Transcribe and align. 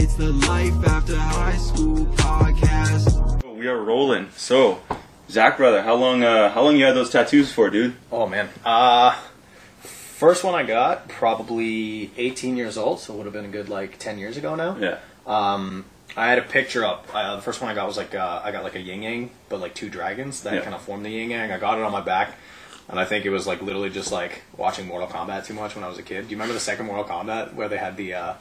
It's 0.00 0.14
the 0.14 0.30
Life 0.32 0.86
After 0.86 1.16
High 1.16 1.56
School 1.56 2.06
podcast. 2.16 3.56
We 3.56 3.66
are 3.66 3.76
rolling. 3.78 4.28
So, 4.36 4.80
Zach, 5.28 5.56
brother, 5.56 5.82
how 5.82 5.94
long? 5.96 6.22
Uh, 6.22 6.48
how 6.50 6.62
long 6.62 6.76
you 6.76 6.84
had 6.84 6.94
those 6.94 7.10
tattoos 7.10 7.52
for, 7.52 7.68
dude? 7.70 7.94
Oh 8.12 8.26
man. 8.26 8.48
Uh 8.64 9.16
first 9.80 10.42
one 10.44 10.54
I 10.54 10.62
got 10.64 11.08
probably 11.08 12.10
18 12.16 12.56
years 12.56 12.76
old, 12.76 13.00
so 13.00 13.14
it 13.14 13.16
would 13.18 13.26
have 13.26 13.32
been 13.32 13.44
a 13.44 13.48
good 13.48 13.68
like 13.68 13.98
10 13.98 14.18
years 14.18 14.36
ago 14.36 14.54
now. 14.54 14.76
Yeah. 14.78 14.98
Um 15.26 15.84
I 16.16 16.28
had 16.28 16.38
a 16.38 16.42
picture 16.42 16.84
up. 16.84 17.06
Uh, 17.12 17.36
the 17.36 17.42
first 17.42 17.60
one 17.60 17.70
I 17.70 17.74
got 17.74 17.86
was 17.86 17.96
like 17.96 18.14
uh, 18.14 18.40
I 18.42 18.50
got 18.52 18.64
like 18.64 18.74
a 18.76 18.80
yin 18.80 19.02
yang, 19.02 19.30
but 19.48 19.60
like 19.60 19.74
two 19.74 19.88
dragons 19.90 20.42
that 20.42 20.54
Yeah. 20.54 20.60
kind 20.62 20.74
of 20.74 20.80
formed 20.82 21.04
the 21.04 21.10
yin 21.10 21.30
yang. 21.30 21.50
I 21.52 21.58
got 21.58 21.78
it 21.78 21.84
on 21.84 21.92
my 21.92 22.00
back, 22.00 22.34
and 22.88 22.98
I 22.98 23.04
think 23.04 23.24
it 23.24 23.30
was 23.30 23.46
like 23.46 23.62
literally 23.62 23.90
just 23.90 24.10
like 24.12 24.42
watching 24.56 24.86
Mortal 24.86 25.08
Kombat 25.08 25.46
too 25.46 25.54
much 25.54 25.74
when 25.74 25.84
I 25.84 25.88
was 25.88 25.98
a 25.98 26.02
kid. 26.02 26.22
Do 26.22 26.30
you 26.30 26.36
remember 26.36 26.54
the 26.54 26.60
second 26.60 26.86
Mortal 26.86 27.04
Kombat 27.04 27.54
where 27.54 27.68
they 27.68 27.78
had 27.78 27.96
the? 27.96 28.14
Uh, 28.14 28.34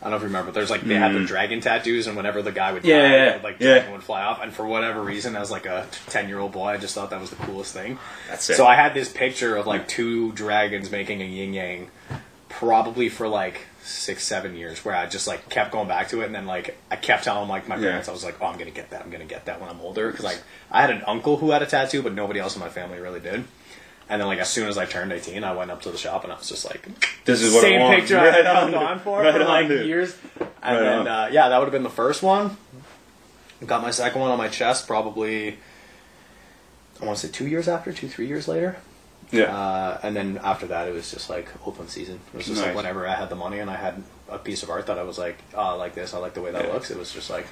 I 0.00 0.04
don't 0.04 0.10
know 0.12 0.16
if 0.16 0.22
you 0.22 0.28
remember. 0.28 0.46
But 0.50 0.54
there's 0.54 0.70
like 0.70 0.80
they 0.80 0.94
had 0.94 1.14
the 1.14 1.24
dragon 1.24 1.60
tattoos, 1.60 2.06
and 2.06 2.16
whenever 2.16 2.40
the 2.42 2.52
guy 2.52 2.72
would 2.72 2.82
Mm. 2.82 2.86
Yeah, 2.88 3.02
die, 3.02 3.14
yeah, 3.16 3.32
would, 3.34 3.44
like 3.44 3.56
yeah. 3.60 3.66
dragon 3.74 3.92
would 3.92 4.02
fly 4.02 4.22
off. 4.22 4.42
And 4.42 4.52
for 4.52 4.66
whatever 4.66 5.02
reason, 5.02 5.36
as 5.36 5.50
like 5.50 5.66
a 5.66 5.86
ten 6.08 6.28
year 6.28 6.38
old 6.38 6.52
boy, 6.52 6.68
I 6.68 6.76
just 6.78 6.94
thought 6.94 7.10
that 7.10 7.20
was 7.20 7.30
the 7.30 7.36
coolest 7.36 7.74
thing. 7.74 7.98
That's 8.28 8.48
it. 8.48 8.56
So 8.56 8.66
I 8.66 8.76
had 8.76 8.94
this 8.94 9.10
picture 9.12 9.56
of 9.56 9.66
like 9.66 9.88
two 9.88 10.32
dragons 10.32 10.90
making 10.90 11.20
a 11.20 11.26
yin 11.26 11.52
yang, 11.52 11.88
probably 12.48 13.08
for 13.08 13.28
like 13.28 13.66
six, 13.82 14.24
seven 14.24 14.56
years, 14.56 14.84
where 14.84 14.94
I 14.94 15.06
just 15.06 15.26
like 15.26 15.48
kept 15.48 15.72
going 15.72 15.88
back 15.88 16.08
to 16.10 16.20
it, 16.22 16.26
and 16.26 16.34
then 16.34 16.46
like 16.46 16.78
I 16.90 16.96
kept 16.96 17.24
telling 17.24 17.48
like 17.48 17.68
my 17.68 17.76
Yeah. 17.76 17.88
parents, 17.88 18.08
I 18.08 18.12
was 18.12 18.24
like, 18.24 18.36
oh, 18.40 18.46
I'm 18.46 18.58
gonna 18.58 18.70
get 18.70 18.90
that, 18.90 19.02
I'm 19.02 19.10
gonna 19.10 19.24
get 19.24 19.46
that 19.46 19.60
when 19.60 19.68
I'm 19.70 19.80
older, 19.80 20.10
because 20.10 20.24
like 20.24 20.40
I 20.70 20.80
had 20.80 20.90
an 20.90 21.02
uncle 21.06 21.36
who 21.38 21.50
had 21.50 21.62
a 21.62 21.66
tattoo, 21.66 22.02
but 22.02 22.12
nobody 22.14 22.40
else 22.40 22.54
in 22.56 22.60
my 22.60 22.68
family 22.68 22.98
really 23.00 23.20
did. 23.20 23.44
And 24.10 24.20
then 24.20 24.26
like 24.28 24.40
as 24.40 24.50
soon 24.50 24.68
as 24.68 24.76
I 24.76 24.84
turned 24.86 25.12
18, 25.12 25.44
I 25.44 25.52
went 25.54 25.70
up 25.70 25.80
to 25.82 25.90
the 25.90 25.96
shop 25.96 26.24
and 26.24 26.32
I 26.32 26.36
was 26.36 26.48
just 26.48 26.64
like, 26.66 26.86
This 27.24 27.40
is 27.40 27.54
what 27.54 27.62
same 27.62 27.80
I 27.80 27.84
want. 27.84 28.00
picture 28.00 28.16
Right 28.16 28.44
I 28.44 28.62
on, 28.62 28.72
held 28.72 28.84
on 28.84 28.98
for 29.00 29.20
right 29.20 29.32
for 29.34 29.40
on, 29.42 29.46
like 29.46 29.68
dude. 29.68 29.86
years. 29.86 30.16
And 30.38 30.76
Right 30.76 30.80
then 30.80 31.08
uh, 31.08 31.28
yeah, 31.32 31.48
that 31.48 31.56
would 31.58 31.66
have 31.66 31.72
been 31.72 31.84
the 31.84 31.88
first 31.90 32.22
one. 32.22 32.56
Got 33.64 33.82
my 33.82 33.90
second 33.92 34.20
one 34.20 34.30
on 34.30 34.38
my 34.38 34.48
chest 34.48 34.86
probably. 34.86 35.58
I 37.00 37.04
want 37.06 37.18
to 37.18 37.26
say 37.26 37.32
two 37.32 37.46
years 37.46 37.68
after, 37.68 37.92
two 37.92 38.08
three 38.08 38.26
years 38.26 38.48
later. 38.48 38.76
Yeah. 39.30 39.44
Uh, 39.56 40.00
and 40.02 40.16
then 40.16 40.40
after 40.42 40.66
that, 40.66 40.88
it 40.88 40.92
was 40.94 41.10
just 41.10 41.30
like 41.30 41.48
open 41.66 41.86
season. 41.88 42.18
It 42.34 42.36
was 42.36 42.46
just 42.46 42.58
Nice. 42.58 42.66
like 42.68 42.76
whenever 42.76 43.06
I 43.06 43.14
had 43.14 43.28
the 43.28 43.36
money 43.36 43.60
and 43.60 43.70
I 43.70 43.76
had 43.76 44.02
a 44.28 44.38
piece 44.38 44.62
of 44.64 44.70
art 44.70 44.86
that 44.88 44.98
I 44.98 45.02
was 45.04 45.18
like, 45.18 45.38
oh, 45.54 45.60
I 45.60 45.72
like 45.74 45.94
this, 45.94 46.14
I 46.14 46.18
like 46.18 46.34
the 46.34 46.42
way 46.42 46.50
that 46.50 46.66
Yeah. 46.66 46.72
looks. 46.72 46.90
It 46.90 46.98
was 46.98 47.12
just 47.12 47.30
like, 47.30 47.46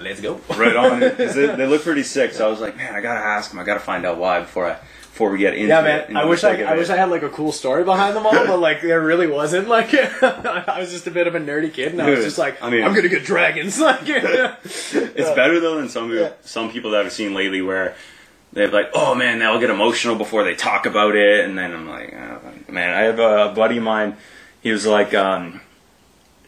let's 0.00 0.20
go. 0.20 0.40
right 0.56 0.74
on. 0.74 1.00
'Cause 1.00 1.34
they, 1.36 1.46
they 1.54 1.66
look 1.66 1.82
pretty 1.82 2.02
sick. 2.02 2.32
So 2.32 2.46
I 2.46 2.50
was 2.50 2.60
like, 2.60 2.76
man, 2.76 2.94
I 2.94 3.00
gotta 3.00 3.20
ask 3.20 3.52
him. 3.52 3.58
I 3.60 3.64
gotta 3.64 3.78
find 3.80 4.04
out 4.04 4.18
why 4.18 4.40
before 4.40 4.68
I 4.70 4.76
before 5.14 5.30
we 5.30 5.38
get 5.38 5.54
into 5.54 5.68
Yeah, 5.68 5.78
it. 5.78 5.84
man. 5.84 6.00
into 6.08 6.20
I 6.20 6.24
wish 6.24 6.42
I, 6.42 6.60
I 6.62 6.74
wish 6.76 6.90
I 6.90 6.96
had 6.96 7.08
like 7.08 7.22
a 7.22 7.28
cool 7.28 7.52
story 7.52 7.84
behind 7.84 8.16
them 8.16 8.26
all, 8.26 8.32
but 8.32 8.58
like 8.58 8.82
there 8.82 9.00
really 9.00 9.28
wasn't. 9.28 9.68
Like 9.68 9.94
I 10.24 10.80
was 10.80 10.90
just 10.90 11.06
a 11.06 11.12
bit 11.12 11.28
of 11.28 11.36
a 11.36 11.38
nerdy 11.40 11.72
kid, 11.72 11.92
and 11.92 12.02
I 12.02 12.10
was 12.10 12.24
just 12.24 12.36
like, 12.36 12.60
I 12.60 12.68
mean- 12.68 12.82
I'm 12.82 12.92
gonna 12.96 13.08
get 13.08 13.24
dragons. 13.24 13.78
Like, 13.84 14.00
It's 14.08 15.30
better 15.36 15.60
though 15.60 15.76
than 15.78 15.88
some 15.88 16.10
people, 16.10 16.32
some 16.42 16.72
people 16.72 16.90
that 16.90 17.06
I've 17.06 17.12
seen 17.12 17.32
lately 17.32 17.62
where 17.62 17.94
they're 18.52 18.66
like, 18.68 18.90
oh 18.94 19.14
man, 19.14 19.38
they'll 19.38 19.60
get 19.60 19.70
emotional 19.70 20.16
before 20.16 20.42
they 20.42 20.56
talk 20.56 20.84
about 20.84 21.14
it, 21.14 21.44
and 21.44 21.56
then 21.56 21.72
I'm 21.72 21.88
like, 21.88 22.12
oh, 22.12 22.72
man, 22.72 22.92
I 22.92 23.02
have 23.02 23.20
a 23.20 23.52
buddy 23.54 23.76
of 23.76 23.84
mine. 23.84 24.16
He 24.62 24.72
was 24.72 24.84
like, 24.84 25.14
um, 25.14 25.60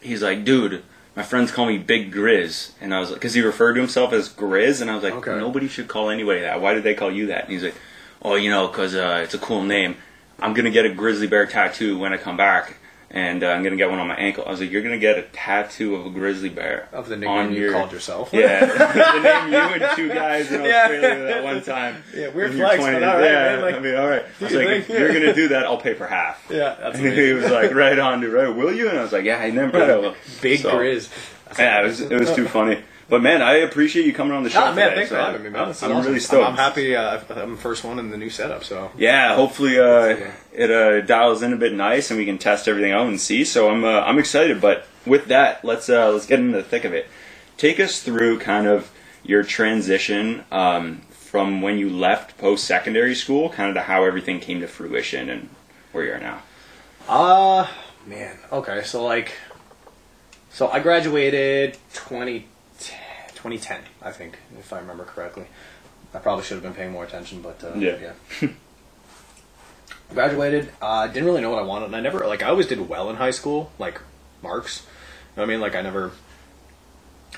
he's 0.01 0.21
like, 0.21 0.43
dude. 0.43 0.83
My 1.15 1.23
friends 1.23 1.51
call 1.51 1.65
me 1.65 1.79
Big 1.79 2.13
Grizz, 2.13 2.73
and 2.79 2.93
I 2.93 2.99
was 2.99 3.09
like, 3.09 3.19
because 3.19 3.33
he 3.33 3.41
referred 3.41 3.73
to 3.73 3.79
himself 3.79 4.13
as 4.13 4.29
Grizz, 4.29 4.81
and 4.81 4.91
I 4.91 4.93
was 4.93 5.03
like, 5.03 5.15
Okay. 5.15 5.35
nobody 5.39 5.67
should 5.67 5.87
call 5.87 6.11
anybody 6.11 6.41
that. 6.41 6.61
Why 6.61 6.75
did 6.75 6.83
they 6.83 6.93
call 6.93 7.09
you 7.11 7.25
that? 7.27 7.45
And 7.45 7.53
he's 7.53 7.63
like, 7.63 7.73
oh, 8.21 8.35
you 8.35 8.49
know, 8.49 8.67
because 8.67 8.95
uh, 8.95 9.21
it's 9.23 9.33
a 9.33 9.39
cool 9.39 9.63
name. 9.63 9.95
I'm 10.39 10.53
gonna 10.53 10.71
get 10.71 10.85
a 10.85 10.93
grizzly 10.93 11.27
bear 11.27 11.45
tattoo 11.47 11.97
when 11.97 12.13
I 12.13 12.17
come 12.17 12.37
back, 12.37 12.75
and 13.09 13.43
uh, 13.43 13.47
I'm 13.47 13.63
gonna 13.63 13.75
get 13.75 13.89
one 13.89 13.97
on 13.97 14.07
my 14.07 14.15
ankle. 14.15 14.43
I 14.45 14.51
was 14.51 14.61
like, 14.61 14.69
you're 14.69 14.83
gonna 14.83 14.99
get 14.99 15.17
a 15.17 15.23
tattoo 15.23 15.95
of 15.95 16.05
a 16.05 16.09
grizzly 16.11 16.49
bear 16.49 16.87
of 16.91 17.07
the 17.09 17.17
nickname 17.17 17.53
you 17.53 17.61
your- 17.61 17.71
called 17.71 17.91
yourself. 17.91 18.29
yeah, 18.33 18.65
the 18.65 19.19
name 19.21 19.51
you 19.51 19.57
and 19.85 19.95
two 19.95 20.09
guys 20.09 20.51
in 20.51 20.63
Yeah. 20.65 20.83
Australia 20.83 21.23
that 21.25 21.43
one 21.43 21.63
time. 21.63 22.03
Yeah, 22.15 22.27
weird 22.29 22.53
flex, 22.53 22.77
but 22.77 22.93
20s. 22.93 22.95
all 23.09 23.15
right, 23.17 23.23
yeah, 23.25 23.31
man, 23.55 23.61
like, 23.61 23.75
I 23.75 23.79
mean, 23.79 23.95
all 23.95 24.07
right. 24.07 24.23
I 24.39 24.43
was 24.43 24.53
like, 24.53 24.67
think? 24.67 24.89
if 24.91 24.99
you're 24.99 25.13
gonna 25.13 25.33
do 25.33 25.47
that, 25.47 25.65
I'll 25.65 25.81
pay 25.81 25.95
for 25.95 26.05
half. 26.05 26.45
yeah, 26.51 26.75
that's 26.79 26.99
And 26.99 27.13
he 27.13 27.33
was 27.33 27.49
like, 27.49 27.73
right 27.73 27.97
on, 27.97 28.21
dude. 28.21 28.31
Right, 28.33 28.47
will 28.55 28.71
you? 28.73 28.89
And 28.89 28.99
I 28.99 29.01
was 29.01 29.11
like, 29.13 29.25
yeah, 29.25 29.37
I 29.39 29.49
never. 29.49 30.13
Big 30.41 30.59
So, 30.59 30.73
grizz. 30.77 31.09
Yeah, 31.57 31.81
it 31.81 31.85
was 31.85 32.01
it 32.01 32.19
was 32.19 32.31
too 32.35 32.47
funny. 32.47 32.83
But 33.09 33.21
man, 33.21 33.41
I 33.41 33.57
appreciate 33.57 34.05
you 34.05 34.13
coming 34.13 34.33
on 34.33 34.43
the 34.43 34.49
show. 34.49 34.59
Ah, 34.59 34.73
man, 34.73 34.89
today, 34.89 34.95
thanks 34.95 35.09
so 35.09 35.15
for 35.15 35.21
having 35.21 35.43
me, 35.43 35.49
man. 35.49 35.61
I'm, 35.61 35.69
awesome. 35.69 36.01
really 36.01 36.19
stoked. 36.19 36.45
I'm, 36.45 36.55
happy. 36.55 36.95
Uh, 36.95 37.21
I'm 37.29 37.51
the 37.51 37.61
first 37.61 37.85
one 37.85 37.99
in 37.99 38.09
the 38.09 38.17
new 38.17 38.29
setup, 38.29 38.65
so 38.65 38.91
Yeah, 38.97 39.35
hopefully 39.35 39.79
uh, 39.79 40.31
it 40.51 40.69
uh, 40.69 41.01
dials 41.01 41.41
in 41.41 41.53
a 41.53 41.57
bit 41.57 41.73
nice 41.73 42.11
and 42.11 42.19
we 42.19 42.25
can 42.25 42.37
test 42.37 42.67
everything 42.67 42.91
out 42.91 43.07
and 43.07 43.19
see. 43.19 43.45
So 43.45 43.69
I'm 43.69 43.85
uh, 43.85 44.01
I'm 44.01 44.19
excited. 44.19 44.59
But 44.59 44.85
with 45.05 45.27
that, 45.27 45.63
let's 45.63 45.89
uh, 45.89 46.11
let's 46.11 46.25
get 46.25 46.39
into 46.39 46.57
the 46.57 46.63
thick 46.63 46.83
of 46.83 46.93
it. 46.93 47.07
Take 47.55 47.79
us 47.79 48.01
through 48.01 48.39
kind 48.39 48.67
of 48.67 48.91
your 49.23 49.43
transition 49.43 50.43
um, 50.51 51.01
from 51.09 51.61
when 51.61 51.77
you 51.77 51.89
left 51.89 52.37
post 52.37 52.65
secondary 52.65 53.15
school, 53.15 53.49
kind 53.49 53.69
of 53.69 53.75
to 53.75 53.81
how 53.81 54.03
everything 54.03 54.39
came 54.39 54.59
to 54.61 54.67
fruition 54.67 55.29
and 55.29 55.49
where 55.91 56.05
you 56.05 56.11
are 56.11 56.19
now. 56.19 56.41
Uh, 57.07 57.67
man. 58.05 58.37
Okay, 58.51 58.83
so 58.83 59.03
like, 59.03 59.33
so 60.49 60.67
I 60.67 60.79
graduated 60.79 61.77
20, 61.93 62.47
2010, 63.51 63.81
I 64.01 64.11
think, 64.11 64.37
if 64.59 64.73
I 64.73 64.79
remember 64.79 65.05
correctly. 65.05 65.45
I 66.13 66.19
probably 66.19 66.43
should 66.43 66.55
have 66.55 66.63
been 66.63 66.73
paying 66.73 66.91
more 66.91 67.03
attention, 67.05 67.41
but 67.41 67.63
uh, 67.63 67.73
Yeah. 67.77 68.13
graduated. 70.13 70.69
Uh, 70.81 71.07
didn't 71.07 71.25
really 71.25 71.41
know 71.41 71.49
what 71.49 71.59
I 71.59 71.65
wanted, 71.65 71.85
and 71.87 71.95
I 71.95 72.01
never 72.01 72.25
like. 72.27 72.43
I 72.43 72.47
always 72.49 72.67
did 72.67 72.87
well 72.89 73.09
in 73.09 73.15
high 73.17 73.31
school, 73.31 73.71
like 73.79 74.01
marks. 74.41 74.81
You 74.81 74.87
know 75.37 75.43
what 75.43 75.49
I 75.49 75.53
mean? 75.53 75.61
Like 75.61 75.75
I 75.75 75.81
never. 75.81 76.11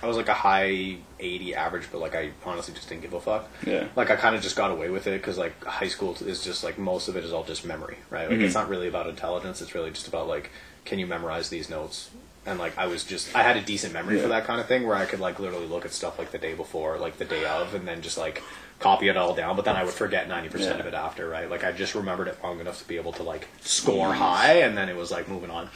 I 0.02 0.08
was 0.08 0.16
like 0.16 0.30
a 0.30 0.34
high 0.34 0.98
80 1.20 1.56
average, 1.56 1.88
but 1.92 2.00
like 2.00 2.16
I 2.16 2.30
honestly 2.46 2.74
just 2.74 2.88
didn't 2.88 3.02
give 3.02 3.14
a 3.14 3.20
fuck. 3.20 3.50
Yeah. 3.66 3.88
Like 3.96 4.10
I 4.12 4.16
kind 4.16 4.36
of 4.36 4.42
just 4.42 4.56
got 4.56 4.72
away 4.72 4.90
with 4.90 5.08
it 5.08 5.20
because 5.20 5.38
like 5.38 5.62
high 5.66 5.90
school 5.90 6.16
is 6.22 6.44
just 6.44 6.64
like 6.64 6.78
most 6.78 7.08
of 7.10 7.18
it 7.18 7.24
is 7.26 7.34
all 7.34 7.44
just 7.44 7.66
memory, 7.66 7.98
right? 8.10 8.30
Like 8.30 8.40
it's 8.40 8.54
not 8.54 8.70
really 8.70 8.88
about 8.88 9.08
intelligence. 9.08 9.62
It's 9.62 9.76
really 9.76 9.90
just 9.92 10.08
about 10.08 10.28
like 10.28 10.52
can 10.86 11.00
you 11.00 11.08
memorize 11.08 11.50
these 11.50 11.70
notes? 11.70 12.10
And 12.50 12.60
like 12.60 12.78
I 12.78 12.88
was 12.88 13.04
just 13.04 13.36
I 13.36 13.44
had 13.44 13.58
a 13.58 13.62
decent 13.62 13.94
memory 13.94 14.18
Yeah. 14.18 14.24
for 14.24 14.28
that 14.30 14.46
kind 14.46 14.60
of 14.60 14.68
thing 14.68 14.86
where 14.88 14.96
I 14.96 15.06
could 15.06 15.20
like 15.20 15.40
literally 15.40 15.68
look 15.68 15.86
at 15.86 15.92
stuff 15.94 16.18
like 16.20 16.32
the 16.32 16.38
day 16.38 16.54
before, 16.56 16.98
like 16.98 17.18
the 17.18 17.26
day 17.26 17.46
of, 17.46 17.74
and 17.76 17.88
then 17.88 18.02
just 18.02 18.18
like 18.18 18.42
copy 18.80 19.08
it 19.10 19.18
all 19.18 19.34
down. 19.36 19.56
But 19.56 19.66
then 19.66 19.76
I 19.76 19.84
would 19.84 19.94
forget 19.94 20.28
90 20.28 20.50
percent 20.50 20.76
Yeah. 20.76 20.82
of 20.82 20.88
it 20.88 20.94
after, 20.94 21.28
right? 21.30 21.50
Like 21.50 21.64
I 21.64 21.72
just 21.72 21.96
remembered 21.96 22.28
it 22.28 22.38
long 22.44 22.60
enough 22.60 22.80
to 22.82 22.88
be 22.88 22.96
able 22.98 23.14
to 23.14 23.24
like 23.24 23.48
score 23.62 24.14
high, 24.14 24.54
and 24.62 24.76
then 24.78 24.90
it 24.90 24.96
was 24.96 25.12
like 25.12 25.28
moving 25.30 25.50
on. 25.52 25.70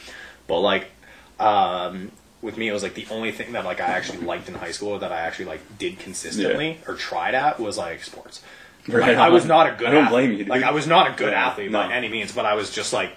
But 0.46 0.60
like 0.60 0.88
um, 1.40 2.10
with 2.42 2.56
me, 2.56 2.68
it 2.68 2.72
was 2.72 2.82
like 2.82 2.94
the 2.94 3.06
only 3.10 3.32
thing 3.32 3.52
that 3.52 3.64
like 3.64 3.80
I 3.80 3.86
actually 3.86 4.18
liked 4.18 4.48
in 4.48 4.54
high 4.54 4.70
school 4.72 4.98
that 4.98 5.12
I 5.12 5.20
actually 5.20 5.46
like 5.46 5.78
did 5.78 5.98
consistently 5.98 6.78
or 6.86 6.94
tried 6.94 7.34
at 7.34 7.58
was 7.60 7.78
like 7.78 8.02
sports. 8.02 8.42
Right 8.86 9.00
Like, 9.16 9.16
I 9.16 9.30
was 9.30 9.46
not 9.46 9.66
a 9.66 9.70
good. 9.76 9.88
I 9.88 9.92
don't 9.92 10.04
athlete. 10.04 10.10
blame 10.10 10.30
you, 10.32 10.38
dude. 10.38 10.48
Like 10.48 10.62
I 10.62 10.72
was 10.72 10.86
not 10.86 11.08
a 11.10 11.14
good 11.16 11.32
Yeah, 11.32 11.46
athlete 11.48 11.70
no. 11.70 11.78
by 11.86 11.92
any 11.92 12.08
means, 12.08 12.32
but 12.32 12.44
I 12.44 12.54
was 12.54 12.70
just 12.70 12.92
like, 12.92 13.12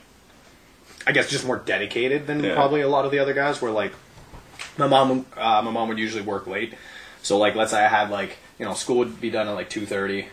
I 1.08 1.12
guess, 1.14 1.30
just 1.30 1.46
more 1.46 1.58
dedicated 1.58 2.28
than 2.28 2.44
Yeah. 2.44 2.54
probably 2.56 2.82
a 2.82 2.90
lot 2.90 3.06
of 3.06 3.12
the 3.12 3.20
other 3.20 3.34
guys. 3.34 3.62
Where 3.62 3.72
like, 3.72 3.94
my 4.78 4.88
mom, 4.88 5.26
uh, 5.36 5.62
my 5.64 5.72
mom 5.72 5.88
would 5.90 5.98
usually 6.00 6.22
work 6.24 6.46
late, 6.48 6.74
so 7.24 7.38
like, 7.38 7.56
let's 7.56 7.72
say 7.72 7.84
I 7.84 7.88
had 7.88 8.10
like, 8.12 8.38
you 8.60 8.66
know, 8.66 8.74
school 8.74 8.98
would 8.98 9.20
be 9.22 9.30
done 9.30 9.48
at 9.48 9.52
like 9.54 9.70
two 9.70 9.86
thirty. 9.86 10.28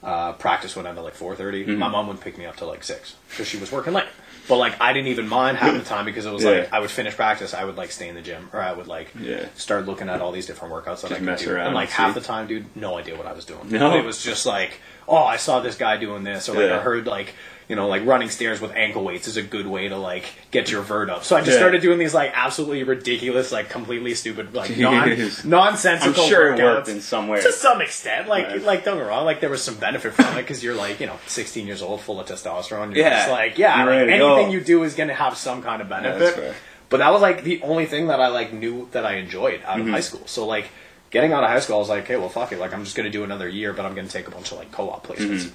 Uh, 0.00 0.32
practice 0.34 0.76
would 0.76 0.86
end 0.86 0.96
at 0.96 1.02
like 1.02 1.14
four 1.14 1.34
Mm-hmm. 1.34 1.74
My 1.76 1.88
mom 1.88 2.06
would 2.06 2.20
pick 2.20 2.38
me 2.38 2.46
up 2.46 2.56
till 2.56 2.68
like 2.68 2.84
six 2.84 3.16
because 3.30 3.48
she 3.48 3.56
was 3.58 3.72
working 3.72 3.92
late. 3.94 4.06
But 4.48 4.58
like 4.58 4.80
I 4.80 4.92
didn't 4.92 5.08
even 5.08 5.26
mind 5.28 5.56
half 5.58 5.74
the 5.76 5.82
time 5.84 6.04
because 6.04 6.24
it 6.24 6.32
was 6.32 6.44
Yeah. 6.44 6.50
like 6.50 6.72
I 6.72 6.78
would 6.78 6.90
finish 6.90 7.16
practice, 7.16 7.52
I 7.52 7.64
would 7.64 7.76
like 7.76 7.90
stay 7.90 8.08
in 8.08 8.14
the 8.14 8.22
gym, 8.22 8.48
or 8.52 8.60
I 8.62 8.72
would 8.72 8.86
like 8.86 9.08
Yeah. 9.18 9.46
start 9.56 9.86
looking 9.86 10.08
at 10.08 10.20
all 10.22 10.30
these 10.30 10.46
different 10.46 10.72
workouts 10.72 11.00
that 11.02 11.08
Just 11.08 11.12
I 11.12 11.16
could 11.16 11.24
mess 11.24 11.42
do. 11.42 11.52
around 11.52 11.66
and 11.66 11.74
like 11.74 11.88
and 11.88 11.94
half 11.94 12.14
see. 12.14 12.20
the 12.20 12.26
time, 12.26 12.46
dude, 12.46 12.76
no 12.76 12.96
idea 12.96 13.16
what 13.16 13.26
I 13.26 13.32
was 13.32 13.44
doing. 13.44 13.60
No. 13.70 13.96
it 13.98 14.04
was 14.04 14.22
just 14.22 14.46
like, 14.46 14.80
oh, 15.08 15.16
I 15.24 15.36
saw 15.36 15.60
this 15.60 15.76
guy 15.76 15.96
doing 15.96 16.22
this, 16.24 16.48
or 16.48 16.54
like 16.54 16.68
Yeah. 16.70 16.76
I 16.76 16.80
heard 16.80 17.06
like 17.06 17.34
you 17.68 17.76
know 17.76 17.86
like 17.86 18.06
running 18.06 18.30
stairs 18.30 18.60
with 18.62 18.72
ankle 18.74 19.04
weights 19.04 19.28
is 19.28 19.36
a 19.36 19.42
good 19.42 19.66
way 19.66 19.88
to 19.88 19.96
like 19.96 20.24
get 20.50 20.70
your 20.70 20.80
vert 20.82 21.10
up. 21.10 21.22
So 21.24 21.36
I 21.36 21.40
just 21.40 21.52
Yeah. 21.52 21.58
started 21.58 21.82
doing 21.82 21.98
these 21.98 22.14
like 22.14 22.32
absolutely 22.34 22.82
ridiculous, 22.82 23.52
like 23.52 23.68
completely 23.68 24.14
stupid, 24.14 24.54
like 24.54 24.76
non 24.78 25.08
Jeez. 25.08 25.44
nonsensical. 25.44 26.22
I'm 26.22 26.28
sure 26.30 26.54
it 26.54 26.58
workouts. 26.58 26.62
worked 26.76 26.88
in 26.88 27.00
some 27.00 27.28
way. 27.28 27.42
To 27.42 27.52
some 27.52 27.80
extent, 27.82 28.28
like 28.28 28.46
Right. 28.46 28.62
like 28.62 28.84
don't 28.84 28.96
get 28.96 29.04
me 29.04 29.08
wrong, 29.10 29.24
like 29.26 29.40
there 29.40 29.50
was 29.50 29.62
some 29.62 29.74
benefit 29.76 30.14
from 30.14 30.26
it 30.38 30.42
because 30.42 30.62
you're 30.64 30.74
like 30.74 30.98
you 31.00 31.06
know 31.06 31.18
16 31.26 31.66
years 31.66 31.82
old, 31.82 32.00
full 32.00 32.18
of 32.20 32.26
testosterone. 32.26 32.94
You're 32.94 33.04
Yeah. 33.04 33.10
just 33.18 33.30
like 33.30 33.58
yeah, 33.58 33.76
You're 33.76 33.86
like, 33.86 34.06
ready 34.08 34.18
to 34.18 34.24
anything 34.24 34.50
you 34.52 34.60
do 34.60 34.82
is 34.84 34.94
going 34.94 35.08
to 35.10 35.14
have 35.14 35.36
some 35.36 35.62
kind 35.62 35.82
of 35.82 35.88
benefit. 35.88 36.34
fair. 36.34 36.54
But 36.90 36.98
that 36.98 37.12
was 37.12 37.20
like 37.20 37.44
the 37.44 37.60
only 37.62 37.84
thing 37.84 38.06
that 38.06 38.18
I 38.18 38.28
like 38.28 38.50
knew 38.54 38.88
that 38.92 39.04
I 39.04 39.16
enjoyed 39.16 39.60
out 39.66 39.78
of 39.78 39.84
Mm-hmm. 39.84 39.92
high 39.92 40.00
school. 40.00 40.22
So 40.26 40.46
like 40.46 40.70
getting 41.10 41.32
out 41.32 41.42
of 41.44 41.50
high 41.50 41.60
school, 41.60 41.76
I 41.76 41.78
was 41.80 41.88
like, 41.88 42.06
hey, 42.06 42.16
well, 42.16 42.28
fuck 42.28 42.52
it. 42.52 42.58
Like 42.58 42.72
I'm 42.74 42.84
just 42.84 42.96
gonna 42.96 43.10
do 43.10 43.24
another 43.24 43.48
year, 43.48 43.72
but 43.72 43.84
I'm 43.86 43.94
gonna 43.94 44.08
take 44.08 44.28
a 44.28 44.30
bunch 44.30 44.52
of 44.52 44.58
like 44.58 44.72
co-op 44.72 45.06
placements. 45.06 45.50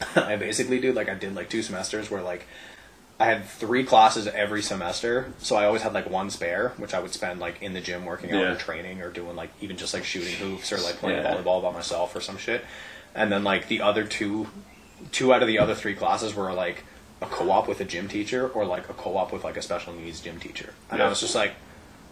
Mm-hmm. 0.00 0.18
I 0.18 0.36
basically 0.36 0.80
did 0.80 0.94
like 0.94 1.08
I 1.08 1.14
did 1.14 1.34
like 1.34 1.48
two 1.48 1.62
semesters 1.62 2.10
where 2.10 2.22
like 2.22 2.46
I 3.20 3.26
had 3.26 3.44
three 3.44 3.84
classes 3.84 4.26
every 4.26 4.60
semester, 4.60 5.32
so 5.38 5.54
I 5.54 5.66
always 5.66 5.82
had 5.82 5.92
like 5.92 6.10
one 6.10 6.30
spare, 6.30 6.70
which 6.78 6.94
I 6.94 6.98
would 7.00 7.12
spend 7.12 7.38
like 7.38 7.62
in 7.62 7.72
the 7.72 7.80
gym 7.80 8.04
working 8.04 8.32
out 8.32 8.40
Yeah. 8.40 8.52
or 8.52 8.56
training 8.56 9.00
or 9.02 9.10
doing 9.10 9.36
like 9.36 9.50
even 9.60 9.76
just 9.76 9.94
like 9.94 10.04
shooting 10.04 10.34
hoops 10.34 10.72
or 10.72 10.78
like 10.78 10.96
playing 10.96 11.22
Yeah. 11.22 11.34
volleyball 11.36 11.62
by 11.62 11.70
myself 11.72 12.14
or 12.16 12.20
some 12.20 12.36
shit. 12.38 12.64
And 13.14 13.30
then 13.30 13.44
like 13.44 13.68
the 13.68 13.82
other 13.82 14.02
two, 14.04 14.48
two 15.12 15.32
out 15.32 15.42
of 15.42 15.46
the 15.48 15.60
other 15.60 15.76
three 15.76 15.94
classes 15.94 16.34
were 16.34 16.52
like 16.52 16.82
a 17.22 17.26
co-op 17.26 17.68
with 17.68 17.80
a 17.80 17.84
gym 17.84 18.08
teacher 18.08 18.48
or 18.48 18.66
like 18.66 18.88
a 18.90 18.92
co-op 18.94 19.32
with 19.32 19.44
like 19.44 19.56
a 19.56 19.62
special 19.62 19.92
needs 19.94 20.20
gym 20.20 20.40
teacher. 20.40 20.74
And 20.90 21.00
I 21.00 21.08
was 21.08 21.20
just 21.20 21.36
like, 21.36 21.52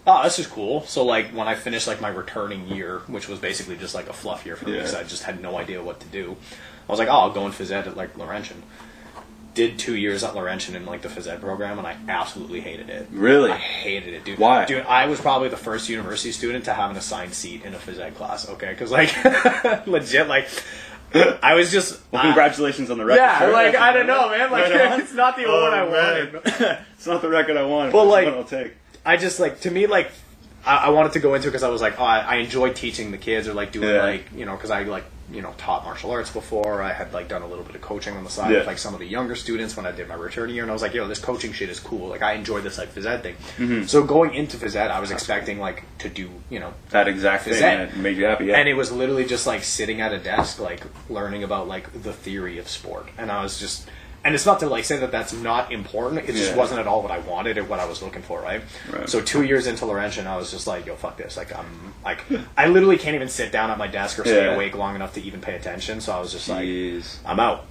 oh, 0.06 0.22
this 0.24 0.38
is 0.38 0.46
cool. 0.46 0.82
So 0.86 1.04
like 1.04 1.30
when 1.30 1.48
I 1.48 1.54
finished 1.54 1.86
like 1.86 2.00
my 2.00 2.08
returning 2.08 2.68
year, 2.68 3.00
which 3.06 3.28
was 3.28 3.38
basically 3.38 3.76
just 3.76 3.94
like 3.94 4.08
a 4.08 4.12
fluff 4.12 4.44
year 4.46 4.56
for 4.56 4.66
me 4.66 4.72
Yeah. 4.72 4.78
because 4.78 4.94
I 4.94 5.02
just 5.04 5.22
had 5.24 5.40
no 5.40 5.56
idea 5.56 5.82
what 5.82 6.00
to 6.00 6.06
do. 6.08 6.36
I 6.88 6.92
was 6.92 6.98
like, 6.98 7.08
oh, 7.08 7.12
I'll 7.12 7.30
go 7.30 7.46
in 7.46 7.52
phys 7.52 7.70
ed 7.70 7.86
at 7.86 7.96
like 7.96 8.16
Laurentian. 8.16 8.62
Did 9.54 9.78
two 9.78 9.94
years 9.96 10.24
at 10.24 10.34
Laurentian 10.34 10.74
in 10.76 10.86
like 10.86 11.02
the 11.02 11.08
phys 11.10 11.26
ed 11.30 11.42
program, 11.42 11.76
and 11.78 11.86
I 11.86 11.94
absolutely 12.08 12.60
hated 12.60 12.88
it. 12.88 13.06
Really? 13.10 13.50
I 13.50 13.58
hated 13.58 14.14
it, 14.14 14.24
dude. 14.24 14.38
Why? 14.38 14.64
Dude, 14.64 14.86
I 14.86 15.04
was 15.06 15.20
probably 15.20 15.50
the 15.50 15.58
first 15.58 15.90
university 15.90 16.32
student 16.32 16.64
to 16.64 16.72
have 16.72 16.90
an 16.90 16.96
assigned 16.96 17.34
seat 17.34 17.62
in 17.62 17.74
a 17.74 17.78
phys 17.78 17.98
ed 17.98 18.14
class. 18.14 18.48
Okay, 18.48 18.70
because 18.70 18.90
like 18.90 19.12
legit, 19.86 20.26
like 20.26 20.48
I 21.14 21.52
was 21.54 21.70
just 21.70 22.00
Well, 22.10 22.22
congratulations 22.22 22.90
on 22.90 22.96
the 22.96 23.04
record. 23.04 23.20
yeah, 23.20 23.38
sir. 23.40 23.52
like 23.52 23.74
I 23.76 23.92
don't 23.92 24.06
know, 24.06 24.30
man. 24.30 24.50
Like 24.50 24.72
Right 24.72 24.92
on. 24.92 25.00
it's 25.02 25.12
not 25.12 25.36
the 25.36 25.44
Oh, 25.44 25.66
award 25.66 25.74
I 25.74 25.84
man. 25.84 26.32
wanted. 26.32 26.78
it's 26.94 27.06
not 27.06 27.20
the 27.20 27.28
record 27.28 27.58
I 27.58 27.64
wanted. 27.66 27.92
But 27.92 28.06
like- 28.06 28.24
what 28.24 28.34
I'll 28.34 28.44
take. 28.44 28.72
I 29.04 29.16
just 29.16 29.40
like 29.40 29.60
to 29.60 29.70
me 29.70 29.86
like 29.86 30.10
I, 30.64 30.76
I 30.76 30.88
wanted 30.90 31.12
to 31.12 31.18
go 31.20 31.34
into 31.34 31.48
it 31.48 31.50
because 31.50 31.62
I 31.64 31.68
was 31.68 31.82
like 31.82 31.98
oh 32.00 32.04
I, 32.04 32.18
I 32.20 32.34
enjoy 32.36 32.72
teaching 32.72 33.10
the 33.10 33.18
kids 33.18 33.48
or 33.48 33.54
like 33.54 33.72
doing 33.72 33.88
Yeah. 33.88 34.02
like 34.04 34.24
you 34.34 34.44
know 34.44 34.54
because 34.56 34.70
I 34.70 34.82
like 34.84 35.04
you 35.32 35.40
know 35.40 35.54
taught 35.56 35.84
martial 35.84 36.10
arts 36.10 36.30
before 36.30 36.82
I 36.82 36.92
had 36.92 37.12
like 37.14 37.26
done 37.26 37.40
a 37.42 37.46
little 37.46 37.64
bit 37.64 37.74
of 37.74 37.80
coaching 37.80 38.16
on 38.16 38.22
the 38.22 38.28
side 38.30 38.50
Yeah. 38.52 38.58
with 38.58 38.66
like 38.66 38.76
some 38.78 38.92
of 38.92 39.00
the 39.00 39.06
younger 39.06 39.34
students 39.34 39.76
when 39.76 39.86
I 39.86 39.92
did 39.92 40.06
my 40.08 40.14
return 40.14 40.50
year 40.50 40.62
and 40.62 40.70
I 40.70 40.74
was 40.74 40.82
like 40.82 40.92
yo 40.94 41.08
this 41.08 41.18
coaching 41.18 41.52
shit 41.52 41.68
is 41.70 41.80
cool 41.80 42.08
like 42.08 42.22
I 42.22 42.34
enjoy 42.34 42.60
this 42.60 42.76
like 42.78 42.90
phys 42.94 43.06
ed 43.06 43.22
thing 43.22 43.34
Mm-hmm. 43.56 43.84
so 43.86 44.04
going 44.04 44.34
into 44.34 44.56
phys 44.56 44.76
ed 44.76 44.90
I 44.90 45.00
was 45.00 45.10
expecting 45.10 45.58
like 45.58 45.84
to 45.98 46.08
do 46.08 46.30
you 46.50 46.60
know 46.60 46.74
That 46.90 47.08
exact 47.08 47.44
thing 47.44 47.54
Is 47.54 47.60
that- 47.60 47.96
made 47.96 48.16
you 48.16 48.26
happy. 48.26 48.46
Yeah. 48.46 48.58
and 48.58 48.68
it 48.68 48.74
was 48.74 48.92
literally 48.92 49.24
just 49.24 49.46
like 49.46 49.64
sitting 49.64 50.00
at 50.00 50.12
a 50.12 50.18
desk 50.18 50.60
like 50.60 50.82
learning 51.08 51.42
about 51.44 51.66
like 51.66 51.90
the 52.02 52.12
theory 52.12 52.58
of 52.58 52.68
sport 52.68 53.08
and 53.18 53.32
I 53.32 53.42
was 53.42 53.58
just 53.58 53.88
and 54.24 54.34
it's 54.34 54.46
not 54.46 54.60
to 54.60 54.66
like 54.68 54.84
say 54.84 54.98
that 54.98 55.10
that's 55.10 55.32
not 55.32 55.72
important 55.72 56.28
it 56.28 56.32
just 56.32 56.50
Yeah. 56.52 56.56
wasn't 56.56 56.80
at 56.80 56.86
all 56.86 57.02
what 57.02 57.10
I 57.10 57.18
wanted 57.18 57.58
or 57.58 57.64
what 57.64 57.80
I 57.80 57.84
was 57.86 58.02
looking 58.02 58.22
for 58.22 58.40
right, 58.40 58.62
Right. 58.90 59.08
so 59.08 59.20
two 59.20 59.42
years 59.42 59.66
into 59.66 59.84
Laurentian 59.86 60.26
I 60.26 60.36
was 60.36 60.50
just 60.50 60.66
like 60.66 60.86
yo 60.86 60.94
fuck 60.94 61.16
this 61.16 61.36
like 61.36 61.56
I'm 61.56 61.94
like 62.04 62.20
I 62.56 62.66
literally 62.68 62.98
can't 62.98 63.14
even 63.16 63.28
sit 63.28 63.50
down 63.52 63.70
at 63.70 63.78
my 63.78 63.86
desk 63.88 64.18
or 64.18 64.22
stay 64.24 64.44
Yeah. 64.46 64.54
awake 64.54 64.76
long 64.76 64.94
enough 64.94 65.14
to 65.14 65.22
even 65.22 65.40
pay 65.40 65.54
attention 65.56 66.00
so 66.00 66.12
I 66.12 66.20
was 66.20 66.32
just 66.32 66.48
like 66.48 66.64
Jeez. 66.64 67.16
I'm 67.26 67.40
out 67.40 67.64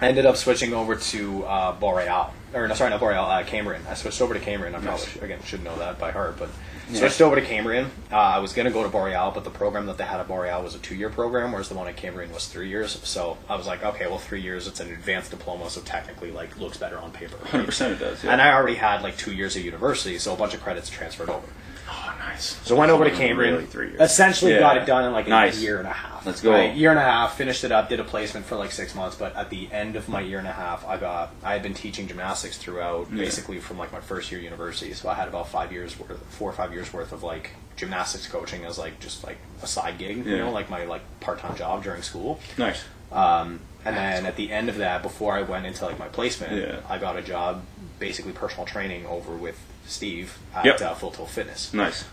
I 0.00 0.08
ended 0.08 0.24
up 0.24 0.36
switching 0.36 0.72
over 0.72 0.94
to 0.96 1.44
uh, 1.44 1.72
Boreal 1.72 2.32
or 2.54 2.66
no 2.68 2.74
sorry 2.74 2.90
not 2.90 3.00
Boreal 3.00 3.24
uh, 3.24 3.42
Cambrian 3.44 3.82
I 3.88 3.94
switched 3.94 4.20
over 4.22 4.34
to 4.34 4.40
Cambrian. 4.40 4.74
I 4.74 4.78
probably 4.78 5.00
Nice. 5.00 5.08
should, 5.12 5.22
again 5.22 5.42
should 5.44 5.64
know 5.64 5.76
that 5.78 5.98
by 5.98 6.12
heart 6.12 6.36
but 6.38 6.48
Yeah. 6.90 7.00
switched 7.00 7.20
over 7.20 7.34
to 7.36 7.42
Cambrian. 7.42 7.90
Uh, 8.12 8.16
I 8.16 8.38
was 8.38 8.52
going 8.52 8.66
to 8.66 8.72
go 8.72 8.82
to 8.82 8.88
Boreal, 8.88 9.32
but 9.32 9.44
the 9.44 9.50
program 9.50 9.86
that 9.86 9.98
they 9.98 10.04
had 10.04 10.20
at 10.20 10.28
Boreal 10.28 10.62
was 10.62 10.74
a 10.74 10.78
two-year 10.78 11.10
program, 11.10 11.50
whereas 11.52 11.68
the 11.68 11.74
one 11.74 11.88
at 11.88 11.96
Cambrian 11.96 12.32
was 12.32 12.46
three 12.46 12.68
years. 12.68 13.00
So 13.02 13.38
I 13.48 13.56
was 13.56 13.66
like, 13.66 13.82
okay, 13.84 14.06
well, 14.06 14.18
three 14.18 14.40
years, 14.40 14.66
it's 14.66 14.78
an 14.80 14.92
advanced 14.92 15.30
diploma, 15.32 15.68
so 15.68 15.80
technically, 15.80 16.30
like, 16.30 16.58
looks 16.58 16.76
better 16.76 16.98
on 16.98 17.10
paper. 17.10 17.36
100% 17.46 17.92
it 17.92 17.98
does. 17.98 18.22
Yeah. 18.22 18.32
And 18.32 18.40
I 18.40 18.52
already 18.52 18.76
had 18.76 19.02
like 19.02 19.16
two 19.16 19.32
years 19.32 19.56
of 19.56 19.64
university, 19.64 20.18
so 20.18 20.32
a 20.32 20.36
bunch 20.36 20.54
of 20.54 20.62
credits 20.62 20.88
transferred 20.88 21.28
over. 21.30 21.46
Oh, 21.88 22.14
nice. 22.18 22.56
So 22.66 22.76
I 22.76 22.78
went 22.78 22.90
over 22.92 23.04
to 23.04 23.10
Cambrian. 23.10 23.54
Really, 23.54 23.66
three 23.66 23.88
years. 23.90 24.00
Essentially, 24.00 24.52
Yeah. 24.52 24.60
got 24.60 24.76
it 24.76 24.86
done 24.86 25.04
in 25.04 25.12
like 25.12 25.28
Nice. 25.28 25.58
a 25.58 25.60
year 25.60 25.78
and 25.78 25.86
a 25.86 25.92
half. 25.92 26.26
Let's 26.26 26.40
go. 26.40 26.50
Right? 26.52 26.74
Year 26.74 26.90
and 26.90 26.98
a 26.98 27.02
half, 27.02 27.36
finished 27.36 27.62
it 27.64 27.70
up, 27.72 27.88
did 27.88 28.00
a 28.00 28.04
placement 28.04 28.46
for 28.46 28.56
like 28.56 28.72
six 28.72 28.94
months. 28.94 29.16
But 29.16 29.34
at 29.36 29.50
the 29.50 29.68
end 29.72 29.94
of 29.96 30.08
my 30.08 30.20
year 30.20 30.38
and 30.38 30.48
a 30.48 30.52
half, 30.52 30.84
I 30.86 30.96
got 30.96 31.30
I 31.44 31.52
had 31.52 31.62
been 31.62 31.74
teaching 31.74 32.08
gymnastics 32.08 32.58
throughout, 32.58 33.08
Yeah. 33.12 33.18
basically 33.18 33.60
from 33.60 33.78
like 33.78 33.92
my 33.92 34.00
first 34.00 34.30
year 34.32 34.40
university. 34.40 34.92
So 34.92 35.08
I 35.08 35.14
had 35.14 35.28
about 35.28 35.48
five 35.48 35.72
years 35.72 35.98
worth, 35.98 36.18
four 36.30 36.50
or 36.50 36.52
five 36.52 36.72
years 36.72 36.92
worth 36.92 37.12
of 37.12 37.22
like 37.22 37.50
gymnastics 37.76 38.26
coaching 38.26 38.64
as 38.64 38.78
like 38.78 38.98
just 39.00 39.22
like 39.24 39.36
a 39.62 39.66
side 39.66 39.98
gig, 39.98 40.24
yeah. 40.24 40.32
you 40.32 40.38
know, 40.38 40.50
like 40.50 40.68
my 40.70 40.84
like 40.84 41.02
part 41.20 41.38
time 41.38 41.54
job 41.56 41.84
during 41.84 42.02
school. 42.02 42.40
Nice. 42.58 42.82
Um, 43.12 43.60
and 43.84 43.96
then 43.96 44.26
at 44.26 44.34
the 44.34 44.50
end 44.50 44.68
of 44.68 44.78
that, 44.78 45.00
before 45.02 45.34
I 45.34 45.42
went 45.42 45.64
into 45.64 45.84
like 45.84 45.98
my 45.98 46.08
placement, 46.08 46.52
Yeah. 46.60 46.80
I 46.88 46.98
got 46.98 47.16
a 47.16 47.22
job, 47.22 47.62
basically 48.00 48.32
personal 48.32 48.66
training 48.66 49.06
over 49.06 49.36
with 49.36 49.56
Steve 49.86 50.38
at 50.54 50.64
Yep. 50.64 50.80
uh, 50.80 50.94
Full 50.94 51.10
Tilt 51.10 51.30
Fitness 51.30 51.72
Nice. 51.74 52.04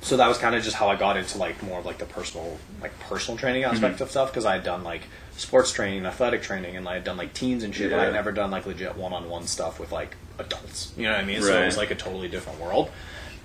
so 0.00 0.16
that 0.16 0.28
was 0.28 0.38
kind 0.38 0.54
of 0.54 0.62
just 0.62 0.76
how 0.76 0.88
I 0.88 0.96
got 0.96 1.16
into 1.16 1.38
like 1.38 1.62
more 1.62 1.80
of 1.80 1.86
like 1.86 1.98
the 1.98 2.06
personal 2.06 2.56
like 2.80 2.98
personal 3.00 3.36
training 3.38 3.64
aspect 3.64 3.94
Mm-hmm. 3.94 4.02
of 4.04 4.10
stuff 4.10 4.30
because 4.30 4.44
I 4.44 4.54
had 4.54 4.64
done 4.64 4.84
like 4.84 5.02
sports 5.36 5.70
training, 5.72 6.04
athletic 6.06 6.42
training, 6.42 6.76
and 6.76 6.88
I 6.88 6.94
had 6.94 7.04
done 7.04 7.16
like 7.16 7.32
teens 7.34 7.62
and 7.64 7.74
shit, 7.74 7.90
but 7.90 8.00
I'd 8.00 8.12
never 8.12 8.32
done 8.32 8.50
like 8.50 8.66
legit 8.66 8.96
one 8.96 9.12
on 9.12 9.28
one 9.28 9.46
stuff 9.46 9.78
with 9.80 9.92
like 9.92 10.16
adults. 10.38 10.92
You 10.96 11.04
know 11.04 11.12
what 11.12 11.20
I 11.20 11.24
mean? 11.24 11.42
So 11.42 11.62
it 11.62 11.66
was 11.66 11.76
like 11.76 11.90
a 11.90 11.94
totally 11.96 12.28
different 12.28 12.60
world. 12.60 12.90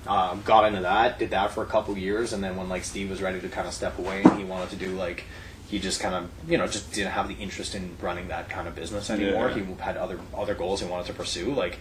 Um, 0.08 0.42
got 0.44 0.66
into 0.66 0.82
that, 0.82 1.18
did 1.18 1.30
that 1.32 1.52
for 1.52 1.64
a 1.64 1.66
couple 1.66 1.98
years, 1.98 2.34
and 2.34 2.44
then 2.44 2.56
when 2.58 2.68
like 2.70 2.84
Steve 2.84 3.10
was 3.10 3.22
ready 3.22 3.40
to 3.40 3.48
kind 3.50 3.68
of 3.68 3.74
step 3.74 3.98
away 4.00 4.22
and 4.24 4.38
he 4.38 4.44
wanted 4.44 4.70
to 4.72 4.76
do 4.76 4.90
like 4.96 5.24
he 5.70 5.80
just 5.80 6.00
kind 6.02 6.14
of 6.14 6.30
you 6.50 6.58
know 6.58 6.68
just 6.68 6.92
didn't 6.94 7.14
have 7.14 7.28
the 7.28 7.36
interest 7.36 7.74
in 7.74 7.96
running 8.02 8.28
that 8.28 8.48
kind 8.50 8.68
of 8.68 8.76
business 8.76 9.10
anymore. 9.10 9.50
Yeah. 9.50 9.64
He 9.64 9.74
had 9.82 9.98
other 9.98 10.20
other 10.36 10.54
goals 10.56 10.82
he 10.82 10.88
wanted 10.88 11.08
to 11.08 11.14
pursue. 11.14 11.54
Like 11.54 11.80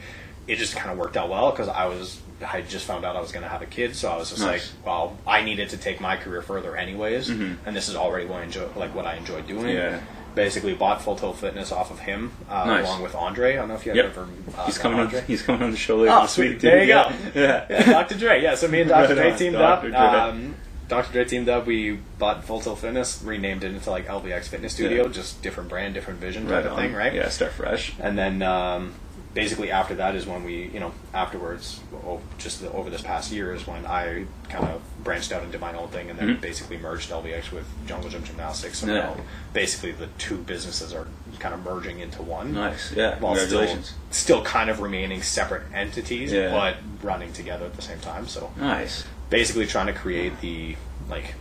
it 0.49 0.57
just 0.57 0.75
kind 0.77 0.91
of 0.91 0.99
worked 0.99 1.17
out 1.17 1.29
well 1.29 1.51
because 1.51 1.69
I 1.69 1.87
was 1.87 2.21
I 2.45 2.63
just 2.63 2.85
found 2.87 3.05
out 3.05 3.15
I 3.15 3.21
was 3.21 3.31
going 3.31 3.45
to 3.45 3.49
have 3.49 3.63
a 3.63 3.67
kid, 3.67 3.95
so 3.95 4.09
I 4.11 4.17
was 4.17 4.31
just 4.31 4.43
Nice. 4.43 4.73
like, 4.77 4.87
well, 4.87 5.17
I 5.27 5.43
needed 5.43 5.69
to 5.71 5.77
take 5.77 6.01
my 6.01 6.17
career 6.17 6.43
further 6.43 6.77
anyways, 6.77 7.29
and 7.31 7.59
this 7.67 7.89
is 7.89 7.95
already 7.95 8.27
what 8.27 8.41
I 8.41 8.45
enjoy, 8.45 8.67
like 8.75 8.95
what 8.97 9.07
I 9.07 9.15
enjoy 9.15 9.43
doing. 9.43 9.67
Mm-hmm. 9.67 9.95
Yeah. 9.95 10.01
Basically, 10.35 10.73
bought 10.75 11.03
Full 11.03 11.15
Tilt 11.15 11.37
Fitness 11.37 11.71
off 11.71 11.91
of 11.91 11.99
him 12.01 12.33
uh, 12.49 12.65
Nice. 12.65 12.87
along 12.87 13.03
with 13.03 13.15
Andre. 13.15 13.53
I 13.53 13.57
don't 13.57 13.69
know 13.69 13.75
if 13.75 13.85
you 13.87 13.93
Yep. 13.95 14.05
ever. 14.07 14.29
Uh, 14.57 14.65
He's 14.65 14.79
coming 14.79 14.99
on. 14.99 15.11
He's 15.27 15.43
coming 15.43 15.63
on 15.63 15.71
the 15.73 15.77
show 15.77 15.99
later 15.99 16.13
Oh, 16.17 16.23
this 16.23 16.31
sweet. 16.33 16.49
week. 16.53 16.61
There 16.61 16.83
you 16.83 16.89
yeah. 16.89 17.13
go. 17.35 17.41
Yeah. 17.41 17.67
Yeah, 17.69 17.85
Dr. 17.93 18.15
Dre. 18.19 18.43
Yeah, 18.43 18.55
so 18.55 18.67
me 18.67 18.81
and 18.81 18.89
Dr. 18.97 19.15
Dre 19.15 19.37
teamed 19.37 19.57
Dr. 19.57 19.95
Up. 19.95 20.13
Um, 20.33 20.55
Dr. 20.89 21.13
Dre 21.13 21.25
teamed 21.27 21.49
up. 21.51 21.67
We 21.67 21.99
bought 22.19 22.45
Full 22.45 22.61
Tilt 22.61 22.79
Fitness, 22.79 23.23
renamed 23.23 23.63
it 23.63 23.73
into 23.75 23.91
like 23.91 24.07
LVX 24.09 24.49
Fitness 24.49 24.73
Studio, 24.73 25.03
Yeah. 25.07 25.13
just 25.13 25.43
different 25.43 25.69
brand, 25.69 25.93
different 25.93 26.19
vision 26.19 26.45
type 26.45 26.53
Right 26.53 26.67
of 26.67 26.73
on. 26.73 26.79
thing, 26.79 26.95
right? 26.95 27.13
Yeah. 27.13 27.29
Start 27.29 27.53
fresh. 27.53 27.93
And 28.01 28.17
then 28.19 28.41
um, 28.43 28.95
basically 29.35 29.71
after 29.71 29.95
that 29.95 30.15
is 30.15 30.27
when 30.27 30.45
we, 30.45 30.69
you 30.69 30.81
know, 30.81 30.93
afterwards, 31.15 31.81
oh, 32.07 32.21
just 32.39 32.61
the, 32.61 32.71
over 32.73 32.91
this 32.91 33.01
past 33.01 33.33
year 33.33 33.55
is 33.55 33.67
when 33.67 33.87
I 33.87 34.27
kind 34.49 34.65
of 34.69 34.83
branched 35.03 35.33
out 35.33 35.43
and 35.43 35.51
did 35.51 35.61
my 35.61 35.73
own 35.75 35.89
thing, 35.89 36.11
and 36.11 36.19
then 36.19 36.37
Mhm. 36.37 36.41
basically 36.41 36.77
merged 36.77 37.11
LVX 37.11 37.51
with 37.51 37.65
Jungle 37.87 38.11
Gym 38.11 38.23
Gymnastics. 38.25 38.79
So 38.81 38.87
Yeah. 38.87 38.95
now 38.95 39.17
basically 39.53 39.93
the 39.93 40.09
two 40.19 40.37
businesses 40.39 40.93
are 40.93 41.07
kind 41.39 41.55
of 41.55 41.65
merging 41.65 42.01
into 42.01 42.21
one. 42.23 42.53
Nice. 42.53 42.93
Yeah. 42.93 43.19
While 43.19 43.35
still, 43.37 43.49
Congratulations. 43.49 43.93
still 44.11 44.43
kind 44.45 44.69
of 44.69 44.81
remaining 44.81 45.23
separate 45.23 45.63
entities, 45.75 46.31
Yeah. 46.33 46.51
but 46.51 46.77
running 47.03 47.33
together 47.33 47.65
at 47.65 47.75
the 47.77 47.83
same 47.83 48.01
time. 48.01 48.29
So 48.29 48.51
Nice. 48.57 49.05
basically 49.31 49.67
trying 49.67 49.87
to 49.87 49.93
create 49.95 50.41
the 50.41 50.77
like 51.09 51.35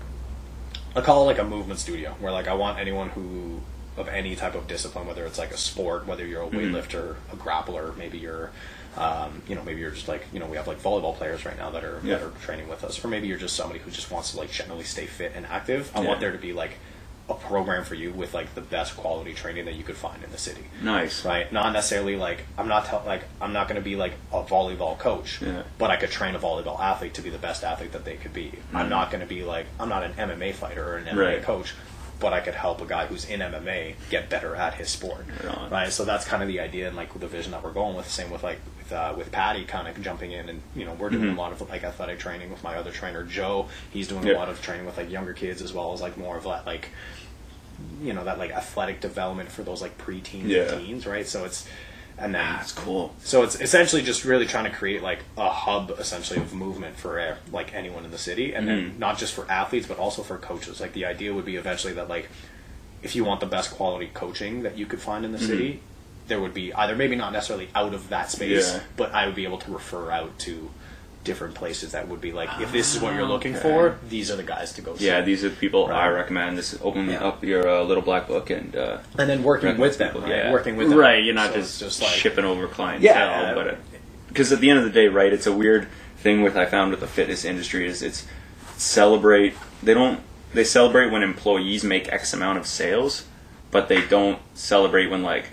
I 0.96 1.00
call 1.02 1.24
it 1.24 1.26
like 1.28 1.40
a 1.40 1.44
movement 1.46 1.80
studio 1.80 2.16
where 2.20 2.32
like 2.32 2.48
I 2.48 2.54
want 2.54 2.78
anyone 2.80 3.10
who 3.10 3.62
of 3.98 4.08
any 4.08 4.36
type 4.36 4.56
of 4.56 4.68
discipline, 4.68 5.06
whether 5.06 5.26
it's 5.26 5.38
like 5.38 5.52
a 5.52 5.58
sport, 5.58 6.08
whether 6.08 6.26
you're 6.26 6.44
a 6.44 6.48
Mm-hmm. 6.48 6.58
weightlifter, 6.76 7.16
a 7.32 7.36
grappler, 7.36 7.96
maybe 7.98 8.18
you're 8.18 8.52
um, 8.98 9.42
you 9.48 9.56
know, 9.56 9.64
maybe 9.64 9.80
you're 9.80 9.92
just 9.92 10.10
like 10.10 10.26
you 10.34 10.40
know, 10.40 10.46
we 10.48 10.58
have 10.58 10.68
like 10.68 10.82
volleyball 10.82 11.16
players 11.16 11.46
right 11.46 11.58
now 11.58 11.70
that 11.70 11.84
are 11.84 12.02
Yeah. 12.04 12.18
that 12.18 12.24
are 12.28 12.32
training 12.42 12.68
with 12.68 12.84
us, 12.84 13.04
or 13.04 13.08
maybe 13.08 13.28
you're 13.28 13.38
just 13.38 13.56
somebody 13.56 13.80
who 13.80 13.90
just 13.92 14.12
wants 14.12 14.32
to 14.32 14.38
like 14.38 14.52
generally 14.52 14.84
stay 14.84 15.06
fit 15.06 15.32
and 15.36 15.46
active. 15.46 15.90
I 15.96 16.02
Yeah. 16.02 16.08
want 16.10 16.20
there 16.20 16.32
to 16.34 16.38
be 16.38 16.52
like 16.54 16.72
a 17.30 17.34
program 17.36 17.86
for 17.86 17.96
you 17.96 18.12
with 18.12 18.34
like 18.34 18.54
the 18.56 18.60
best 18.62 18.98
quality 18.98 19.34
training 19.34 19.64
that 19.64 19.76
you 19.76 19.84
could 19.84 19.96
find 19.96 20.22
in 20.22 20.30
the 20.32 20.38
city 20.38 20.66
Nice. 20.82 21.24
right? 21.24 21.50
Not 21.54 21.72
necessarily 21.72 22.18
like 22.18 22.44
I'm 22.58 22.68
not 22.68 22.86
tell, 22.88 23.04
like 23.06 23.24
I'm 23.40 23.54
not 23.54 23.70
going 23.70 23.78
to 23.80 23.82
be 23.82 23.96
like 23.96 24.14
a 24.34 24.44
volleyball 24.44 24.98
coach, 24.98 25.42
Yeah. 25.42 25.64
but 25.78 25.90
I 25.90 25.96
could 25.96 26.10
train 26.12 26.36
a 26.36 26.40
volleyball 26.40 26.78
athlete 26.82 27.14
to 27.14 27.22
be 27.22 27.30
the 27.30 27.38
best 27.38 27.64
athlete 27.64 27.94
that 27.94 28.04
they 28.04 28.16
could 28.18 28.34
be. 28.34 28.52
I'm 28.74 28.88
Mhm. 28.88 28.90
not 28.90 29.12
going 29.12 29.22
to 29.22 29.28
be 29.28 29.44
like 29.44 29.68
I'm 29.80 29.88
not 29.88 30.04
an 30.04 30.14
MMA 30.18 30.52
fighter 30.54 30.86
or 30.86 30.98
an 30.98 31.06
MMA 31.08 31.18
Right. 31.36 31.44
coach, 31.44 31.74
but 32.22 32.32
I 32.32 32.40
could 32.40 32.54
help 32.56 32.82
a 32.82 32.86
guy 32.86 33.08
who's 33.08 33.26
in 33.26 33.42
MMA 33.42 33.96
get 34.10 34.30
better 34.30 34.56
at 34.56 34.76
his 34.76 34.88
sport, 34.90 35.26
Right 35.44 35.72
right? 35.72 35.92
So 35.92 36.06
that's 36.06 36.24
kind 36.24 36.42
of 36.42 36.48
the 36.48 36.62
idea 36.62 36.88
and 36.88 36.96
like 36.96 37.14
the 37.20 37.28
vision 37.28 37.52
that 37.52 37.64
we're 37.64 37.74
going 37.74 37.98
with. 37.98 38.10
Same 38.10 38.30
with 38.30 38.44
like 38.44 38.60
with, 38.78 38.94
uh, 38.94 39.14
with 39.18 39.32
Patty, 39.32 39.66
kind 39.66 39.88
of 39.90 40.02
jumping 40.02 40.32
in 40.32 40.48
and 40.48 40.62
you 40.76 40.86
know 40.86 40.94
we're 40.94 41.10
doing 41.10 41.26
Mhm. 41.26 41.36
a 41.38 41.40
lot 41.42 41.52
of 41.52 41.68
like 41.70 41.84
athletic 41.84 42.20
training 42.20 42.50
with 42.52 42.64
my 42.64 42.76
other 42.78 42.92
trainer 42.92 43.24
Joe. 43.24 43.68
He's 43.92 44.08
doing 44.08 44.26
Yeah. 44.26 44.34
a 44.34 44.38
lot 44.38 44.48
of 44.50 44.62
training 44.62 44.86
with 44.86 44.96
like 44.98 45.10
younger 45.10 45.34
kids 45.34 45.62
as 45.62 45.74
well 45.74 45.92
as 45.94 46.02
like 46.02 46.16
more 46.18 46.38
of 46.38 46.44
that 46.46 46.66
like 46.66 46.90
you 48.02 48.14
know 48.14 48.24
that 48.24 48.38
like 48.38 48.52
athletic 48.52 49.02
development 49.02 49.52
for 49.52 49.64
those 49.64 49.82
like 49.82 49.98
preteens 49.98 50.46
Yeah. 50.48 50.72
and 50.74 50.86
teens, 50.86 51.08
right? 51.08 51.28
So 51.28 51.44
it's 51.46 51.68
and 52.22 52.34
then 52.36 52.46
That's 52.58 52.72
cool. 52.72 53.14
so 53.24 53.44
it's 53.44 53.60
essentially 53.60 54.02
just 54.02 54.24
really 54.26 54.46
trying 54.46 54.66
to 54.66 54.70
create 54.72 55.02
like 55.02 55.20
a 55.38 55.50
hub 55.50 55.92
essentially 56.00 56.40
of 56.40 56.54
movement 56.54 56.98
for 56.98 57.38
like 57.52 57.74
anyone 57.74 58.06
in 58.06 58.12
the 58.12 58.18
city, 58.18 58.54
and 58.54 58.68
then 58.68 58.92
Mhm. 58.92 59.00
not 59.00 59.18
just 59.18 59.34
for 59.34 59.50
athletes 59.52 59.88
but 59.88 59.98
also 59.98 60.22
for 60.24 60.38
coaches. 60.38 60.80
Like 60.80 60.94
the 60.94 61.06
idea 61.06 61.34
would 61.34 61.46
be 61.46 61.56
eventually 61.56 61.94
that 61.94 62.08
like 62.10 62.30
if 63.04 63.16
you 63.16 63.24
want 63.24 63.40
the 63.40 63.46
best 63.48 63.72
quality 63.72 64.10
coaching 64.14 64.62
that 64.64 64.78
you 64.78 64.86
could 64.86 65.02
find 65.02 65.26
in 65.26 65.32
the 65.32 65.40
city, 65.40 65.82
there 66.28 66.40
would 66.40 66.54
be 66.54 66.72
either 66.74 66.96
maybe 66.96 67.16
not 67.16 67.34
necessarily 67.34 67.68
out 67.74 67.94
of 67.94 68.10
that 68.10 68.30
space, 68.30 68.72
Yeah. 68.74 68.80
but 68.96 69.12
I 69.14 69.26
would 69.26 69.36
be 69.36 69.44
able 69.44 69.58
to 69.58 69.72
refer 69.72 70.12
out 70.12 70.38
to 70.40 70.70
different 71.24 71.54
places 71.54 71.92
that 71.92 72.08
would 72.08 72.20
be 72.22 72.32
like 72.32 72.50
if 72.60 72.72
this 72.72 72.96
is 72.96 73.02
what 73.02 73.14
you're 73.14 73.26
looking 73.26 73.54
Okay. 73.56 73.62
for, 73.62 73.98
these 74.10 74.32
are 74.32 74.36
the 74.36 74.44
guys 74.44 74.74
to 74.74 74.82
go 74.82 74.96
see. 74.96 75.06
Yeah, 75.06 75.22
these 75.22 75.44
are 75.44 75.50
the 75.50 75.56
people 75.56 75.86
I 75.88 76.08
recommend. 76.08 76.58
This 76.58 76.78
open 76.82 77.10
Yeah. 77.10 77.24
up 77.24 77.44
your 77.44 77.68
uh, 77.68 77.84
little 77.84 78.04
black 78.04 78.28
book 78.28 78.50
and 78.50 78.76
uh, 78.76 78.98
and 79.18 79.30
then 79.30 79.44
working 79.44 79.78
with 79.78 79.98
them, 79.98 80.10
people. 80.14 80.22
right? 80.22 80.30
Yeah, 80.46 80.52
Working 80.52 80.78
with 80.78 80.90
them, 80.90 80.98
Right, 80.98 81.24
you're 81.24 81.36
not 81.36 81.52
So 81.52 81.58
just, 81.60 81.80
just 81.80 82.02
like 82.02 82.12
shipping 82.12 82.46
over 82.46 82.68
clientele, 82.68 83.04
Yeah. 83.04 83.54
but 83.54 83.78
because 84.28 84.52
at 84.52 84.60
the 84.62 84.70
end 84.70 84.80
of 84.80 84.86
the 84.86 84.92
day, 84.92 85.08
right, 85.08 85.32
it's 85.32 85.46
a 85.48 85.52
weird 85.54 85.88
thing 86.18 86.42
with 86.42 86.56
I 86.58 86.66
found 86.66 86.92
with 86.92 87.00
the 87.02 87.08
fitness 87.08 87.46
industry 87.46 87.86
is 87.88 88.02
it's 88.02 88.26
celebrate. 88.78 89.54
They 89.84 89.94
don't. 89.94 90.20
They 90.54 90.64
celebrate 90.64 91.12
when 91.12 91.24
employees 91.24 91.84
make 91.84 92.12
X 92.12 92.34
amount 92.34 92.58
of 92.58 92.66
sales, 92.68 93.26
but 93.72 93.88
they 93.90 94.02
don't 94.02 94.40
celebrate 94.54 95.08
when 95.08 95.22
like 95.24 95.46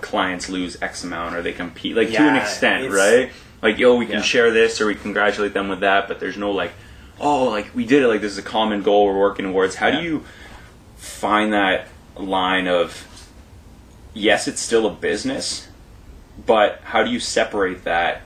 clients 0.00 0.48
lose 0.48 0.76
X 0.82 1.04
amount 1.04 1.34
or 1.36 1.42
they 1.42 1.52
compete 1.52 1.96
like 1.96 2.10
to 2.10 2.16
an 2.22 2.36
extent, 2.36 2.92
right? 2.92 3.30
Like, 3.62 3.78
yo, 3.78 3.94
we 3.94 4.06
can 4.06 4.16
Yeah. 4.16 4.22
share 4.22 4.50
this 4.50 4.80
or 4.80 4.86
we 4.86 4.94
congratulate 4.96 5.54
them 5.54 5.68
with 5.68 5.80
that, 5.80 6.08
but 6.08 6.18
there's 6.20 6.36
no 6.36 6.50
like, 6.50 6.72
oh, 7.20 7.44
like 7.44 7.70
we 7.74 7.86
did 7.86 8.02
it. 8.02 8.08
Like 8.08 8.20
this 8.20 8.32
is 8.32 8.38
a 8.38 8.42
common 8.42 8.82
goal 8.82 9.06
we're 9.06 9.18
working 9.18 9.46
towards. 9.46 9.76
How 9.76 9.86
Yeah. 9.88 10.00
do 10.00 10.04
you 10.06 10.24
find 10.96 11.52
that 11.52 11.86
line 12.16 12.66
of, 12.66 13.06
yes, 14.14 14.48
it's 14.48 14.60
still 14.60 14.86
a 14.86 14.90
business, 14.90 15.68
but 16.44 16.80
how 16.84 17.04
do 17.04 17.10
you 17.10 17.20
separate 17.20 17.84
that 17.84 18.22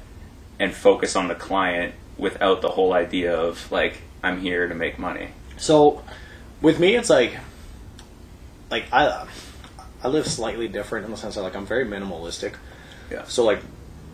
and 0.58 0.74
focus 0.74 1.14
on 1.14 1.28
the 1.28 1.34
client 1.34 1.94
without 2.16 2.62
the 2.62 2.70
whole 2.70 2.94
idea 2.94 3.36
of 3.38 3.70
like, 3.70 3.98
I'm 4.24 4.40
here 4.40 4.66
to 4.66 4.74
make 4.74 4.98
money? 4.98 5.28
So, 5.58 6.02
with 6.62 6.80
me, 6.80 6.96
it's 6.96 7.10
like, 7.10 7.36
like 8.70 8.86
I, 8.90 9.26
I 10.02 10.08
live 10.08 10.26
slightly 10.26 10.66
different 10.68 11.04
in 11.04 11.10
the 11.10 11.16
sense 11.18 11.34
that 11.34 11.42
like 11.42 11.54
I'm 11.54 11.66
very 11.66 11.84
minimalistic. 11.84 12.54
Yeah. 13.10 13.24
So 13.24 13.44
like, 13.44 13.60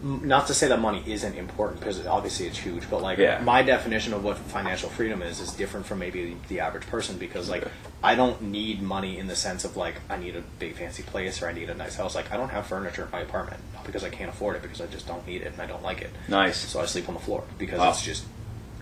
not 0.02 0.48
to 0.48 0.54
say 0.54 0.66
that 0.68 0.80
money 0.80 1.02
isn't 1.06 1.36
important 1.36 1.78
because 1.80 2.04
obviously 2.06 2.46
it's 2.46 2.58
huge, 2.58 2.88
but 2.90 3.00
like 3.02 3.18
Yeah. 3.18 3.40
my 3.42 3.62
definition 3.62 4.12
of 4.12 4.24
what 4.24 4.36
financial 4.36 4.88
freedom 4.88 5.22
is 5.22 5.38
is 5.40 5.52
different 5.52 5.86
from 5.86 6.00
maybe 6.00 6.36
the 6.48 6.60
average 6.60 6.86
person 6.88 7.18
because 7.18 7.48
like. 7.48 7.64
I 8.04 8.16
don't 8.16 8.42
need 8.42 8.82
money 8.82 9.16
in 9.18 9.28
the 9.28 9.36
sense 9.36 9.64
of 9.64 9.76
like 9.76 9.94
I 10.10 10.16
need 10.16 10.34
a 10.34 10.40
big 10.58 10.74
fancy 10.74 11.04
place 11.04 11.40
or 11.40 11.46
I 11.48 11.52
need 11.52 11.70
a 11.70 11.74
nice 11.74 11.94
house. 11.94 12.16
Like 12.16 12.32
I 12.32 12.36
don't 12.36 12.48
have 12.48 12.66
furniture 12.66 13.04
in 13.04 13.10
my 13.12 13.20
apartment 13.20 13.60
not 13.74 13.84
because 13.86 14.02
I 14.02 14.08
can't 14.10 14.28
afford 14.28 14.56
it 14.56 14.62
because 14.62 14.80
I 14.80 14.86
just 14.88 15.06
don't 15.06 15.24
need 15.24 15.42
it 15.42 15.52
and 15.52 15.62
I 15.62 15.66
don't 15.66 15.84
like 15.84 16.02
it. 16.02 16.10
Nice. 16.26 16.56
So 16.56 16.80
I 16.80 16.86
sleep 16.86 17.06
on 17.08 17.14
the 17.14 17.20
floor 17.20 17.44
because 17.58 17.78
Wow. 17.78 17.90
it's 17.90 18.02
just 18.02 18.24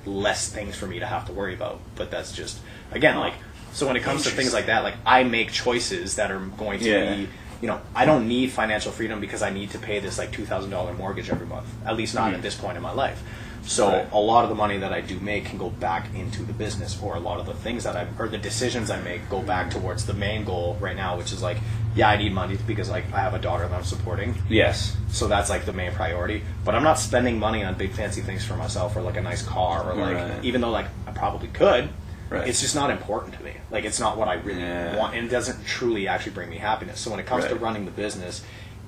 less 0.07 0.49
things 0.51 0.75
for 0.75 0.87
me 0.87 1.01
to 1.01 1.07
have 1.07 1.27
to 1.27 1.33
worry 1.35 1.53
about. 1.53 1.81
But 1.97 2.11
that's 2.11 2.33
just 2.33 2.61
again 2.93 3.19
like 3.19 3.35
so 3.75 3.87
when 3.87 3.97
it 3.97 4.03
comes 4.03 4.23
to 4.25 4.31
things 4.31 4.55
like 4.55 4.67
that, 4.67 4.85
like 4.85 4.95
I 5.05 5.23
make 5.25 5.53
choices 5.53 6.17
that 6.17 6.31
are 6.31 6.39
going 6.41 6.81
to 6.81 6.89
Yeah. 6.89 7.15
be 7.17 7.29
you 7.61 7.67
know, 7.69 7.81
I 7.95 8.05
don't 8.07 8.27
need 8.29 8.51
financial 8.53 8.91
freedom 8.93 9.21
because 9.21 9.43
I 9.43 9.51
need 9.51 9.71
to 9.73 9.79
pay 9.79 9.99
this 10.01 10.17
like 10.19 10.33
two 10.33 10.45
thousand 10.47 10.71
dollar 10.71 10.95
mortgage 10.95 11.31
every 11.31 11.47
month. 11.47 11.67
At 11.85 11.97
least 11.97 12.15
not 12.15 12.33
at 12.35 12.43
this 12.43 12.55
point 12.55 12.77
in 12.77 12.83
my 12.83 12.93
life. 12.93 13.23
So 13.63 13.87
Mm-hmm. 13.89 13.97
Right. 13.97 14.13
a 14.13 14.19
lot 14.19 14.45
of 14.45 14.49
the 14.49 14.57
money 14.57 14.79
that 14.79 14.91
I 14.95 15.03
do 15.03 15.21
make 15.21 15.45
can 15.45 15.59
go 15.59 15.69
back 15.69 16.07
into 16.15 16.43
the 16.45 16.55
business, 16.55 16.99
or 17.03 17.17
a 17.17 17.21
lot 17.21 17.39
of 17.41 17.45
the 17.47 17.53
things 17.53 17.85
that 17.85 17.95
I 17.95 18.07
or 18.19 18.27
the 18.29 18.39
decisions 18.39 18.91
I 18.91 19.01
make 19.03 19.29
go 19.29 19.43
back 19.43 19.71
towards 19.71 20.07
the 20.07 20.15
main 20.15 20.45
goal 20.45 20.79
right 20.81 20.97
now, 20.97 21.19
which 21.19 21.31
is 21.33 21.43
like, 21.43 21.59
yeah, 21.95 22.09
I 22.09 22.17
need 22.17 22.33
money 22.33 22.57
because 22.67 22.89
like 22.89 23.05
I 23.13 23.19
have 23.21 23.35
a 23.35 23.39
daughter 23.39 23.69
that 23.69 23.75
I'm 23.77 23.85
supporting, 23.85 24.35
Yes. 24.49 24.97
so 25.11 25.29
that's 25.29 25.51
like 25.51 25.67
the 25.67 25.75
main 25.75 25.93
priority. 25.93 26.43
But 26.65 26.75
I'm 26.75 26.83
not 26.85 26.99
spending 26.99 27.39
money 27.39 27.63
on 27.63 27.75
big 27.75 27.93
fancy 27.93 28.23
things 28.23 28.43
for 28.45 28.57
myself 28.57 28.97
or 28.97 29.03
like 29.03 29.19
a 29.19 29.23
nice 29.23 29.43
car 29.43 29.91
or 29.91 29.95
like 29.95 30.17
Right. 30.17 30.45
even 30.45 30.63
though 30.63 30.71
like 30.71 30.87
I 31.07 31.11
probably 31.13 31.49
could. 31.49 31.91
Right. 32.31 32.49
It's 32.49 32.61
just 32.61 32.75
not 32.77 32.91
important 32.91 33.35
to 33.35 33.43
me. 33.43 33.53
Like 33.71 33.85
it's 33.85 33.99
not 34.01 34.17
what 34.17 34.29
I 34.29 34.35
really 34.35 34.61
Yeah. 34.61 34.97
want 34.97 35.15
and 35.17 35.27
it 35.27 35.31
doesn't 35.31 35.67
truly 35.67 36.07
actually 36.09 36.33
bring 36.33 36.49
me 36.49 36.59
happiness. 36.59 37.01
So 37.01 37.11
when 37.11 37.19
it 37.21 37.27
comes 37.27 37.45
to 37.47 37.57
running 37.57 37.85
the 37.85 37.91
business, 37.91 38.43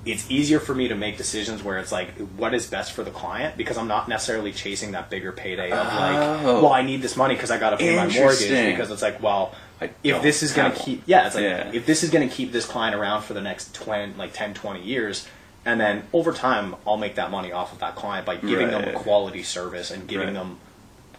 it's 0.05 0.29
easier 0.31 0.59
for 0.59 0.73
me 0.73 0.87
to 0.87 0.95
make 0.95 1.17
decisions 1.17 1.61
where 1.63 1.77
it's 1.77 1.91
like 1.91 2.17
what 2.37 2.53
is 2.53 2.65
best 2.65 2.93
for 2.93 3.03
the 3.03 3.11
client 3.11 3.55
because 3.57 3.77
I'm 3.77 3.87
not 3.87 4.07
necessarily 4.09 4.51
chasing 4.53 4.91
that 4.93 5.09
bigger 5.09 5.31
payday 5.33 5.71
of 5.71 5.77
like, 5.87 6.15
Oh. 6.45 6.63
well, 6.63 6.73
I 6.73 6.81
need 6.83 7.01
this 7.01 7.15
money 7.17 7.35
because 7.35 7.51
I 7.51 7.57
got 7.57 7.71
to 7.71 7.77
pay 7.77 7.95
my 7.95 8.07
mortgage 8.07 8.49
because 8.49 8.91
it's 8.91 9.01
like, 9.01 9.21
well, 9.21 9.53
if 10.03 10.21
this 10.21 10.41
is 10.41 10.53
going 10.53 10.71
to 10.71 10.77
keep 10.79 11.03
yeah, 11.05 11.25
it's 11.27 11.35
like 11.35 11.43
Yeah. 11.43 11.69
if 11.73 11.85
this 11.85 12.03
is 12.03 12.09
going 12.09 12.27
to 12.27 12.33
keep 12.33 12.53
this 12.53 12.65
client 12.65 12.95
around 12.95 13.23
for 13.23 13.33
the 13.33 13.41
next 13.41 13.75
20 13.75 14.13
like 14.17 14.31
10 14.33 14.53
20 14.53 14.81
years 14.81 15.27
and 15.65 15.79
then 15.81 16.03
over 16.13 16.31
time 16.31 16.75
I'll 16.87 16.97
make 16.97 17.15
that 17.15 17.29
money 17.31 17.51
off 17.51 17.73
of 17.73 17.79
that 17.79 17.95
client 17.95 18.25
by 18.25 18.37
giving 18.37 18.69
them 18.71 18.83
a 18.87 18.93
quality 18.93 19.43
service 19.43 19.91
and 19.91 20.07
giving 20.07 20.27
Right. 20.27 20.33
them 20.33 20.57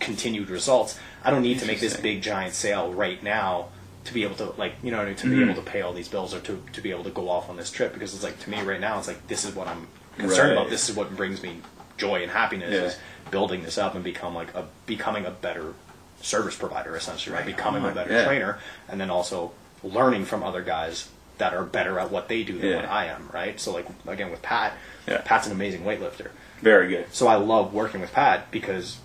continued 0.00 0.50
results. 0.50 0.99
I 1.25 1.31
don't 1.31 1.43
need 1.43 1.59
to 1.61 1.66
make 1.66 1.81
this 1.81 1.97
big 1.97 2.23
giant 2.23 2.54
sale 2.54 2.93
right 2.93 3.23
now 3.23 3.69
to 4.04 4.12
be 4.12 4.23
able 4.25 4.37
to 4.37 4.52
like 4.59 4.75
you 4.83 4.90
know 4.90 4.99
what 4.99 5.04
I 5.04 5.09
mean, 5.09 5.16
to 5.16 5.26
Mm-hmm. 5.26 5.37
be 5.47 5.50
able 5.52 5.62
to 5.62 5.71
pay 5.71 5.81
all 5.81 5.93
these 5.95 6.09
bills 6.09 6.35
or 6.35 6.40
to, 6.40 6.62
to 6.75 6.81
be 6.81 6.90
able 6.90 7.04
to 7.04 7.11
go 7.11 7.28
off 7.31 7.49
on 7.49 7.57
this 7.57 7.71
trip 7.71 7.95
because 7.95 8.12
it's 8.14 8.23
like 8.23 8.38
to 8.40 8.50
me 8.50 8.61
right 8.62 8.81
now 8.81 8.99
it's 8.99 9.09
like 9.09 9.26
this 9.28 9.45
is 9.45 9.54
what 9.54 9.66
I'm 9.66 9.87
concerned 10.19 10.50
Right. 10.50 10.52
about. 10.59 10.71
This 10.71 10.88
is 10.88 10.95
what 10.97 11.16
brings 11.16 11.43
me 11.43 11.61
joy 11.97 12.23
and 12.23 12.31
happiness 12.31 12.71
Yeah. 12.73 12.83
is 12.83 12.99
building 13.31 13.62
this 13.62 13.78
up 13.78 13.95
and 13.95 14.04
become 14.04 14.35
like 14.35 14.54
a 14.54 14.66
becoming 14.87 15.25
a 15.25 15.31
better 15.31 15.73
service 16.21 16.57
provider 16.57 16.95
essentially, 16.97 17.35
right? 17.35 17.47
Becoming 17.47 17.85
a 17.85 17.90
better 17.93 18.12
yeah. 18.12 18.25
trainer 18.26 18.59
and 18.88 19.00
then 19.00 19.11
also 19.11 19.52
learning 19.83 20.25
from 20.26 20.43
other 20.43 20.62
guys 20.62 21.09
that 21.38 21.52
are 21.54 21.64
better 21.64 21.99
at 21.99 22.11
what 22.11 22.28
they 22.28 22.43
do 22.45 22.59
than 22.59 22.71
Yeah. 22.71 22.76
what 22.76 22.85
I 22.85 23.07
am, 23.07 23.28
right? 23.33 23.59
So 23.59 23.73
like 23.73 23.87
again 24.07 24.31
with 24.31 24.43
Pat, 24.43 24.75
Yeah. 25.09 25.23
Pat's 25.25 25.47
an 25.47 25.52
amazing 25.52 25.83
weightlifter. 25.83 26.28
Very 26.61 26.88
good. 26.88 27.07
So 27.12 27.26
I 27.26 27.37
love 27.37 27.73
working 27.75 28.00
with 28.00 28.12
Pat 28.12 28.50
because 28.50 28.99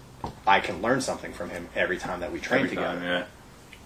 I 0.46 0.60
can 0.60 0.82
learn 0.82 1.02
something 1.02 1.32
from 1.34 1.50
him 1.50 1.70
every 1.76 1.98
time 1.98 2.20
that 2.22 2.32
we 2.32 2.40
train 2.40 2.66
Every 2.66 2.76
together. 2.76 3.00
time, 3.00 3.26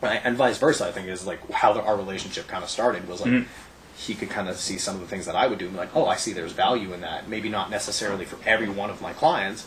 yeah. 0.02 0.22
And 0.26 0.36
vice 0.36 0.58
versa, 0.58 0.86
I 0.88 0.92
think 0.92 1.08
is 1.08 1.26
like 1.26 1.50
how 1.52 1.74
the, 1.74 1.82
our 1.82 1.96
relationship 1.96 2.48
kind 2.48 2.64
of 2.64 2.70
started 2.70 3.08
was 3.08 3.22
like 3.22 3.32
Mm-hmm. 3.32 3.50
he 3.98 4.16
could 4.16 4.30
kind 4.30 4.50
of 4.50 4.58
see 4.58 4.78
some 4.78 4.96
of 4.96 5.02
the 5.02 5.08
things 5.08 5.26
that 5.28 5.36
I 5.36 5.48
would 5.48 5.60
do 5.60 5.66
and 5.66 5.74
be 5.76 5.80
like, 5.80 5.96
oh, 5.96 6.06
I 6.06 6.16
see 6.18 6.34
there's 6.34 6.52
value 6.52 6.94
in 6.94 7.02
that. 7.02 7.30
Maybe 7.30 7.48
not 7.50 7.70
necessarily 7.70 8.26
for 8.26 8.38
every 8.48 8.68
one 8.70 8.90
of 8.90 9.02
my 9.02 9.14
clients, 9.14 9.66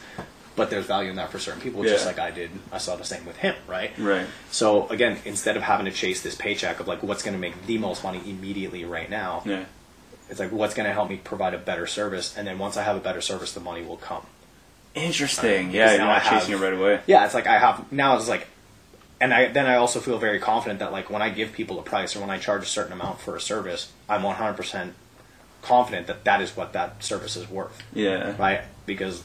but 0.57 0.69
there's 0.69 0.87
value 0.87 1.11
in 1.11 1.17
that 1.17 1.31
for 1.31 1.39
certain 1.39 1.61
people, 1.61 1.83
just 1.85 2.05
like 2.07 2.19
I 2.19 2.31
did. 2.31 2.51
I 2.73 2.79
saw 2.79 2.97
the 2.97 3.05
same 3.05 3.25
with 3.25 3.37
him, 3.37 3.55
right? 3.69 3.93
Right. 3.99 4.27
So 4.51 4.89
again, 4.89 5.19
instead 5.25 5.57
of 5.57 5.63
having 5.63 5.87
to 5.87 5.93
chase 5.93 6.23
this 6.23 6.35
paycheck 6.35 6.81
of 6.81 6.89
like 6.89 7.03
what's 7.03 7.23
going 7.23 7.35
to 7.35 7.41
make 7.41 7.67
the 7.67 7.79
most 7.79 8.03
money 8.05 8.21
immediately 8.27 8.85
right 8.85 9.09
now, 9.09 9.43
Yeah. 9.47 9.65
it's 10.29 10.41
like 10.41 10.53
what's 10.53 10.75
going 10.75 10.87
to 10.89 10.93
help 10.93 11.09
me 11.09 11.17
provide 11.17 11.55
a 11.55 11.59
better 11.59 11.87
service, 11.87 12.37
and 12.37 12.47
then 12.47 12.59
once 12.59 12.77
I 12.77 12.83
have 12.83 12.97
a 12.97 13.01
better 13.01 13.21
service, 13.23 13.53
the 13.53 13.61
money 13.61 13.83
will 13.83 13.97
come. 13.99 14.27
Interesting. 14.97 15.69
Uh, 15.69 15.73
Yeah, 15.73 15.91
you're 15.93 15.99
not 16.01 16.25
chasing 16.25 16.55
it 16.55 16.59
right 16.59 16.73
away. 16.73 17.01
Yeah, 17.07 17.25
it's 17.25 17.35
like 17.35 17.47
I 17.47 17.59
have 17.59 17.91
now. 17.93 18.17
It's 18.17 18.29
like, 18.29 18.47
and 19.21 19.33
I 19.33 19.49
then 19.49 19.67
I 19.67 19.77
also 19.77 20.01
feel 20.01 20.19
very 20.19 20.39
confident 20.41 20.81
that 20.81 20.91
like 20.91 21.11
when 21.11 21.23
I 21.23 21.29
give 21.29 21.53
people 21.53 21.79
a 21.79 21.83
price 21.83 22.17
or 22.17 22.21
when 22.21 22.31
I 22.31 22.39
charge 22.39 22.63
a 22.63 22.67
certain 22.67 22.93
amount 22.93 23.21
for 23.21 23.37
a 23.37 23.41
service, 23.41 23.93
I'm 24.09 24.23
100 24.23 24.55
percent 24.55 24.95
confident 25.63 26.07
that 26.07 26.25
that 26.25 26.41
is 26.41 26.57
what 26.57 26.73
that 26.73 27.05
service 27.05 27.37
is 27.37 27.49
worth, 27.49 27.83
Yeah. 27.93 28.35
right? 28.39 28.61
Because 28.87 29.23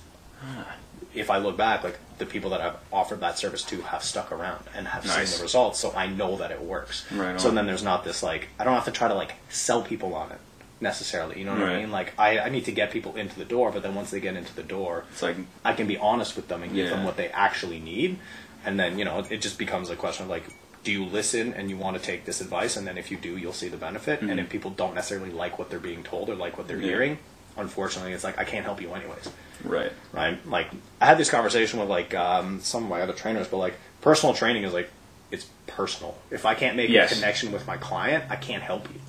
if 1.14 1.30
I 1.30 1.38
look 1.38 1.56
back, 1.56 1.84
like 1.84 2.00
the 2.18 2.26
people 2.26 2.50
that 2.52 2.62
I've 2.62 2.76
offered 2.92 3.20
that 3.22 3.38
service 3.38 3.64
to 3.64 3.82
have 3.82 4.04
stuck 4.04 4.32
around 4.32 4.64
and 4.76 4.88
have 4.88 5.06
Nice. 5.06 5.30
seen 5.30 5.38
the 5.38 5.44
results, 5.44 5.80
so 5.80 5.94
I 5.96 6.08
know 6.08 6.38
that 6.38 6.52
it 6.52 6.62
works. 6.62 7.06
Right 7.12 7.40
So 7.40 7.52
then 7.52 7.66
there's 7.66 7.84
not 7.84 8.04
this 8.04 8.22
like 8.24 8.50
I 8.60 8.64
don't 8.66 8.74
have 8.74 8.86
to 8.86 8.92
try 8.92 9.08
to 9.08 9.14
like 9.14 9.34
sell 9.50 9.82
people 9.82 10.16
on 10.16 10.32
it 10.32 10.40
necessarily. 10.82 11.40
You 11.40 11.46
know 11.46 11.54
what 11.54 11.62
I 11.62 11.66
Right. 11.68 11.82
mean? 11.82 11.92
Like 11.92 12.14
I, 12.20 12.40
I 12.40 12.50
need 12.50 12.66
to 12.66 12.72
get 12.72 12.92
people 12.92 13.16
into 13.16 13.38
the 13.38 13.46
door, 13.46 13.72
but 13.72 13.84
then 13.84 13.96
once 13.96 14.12
they 14.12 14.20
get 14.20 14.36
into 14.36 14.54
the 14.56 14.64
door, 14.64 15.06
It's 15.12 15.22
like 15.22 15.38
I 15.64 15.74
can 15.74 15.88
be 15.88 15.98
honest 15.98 16.36
with 16.36 16.48
them 16.48 16.64
and 16.64 16.74
give 16.74 16.90
them 16.90 17.00
Yeah. 17.00 17.06
what 17.06 17.18
they 17.18 17.30
actually 17.30 17.80
need, 17.80 18.18
and 18.66 18.80
then 18.80 18.98
you 19.00 19.06
know 19.06 19.26
it 19.30 19.42
just 19.42 19.58
becomes 19.58 19.90
a 19.90 19.96
question 19.96 20.24
of 20.26 20.30
like, 20.30 20.44
do 20.84 20.92
you 20.92 21.06
listen 21.06 21.54
and 21.54 21.70
you 21.70 21.78
want 21.78 21.96
to 21.98 22.02
take 22.04 22.26
this 22.26 22.42
advice, 22.42 22.76
and 22.76 22.88
then 22.88 22.98
if 22.98 23.12
you 23.12 23.18
do, 23.18 23.38
you'll 23.38 23.54
see 23.54 23.68
the 23.70 23.78
benefit, 23.78 24.22
and 24.22 24.40
if 24.40 24.50
people 24.50 24.72
don't 24.72 24.96
necessarily 24.96 25.32
like 25.32 25.60
what 25.60 25.70
they're 25.70 25.80
being 25.80 26.04
told 26.04 26.30
or 26.30 26.36
like 26.36 26.58
what 26.58 26.68
they're 26.68 26.78
Mm-hmm. 26.78 26.86
Yeah. 26.86 26.92
hearing, 26.92 27.18
unfortunately, 27.58 28.14
it's 28.14 28.24
like 28.24 28.40
I 28.40 28.44
can't 28.44 28.66
help 28.66 28.82
you 28.82 28.92
anyways, 28.94 29.30
right. 29.64 29.92
right? 30.12 30.46
Like 30.48 30.68
I 31.00 31.06
had 31.06 31.18
this 31.18 31.30
conversation 31.30 31.80
with 31.80 31.90
like 31.90 32.14
um, 32.16 32.60
some 32.62 32.84
of 32.84 32.90
my 32.90 33.02
other 33.02 33.14
trainers, 33.14 33.48
but 33.48 33.58
like 33.58 33.76
personal 34.02 34.34
training 34.34 34.64
is 34.64 34.74
like 34.74 34.90
it's 35.32 35.48
personal. 35.68 36.18
If 36.32 36.46
I 36.46 36.56
can't 36.56 36.76
make 36.76 36.90
Yes. 36.90 37.12
a 37.12 37.16
connection 37.16 37.52
with 37.54 37.66
my 37.68 37.78
client, 37.78 38.26
I 38.30 38.36
can't 38.36 38.64
help 38.64 38.90
you, 38.92 39.00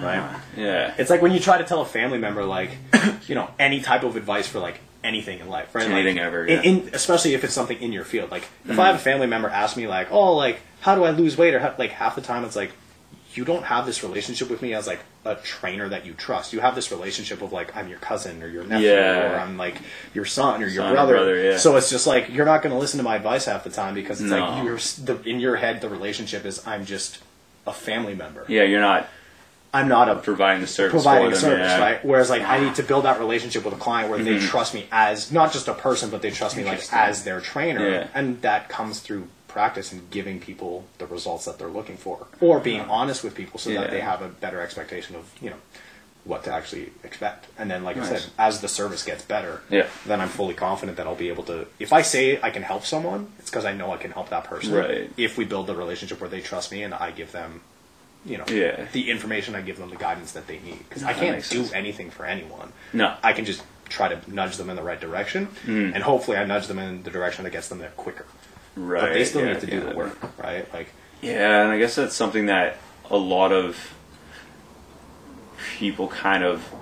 right? 0.00 0.36
Yeah. 0.56 0.94
It's 0.98 1.10
like 1.10 1.22
when 1.22 1.32
you 1.32 1.40
try 1.40 1.58
to 1.58 1.64
tell 1.64 1.80
a 1.82 1.86
family 1.86 2.18
member, 2.18 2.44
like, 2.44 2.70
you 3.26 3.34
know, 3.34 3.50
any 3.58 3.80
type 3.80 4.02
of 4.04 4.16
advice 4.16 4.46
for 4.48 4.58
like 4.60 4.80
anything 5.04 5.40
in 5.40 5.48
life, 5.48 5.74
right? 5.74 5.88
Anything 5.88 6.16
Like, 6.16 6.24
ever, 6.26 6.46
yeah. 6.46 6.62
Mm-hmm. 6.62 6.86
in- 6.88 6.94
especially 6.94 7.34
if 7.34 7.42
it's 7.44 7.54
something 7.54 7.80
in 7.80 7.92
your 7.92 8.04
field. 8.04 8.30
Like, 8.30 8.44
if 8.68 8.78
I 8.78 8.86
have 8.86 8.96
a 8.96 9.00
family 9.00 9.26
member 9.26 9.48
ask 9.48 9.76
me, 9.76 9.86
like, 9.88 10.12
oh, 10.12 10.34
like, 10.36 10.60
how 10.80 10.94
do 10.94 11.04
I 11.04 11.10
lose 11.10 11.36
weight? 11.36 11.54
Or 11.54 11.58
how, 11.60 11.74
like, 11.78 11.90
half 11.90 12.14
the 12.14 12.20
time 12.22 12.44
it's 12.44 12.56
like, 12.56 12.70
you 13.34 13.44
don't 13.46 13.64
have 13.64 13.86
this 13.86 14.02
relationship 14.02 14.50
with 14.50 14.60
me 14.60 14.74
as 14.74 14.86
like 14.86 15.00
a 15.24 15.36
trainer 15.36 15.88
that 15.88 16.04
you 16.04 16.12
trust. 16.12 16.52
You 16.52 16.60
have 16.60 16.74
this 16.74 16.90
relationship 16.90 17.40
of 17.40 17.50
like 17.50 17.74
I'm 17.74 17.88
your 17.88 17.98
cousin 17.98 18.42
or 18.42 18.46
your 18.46 18.62
nephew 18.62 18.88
Yeah. 18.90 19.32
or 19.32 19.40
I'm 19.40 19.56
like 19.56 19.76
your 20.12 20.26
son 20.26 20.62
or 20.62 20.66
your 20.66 20.82
Son 20.82 20.90
or 20.90 20.94
brother. 20.96 21.12
brother, 21.14 21.42
yeah. 21.52 21.56
So 21.56 21.74
it's 21.76 21.88
just 21.88 22.06
like 22.06 22.28
you're 22.28 22.44
not 22.44 22.60
going 22.62 22.74
to 22.74 22.78
listen 22.78 22.98
to 22.98 23.04
my 23.04 23.16
advice 23.16 23.46
half 23.46 23.64
the 23.64 23.70
time 23.70 23.94
because 23.94 24.20
it's 24.20 24.28
No. 24.30 24.38
like 24.50 24.64
you're 24.66 24.76
the, 24.76 25.18
in 25.24 25.40
your 25.40 25.56
head 25.56 25.80
the 25.80 25.88
relationship 25.88 26.44
is 26.44 26.66
I'm 26.66 26.84
just 26.84 27.20
a 27.66 27.72
family 27.72 28.14
member. 28.14 28.44
Yeah, 28.48 28.64
you're 28.64 28.82
not 28.82 29.08
I'm 29.74 29.88
not 29.88 30.08
a 30.08 30.16
providing 30.16 30.60
the 30.60 30.66
service 30.66 30.92
providing 30.92 31.32
a 31.32 31.36
service, 31.36 31.70
yeah. 31.70 31.78
right? 31.80 32.04
Whereas 32.04 32.28
like 32.28 32.42
I 32.42 32.60
need 32.60 32.74
to 32.74 32.82
build 32.82 33.04
that 33.04 33.18
relationship 33.18 33.64
with 33.64 33.74
a 33.74 33.78
client 33.78 34.10
where 34.10 34.22
they 34.22 34.36
mm-hmm. 34.36 34.46
trust 34.46 34.74
me 34.74 34.86
as 34.92 35.32
not 35.32 35.52
just 35.52 35.66
a 35.68 35.74
person, 35.74 36.10
but 36.10 36.20
they 36.20 36.30
trust 36.30 36.56
me 36.56 36.64
like 36.64 36.82
as 36.92 37.24
their 37.24 37.40
trainer, 37.40 37.88
Yeah. 37.88 38.08
and 38.14 38.42
that 38.42 38.68
comes 38.68 39.00
through 39.00 39.28
practice 39.48 39.92
and 39.92 40.10
giving 40.10 40.40
people 40.40 40.84
the 40.98 41.06
results 41.06 41.44
that 41.44 41.58
they're 41.58 41.68
looking 41.68 41.96
for, 41.96 42.26
or 42.40 42.60
being 42.60 42.82
honest 42.82 43.24
with 43.24 43.34
people 43.34 43.58
so 43.58 43.70
Yeah. 43.70 43.82
that 43.82 43.90
they 43.90 44.00
have 44.00 44.20
a 44.20 44.28
better 44.28 44.60
expectation 44.60 45.16
of 45.16 45.30
you 45.40 45.50
know 45.50 45.56
what 46.24 46.44
to 46.44 46.52
actually 46.52 46.92
expect. 47.02 47.46
And 47.58 47.70
then, 47.70 47.82
like 47.82 47.96
I 47.96 48.06
said, 48.06 48.24
as 48.38 48.60
the 48.60 48.68
service 48.68 49.02
gets 49.02 49.24
better, 49.24 49.62
Yeah. 49.70 49.86
then 50.06 50.20
I'm 50.20 50.28
fully 50.28 50.54
confident 50.54 50.96
that 50.98 51.06
I'll 51.06 51.16
be 51.16 51.30
able 51.30 51.42
to. 51.44 51.66
If 51.80 51.92
I 51.92 52.02
say 52.02 52.38
I 52.40 52.50
can 52.50 52.62
help 52.62 52.84
someone, 52.84 53.32
it's 53.38 53.50
because 53.50 53.64
I 53.64 53.72
know 53.72 53.92
I 53.92 53.96
can 53.96 54.12
help 54.12 54.28
that 54.28 54.44
person. 54.44 54.74
Right. 54.74 55.10
If 55.16 55.36
we 55.36 55.44
build 55.44 55.66
the 55.66 55.74
relationship 55.74 56.20
where 56.20 56.30
they 56.30 56.40
trust 56.40 56.70
me 56.70 56.82
and 56.82 56.94
I 56.94 57.10
give 57.10 57.32
them. 57.32 57.62
You 58.24 58.38
know, 58.38 58.44
Yeah. 58.48 58.86
the 58.92 59.10
information 59.10 59.54
I 59.56 59.62
give 59.62 59.78
them, 59.78 59.90
the 59.90 59.96
guidance 59.96 60.32
that 60.32 60.46
they 60.46 60.60
need, 60.60 60.78
because 60.88 61.02
I 61.02 61.12
can't 61.12 61.36
do 61.48 61.58
sense. 61.58 61.72
anything 61.72 62.10
for 62.10 62.24
anyone. 62.24 62.72
No. 62.92 63.14
I 63.22 63.32
can 63.32 63.44
just 63.44 63.62
try 63.88 64.08
to 64.08 64.18
nudge 64.32 64.56
them 64.58 64.70
in 64.70 64.76
the 64.76 64.82
right 64.82 65.00
direction, 65.00 65.48
Mm. 65.66 65.94
and 65.94 66.02
hopefully 66.04 66.36
I 66.36 66.44
nudge 66.44 66.66
them 66.68 66.78
in 66.78 67.02
the 67.02 67.10
direction 67.10 67.42
that 67.44 67.50
gets 67.50 67.68
them 67.68 67.78
there 67.78 67.90
quicker. 67.96 68.26
Right. 68.76 69.00
But 69.02 69.12
they 69.14 69.24
still 69.24 69.42
yeah, 69.44 69.52
need 69.54 69.60
to 69.60 69.66
do 69.66 69.76
yeah. 69.78 69.84
the 69.90 69.94
work, 69.96 70.18
right? 70.38 70.72
Like, 70.72 70.88
Yeah, 71.20 71.62
and 71.62 71.72
I 71.72 71.78
guess 71.78 71.94
that's 71.96 72.14
something 72.16 72.46
that 72.46 72.76
a 73.10 73.16
lot 73.16 73.52
of 73.52 73.92
people 75.78 76.08
kind 76.08 76.42
of 76.44 76.72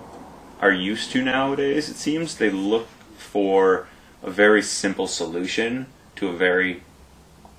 are 0.61 0.71
used 0.73 1.11
to 1.13 1.23
nowadays. 1.23 1.89
It 1.89 1.97
seems 1.97 2.37
they 2.37 2.51
look 2.51 2.87
for 3.19 3.87
a 4.23 4.31
very 4.31 4.63
simple 4.63 5.07
solution 5.07 5.87
to 6.17 6.29
a 6.29 6.33
very 6.33 6.83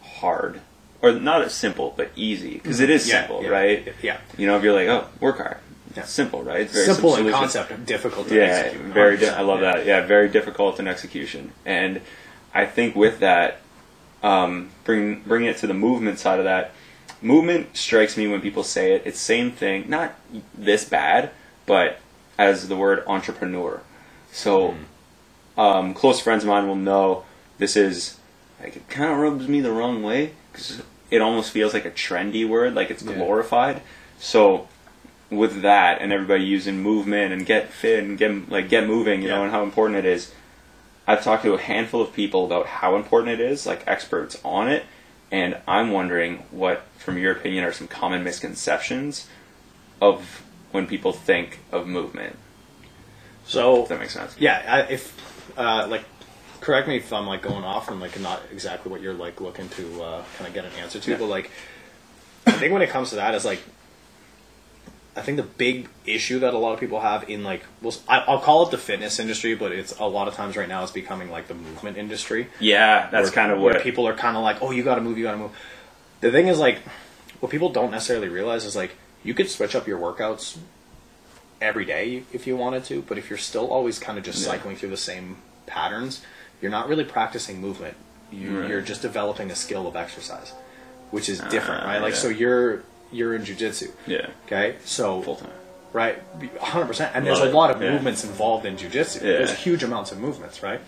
hard, 0.04 0.62
or 1.02 1.14
not 1.14 1.42
as 1.42 1.54
simple, 1.54 1.94
but 1.98 2.12
easy, 2.16 2.54
because 2.56 2.80
it 2.80 2.90
is 2.90 3.08
Yeah, 3.08 3.22
simple, 3.22 3.44
yeah, 3.44 3.50
right? 3.50 3.94
yeah. 4.02 4.18
You 4.38 4.48
know, 4.48 4.58
if 4.58 4.64
you're 4.64 4.74
like, 4.74 4.88
oh, 4.88 5.08
work 5.20 5.38
hard. 5.38 5.58
Yeah. 5.96 6.04
Simple, 6.04 6.44
right? 6.44 6.62
It's 6.62 6.72
very 6.74 6.86
Simple 6.86 7.16
in 7.18 7.30
concept, 7.32 7.72
of 7.72 7.86
difficult 7.86 8.30
to 8.30 8.36
Yeah, 8.36 8.42
execute. 8.44 8.86
very. 8.94 9.18
Di- 9.18 9.28
I 9.28 9.42
love 9.42 9.60
that. 9.60 9.86
Yeah, 9.86 10.06
very 10.06 10.30
difficult 10.30 10.80
in 10.80 10.88
execution, 10.88 11.52
and 11.66 12.00
I 12.54 12.66
think 12.66 12.96
with 12.96 13.20
that, 13.20 13.60
um, 14.24 14.70
bring 14.86 15.22
bring 15.22 15.44
it 15.46 15.58
to 15.58 15.68
the 15.68 15.74
movement 15.74 16.18
side 16.20 16.40
of 16.40 16.46
that. 16.46 16.72
Movement 17.22 17.76
strikes 17.76 18.16
me 18.16 18.28
when 18.28 18.40
people 18.42 18.64
say 18.64 18.94
it. 18.94 19.04
It's 19.06 19.20
same 19.20 19.52
thing, 19.52 19.90
not 19.90 20.16
this 20.58 20.86
bad, 20.86 21.32
but 21.66 22.00
as 22.38 22.68
the 22.70 22.76
word 22.78 23.04
entrepreneur. 23.06 23.82
So, 24.32 24.76
um, 25.58 25.94
close 25.94 26.22
friends 26.22 26.44
of 26.44 26.50
mine 26.50 26.68
will 26.68 26.76
know 26.78 27.26
this 27.58 27.76
is 27.76 28.18
like 28.64 28.76
it 28.78 28.88
kind 28.88 29.12
of 29.12 29.18
rubs 29.18 29.48
me 29.50 29.60
the 29.60 29.72
wrong 29.72 30.02
way 30.04 30.32
because 30.54 30.82
it 31.12 31.22
almost 31.22 31.52
feels 31.52 31.74
like 31.74 31.86
a 31.86 31.92
trendy 31.92 32.48
word, 32.48 32.74
like 32.74 32.90
it's 32.90 33.04
Yeah. 33.04 33.14
glorified. 33.14 33.82
So 34.20 34.68
with 35.30 35.62
that 35.62 36.02
and 36.02 36.12
everybody 36.12 36.44
using 36.44 36.82
movement 36.82 37.32
and 37.34 37.46
get 37.46 37.70
fit 37.70 38.04
and 38.04 38.18
get 38.18 38.50
like 38.50 38.70
get 38.70 38.88
moving, 38.88 39.22
you 39.22 39.28
know, 39.28 39.44
and 39.44 39.52
how 39.52 39.64
important 39.64 40.00
it 40.00 40.06
is. 40.06 40.34
I've 41.08 41.24
talked 41.24 41.44
to 41.44 41.54
a 41.54 41.58
handful 41.62 42.02
of 42.02 42.14
people 42.14 42.46
about 42.46 42.66
how 42.68 42.96
important 42.96 43.40
it 43.40 43.44
is, 43.52 43.66
like 43.66 43.84
experts 43.88 44.40
on 44.44 44.70
it, 44.70 44.86
and 45.32 45.58
I'm 45.68 45.92
wondering 45.92 46.44
what, 46.52 46.84
from 46.98 47.18
your 47.18 47.32
opinion, 47.32 47.64
are 47.64 47.72
some 47.74 47.88
common 47.88 48.24
misconceptions 48.24 49.28
of 50.00 50.44
when 50.72 50.88
people 50.88 51.12
think 51.12 51.60
of 51.72 51.88
movement. 51.88 52.38
So 53.46 53.84
If 53.84 53.90
that 53.90 54.00
makes 54.00 54.14
sense. 54.14 54.36
Yeah, 54.38 54.62
I, 54.88 54.92
if 54.94 55.58
uh, 55.58 55.88
like, 55.90 56.04
correct 56.62 56.88
me 56.88 56.98
if 56.98 57.12
I'm 57.12 57.28
like 57.28 57.42
going 57.42 57.64
off 57.64 57.90
and 57.90 58.00
like 58.00 58.20
not 58.20 58.42
exactly 58.52 58.92
what 58.92 59.02
you're 59.02 59.14
like 59.14 59.42
looking 59.42 59.68
to 59.70 60.04
uh, 60.04 60.24
kind 60.38 60.48
of 60.48 60.54
get 60.54 60.64
an 60.66 60.72
answer 60.82 61.00
to, 61.00 61.12
Yeah. 61.12 61.18
but 61.18 61.26
like, 61.26 61.52
I 62.48 62.52
think 62.54 62.72
when 62.74 62.82
it 62.82 62.90
comes 62.90 63.10
to 63.10 63.16
that 63.18 63.36
is 63.36 63.44
like, 63.46 63.62
I 65.16 65.22
think 65.22 65.36
the 65.38 65.44
big 65.44 65.90
issue 66.06 66.40
that 66.40 66.54
a 66.54 66.58
lot 66.58 66.74
of 66.74 66.80
people 66.80 67.02
have 67.02 67.30
in 67.30 67.44
like, 67.44 67.64
well, 67.82 67.94
I'll 68.08 68.40
call 68.40 68.64
it 68.66 68.72
the 68.72 68.78
fitness 68.78 69.20
industry, 69.20 69.56
but 69.56 69.74
it's 69.74 69.92
a 70.00 70.06
lot 70.06 70.30
of 70.30 70.36
times 70.36 70.56
right 70.56 70.70
now 70.70 70.84
it's 70.84 70.92
becoming 70.94 71.30
like 71.30 71.48
the 71.50 71.54
movement 71.54 71.98
industry. 71.98 72.48
Yeah, 72.62 73.10
that's 73.12 73.26
where- 73.26 73.32
kind 73.34 73.52
of 73.52 73.60
where 73.60 73.74
what 73.74 73.84
people 73.84 74.08
are 74.08 74.16
kind 74.16 74.38
of 74.38 74.44
like, 74.44 74.62
oh, 74.62 74.72
you 74.72 74.84
got 74.84 74.96
to 74.96 75.02
move, 75.02 75.18
you 75.18 75.26
got 75.26 75.32
to 75.34 75.38
move. 75.38 75.52
The 76.22 76.32
thing 76.32 76.48
is, 76.48 76.60
like, 76.60 76.78
what 77.42 77.52
people 77.52 77.70
don't 77.70 77.92
necessarily 77.92 78.30
realize 78.30 78.64
is 78.64 78.76
like 78.76 78.96
you 79.24 79.34
could 79.34 79.50
switch 79.50 79.76
up 79.76 79.88
your 79.88 80.00
workouts 80.00 80.58
every 81.60 81.86
day 81.86 82.24
if 82.32 82.48
you 82.48 82.56
wanted 82.56 82.84
to, 82.86 83.02
but 83.02 83.18
if 83.18 83.30
you're 83.30 83.38
still 83.40 83.68
always 83.68 84.00
kind 84.00 84.18
of 84.18 84.24
just 84.24 84.40
Yeah. 84.46 84.52
cycling 84.52 84.76
through 84.78 84.90
the 84.92 84.98
same 84.98 85.38
patterns, 85.66 86.22
you're 86.62 86.72
not 86.72 86.88
really 86.88 87.04
practicing 87.04 87.60
movement. 87.62 87.96
You, 88.32 88.62
Right. 88.62 88.70
You're 88.70 88.82
just 88.82 89.02
developing 89.02 89.52
a 89.52 89.56
skill 89.56 89.88
of 89.88 89.96
exercise, 89.96 90.54
which 91.12 91.28
is 91.28 91.40
different, 91.50 91.84
Ah, 91.84 91.88
right? 91.88 92.02
Like, 92.02 92.14
yeah. 92.14 92.20
so 92.20 92.30
you're 92.30 92.84
you're 93.12 93.36
in 93.36 93.42
jujitsu, 93.44 93.92
Yeah, 94.08 94.28
okay? 94.46 94.76
So 94.86 95.22
full 95.22 95.36
time. 95.36 95.50
right? 95.92 96.18
100%. 96.40 97.12
And 97.14 97.26
there's 97.26 97.40
a 97.40 97.46
lot 97.46 97.72
of 97.72 97.82
yeah. 97.82 97.92
movements 97.92 98.24
involved 98.24 98.66
in 98.66 98.78
jujitsu. 98.78 99.16
Yeah. 99.18 99.22
There's 99.40 99.52
huge 99.54 99.84
amounts 99.84 100.14
of 100.14 100.20
movements, 100.20 100.64
right? 100.64 100.80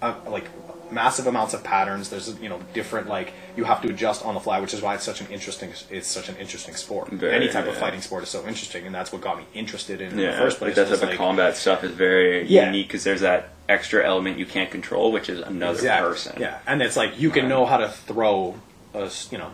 Uh, 0.00 0.14
like 0.28 0.44
massive 0.90 1.26
amounts 1.26 1.54
of 1.54 1.62
patterns. 1.64 2.08
There's 2.10 2.38
you 2.40 2.48
know 2.48 2.60
different 2.74 3.08
like 3.08 3.32
you 3.56 3.64
have 3.64 3.82
to 3.82 3.88
adjust 3.88 4.24
on 4.24 4.34
the 4.34 4.40
fly, 4.40 4.60
which 4.60 4.74
is 4.74 4.82
why 4.82 4.94
it's 4.94 5.04
such 5.04 5.20
an 5.20 5.26
interesting 5.28 5.72
it's 5.90 6.08
such 6.08 6.28
an 6.28 6.36
interesting 6.36 6.74
sport. 6.74 7.08
Very, 7.08 7.34
Any 7.34 7.48
type 7.48 7.66
of 7.66 7.76
fighting 7.76 8.00
sport 8.00 8.22
is 8.22 8.28
so 8.28 8.46
interesting, 8.46 8.86
and 8.86 8.94
that's 8.94 9.12
what 9.12 9.20
got 9.22 9.38
me 9.38 9.44
interested 9.54 10.00
in, 10.00 10.12
in 10.12 10.16
the 10.16 10.32
first 10.32 10.58
place. 10.58 10.76
like 10.76 10.86
that 10.88 10.94
type 10.94 11.02
of 11.02 11.08
like- 11.10 11.18
combat 11.18 11.56
stuff 11.56 11.84
is 11.84 11.92
very 11.92 12.46
Yeah. 12.46 12.66
unique 12.66 12.88
because 12.88 13.04
there's 13.04 13.20
that 13.22 13.50
extra 13.68 14.04
element 14.06 14.38
you 14.38 14.46
can't 14.46 14.70
control, 14.70 15.10
which 15.12 15.28
is 15.28 15.40
another 15.40 15.74
Exactly. 15.78 16.08
person. 16.10 16.36
Yeah, 16.38 16.58
and 16.66 16.80
it's 16.82 16.96
like 16.96 17.18
you 17.20 17.30
can 17.30 17.44
Right. 17.44 17.48
know 17.50 17.66
how 17.66 17.78
to 17.78 17.88
throw 17.88 18.54
a 18.94 19.10
you 19.30 19.38
know 19.38 19.50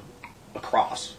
a 0.54 0.61
cross, 0.61 1.15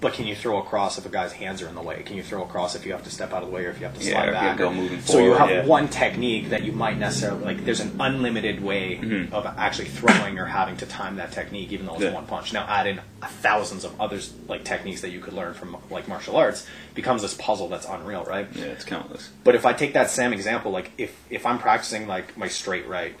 but 0.00 0.12
can 0.12 0.26
you 0.26 0.36
throw 0.36 0.58
a 0.58 0.62
cross 0.62 0.98
if 0.98 1.06
a 1.06 1.08
guy's 1.08 1.32
hands 1.32 1.62
are 1.62 1.68
in 1.68 1.74
the 1.74 1.80
way? 1.82 2.02
Can 2.02 2.16
you 2.16 2.22
throw 2.22 2.42
a 2.42 2.46
cross 2.46 2.74
if 2.74 2.84
you 2.84 2.92
have 2.92 3.02
to 3.04 3.10
step 3.10 3.32
out 3.32 3.42
of 3.42 3.48
the 3.48 3.54
way 3.54 3.64
or 3.64 3.70
if 3.70 3.78
you 3.80 3.86
have 3.86 3.94
to 3.96 4.02
slide 4.04 4.20
if 4.22 4.26
you 4.26 4.32
back? 4.32 4.42
have 4.42 4.56
to 4.58 4.62
go 4.62 4.70
moving 4.72 4.98
forward, 4.98 5.06
so 5.06 5.18
you 5.20 5.32
have 5.32 5.48
yeah. 5.50 5.64
one 5.64 5.88
technique 5.88 6.50
that 6.50 6.64
you 6.64 6.72
might 6.72 6.98
necessarily 6.98 7.42
like. 7.44 7.64
There's 7.64 7.80
an 7.80 7.96
unlimited 7.98 8.62
way 8.62 8.96
Mm-hmm. 8.96 9.34
of 9.34 9.46
actually 9.46 9.88
throwing 9.88 10.38
or 10.38 10.44
having 10.44 10.76
to 10.78 10.86
time 10.86 11.16
that 11.16 11.32
technique, 11.32 11.72
even 11.72 11.86
though 11.86 11.94
it's 11.94 12.02
Yeah. 12.04 12.12
one 12.12 12.26
punch. 12.26 12.52
Now 12.52 12.64
add 12.68 12.86
in 12.86 13.00
thousands 13.22 13.84
of 13.84 13.98
others 14.00 14.32
like 14.48 14.64
techniques 14.64 15.00
that 15.00 15.10
you 15.10 15.20
could 15.20 15.32
learn 15.32 15.54
from 15.54 15.76
like 15.90 16.08
martial 16.08 16.36
arts 16.36 16.66
becomes 16.94 17.22
this 17.22 17.34
puzzle 17.34 17.68
that's 17.68 17.86
unreal, 17.86 18.24
right? 18.24 18.46
Yeah, 18.54 18.64
it's 18.66 18.84
countless. 18.84 19.30
But 19.44 19.54
if 19.54 19.64
I 19.64 19.72
take 19.72 19.94
that 19.94 20.10
same 20.10 20.32
example, 20.32 20.70
like 20.72 20.92
if 20.98 21.16
if 21.30 21.46
I'm 21.46 21.58
practicing 21.58 22.06
like 22.06 22.36
my 22.36 22.48
straight 22.48 22.86
right, 22.86 23.14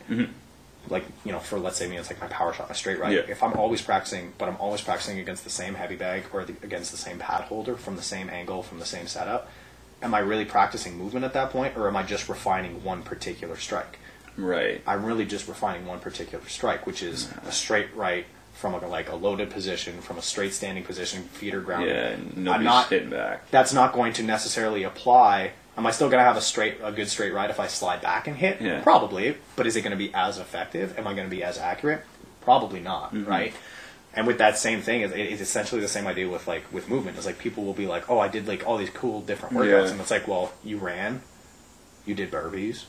like 0.88 1.04
you 1.24 1.32
know, 1.32 1.38
for 1.38 1.58
let's 1.58 1.76
say 1.76 1.88
me, 1.88 1.96
it's 1.96 2.10
like 2.10 2.20
my 2.20 2.28
power 2.28 2.52
shot, 2.52 2.68
my 2.68 2.74
straight 2.74 2.98
right. 2.98 3.12
Yeah. 3.12 3.22
If 3.28 3.42
I'm 3.42 3.54
always 3.54 3.82
practicing, 3.82 4.32
but 4.38 4.48
I'm 4.48 4.56
always 4.56 4.80
practicing 4.80 5.18
against 5.18 5.44
the 5.44 5.50
same 5.50 5.74
heavy 5.74 5.96
bag 5.96 6.24
or 6.32 6.44
the, 6.44 6.54
against 6.62 6.90
the 6.90 6.96
same 6.96 7.18
pad 7.18 7.42
holder 7.42 7.76
from 7.76 7.96
the 7.96 8.02
same 8.02 8.28
angle 8.30 8.62
from 8.62 8.78
the 8.78 8.86
same 8.86 9.06
setup, 9.06 9.50
am 10.02 10.14
I 10.14 10.20
really 10.20 10.44
practicing 10.44 10.96
movement 10.96 11.24
at 11.24 11.32
that 11.34 11.50
point, 11.50 11.76
or 11.76 11.88
am 11.88 11.96
I 11.96 12.02
just 12.02 12.28
refining 12.28 12.82
one 12.84 13.02
particular 13.02 13.56
strike? 13.56 13.98
Right. 14.36 14.82
I'm 14.86 15.04
really 15.04 15.24
just 15.24 15.48
refining 15.48 15.86
one 15.86 16.00
particular 16.00 16.46
strike, 16.48 16.86
which 16.86 17.02
is 17.02 17.32
a 17.46 17.52
straight 17.52 17.94
right 17.94 18.26
from 18.52 18.74
a, 18.74 18.86
like 18.86 19.10
a 19.10 19.14
loaded 19.14 19.50
position, 19.50 20.00
from 20.00 20.18
a 20.18 20.22
straight 20.22 20.52
standing 20.54 20.82
position, 20.82 21.22
feet 21.24 21.54
are 21.54 21.60
grounded. 21.60 21.94
Yeah, 21.94 22.08
and 22.08 22.48
I'm 22.48 22.64
not 22.64 22.88
hitting 22.88 23.10
back. 23.10 23.50
that's 23.50 23.72
not 23.72 23.92
going 23.92 24.14
to 24.14 24.22
necessarily 24.22 24.82
apply. 24.82 25.52
Am 25.76 25.86
I 25.86 25.90
still 25.90 26.08
going 26.08 26.20
to 26.20 26.24
have 26.24 26.36
a 26.36 26.40
straight, 26.40 26.78
a 26.82 26.90
good 26.90 27.08
straight 27.08 27.34
right 27.34 27.50
if 27.50 27.60
I 27.60 27.66
slide 27.66 28.00
back 28.00 28.26
and 28.26 28.36
hit? 28.36 28.60
Yeah. 28.62 28.80
Probably, 28.82 29.36
but 29.56 29.66
is 29.66 29.76
it 29.76 29.82
going 29.82 29.90
to 29.90 29.96
be 29.96 30.12
as 30.14 30.38
effective? 30.38 30.98
Am 30.98 31.06
I 31.06 31.12
going 31.14 31.28
to 31.28 31.34
be 31.36 31.42
as 31.42 31.58
accurate? 31.58 32.02
Probably 32.40 32.80
not, 32.80 33.12
Mm-hmm. 33.12 33.28
right? 33.28 33.54
And 34.14 34.26
with 34.26 34.38
that 34.38 34.56
same 34.56 34.80
thing, 34.80 35.02
it's 35.02 35.42
essentially 35.42 35.82
the 35.82 35.88
same 35.88 36.06
idea 36.06 36.26
with 36.26 36.46
like 36.46 36.64
with 36.72 36.88
movement. 36.88 37.18
It's 37.18 37.26
like 37.26 37.38
people 37.38 37.64
will 37.66 37.74
be 37.74 37.86
like, 37.86 38.08
"Oh, 38.08 38.18
I 38.18 38.28
did 38.28 38.48
like 38.48 38.66
all 38.66 38.78
these 38.78 38.88
cool 38.88 39.20
different 39.20 39.54
workouts," 39.54 39.84
Yeah. 39.86 39.90
and 39.90 40.00
it's 40.00 40.10
like, 40.10 40.26
"Well, 40.26 40.52
you 40.64 40.78
ran, 40.78 41.20
you 42.06 42.14
did 42.14 42.30
burpees, 42.30 42.84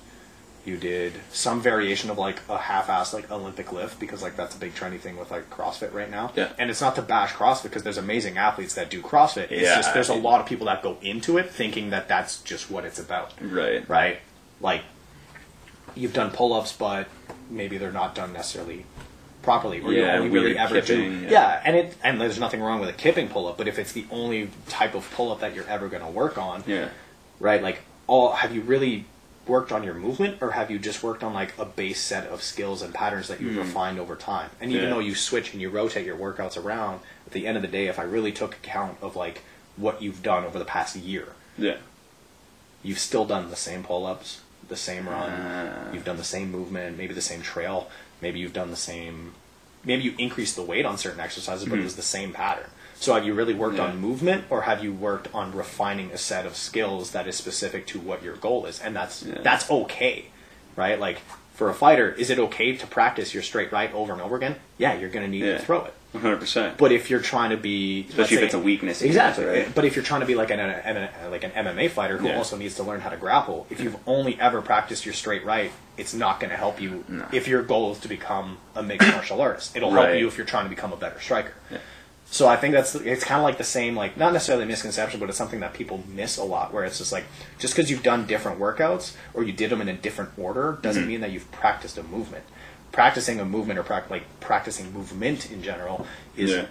you 0.68 0.76
did 0.76 1.14
some 1.32 1.62
variation 1.62 2.10
of 2.10 2.18
like 2.18 2.42
a 2.50 2.58
half-assed 2.58 3.14
like 3.14 3.32
Olympic 3.32 3.72
lift 3.72 4.00
because 4.02 4.22
like 4.22 4.36
that's 4.36 4.54
a 4.54 4.60
big 4.60 4.76
trendy 4.76 5.00
thing 5.00 5.16
with 5.16 5.32
like 5.32 5.50
CrossFit 5.50 5.94
right 5.94 6.12
now. 6.12 6.32
Yeah. 6.36 6.52
And 6.60 6.70
it's 6.70 6.82
not 6.82 6.96
to 6.96 7.02
bash 7.02 7.32
CrossFit 7.32 7.64
because 7.64 7.84
there's 7.84 7.98
amazing 7.98 8.38
athletes 8.38 8.74
that 8.76 8.90
do 8.90 9.02
CrossFit. 9.02 9.50
It's 9.50 9.62
Yeah, 9.64 9.76
just 9.78 9.94
there's 9.94 10.10
I 10.10 10.16
a 10.16 10.20
lot 10.20 10.42
of 10.42 10.46
people 10.46 10.66
that 10.66 10.84
go 10.84 10.98
into 11.02 11.38
it 11.38 11.50
thinking 11.50 11.92
that 11.92 12.10
that's 12.10 12.42
just 12.42 12.70
what 12.70 12.84
it's 12.84 13.00
about, 13.00 13.32
Right. 13.42 13.88
right? 13.90 14.20
Like 14.60 14.82
you've 15.96 16.14
done 16.14 16.32
pull-ups, 16.32 16.74
but 16.74 17.08
maybe 17.50 17.78
they're 17.78 17.92
not 17.94 18.14
done 18.14 18.34
necessarily 18.34 18.86
properly, 19.44 19.80
or 19.80 19.94
Yeah, 19.94 20.16
you 20.16 20.20
only 20.24 20.30
really 20.30 20.58
ever 20.58 20.82
kipping, 20.82 21.20
do. 21.22 21.26
yeah. 21.26 21.30
Yeah. 21.32 21.62
and 21.64 21.76
it 21.78 21.96
and 22.04 22.20
there's 22.20 22.40
nothing 22.40 22.62
wrong 22.62 22.82
with 22.82 22.90
a 22.90 22.94
kipping 22.94 23.30
pull-up, 23.30 23.58
but 23.58 23.70
if 23.70 23.80
it's 23.80 23.94
the 23.94 24.06
only 24.12 24.50
type 24.68 24.96
of 24.96 25.10
pull-up 25.12 25.40
that 25.40 25.56
you're 25.56 25.68
ever 25.68 25.88
going 25.88 26.04
to 26.04 26.12
work 26.12 26.38
on, 26.38 26.66
Yeah. 26.68 26.90
right? 27.40 27.64
Like, 27.64 27.80
all 28.08 28.34
have 28.34 28.54
you 28.54 28.62
really 28.62 29.06
worked 29.48 29.72
on 29.72 29.84
your 29.84 29.94
movement, 29.94 30.38
or 30.42 30.52
have 30.52 30.70
you 30.72 30.80
just 30.80 31.04
worked 31.04 31.24
on 31.24 31.34
like 31.34 31.58
a 31.58 31.66
base 31.66 32.02
set 32.02 32.28
of 32.28 32.42
skills 32.42 32.82
and 32.82 32.94
patterns 32.94 33.28
that 33.28 33.40
you've 33.42 33.58
refined 33.58 34.00
over 34.00 34.16
time? 34.16 34.50
And 34.62 34.72
even 34.72 34.84
Hmm. 34.86 34.90
Yeah. 34.90 34.94
though 34.96 35.00
you 35.02 35.16
switch 35.16 35.54
and 35.54 35.62
you 35.62 35.70
rotate 35.70 36.06
your 36.06 36.18
workouts 36.18 36.62
around, 36.62 37.00
at 37.26 37.34
the 37.34 37.48
end 37.48 37.58
of 37.58 37.62
the 37.62 37.68
day, 37.68 37.88
if 37.88 38.00
I 38.00 38.04
really 38.04 38.32
took 38.32 38.56
account 38.56 38.98
of 39.02 39.16
like 39.16 39.42
what 39.76 40.02
you've 40.02 40.24
done 40.24 40.44
over 40.44 40.58
the 40.60 40.66
past 40.66 40.96
year, 40.96 41.30
Yeah. 41.58 41.78
you've 42.84 43.00
still 43.00 43.26
done 43.26 43.50
the 43.50 43.56
same 43.56 43.84
pull-ups, 43.84 44.42
the 44.68 44.76
same 44.76 45.08
run, 45.08 45.32
Ah. 45.32 45.94
you've 45.94 46.06
done 46.06 46.18
the 46.18 46.24
same 46.24 46.52
movement, 46.52 46.98
maybe 46.98 47.14
the 47.14 47.22
same 47.22 47.42
trail, 47.42 47.90
maybe 48.22 48.40
you've 48.40 48.54
done 48.54 48.70
the 48.72 48.76
same, 48.76 49.34
maybe 49.84 50.04
you 50.04 50.14
increased 50.18 50.56
the 50.56 50.62
weight 50.64 50.86
on 50.86 50.98
certain 50.98 51.20
exercises, 51.20 51.68
but 51.68 51.80
it 51.80 51.84
was 51.84 51.96
the 51.96 52.02
same 52.02 52.34
pattern. 52.34 52.70
So 53.00 53.14
have 53.14 53.26
you 53.26 53.34
really 53.34 53.54
worked 53.54 53.78
Yeah. 53.78 53.86
on 53.86 54.00
movement, 54.00 54.46
or 54.50 54.64
have 54.64 54.84
you 54.84 54.92
worked 54.92 55.28
on 55.34 55.56
refining 55.56 56.12
a 56.12 56.18
set 56.18 56.46
of 56.46 56.56
skills 56.56 57.12
that 57.12 57.28
is 57.28 57.36
specific 57.36 57.86
to 57.88 58.00
what 58.00 58.24
your 58.24 58.36
goal 58.36 58.66
is? 58.66 58.80
And 58.82 58.96
that's 58.96 59.24
Yeah. 59.24 59.36
that's 59.44 59.70
okay, 59.70 60.26
right? 60.76 61.00
Like 61.00 61.20
for 61.54 61.70
a 61.70 61.74
fighter, 61.74 62.12
is 62.18 62.30
it 62.30 62.38
okay 62.40 62.76
to 62.76 62.88
practice 62.88 63.34
your 63.34 63.44
straight 63.44 63.72
right 63.72 63.94
over 63.94 64.14
and 64.14 64.22
over 64.22 64.36
again? 64.36 64.56
Yeah, 64.78 64.94
you're 64.96 65.10
going 65.10 65.26
to 65.26 65.32
need 65.32 65.44
Yeah. 65.44 65.58
to 65.58 65.64
throw 65.64 65.86
it. 65.86 65.94
100%. 66.14 66.78
But 66.78 66.92
if 66.92 67.10
you're 67.10 67.20
trying 67.20 67.50
to 67.52 67.58
be, 67.58 68.06
Especially 68.10 68.36
if 68.36 68.40
say- 68.42 68.46
it's 68.46 68.54
a 68.56 68.60
weakness 68.60 69.02
exactly. 69.02 69.46
right? 69.46 69.74
But 69.76 69.84
if 69.86 69.96
you're 69.96 70.06
trying 70.06 70.22
to 70.22 70.26
be 70.28 70.36
like 70.36 70.50
an, 70.52 70.60
an, 70.60 71.10
like 71.30 71.44
an 71.44 71.52
MMA 71.52 71.90
fighter 71.90 72.18
who 72.18 72.28
Yeah. 72.28 72.38
also 72.38 72.58
needs 72.58 72.76
to 72.76 72.84
learn 72.84 73.02
how 73.02 73.10
to 73.10 73.18
grapple, 73.18 73.68
if 73.70 73.80
you've 73.82 73.98
only 74.08 74.40
ever 74.40 74.62
practiced 74.62 75.06
your 75.06 75.14
straight 75.14 75.44
right, 75.46 75.72
it's 75.98 76.14
not 76.14 76.40
going 76.40 76.50
to 76.50 76.58
help 76.58 76.82
you. 76.82 77.04
No. 77.08 77.26
If 77.32 77.48
your 77.48 77.62
goal 77.62 77.92
is 77.92 78.00
to 78.00 78.08
become 78.08 78.58
a 78.76 78.82
mixed 78.82 79.08
martial 79.12 79.42
artist, 79.42 79.76
it'll 79.76 79.92
help 79.92 80.16
you 80.18 80.28
if 80.28 80.38
you're 80.38 80.46
trying 80.48 80.64
to 80.66 80.70
become 80.70 80.94
a 80.94 80.98
better 80.98 81.20
striker. 81.20 81.54
Yeah. 81.70 81.78
So 82.30 82.48
I 82.48 82.58
think 82.58 82.74
that's 82.74 82.94
it's 82.94 83.24
kind 83.24 83.40
of 83.40 83.44
like 83.46 83.58
the 83.58 83.64
same, 83.64 83.96
like 83.96 84.18
not 84.18 84.34
necessarily 84.34 84.66
a 84.66 84.68
misconception, 84.68 85.20
but 85.20 85.30
it's 85.30 85.38
something 85.38 85.62
that 85.62 85.74
people 85.74 86.04
miss 86.14 86.38
a 86.38 86.44
lot. 86.44 86.74
Where 86.74 86.84
it's 86.84 86.98
just 86.98 87.12
like 87.12 87.24
just 87.58 87.74
because 87.76 87.90
you've 87.90 88.04
done 88.04 88.26
different 88.28 88.60
workouts 88.60 89.16
or 89.34 89.44
you 89.44 89.54
did 89.54 89.70
them 89.70 89.82
in 89.82 89.88
a 89.88 89.94
different 89.94 90.32
order 90.38 90.78
doesn't 90.82 91.04
Mm-hmm. 91.04 91.10
mean 91.12 91.22
that 91.22 91.32
you've 91.32 91.50
practiced 91.52 91.98
a 91.98 92.04
movement. 92.04 92.44
Practicing 92.92 93.40
a 93.40 93.46
movement 93.46 93.80
or 93.80 93.84
prac- 93.84 94.10
like 94.10 94.24
practicing 94.42 94.92
movement 94.94 95.50
in 95.52 95.64
general 95.64 96.06
is 96.36 96.52
Yeah. 96.52 96.66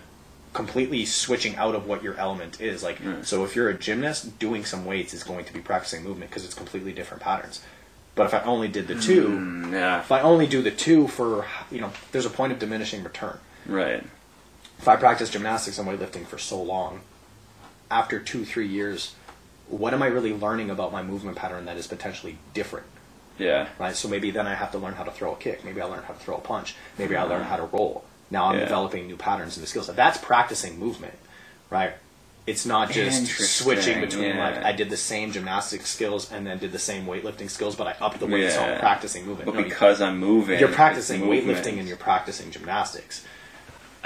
completely 0.52 1.04
switching 1.06 1.56
out 1.56 1.74
of 1.74 1.86
what 1.86 2.02
your 2.02 2.14
element 2.16 2.60
is. 2.60 2.82
Like, 2.82 2.98
so 3.22 3.44
if 3.44 3.56
you're 3.56 3.68
a 3.70 3.74
gymnast, 3.74 4.38
doing 4.38 4.64
some 4.64 4.84
weights 4.84 5.14
is 5.14 5.22
going 5.24 5.44
to 5.46 5.52
be 5.52 5.60
practicing 5.60 6.02
movement 6.04 6.30
because 6.30 6.44
it's 6.44 6.54
completely 6.54 6.92
different 6.92 7.22
patterns. 7.22 7.62
But 8.14 8.26
if 8.26 8.34
I 8.34 8.40
only 8.42 8.68
did 8.68 8.88
the 8.88 8.94
two, 8.98 9.28
Mm, 9.28 9.72
yeah. 9.72 10.00
if 10.00 10.10
I 10.12 10.20
only 10.20 10.46
do 10.46 10.62
the 10.62 10.70
two 10.70 11.06
for, 11.08 11.46
you 11.70 11.80
know, 11.80 11.92
there's 12.12 12.24
a 12.26 12.30
point 12.30 12.52
of 12.52 12.58
diminishing 12.58 13.04
return. 13.04 13.38
Right. 13.66 14.02
If 14.78 14.88
I 14.88 14.96
practice 14.96 15.30
gymnastics 15.30 15.78
and 15.78 15.88
weightlifting 15.88 16.26
for 16.26 16.38
so 16.38 16.62
long, 16.62 17.00
after 17.90 18.18
two, 18.20 18.44
three 18.44 18.68
years, 18.68 19.14
what 19.68 19.94
am 19.94 20.02
I 20.02 20.06
really 20.06 20.34
learning 20.34 20.70
about 20.70 20.92
my 20.92 21.02
movement 21.02 21.36
pattern 21.36 21.64
that 21.64 21.76
is 21.76 21.86
potentially 21.86 22.38
different? 22.54 22.86
Yeah. 23.38 23.68
right? 23.78 23.94
So 23.94 24.08
maybe 24.08 24.30
then 24.30 24.46
I 24.46 24.54
have 24.54 24.72
to 24.72 24.78
learn 24.78 24.94
how 24.94 25.04
to 25.04 25.10
throw 25.10 25.32
a 25.32 25.36
kick. 25.36 25.64
Maybe 25.64 25.80
I 25.80 25.84
learn 25.84 26.02
how 26.02 26.14
to 26.14 26.18
throw 26.18 26.36
a 26.36 26.40
punch. 26.40 26.74
Maybe 26.98 27.16
I 27.16 27.22
learn 27.24 27.40
mm-hmm. 27.40 27.50
how 27.50 27.56
to 27.56 27.64
roll. 27.64 28.04
Now 28.30 28.46
I'm 28.46 28.54
Yeah. 28.54 28.64
developing 28.64 29.06
new 29.06 29.16
patterns 29.16 29.56
and 29.56 29.62
the 29.62 29.68
skills. 29.68 29.88
That's 29.88 30.18
practicing 30.18 30.78
movement, 30.78 31.14
right? 31.70 31.94
It's 32.46 32.64
not 32.64 32.92
just 32.92 33.26
switching 33.58 34.00
between 34.00 34.36
yeah. 34.36 34.54
like 34.54 34.64
I 34.64 34.70
did 34.72 34.88
the 34.88 34.96
same 34.96 35.32
gymnastic 35.32 35.84
skills 35.84 36.30
and 36.30 36.46
then 36.46 36.58
did 36.58 36.70
the 36.72 36.78
same 36.78 37.04
weightlifting 37.04 37.50
skills, 37.50 37.74
but 37.74 37.88
I 37.88 37.96
upped 38.00 38.20
the 38.20 38.26
weight, 38.26 38.52
so 38.52 38.62
I'm 38.62 38.70
Yeah. 38.70 38.78
practicing 38.78 39.26
movement. 39.26 39.46
But 39.46 39.54
No, 39.56 39.60
you- 39.60 39.68
because 39.68 40.00
I'm 40.00 40.18
moving, 40.18 40.58
you're 40.60 40.68
practicing 40.68 41.22
weightlifting 41.22 41.78
and 41.78 41.88
you're 41.88 41.96
practicing 41.96 42.50
gymnastics. 42.52 43.24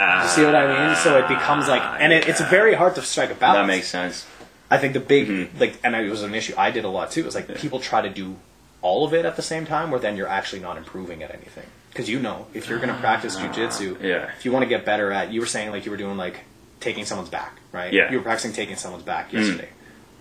Ah, 0.02 0.22
You 0.24 0.28
see 0.30 0.44
what 0.44 0.54
I 0.54 0.66
mean? 0.88 0.96
So 0.96 1.18
it 1.18 1.28
becomes 1.28 1.68
like, 1.68 1.82
and 2.00 2.12
it, 2.12 2.26
it's 2.28 2.40
very 2.40 2.74
hard 2.74 2.94
to 2.96 3.02
strike 3.02 3.30
a 3.30 3.34
balance. 3.34 3.58
That 3.58 3.66
makes 3.66 3.86
sense. 3.88 4.26
I 4.70 4.78
think 4.78 4.94
the 4.94 5.00
big 5.00 5.28
Mhm. 5.28 5.60
like, 5.60 5.74
and 5.84 5.94
it 5.94 6.08
was 6.10 6.22
an 6.22 6.34
issue 6.34 6.54
I 6.56 6.70
did 6.70 6.84
a 6.84 6.88
lot 6.88 7.10
too. 7.10 7.20
It 7.20 7.26
was 7.26 7.34
like 7.34 7.54
people 7.56 7.80
try 7.80 8.00
to 8.02 8.08
do 8.08 8.36
all 8.82 9.04
of 9.04 9.12
it 9.12 9.24
at 9.26 9.36
the 9.36 9.42
same 9.42 9.66
time, 9.66 9.90
where 9.90 10.00
then 10.00 10.16
you're 10.16 10.28
actually 10.28 10.60
not 10.62 10.76
improving 10.78 11.22
at 11.22 11.30
anything. 11.34 11.66
Because 11.90 12.08
you 12.08 12.18
know, 12.20 12.46
if 12.54 12.68
you're 12.68 12.78
going 12.78 12.88
to 12.94 13.00
practice 13.00 13.36
jujitsu, 13.36 13.96
Ah, 14.00 14.04
Yeah. 14.04 14.30
if 14.38 14.44
you 14.44 14.52
want 14.52 14.62
to 14.62 14.68
get 14.68 14.84
better 14.86 15.12
at, 15.12 15.30
you 15.32 15.40
were 15.40 15.46
saying 15.46 15.70
like 15.70 15.84
you 15.84 15.90
were 15.90 15.96
doing 15.98 16.16
like 16.16 16.36
taking 16.80 17.04
someone's 17.04 17.28
back, 17.28 17.58
right? 17.72 17.92
Yeah. 17.92 18.10
You 18.10 18.16
were 18.18 18.22
practicing 18.22 18.52
taking 18.54 18.76
someone's 18.76 19.02
back 19.04 19.32
yesterday. 19.32 19.68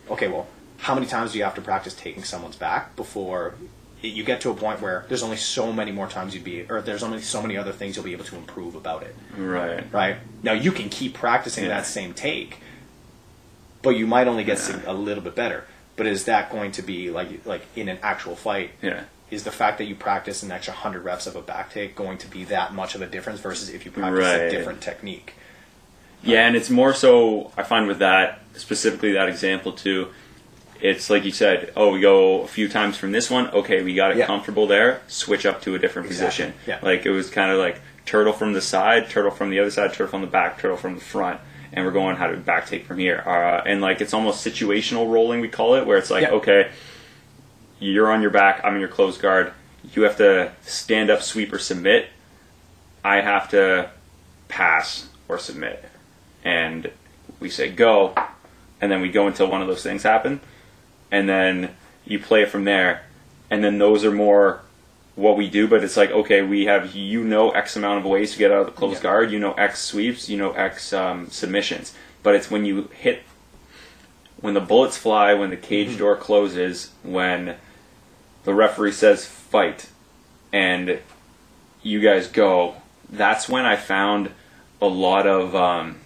Okay, 0.09 0.27
well, 0.27 0.47
how 0.79 0.93
many 0.95 1.05
times 1.05 1.31
do 1.31 1.37
you 1.37 1.43
have 1.45 1.55
to 1.55 1.61
practice 1.61 1.93
taking 1.93 2.23
someone's 2.23 2.55
back 2.57 2.95
before 2.95 3.53
you 4.01 4.23
get 4.23 4.41
to 4.41 4.49
a 4.49 4.53
point 4.53 4.81
where 4.81 5.05
there's 5.09 5.23
only 5.23 5.37
so 5.37 5.73
many 5.73 5.91
more 5.91 6.07
times 6.07 6.33
you'd 6.33 6.43
be, 6.43 6.65
or 6.69 6.81
there's 6.81 7.03
only 7.03 7.21
so 7.21 7.41
many 7.41 7.57
other 7.57 7.71
things 7.73 7.95
you'll 7.95 8.05
be 8.05 8.13
able 8.13 8.25
to 8.25 8.35
improve 8.37 8.75
about 8.75 9.03
it 9.03 9.15
Right. 9.37 9.83
right? 9.91 10.17
Now 10.43 10.53
you 10.53 10.71
can 10.71 10.89
keep 10.89 11.13
practicing 11.13 11.65
Yeah. 11.65 11.71
that 11.71 11.85
same 11.85 12.13
take, 12.13 12.59
but 13.81 13.91
you 13.91 14.07
might 14.07 14.27
only 14.27 14.43
get 14.43 14.57
Yeah. 14.69 14.79
a 14.87 14.93
little 14.93 15.23
bit 15.23 15.35
better. 15.35 15.65
But 15.95 16.07
is 16.07 16.25
that 16.25 16.49
going 16.49 16.71
to 16.73 16.81
be 16.81 17.09
like 17.09 17.45
like 17.45 17.63
in 17.75 17.89
an 17.89 17.99
actual 18.01 18.35
fight? 18.35 18.71
Yeah. 18.81 19.01
Is 19.31 19.43
the 19.43 19.51
fact 19.51 19.77
that 19.77 19.83
you 19.85 19.95
practice 19.95 20.41
an 20.43 20.51
extra 20.51 20.73
hundred 20.73 21.03
reps 21.03 21.27
of 21.27 21.35
a 21.35 21.41
back 21.41 21.71
take 21.73 21.95
going 21.95 22.17
to 22.19 22.27
be 22.27 22.45
that 22.45 22.73
much 22.73 22.95
of 22.95 23.01
a 23.01 23.05
difference 23.05 23.39
versus 23.41 23.69
if 23.69 23.85
you 23.85 23.91
practice 23.91 24.25
a 24.25 24.49
different 24.49 24.81
technique? 24.81 25.33
Yeah, 26.23 26.47
and 26.47 26.55
it's 26.55 26.69
more 26.69 26.93
so 26.93 27.51
I 27.57 27.63
find 27.63 27.87
with 27.87 27.99
that 27.99 28.39
specifically 28.55 29.11
that 29.13 29.27
example 29.29 29.71
too. 29.73 30.07
It's 30.81 31.09
like 31.09 31.25
you 31.25 31.31
said, 31.31 31.73
oh, 31.75 31.91
we 31.91 31.99
go 31.99 32.41
a 32.41 32.47
few 32.47 32.69
times 32.69 32.95
from 32.97 33.11
this 33.11 33.29
one. 33.29 33.47
Okay, 33.49 33.81
we 33.83 33.93
got 33.95 34.11
it 34.11 34.17
Yeah. 34.17 34.25
comfortable 34.25 34.65
there. 34.67 35.01
Switch 35.07 35.45
up 35.45 35.61
to 35.63 35.75
a 35.75 35.79
different 35.79 36.07
Exactly, 36.07 36.27
position. 36.45 36.53
yeah. 36.67 36.79
Like 36.81 37.05
it 37.05 37.11
was 37.11 37.29
kind 37.29 37.51
of 37.51 37.57
like 37.57 37.81
turtle 38.05 38.33
from 38.33 38.53
the 38.53 38.61
side, 38.61 39.09
turtle 39.09 39.31
from 39.31 39.49
the 39.49 39.59
other 39.59 39.71
side, 39.71 39.91
turtle 39.93 40.07
from 40.07 40.21
the 40.21 40.27
back, 40.27 40.57
turtle 40.59 40.77
from 40.77 40.95
the 40.95 41.01
front, 41.01 41.39
and 41.73 41.85
we're 41.85 41.91
going 41.91 42.15
how 42.15 42.27
to 42.27 42.37
back 42.37 42.65
take 42.67 42.85
from 42.85 42.97
here. 42.97 43.21
Uh, 43.25 43.61
and 43.65 43.81
like 43.81 43.99
it's 43.99 44.13
almost 44.13 44.45
situational 44.45 45.11
rolling, 45.11 45.41
we 45.41 45.49
call 45.49 45.75
it, 45.75 45.85
where 45.85 45.97
it's 45.97 46.09
like, 46.09 46.23
Yeah. 46.23 46.29
okay, 46.31 46.69
you're 47.79 48.11
on 48.11 48.21
your 48.21 48.31
back, 48.31 48.61
I'm 48.63 48.73
in 48.75 48.79
your 48.79 48.89
closed 48.89 49.21
guard. 49.21 49.51
You 49.93 50.03
have 50.03 50.17
to 50.17 50.51
stand 50.61 51.09
up, 51.09 51.21
sweep, 51.21 51.51
or 51.53 51.59
submit. 51.59 52.07
I 53.03 53.21
have 53.21 53.49
to 53.51 53.89
pass 54.47 55.07
or 55.27 55.37
submit. 55.37 55.83
And 56.43 56.91
we 57.39 57.49
say 57.49 57.69
go, 57.69 58.13
and 58.81 58.91
then 58.91 59.01
we 59.01 59.09
go 59.09 59.27
until 59.27 59.47
one 59.47 59.61
of 59.61 59.67
those 59.67 59.83
things 59.83 60.03
happen, 60.03 60.39
and 61.11 61.27
then 61.27 61.75
you 62.05 62.19
play 62.19 62.43
it 62.43 62.49
from 62.49 62.65
there. 62.65 63.03
And 63.49 63.63
then 63.63 63.77
those 63.77 64.05
are 64.05 64.11
more 64.11 64.61
what 65.15 65.35
we 65.35 65.49
do, 65.49 65.67
but 65.67 65.83
it's 65.83 65.97
like, 65.97 66.11
okay, 66.11 66.41
we 66.41 66.65
have, 66.65 66.95
you 66.95 67.23
know, 67.23 67.51
X 67.51 67.75
amount 67.75 67.99
of 67.99 68.05
ways 68.05 68.33
to 68.33 68.37
get 68.37 68.51
out 68.51 68.61
of 68.61 68.65
the 68.67 68.71
closed 68.71 68.97
Yeah. 68.97 69.03
guard, 69.03 69.31
you 69.31 69.39
know, 69.39 69.53
X 69.53 69.79
sweeps, 69.79 70.29
you 70.29 70.37
know, 70.37 70.51
X 70.51 70.93
um, 70.93 71.29
submissions. 71.29 71.93
But 72.23 72.35
it's 72.35 72.49
when 72.49 72.65
you 72.65 72.89
hit, 72.93 73.23
when 74.39 74.53
the 74.53 74.61
bullets 74.61 74.97
fly, 74.97 75.33
when 75.33 75.49
the 75.49 75.57
cage 75.57 75.97
door 75.97 76.15
closes, 76.15 76.91
when 77.03 77.55
the 78.43 78.53
referee 78.53 78.93
says 78.93 79.25
fight, 79.25 79.89
and 80.53 80.99
you 81.83 81.99
guys 81.99 82.27
go, 82.27 82.75
that's 83.09 83.49
when 83.49 83.65
I 83.65 83.75
found 83.75 84.31
a 84.81 84.87
lot 84.87 85.27
of 85.27 85.55
um, 85.55 85.97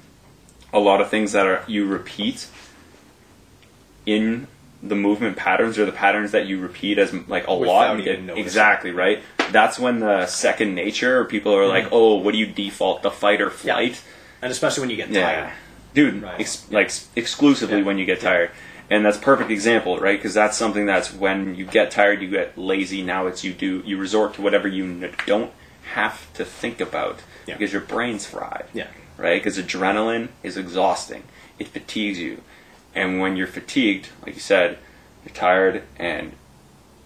a 0.71 0.79
lot 0.79 1.01
of 1.01 1.09
things 1.09 1.33
that 1.33 1.45
are 1.45 1.63
you 1.67 1.85
repeat 1.85 2.47
in 4.05 4.47
the 4.85 4.95
movement 4.95 5.37
patterns 5.37 5.79
or 5.79 5.85
the 5.85 5.91
patterns 5.93 6.31
that 6.31 6.45
you 6.45 6.59
repeat 6.59 6.97
as 6.99 7.13
like 7.29 7.47
a 7.47 7.53
lot 7.53 7.61
Without 7.61 7.91
and 7.95 8.01
even 8.01 8.25
noticing. 8.27 8.43
exactly 8.45 8.91
right 8.91 9.23
that's 9.51 9.79
when 9.79 9.99
the 9.99 10.25
second 10.27 10.75
nature 10.75 11.19
or 11.19 11.25
people 11.25 11.55
are 11.55 11.65
like 11.67 11.87
oh 11.91 12.15
what 12.15 12.33
do 12.33 12.37
you 12.37 12.45
default 12.47 13.01
the 13.01 13.09
fight 13.11 13.39
or 13.41 13.47
Mm-hmm. 13.49 13.67
Yeah. 13.67 13.73
flight 13.75 14.01
And 14.41 14.51
especially 14.51 14.81
when 14.81 14.89
you 14.89 14.97
get 14.97 15.09
yeah, 15.09 15.21
tired. 15.41 15.53
dude, 15.93 16.21
Right. 16.21 16.39
ex- 16.41 16.65
like 16.69 16.87
s- 16.87 17.07
exclusively 17.15 17.79
Yeah. 17.79 17.85
when 17.85 17.97
you 17.97 18.05
get 18.05 18.19
tired, 18.19 18.51
and 18.89 19.05
that's 19.05 19.17
perfect 19.17 19.49
example, 19.51 19.97
right? 19.99 20.17
Because 20.19 20.33
that's 20.33 20.57
something 20.57 20.85
that's 20.85 21.13
when 21.13 21.55
you 21.55 21.65
get 21.65 21.89
tired, 21.91 22.21
you 22.21 22.27
get 22.29 22.57
lazy. 22.57 23.01
Now 23.01 23.27
it's 23.27 23.41
you 23.45 23.53
do 23.53 23.81
you 23.85 23.95
resort 23.97 24.33
to 24.33 24.41
whatever 24.41 24.67
you 24.67 24.83
n- 24.83 25.11
don't 25.25 25.51
have 25.93 26.31
to 26.33 26.43
think 26.43 26.81
about 26.81 27.19
Yeah. 27.47 27.55
because 27.55 27.71
your 27.71 27.81
brain's 27.83 28.25
fried, 28.25 28.65
Yeah. 28.73 28.87
right? 29.17 29.41
Because 29.41 29.57
adrenaline 29.57 30.27
is 30.43 30.57
exhausting; 30.57 31.23
it 31.57 31.67
fatigues 31.69 32.19
you, 32.19 32.41
and 32.95 33.19
when 33.19 33.35
you're 33.35 33.47
fatigued, 33.47 34.09
like 34.25 34.35
you 34.35 34.41
said, 34.41 34.77
you're 35.25 35.33
tired 35.33 35.83
and 35.97 36.33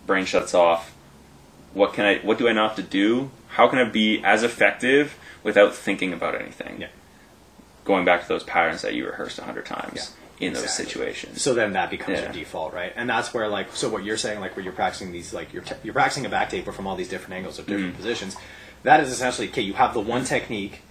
brain 0.05 0.25
shuts 0.25 0.53
off. 0.53 0.93
What 1.73 1.93
can 1.93 2.05
I? 2.05 2.17
What 2.19 2.37
do 2.37 2.47
I 2.47 2.53
not 2.53 2.69
have 2.69 2.75
to 2.77 2.83
do? 2.91 3.31
How 3.49 3.67
can 3.67 3.79
I 3.79 3.83
be 3.85 4.23
as 4.23 4.43
effective 4.43 5.17
without 5.43 5.73
thinking 5.75 6.13
about 6.13 6.35
anything? 6.35 6.81
Yeah. 6.81 6.87
going 7.85 8.03
back 8.03 8.21
to 8.21 8.27
those 8.27 8.43
patterns 8.43 8.81
that 8.81 8.93
you 8.95 9.05
rehearsed 9.05 9.39
a 9.39 9.43
hundred 9.43 9.65
times 9.65 10.13
in 10.41 10.51
those 10.53 10.63
exactly. 10.63 10.85
situations. 10.85 11.41
So 11.41 11.53
then 11.53 11.71
that 11.73 11.89
becomes 11.89 12.17
Yeah. 12.19 12.25
your 12.25 12.33
default, 12.33 12.73
right? 12.73 12.91
And 12.97 13.09
that's 13.09 13.33
where 13.33 13.47
like 13.47 13.73
so 13.75 13.87
what 13.89 14.03
you're 14.03 14.17
saying 14.17 14.41
like 14.41 14.55
where 14.57 14.63
you're 14.63 14.73
practicing 14.73 15.11
these 15.13 15.33
like 15.33 15.53
you're 15.53 15.63
te- 15.63 15.75
you're 15.83 15.93
practicing 15.93 16.25
a 16.25 16.29
back 16.29 16.49
taper 16.49 16.71
from 16.73 16.85
all 16.85 16.95
these 16.97 17.07
different 17.09 17.33
angles 17.35 17.59
of 17.59 17.65
different 17.65 17.93
Mm-hmm. 17.93 17.97
positions. 17.97 18.35
That 18.83 18.99
is 18.99 19.09
essentially 19.09 19.47
okay. 19.49 19.61
You 19.61 19.73
have 19.75 19.93
the 19.93 20.01
one 20.01 20.25
technique, 20.25 20.81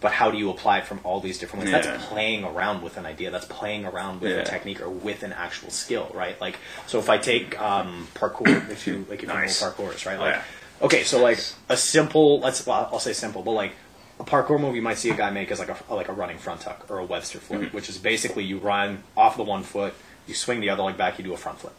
but 0.00 0.12
how 0.12 0.30
do 0.30 0.38
you 0.38 0.48
apply 0.50 0.78
it 0.78 0.86
from 0.86 1.00
all 1.04 1.20
these 1.20 1.38
different 1.38 1.64
ways? 1.64 1.72
Yeah. 1.72 1.80
That's 1.82 2.06
playing 2.06 2.44
around 2.44 2.82
with 2.82 2.96
an 2.98 3.06
idea. 3.06 3.30
That's 3.30 3.46
playing 3.46 3.84
around 3.84 4.20
with 4.20 4.30
Yeah. 4.32 4.38
a 4.38 4.44
technique 4.44 4.80
or 4.80 4.88
with 4.88 5.22
an 5.22 5.32
actual 5.32 5.70
skill, 5.70 6.10
right? 6.14 6.40
Like 6.40 6.56
so 6.86 6.98
if 6.98 7.08
I 7.10 7.18
take 7.18 7.60
um, 7.60 8.06
parkour, 8.14 8.70
if 8.70 8.86
you 8.86 9.04
like 9.10 9.22
if 9.22 9.28
Nice. 9.28 9.60
you 9.60 9.66
know 9.66 9.72
parkour 9.72 9.94
is 9.94 10.06
right, 10.06 10.16
Oh, 10.18 10.20
like 10.22 10.34
yeah. 10.34 10.42
okay, 10.82 11.02
so 11.04 11.20
like 11.22 11.40
a 11.68 11.76
simple 11.76 12.40
let's 12.40 12.64
well, 12.66 12.88
I'll 12.92 13.00
say 13.00 13.12
simple, 13.12 13.42
but 13.42 13.52
like 13.52 13.72
a 14.20 14.24
parkour 14.24 14.60
move 14.60 14.74
you 14.76 14.82
might 14.82 14.98
see 14.98 15.10
a 15.10 15.14
guy 15.14 15.30
make 15.30 15.50
is 15.50 15.58
like 15.58 15.68
a 15.70 15.94
like 15.94 16.08
a 16.08 16.12
running 16.12 16.38
front 16.38 16.60
tuck 16.60 16.86
or 16.90 16.98
a 16.98 17.04
Webster 17.04 17.38
flip, 17.38 17.60
Mm-hmm. 17.60 17.76
which 17.76 17.88
is 17.88 17.98
basically 17.98 18.44
you 18.44 18.58
run 18.58 19.02
off 19.16 19.36
the 19.36 19.42
one 19.44 19.62
foot, 19.62 19.94
you 20.26 20.34
swing 20.34 20.60
the 20.60 20.70
other 20.70 20.82
leg 20.82 20.96
back, 20.96 21.18
you 21.18 21.24
do 21.24 21.32
a 21.32 21.36
front 21.36 21.58
flip. 21.60 21.74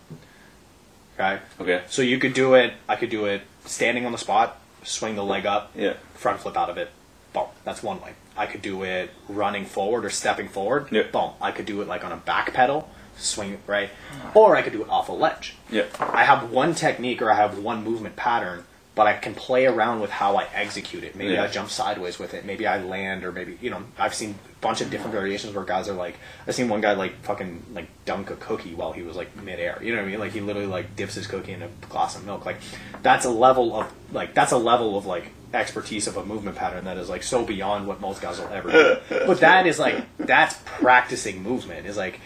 Okay? 1.15 1.39
Okay. 1.59 1.81
So 1.89 2.01
you 2.01 2.17
could 2.17 2.33
do 2.33 2.53
it 2.55 2.73
I 2.87 2.95
could 2.95 3.09
do 3.09 3.25
it 3.25 3.41
standing 3.65 4.05
on 4.05 4.11
the 4.11 4.17
spot, 4.17 4.57
swing 4.83 5.15
the 5.15 5.23
leg 5.23 5.45
up, 5.45 5.71
Yeah. 5.75 5.93
front 6.15 6.39
flip 6.39 6.55
out 6.57 6.69
of 6.69 6.77
it. 6.77 6.89
Boom. 7.33 7.45
That's 7.63 7.83
one 7.83 8.01
way. 8.01 8.13
I 8.37 8.45
could 8.45 8.61
do 8.61 8.83
it 8.83 9.11
running 9.27 9.65
forward 9.65 10.05
or 10.05 10.09
stepping 10.09 10.47
forward. 10.47 10.87
Yeah. 10.91 11.03
Boom. 11.11 11.31
I 11.41 11.51
could 11.51 11.65
do 11.65 11.81
it 11.81 11.87
like 11.87 12.03
on 12.03 12.11
a 12.11 12.17
back 12.17 12.53
pedal, 12.53 12.89
swing 13.17 13.53
it 13.53 13.59
right. 13.67 13.89
Or 14.33 14.55
I 14.55 14.61
could 14.61 14.73
do 14.73 14.81
it 14.81 14.89
off 14.89 15.09
a 15.09 15.13
ledge. 15.13 15.55
Yeah. 15.69 15.85
I 15.99 16.23
have 16.23 16.51
one 16.51 16.73
technique 16.75 17.21
or 17.21 17.31
I 17.31 17.35
have 17.35 17.59
one 17.59 17.83
movement 17.83 18.15
pattern, 18.15 18.63
but 18.95 19.07
I 19.07 19.13
can 19.17 19.35
play 19.35 19.65
around 19.65 19.99
with 19.99 20.09
how 20.09 20.37
I 20.37 20.47
execute 20.53 21.03
it. 21.03 21.15
Maybe 21.15 21.33
Yeah. 21.33 21.43
I 21.43 21.47
jump 21.47 21.69
sideways 21.69 22.17
with 22.17 22.33
it. 22.33 22.45
Maybe 22.45 22.65
I 22.65 22.81
land, 22.81 23.23
or 23.23 23.31
maybe 23.31 23.57
you 23.61 23.69
know 23.69 23.83
I've 23.97 24.13
seen 24.15 24.31
a 24.31 24.61
bunch 24.61 24.81
of 24.81 24.89
different 24.89 25.11
variations 25.13 25.53
where 25.53 25.63
guys 25.65 25.87
are 25.87 25.93
like 25.93 26.15
I've 26.47 26.55
seen 26.55 26.67
one 26.69 26.81
guy 26.81 26.93
like 26.93 27.21
fucking 27.23 27.63
like 27.73 27.87
dunk 28.05 28.29
a 28.29 28.35
cookie 28.37 28.73
while 28.73 28.93
he 28.93 29.01
was 29.03 29.15
like 29.15 29.35
midair. 29.35 29.79
You 29.81 29.91
know 29.93 30.01
what 30.01 30.07
I 30.07 30.11
mean? 30.11 30.19
Like 30.19 30.31
he 30.31 30.41
literally 30.41 30.67
like 30.67 30.95
dips 30.95 31.15
his 31.15 31.27
cookie 31.27 31.51
in 31.53 31.61
a 31.61 31.67
glass 31.89 32.15
of 32.15 32.25
milk. 32.25 32.45
Like 32.45 32.57
that's 33.03 33.25
a 33.25 33.29
level 33.29 33.75
of 33.79 33.91
like 34.13 34.33
that's 34.33 34.51
a 34.53 34.57
level 34.57 34.97
of 34.97 35.05
like 35.05 35.31
expertise 35.53 36.07
of 36.07 36.17
a 36.17 36.25
movement 36.25 36.55
pattern 36.57 36.85
that 36.85 36.97
is 36.97 37.09
like 37.09 37.23
so 37.23 37.43
beyond 37.43 37.87
what 37.87 37.99
most 37.99 38.21
guys 38.21 38.39
will 38.39 38.47
ever 38.49 38.71
do. 38.71 38.97
but 39.25 39.39
that 39.39 39.65
is 39.65 39.79
like 39.79 40.05
that's 40.17 40.55
practicing 40.65 41.41
movement. 41.43 41.85
Is 41.87 41.97
like 41.97 42.19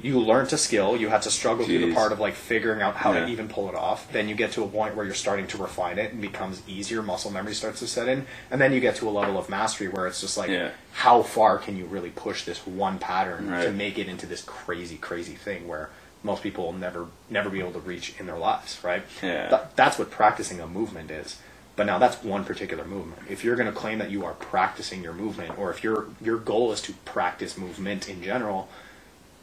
you 0.00 0.18
learn 0.20 0.46
to 0.46 0.58
skill. 0.58 0.96
You 0.96 1.08
have 1.08 1.22
to 1.22 1.30
struggle 1.30 1.64
through 1.64 1.78
the 1.78 1.94
part 1.94 2.12
of 2.12 2.20
like 2.20 2.34
figuring 2.34 2.82
out 2.82 2.94
how 2.94 3.12
Yeah. 3.14 3.20
to 3.20 3.28
even 3.28 3.48
pull 3.48 3.68
it 3.70 3.74
off. 3.74 4.10
Then 4.12 4.28
you 4.28 4.34
get 4.34 4.52
to 4.52 4.62
a 4.62 4.68
point 4.68 4.94
where 4.96 5.04
you're 5.06 5.14
starting 5.14 5.46
to 5.48 5.56
refine 5.58 5.98
it 5.98 6.12
and 6.12 6.20
becomes 6.20 6.62
easier. 6.68 7.02
Muscle 7.02 7.30
memory 7.30 7.54
starts 7.54 7.78
to 7.80 7.86
set 7.86 8.08
in, 8.08 8.26
and 8.50 8.60
then 8.60 8.72
you 8.74 8.80
get 8.80 8.96
to 8.96 9.08
a 9.08 9.10
level 9.10 9.38
of 9.38 9.48
mastery 9.48 9.88
where 9.88 10.06
it's 10.06 10.20
just 10.20 10.36
like, 10.36 10.50
Yeah. 10.50 10.70
how 10.92 11.22
far 11.22 11.56
can 11.58 11.76
you 11.78 11.86
really 11.86 12.10
push 12.10 12.44
this 12.44 12.66
one 12.66 12.98
pattern 12.98 13.48
to 13.62 13.70
make 13.72 13.98
it 13.98 14.08
into 14.08 14.26
this 14.26 14.42
crazy, 14.42 14.96
crazy 14.98 15.34
thing 15.34 15.66
where 15.68 15.88
most 16.22 16.42
people 16.42 16.64
will 16.66 16.72
never, 16.74 17.06
never 17.30 17.48
be 17.50 17.60
able 17.60 17.72
to 17.72 17.78
reach 17.80 18.14
in 18.18 18.26
their 18.26 18.38
lives, 18.38 18.78
right? 18.82 19.02
Yeah. 19.22 19.48
Th- 19.48 19.62
that's 19.76 19.98
what 19.98 20.10
practicing 20.10 20.60
a 20.60 20.66
movement 20.66 21.10
is. 21.10 21.38
But 21.76 21.86
now 21.86 21.98
that's 21.98 22.22
one 22.22 22.44
particular 22.44 22.84
movement. 22.84 23.22
If 23.28 23.42
you're 23.42 23.56
going 23.56 23.72
to 23.72 23.76
claim 23.76 23.98
that 23.98 24.10
you 24.10 24.24
are 24.24 24.34
practicing 24.34 25.02
your 25.02 25.12
movement, 25.12 25.58
or 25.58 25.70
if 25.70 25.82
your 25.82 26.08
your 26.20 26.38
goal 26.38 26.72
is 26.72 26.80
to 26.82 26.92
practice 27.04 27.58
movement 27.58 28.08
in 28.08 28.22
general, 28.22 28.68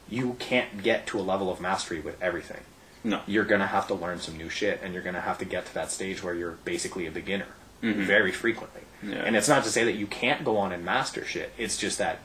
you 0.08 0.36
can't 0.38 0.82
get 0.82 1.06
to 1.08 1.20
a 1.20 1.22
level 1.22 1.50
of 1.50 1.60
mastery 1.60 2.00
with 2.00 2.20
everything. 2.22 2.60
No. 3.04 3.20
You're 3.26 3.44
gonna 3.44 3.66
have 3.66 3.86
to 3.88 3.94
learn 3.94 4.20
some 4.20 4.36
new 4.36 4.48
shit, 4.48 4.80
and 4.82 4.94
you're 4.94 5.02
gonna 5.02 5.20
have 5.20 5.38
to 5.38 5.44
get 5.44 5.66
to 5.66 5.74
that 5.74 5.90
stage 5.90 6.22
where 6.22 6.34
you're 6.34 6.58
basically 6.64 7.06
a 7.06 7.10
beginner 7.10 7.48
mm-hmm. 7.82 8.02
very 8.02 8.32
frequently. 8.32 8.82
Yeah. 9.02 9.16
And 9.16 9.36
it's 9.36 9.48
not 9.48 9.64
to 9.64 9.70
say 9.70 9.84
that 9.84 9.94
you 9.94 10.06
can't 10.06 10.44
go 10.44 10.56
on 10.56 10.72
and 10.72 10.84
master 10.84 11.24
shit. 11.24 11.52
It's 11.58 11.76
just 11.76 11.98
that 11.98 12.20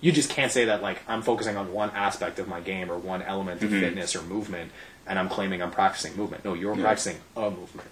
you 0.00 0.10
just 0.10 0.30
can't 0.30 0.50
say 0.50 0.64
that 0.64 0.82
like 0.82 1.00
I'm 1.06 1.22
focusing 1.22 1.56
on 1.56 1.72
one 1.72 1.90
aspect 1.90 2.38
of 2.38 2.48
my 2.48 2.60
game 2.60 2.90
or 2.90 2.98
one 2.98 3.22
element 3.22 3.62
of 3.62 3.70
mm-hmm. 3.70 3.80
fitness 3.80 4.16
or 4.16 4.22
movement, 4.22 4.72
and 5.06 5.18
I'm 5.18 5.28
claiming 5.28 5.62
I'm 5.62 5.70
practicing 5.70 6.16
movement. 6.16 6.44
No, 6.44 6.54
you're 6.54 6.74
Yeah. 6.74 6.82
practicing 6.82 7.18
a 7.36 7.50
movement. 7.50 7.88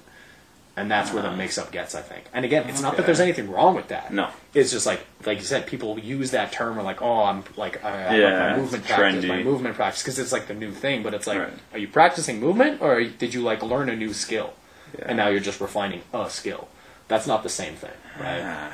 And 0.80 0.90
that's 0.90 1.12
where 1.12 1.22
the 1.22 1.30
mix-up 1.30 1.70
gets, 1.72 1.94
I 1.94 2.00
think. 2.00 2.24
And 2.32 2.44
again, 2.44 2.68
it's 2.68 2.80
not 2.80 2.92
that 2.92 3.00
Okay. 3.02 3.06
there's 3.06 3.20
anything 3.20 3.50
wrong 3.50 3.74
with 3.74 3.88
that. 3.88 4.12
No. 4.12 4.28
it's 4.54 4.70
just 4.70 4.86
like, 4.86 5.00
like 5.26 5.38
you 5.38 5.44
said, 5.44 5.66
people 5.66 5.98
use 5.98 6.30
that 6.30 6.52
term 6.52 6.78
or 6.78 6.82
like, 6.82 7.02
oh, 7.02 7.22
I'm 7.24 7.44
like, 7.56 7.84
I, 7.84 7.90
I 8.06 8.16
Yeah, 8.16 8.26
like 8.30 8.38
my 8.38 8.56
movement 8.56 8.84
it's 8.84 8.92
practice, 8.94 9.24
my 9.26 9.34
trendy. 9.36 9.44
movement 9.44 9.74
practice, 9.76 10.02
because 10.02 10.18
it's 10.18 10.32
like 10.32 10.46
the 10.48 10.54
new 10.54 10.72
thing. 10.72 11.02
But 11.02 11.12
it's 11.14 11.26
like, 11.26 11.38
Right. 11.38 11.52
are 11.74 11.78
you 11.78 11.86
practicing 11.88 12.40
movement 12.40 12.80
or 12.80 12.94
are 12.94 13.00
you- 13.00 13.10
did 13.10 13.34
you 13.34 13.42
like 13.42 13.62
learn 13.62 13.88
a 13.90 13.96
new 13.96 14.14
skill, 14.14 14.54
and 15.02 15.16
now 15.18 15.28
you're 15.28 15.38
just 15.40 15.60
refining 15.60 16.02
a 16.14 16.30
skill? 16.30 16.68
That's 17.08 17.26
not 17.26 17.42
the 17.42 17.48
same 17.48 17.74
thing, 17.74 17.90
right? 18.18 18.40
Ah, 18.42 18.72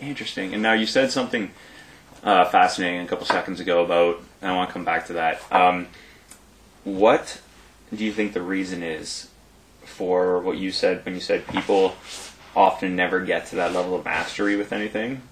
interesting. 0.00 0.52
And 0.54 0.62
now 0.62 0.72
you 0.72 0.86
said 0.86 1.10
something 1.12 1.52
uh, 2.24 2.46
fascinating 2.46 3.00
a 3.02 3.06
couple 3.06 3.26
seconds 3.26 3.60
ago 3.60 3.84
about, 3.84 4.20
and 4.42 4.50
I 4.50 4.56
want 4.56 4.70
to 4.70 4.72
come 4.72 4.84
back 4.84 5.06
to 5.06 5.12
that. 5.14 5.40
Um, 5.52 5.86
what 6.84 7.40
do 7.94 8.04
you 8.04 8.12
think 8.12 8.32
the 8.32 8.42
reason 8.42 8.82
is 8.82 9.28
for 9.86 10.40
what 10.40 10.56
you 10.58 10.70
said 10.72 11.04
when 11.04 11.14
you 11.14 11.20
said 11.20 11.46
people 11.48 11.94
often 12.56 12.94
never 12.96 13.20
get 13.20 13.46
to 13.46 13.56
that 13.56 13.72
level 13.72 13.94
of 13.96 14.04
mastery 14.04 14.56
with 14.56 14.72
anything? 14.72 15.22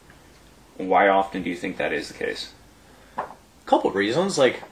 Why 0.76 1.08
often 1.08 1.42
do 1.42 1.50
you 1.50 1.56
think 1.56 1.76
that 1.76 1.92
is 1.92 2.08
the 2.08 2.14
case? 2.14 2.52
A 3.16 3.24
couple 3.66 3.90
reasons 3.90 4.38
like 4.38 4.62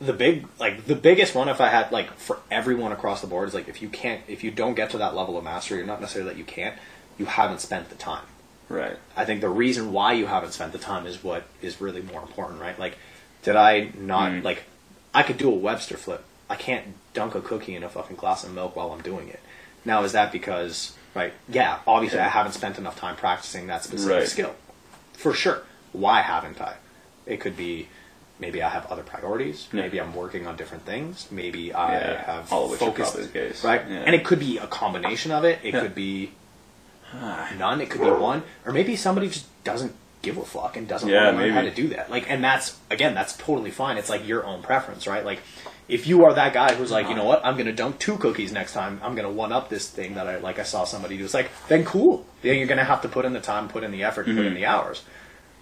the 0.00 0.12
big 0.12 0.46
like 0.58 0.86
the 0.86 0.94
biggest 0.96 1.34
one 1.34 1.48
if 1.48 1.60
i 1.60 1.68
had 1.68 1.92
like 1.92 2.10
for 2.16 2.38
everyone 2.50 2.90
across 2.90 3.20
the 3.20 3.26
board 3.26 3.46
is 3.46 3.52
like 3.54 3.68
if 3.68 3.82
you 3.82 3.88
can't 3.90 4.22
if 4.28 4.42
you 4.42 4.50
don't 4.50 4.74
get 4.74 4.88
to 4.90 4.96
that 4.98 5.14
level 5.14 5.36
of 5.36 5.44
mastery 5.44 5.76
you're 5.76 5.86
not 5.86 6.00
necessarily 6.00 6.30
that 6.30 6.38
you 6.38 6.44
can't 6.44 6.74
you 7.18 7.26
haven't 7.26 7.60
spent 7.60 7.90
the 7.90 7.94
time 7.96 8.24
Right. 8.70 8.96
i 9.14 9.26
think 9.26 9.42
the 9.42 9.50
reason 9.50 9.92
why 9.92 10.14
you 10.14 10.24
haven't 10.26 10.52
spent 10.52 10.72
the 10.72 10.78
time 10.78 11.06
is 11.06 11.22
what 11.22 11.44
is 11.60 11.82
really 11.82 12.00
more 12.00 12.22
important 12.22 12.60
right 12.62 12.78
like 12.78 12.96
did 13.42 13.56
i 13.56 13.90
not 13.98 14.32
Mm. 14.32 14.42
like 14.42 14.62
i 15.12 15.22
could 15.22 15.36
do 15.36 15.50
a 15.50 15.54
webster 15.54 15.98
flip 15.98 16.24
i 16.50 16.56
can't 16.56 16.84
dunk 17.14 17.34
a 17.34 17.40
cookie 17.40 17.74
in 17.74 17.82
a 17.82 17.88
fucking 17.88 18.16
glass 18.16 18.44
of 18.44 18.52
milk 18.52 18.76
while 18.76 18.92
i'm 18.92 19.00
doing 19.02 19.28
it 19.28 19.40
now 19.84 20.02
is 20.04 20.12
that 20.12 20.30
because 20.32 20.92
right 21.14 21.32
yeah 21.48 21.78
obviously 21.86 22.18
i 22.18 22.28
haven't 22.28 22.52
spent 22.52 22.76
enough 22.78 22.96
time 22.98 23.16
practicing 23.16 23.66
that 23.68 23.82
specific 23.84 24.16
Right. 24.18 24.28
skill 24.28 24.54
for 25.14 25.32
sure 25.32 25.62
why 25.92 26.20
haven't 26.20 26.60
i 26.60 26.74
it 27.26 27.40
could 27.40 27.56
be 27.56 27.88
maybe 28.40 28.62
I 28.62 28.70
have 28.70 28.86
other 28.86 29.02
priorities. 29.02 29.68
Yeah. 29.70 29.82
Maybe 29.82 30.00
I'm 30.00 30.14
working 30.14 30.46
on 30.46 30.56
different 30.56 30.86
things. 30.86 31.28
Maybe 31.30 31.74
I 31.74 31.92
Yeah, 31.92 32.22
have 32.24 32.50
all 32.50 32.64
of 32.64 32.70
which 32.70 32.80
are 32.80 32.86
focused, 32.86 33.12
probably 33.12 33.26
the 33.30 33.38
case. 33.50 33.62
right? 33.62 33.82
Yeah. 33.86 33.96
And 34.06 34.14
it 34.14 34.24
could 34.24 34.38
be 34.38 34.56
a 34.56 34.66
combination 34.66 35.30
of 35.30 35.44
it. 35.44 35.58
It 35.62 35.74
Yeah. 35.74 35.80
could 35.80 35.94
be 35.94 36.32
Ah, 37.14 37.50
none. 37.58 37.82
It 37.82 37.90
could 37.90 38.00
be 38.00 38.08
one, 38.10 38.42
or 38.64 38.72
maybe 38.72 38.96
somebody 38.96 39.28
just 39.28 39.44
doesn't 39.62 39.94
give 40.22 40.38
a 40.38 40.44
fuck 40.44 40.78
and 40.78 40.88
doesn't 40.88 41.08
Yeah, 41.10 41.26
want 41.26 41.36
to 41.36 41.42
learn 41.44 41.52
how 41.52 41.60
to 41.62 41.70
do 41.70 41.88
that. 41.88 42.10
Like, 42.10 42.30
and 42.30 42.42
that's 42.42 42.78
again, 42.90 43.14
that's 43.14 43.36
totally 43.36 43.70
fine. 43.70 43.98
It's 43.98 44.08
like 44.08 44.26
your 44.26 44.46
own 44.46 44.62
preference, 44.62 45.06
right? 45.06 45.24
Like, 45.24 45.40
if 45.90 46.06
you 46.06 46.24
are 46.24 46.34
that 46.34 46.52
guy 46.54 46.74
who's 46.74 46.90
like, 46.90 47.08
you 47.08 47.14
know 47.14 47.24
what, 47.24 47.44
I'm 47.44 47.56
gonna 47.56 47.72
dunk 47.72 47.98
two 47.98 48.16
cookies 48.16 48.52
next 48.52 48.72
time. 48.72 49.00
I'm 49.02 49.14
gonna 49.14 49.30
one 49.30 49.52
up 49.52 49.68
this 49.68 49.88
thing 49.88 50.14
that 50.14 50.26
I 50.26 50.38
like. 50.38 50.58
I 50.58 50.62
saw 50.62 50.84
somebody 50.84 51.16
do. 51.18 51.24
It's 51.24 51.34
like, 51.34 51.50
then 51.68 51.84
cool. 51.84 52.24
Then 52.42 52.56
you're 52.58 52.66
gonna 52.68 52.84
have 52.84 53.02
to 53.02 53.08
put 53.08 53.24
in 53.24 53.32
the 53.32 53.40
time, 53.40 53.68
put 53.68 53.84
in 53.84 53.90
the 53.92 54.04
effort, 54.04 54.24
put 54.26 54.34
Mm-hmm. 54.36 54.46
in 54.46 54.54
the 54.54 54.66
hours. 54.66 55.02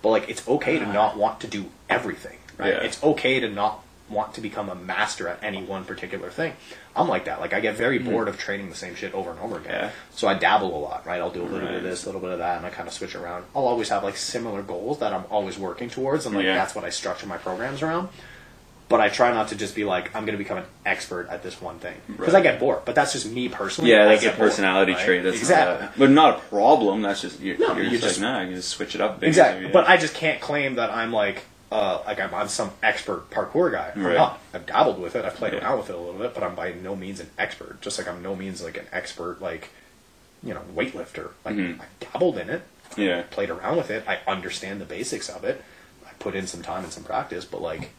But 0.02 0.10
like, 0.10 0.28
it's 0.28 0.46
okay 0.46 0.78
to 0.78 0.86
not 0.86 1.16
want 1.16 1.40
to 1.40 1.46
do 1.48 1.66
everything, 1.90 2.38
right? 2.56 2.74
Yeah. 2.74 2.80
It's 2.82 3.02
okay 3.02 3.40
to 3.40 3.48
not 3.48 3.82
want 4.08 4.32
to 4.34 4.40
become 4.40 4.70
a 4.70 4.74
master 4.74 5.28
at 5.28 5.42
any 5.42 5.62
one 5.62 5.84
particular 5.84 6.30
thing. 6.30 6.54
I'm 6.96 7.08
like 7.08 7.26
that. 7.26 7.40
Like, 7.40 7.52
I 7.52 7.60
get 7.60 7.76
very 7.76 7.98
bored 7.98 8.26
of 8.26 8.38
training 8.38 8.70
the 8.70 8.74
same 8.74 8.94
shit 8.94 9.12
over 9.12 9.30
and 9.30 9.38
over 9.40 9.58
again. 9.58 9.72
Mm-hmm. 9.74 9.84
Yeah. 9.84 9.90
So 10.12 10.28
I 10.28 10.34
dabble 10.34 10.74
a 10.74 10.80
lot, 10.80 11.04
right? 11.04 11.20
I'll 11.20 11.30
do 11.30 11.42
a 11.42 11.44
little 11.44 11.66
bit 11.68 11.76
of 11.76 11.82
this, 11.82 12.04
a 12.04 12.06
little 12.06 12.20
bit 12.20 12.30
of 12.30 12.38
that, 12.38 12.56
and 12.56 12.64
I 12.64 12.70
kind 12.70 12.88
of 12.88 12.94
switch 12.94 13.14
around. 13.14 13.44
I'll 13.54 13.66
always 13.66 13.88
have 13.90 14.02
like 14.04 14.16
similar 14.16 14.62
goals 14.62 15.00
that 15.00 15.12
I'm 15.12 15.24
always 15.30 15.58
working 15.58 15.90
towards, 15.90 16.24
and 16.26 16.34
like 16.34 16.44
Yeah. 16.46 16.54
that's 16.54 16.74
what 16.74 16.84
I 16.84 16.90
structure 16.90 17.26
my 17.26 17.36
programs 17.38 17.82
around. 17.82 18.08
But 18.88 19.00
I 19.02 19.10
try 19.10 19.30
not 19.32 19.48
to 19.48 19.54
just 19.56 19.74
be 19.74 19.84
like 19.84 20.14
I'm 20.16 20.24
going 20.24 20.36
to 20.36 20.42
become 20.42 20.56
an 20.58 20.64
expert 20.86 21.28
at 21.28 21.42
this 21.42 21.60
one 21.60 21.78
thing 21.78 21.96
because 22.06 22.32
I 22.34 22.40
get 22.40 22.58
bored. 22.58 22.86
But 22.86 22.94
that's 22.94 23.12
just 23.12 23.30
me 23.30 23.48
personally. 23.50 23.90
Yeah, 23.90 24.06
that's 24.06 24.22
a 24.24 24.28
bored, 24.28 24.38
personality 24.38 24.92
right? 24.94 25.04
trait. 25.04 25.22
That's 25.24 25.36
exactly. 25.38 25.84
not 25.86 25.94
a, 25.96 25.98
but 25.98 26.10
not 26.10 26.36
a 26.36 26.40
problem. 26.48 27.02
That's 27.02 27.20
just 27.20 27.38
you're, 27.40 27.58
No, 27.58 27.74
you're 27.74 27.84
you 27.84 27.90
just, 27.98 28.02
just- 28.04 28.20
like 28.20 28.32
nah. 28.32 28.40
You 28.48 28.54
just 28.56 28.70
switch 28.70 28.94
it 28.94 29.00
up. 29.02 29.20
bit. 29.20 29.26
Exactly. 29.28 29.66
Yeah. 29.66 29.72
But 29.72 29.88
I 29.88 29.98
just 29.98 30.14
can't 30.14 30.40
claim 30.40 30.76
that 30.76 30.90
I'm 30.90 31.12
like 31.12 31.44
uh, 31.70 32.00
like 32.06 32.18
I'm, 32.18 32.32
I'm 32.34 32.48
some 32.48 32.70
expert 32.82 33.28
parkour 33.28 33.70
guy. 33.70 33.92
I'm 33.94 34.02
Right. 34.06 34.14
not. 34.16 34.40
I've 34.54 34.64
dabbled 34.64 34.98
with 34.98 35.16
it. 35.16 35.24
I've 35.26 35.34
played 35.34 35.52
Yeah. 35.52 35.58
around 35.60 35.78
with 35.80 35.90
it 35.90 35.94
a 35.94 35.98
little 35.98 36.18
bit, 36.18 36.32
but 36.32 36.42
I'm 36.42 36.54
by 36.54 36.72
no 36.72 36.96
means 36.96 37.20
an 37.20 37.28
expert. 37.38 37.82
Just 37.82 37.98
like 37.98 38.08
I'm 38.08 38.22
no 38.22 38.34
means 38.34 38.62
like 38.64 38.78
an 38.78 38.86
expert 38.90 39.42
like 39.42 39.68
you 40.42 40.54
know 40.54 40.62
weightlifter. 40.74 41.32
Like 41.44 41.56
Mhm. 41.56 41.78
I 41.80 41.84
dabbled 42.00 42.38
in 42.38 42.48
it. 42.48 42.62
yeah. 42.96 43.22
played 43.30 43.50
around 43.50 43.76
with 43.76 43.90
it. 43.90 44.04
I 44.08 44.20
understand 44.26 44.80
the 44.80 44.86
basics 44.86 45.28
of 45.28 45.44
it. 45.44 45.62
I 46.06 46.10
put 46.18 46.34
in 46.34 46.46
some 46.46 46.62
time 46.62 46.84
and 46.84 46.92
some 46.92 47.04
practice, 47.04 47.44
but 47.44 47.60
like, 47.60 47.90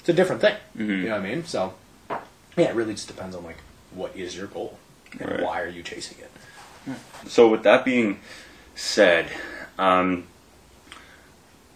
it's 0.00 0.08
a 0.08 0.12
different 0.12 0.40
thing. 0.40 0.56
Mhm. 0.76 0.88
You 0.88 0.96
know 1.04 1.10
what 1.12 1.20
I 1.20 1.28
mean? 1.28 1.44
So, 1.44 1.74
yeah, 2.56 2.64
it 2.70 2.74
really 2.74 2.94
just 2.94 3.06
depends 3.08 3.36
on 3.36 3.44
like 3.44 3.58
what 3.92 4.14
is 4.16 4.36
your 4.36 4.46
goal 4.48 4.78
and 5.18 5.30
Right. 5.30 5.40
why 5.42 5.60
are 5.62 5.68
you 5.68 5.82
chasing 5.82 6.18
it. 6.18 6.30
So 7.28 7.48
with 7.48 7.62
that 7.64 7.84
being 7.84 8.20
said, 8.74 9.30
um, 9.78 10.26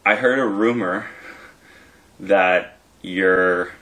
I 0.06 0.14
heard 0.16 0.38
a 0.38 0.46
rumor 0.46 1.06
that 2.18 2.78
you're 3.02 3.72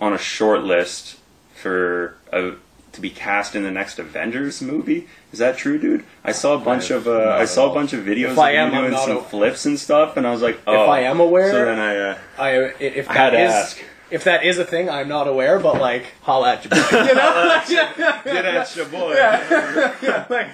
on 0.00 0.12
a 0.12 0.18
short 0.18 0.62
list 0.64 1.16
for 1.54 2.16
a, 2.32 2.52
to 2.94 3.00
be 3.00 3.10
cast 3.10 3.54
in 3.54 3.62
the 3.62 3.70
next 3.70 3.98
Avengers 3.98 4.60
movie. 4.62 5.06
Is 5.32 5.38
that 5.38 5.56
true, 5.56 5.78
dude? 5.78 6.04
I 6.24 6.32
saw 6.32 6.54
a 6.54 6.58
bunch 6.58 6.90
I- 6.90 6.94
of 6.96 7.06
uh, 7.08 7.36
I 7.38 7.44
saw 7.44 7.70
a 7.70 7.74
bunch 7.74 7.92
of 7.92 8.04
videos 8.04 8.32
If 8.32 8.38
I 8.38 8.50
of 8.52 8.72
am, 8.72 8.74
you 8.84 8.88
doing 8.90 9.00
some 9.02 9.16
a- 9.18 9.22
flips 9.22 9.66
and 9.66 9.78
stuff, 9.78 10.16
and 10.16 10.26
I 10.26 10.30
was 10.32 10.42
like, 10.42 10.60
oh. 10.66 10.84
If 10.84 10.88
I 10.88 11.00
am 11.00 11.20
aware- 11.20 11.50
so 11.50 11.64
then 11.64 11.78
I 11.78 11.96
uh, 11.96 12.18
I 12.38 12.50
if 12.80 13.08
I 13.10 13.12
had 13.12 13.30
to 13.30 13.40
is 13.44 13.52
ask. 13.52 13.82
if 14.10 14.24
that 14.24 14.44
is 14.44 14.58
a 14.58 14.64
thing, 14.64 14.88
I'm 14.88 15.08
not 15.08 15.28
aware. 15.28 15.58
But 15.58 15.80
like, 15.80 16.06
holla 16.22 16.54
at 16.54 16.64
you, 16.64 16.70
you 16.98 17.14
know? 17.14 17.62
get 18.24 18.44
at 18.44 18.76
your 18.76 18.86
boy. 18.86 19.14
like, 20.30 20.48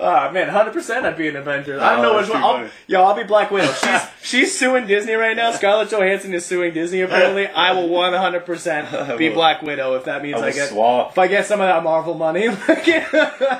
ah 0.00 0.30
man, 0.32 0.48
hundred 0.48 0.72
percent, 0.72 1.06
I'd 1.06 1.16
be 1.16 1.28
an 1.28 1.36
Avenger. 1.36 1.80
I 1.80 1.94
don't 1.94 2.02
know 2.02 2.16
which 2.16 2.28
one. 2.28 2.42
I'll, 2.42 2.68
yo, 2.86 3.02
I'll 3.02 3.14
be 3.16 3.24
Black 3.24 3.50
Widow. 3.50 3.72
She's 3.72 4.00
she's 4.22 4.58
suing 4.58 4.86
Disney 4.86 5.14
right 5.14 5.36
now. 5.36 5.52
Scarlett 5.52 5.90
Johansson 5.90 6.34
is 6.34 6.44
suing 6.44 6.72
Disney. 6.74 7.00
Apparently, 7.00 7.46
I 7.46 7.72
will 7.72 7.88
one 7.88 8.12
hundred 8.12 8.46
percent 8.46 9.18
be 9.18 9.28
Black 9.28 9.62
Widow 9.62 9.94
if 9.94 10.04
that 10.04 10.22
means 10.22 10.40
I 10.40 10.48
I, 10.48 10.52
get 10.52 10.70
swap. 10.70 11.12
if 11.12 11.18
I 11.18 11.28
get 11.28 11.46
some 11.46 11.60
of 11.60 11.66
that 11.68 11.82
Marvel 11.82 12.14
money. 12.14 12.48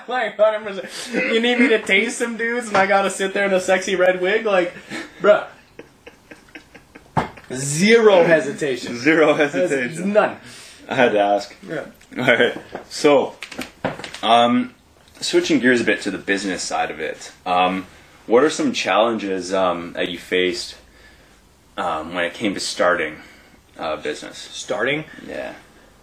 like 0.09 0.37
hundred 0.37 0.65
percent. 0.65 1.15
You 1.33 1.41
need 1.41 1.59
me 1.59 1.69
to 1.69 1.83
taste 1.83 2.19
some 2.19 2.37
dudes, 2.37 2.69
and 2.69 2.77
I 2.77 2.87
gotta 2.87 3.11
sit 3.11 3.35
there 3.35 3.47
in 3.47 3.53
a 3.53 3.61
sexy 3.61 3.97
red 3.97 4.21
wig, 4.21 4.45
like, 4.45 4.75
bruh. 5.21 5.47
Zero 7.53 8.25
hesitation. 8.25 8.97
Zero 8.97 9.35
hesitation. 9.35 10.13
None. 10.13 10.39
I 10.89 10.95
had 10.95 11.13
to 11.13 11.21
ask. 11.21 11.55
Yeah. 11.67 11.87
All 12.19 12.25
right. 12.25 12.57
So, 12.89 13.37
um, 14.23 14.74
switching 15.25 15.59
gears 15.59 15.81
a 15.81 15.85
bit 15.85 16.03
to 16.03 16.11
the 16.11 16.19
business 16.19 16.63
side 16.63 16.91
of 16.91 17.01
it, 17.01 17.33
um, 17.47 17.87
what 18.27 18.45
are 18.45 18.51
some 18.51 18.73
challenges 18.73 19.53
um, 19.53 19.93
that 19.95 20.09
you 20.09 20.19
faced 20.19 20.77
um, 21.77 22.15
when 22.15 22.25
it 22.25 22.35
came 22.35 22.55
to 22.55 22.61
starting 22.61 23.17
a 23.77 23.97
business? 23.97 24.39
Starting. 24.39 25.05
Yeah, 25.27 25.55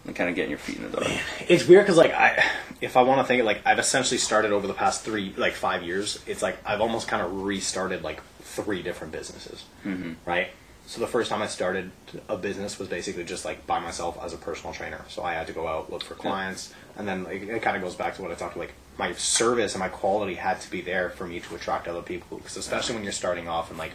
and 0.06 0.16
kind 0.16 0.30
of 0.30 0.36
getting 0.36 0.52
your 0.52 0.60
feet 0.60 0.78
in 0.78 0.92
the 0.92 0.98
door. 0.98 1.10
It's 1.48 1.68
weird 1.68 1.84
because 1.84 1.98
like 1.98 2.12
I, 2.12 2.44
if 2.82 2.98
I 2.98 3.04
want 3.04 3.22
to 3.22 3.24
think 3.24 3.44
like 3.44 3.62
I've 3.66 3.80
essentially 3.80 4.18
started 4.18 4.52
over 4.52 4.68
the 4.68 4.74
past 4.74 5.04
three, 5.04 5.34
like 5.38 5.54
five 5.54 5.84
years. 5.84 6.20
It's 6.26 6.42
like 6.42 6.58
I've 6.66 6.82
almost 6.82 7.08
kind 7.08 7.22
of 7.22 7.44
restarted 7.44 8.04
like 8.04 8.22
three 8.42 8.82
different 8.82 9.14
businesses, 9.14 9.64
mm-hmm. 9.86 10.14
right? 10.26 10.50
So 10.88 11.00
the 11.00 11.08
first 11.08 11.30
time 11.30 11.42
I 11.42 11.48
started 11.48 11.92
a 12.28 12.36
business 12.36 12.78
was 12.78 12.90
basically 12.90 13.24
just 13.24 13.46
like 13.46 13.66
by 13.66 13.80
myself 13.80 14.20
as 14.22 14.34
a 14.34 14.38
personal 14.38 14.74
trainer. 14.74 15.06
So 15.08 15.24
I 15.24 15.34
had 15.34 15.48
to 15.48 15.54
go 15.54 15.68
out 15.68 15.92
look 15.92 16.04
for 16.04 16.16
clients, 16.16 16.74
and 16.98 17.08
then 17.08 17.24
like, 17.24 17.44
it 17.44 17.62
kind 17.62 17.78
of 17.78 17.84
goes 17.84 17.96
back 17.96 18.16
to 18.16 18.22
what 18.22 18.32
I 18.32 18.36
talked 18.36 18.56
about 18.56 18.68
like 18.68 18.74
my 19.02 19.14
service 19.14 19.74
and 19.74 19.80
my 19.80 19.90
quality 19.90 20.36
had 20.36 20.62
to 20.62 20.70
be 20.72 20.82
there 20.82 21.10
for 21.10 21.26
me 21.26 21.40
to 21.40 21.56
attract 21.56 21.88
other 21.88 22.02
people. 22.04 22.38
Because 22.38 22.56
especially 22.58 22.96
when 22.96 23.04
you're 23.04 23.12
starting 23.14 23.48
off 23.48 23.70
and 23.70 23.78
like. 23.80 23.92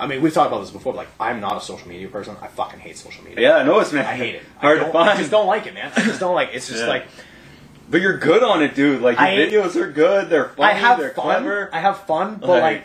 I 0.00 0.06
mean, 0.06 0.22
we've 0.22 0.32
talked 0.32 0.46
about 0.52 0.60
this 0.60 0.70
before. 0.70 0.92
But 0.92 0.98
like, 0.98 1.08
I'm 1.18 1.40
not 1.40 1.56
a 1.56 1.60
social 1.60 1.88
media 1.88 2.06
person. 2.06 2.36
I 2.40 2.46
fucking 2.46 2.78
hate 2.78 2.96
social 2.96 3.24
media. 3.24 3.40
Yeah, 3.48 3.56
I 3.56 3.64
know 3.64 3.80
it's 3.80 3.92
man. 3.92 4.06
I 4.06 4.14
hate 4.14 4.36
it. 4.36 4.42
Hard 4.58 4.78
I 4.78 4.86
to 4.86 4.92
don't- 4.92 5.02
I 5.02 5.06
find. 5.08 5.18
just 5.18 5.30
don't 5.32 5.46
like 5.48 5.66
it, 5.66 5.74
man. 5.74 5.90
I 5.96 6.02
just 6.02 6.20
don't 6.20 6.34
like. 6.36 6.50
It. 6.50 6.54
It's 6.56 6.68
just 6.68 6.82
Yeah. 6.84 6.88
like 6.88 7.04
But 7.90 8.00
you're 8.00 8.16
good 8.18 8.42
on 8.44 8.62
it, 8.62 8.76
dude. 8.76 9.02
Like 9.02 9.18
your 9.18 9.26
I- 9.26 9.34
videos 9.36 9.74
are 9.76 9.90
good. 9.90 10.30
They're 10.30 10.50
funny. 10.50 10.70
I 10.70 10.74
have 10.74 10.98
they're 11.00 11.10
fun. 11.10 11.24
clever. 11.24 11.68
I 11.72 11.80
have 11.80 11.98
fun, 12.06 12.36
but 12.36 12.48
Like- 12.48 12.84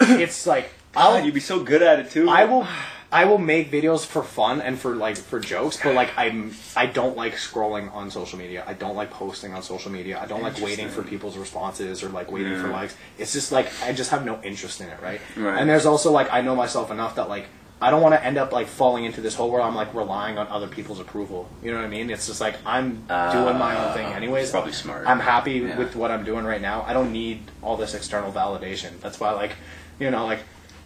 like, 0.00 0.10
it's 0.20 0.46
like 0.46 0.70
God, 0.92 1.18
I'll 1.18 1.24
you'd 1.26 1.34
be 1.34 1.40
so 1.40 1.60
good 1.60 1.82
at 1.82 1.98
it 2.00 2.10
too. 2.10 2.28
I 2.30 2.46
will 2.46 2.66
I 3.12 3.24
will 3.24 3.38
make 3.38 3.70
videos 3.70 4.04
for 4.04 4.22
fun 4.22 4.60
and 4.60 4.78
for 4.78 4.96
like 4.96 5.16
for 5.16 5.38
jokes, 5.38 5.78
but 5.82 5.94
like 5.94 6.10
I'm 6.16 6.54
I 6.74 6.86
don't 6.86 7.16
like 7.16 7.34
scrolling 7.34 7.92
on 7.94 8.10
social 8.10 8.38
media. 8.38 8.64
I 8.66 8.72
don't 8.72 8.96
like 8.96 9.10
posting 9.10 9.54
on 9.54 9.62
social 9.62 9.92
media. 9.92 10.18
I 10.20 10.26
don't 10.26 10.42
like 10.42 10.60
waiting 10.60 10.88
for 10.88 11.02
people's 11.02 11.36
responses 11.36 12.02
or 12.02 12.08
like 12.08 12.30
waiting 12.32 12.60
for 12.60 12.68
likes. 12.68 12.96
It's 13.18 13.32
just 13.32 13.52
like 13.52 13.68
I 13.82 13.92
just 13.92 14.10
have 14.10 14.24
no 14.24 14.40
interest 14.42 14.80
in 14.80 14.88
it, 14.88 15.00
right? 15.00 15.20
Right. 15.36 15.58
And 15.58 15.70
there's 15.70 15.86
also 15.86 16.10
like 16.10 16.32
I 16.32 16.40
know 16.40 16.56
myself 16.56 16.90
enough 16.90 17.14
that 17.16 17.28
like 17.28 17.46
I 17.80 17.90
don't 17.90 18.00
want 18.00 18.14
to 18.14 18.24
end 18.24 18.38
up 18.38 18.52
like 18.52 18.68
falling 18.68 19.04
into 19.04 19.20
this 19.20 19.34
hole 19.34 19.50
where 19.50 19.60
I'm 19.60 19.74
like 19.74 19.92
relying 19.94 20.38
on 20.38 20.48
other 20.48 20.66
people's 20.66 20.98
approval. 20.98 21.48
You 21.62 21.70
know 21.72 21.76
what 21.76 21.84
I 21.84 21.88
mean? 21.88 22.10
It's 22.10 22.26
just 22.26 22.40
like 22.40 22.56
I'm 22.64 22.90
doing 23.06 23.58
my 23.58 23.86
own 23.86 23.94
thing 23.94 24.06
ah, 24.06 24.16
anyways. 24.16 24.50
Probably 24.50 24.72
smart. 24.72 25.06
I'm 25.06 25.20
happy 25.20 25.52
Yeah. 25.52 25.78
with 25.78 25.94
what 25.94 26.10
I'm 26.10 26.24
doing 26.24 26.44
right 26.44 26.60
now. 26.60 26.84
I 26.86 26.92
don't 26.92 27.12
need 27.12 27.42
all 27.62 27.76
this 27.76 27.94
external 27.94 28.32
validation. 28.32 28.98
That's 29.00 29.20
why 29.20 29.32
like, 29.32 29.52
you 30.00 30.10
know, 30.10 30.24
like 30.24 30.40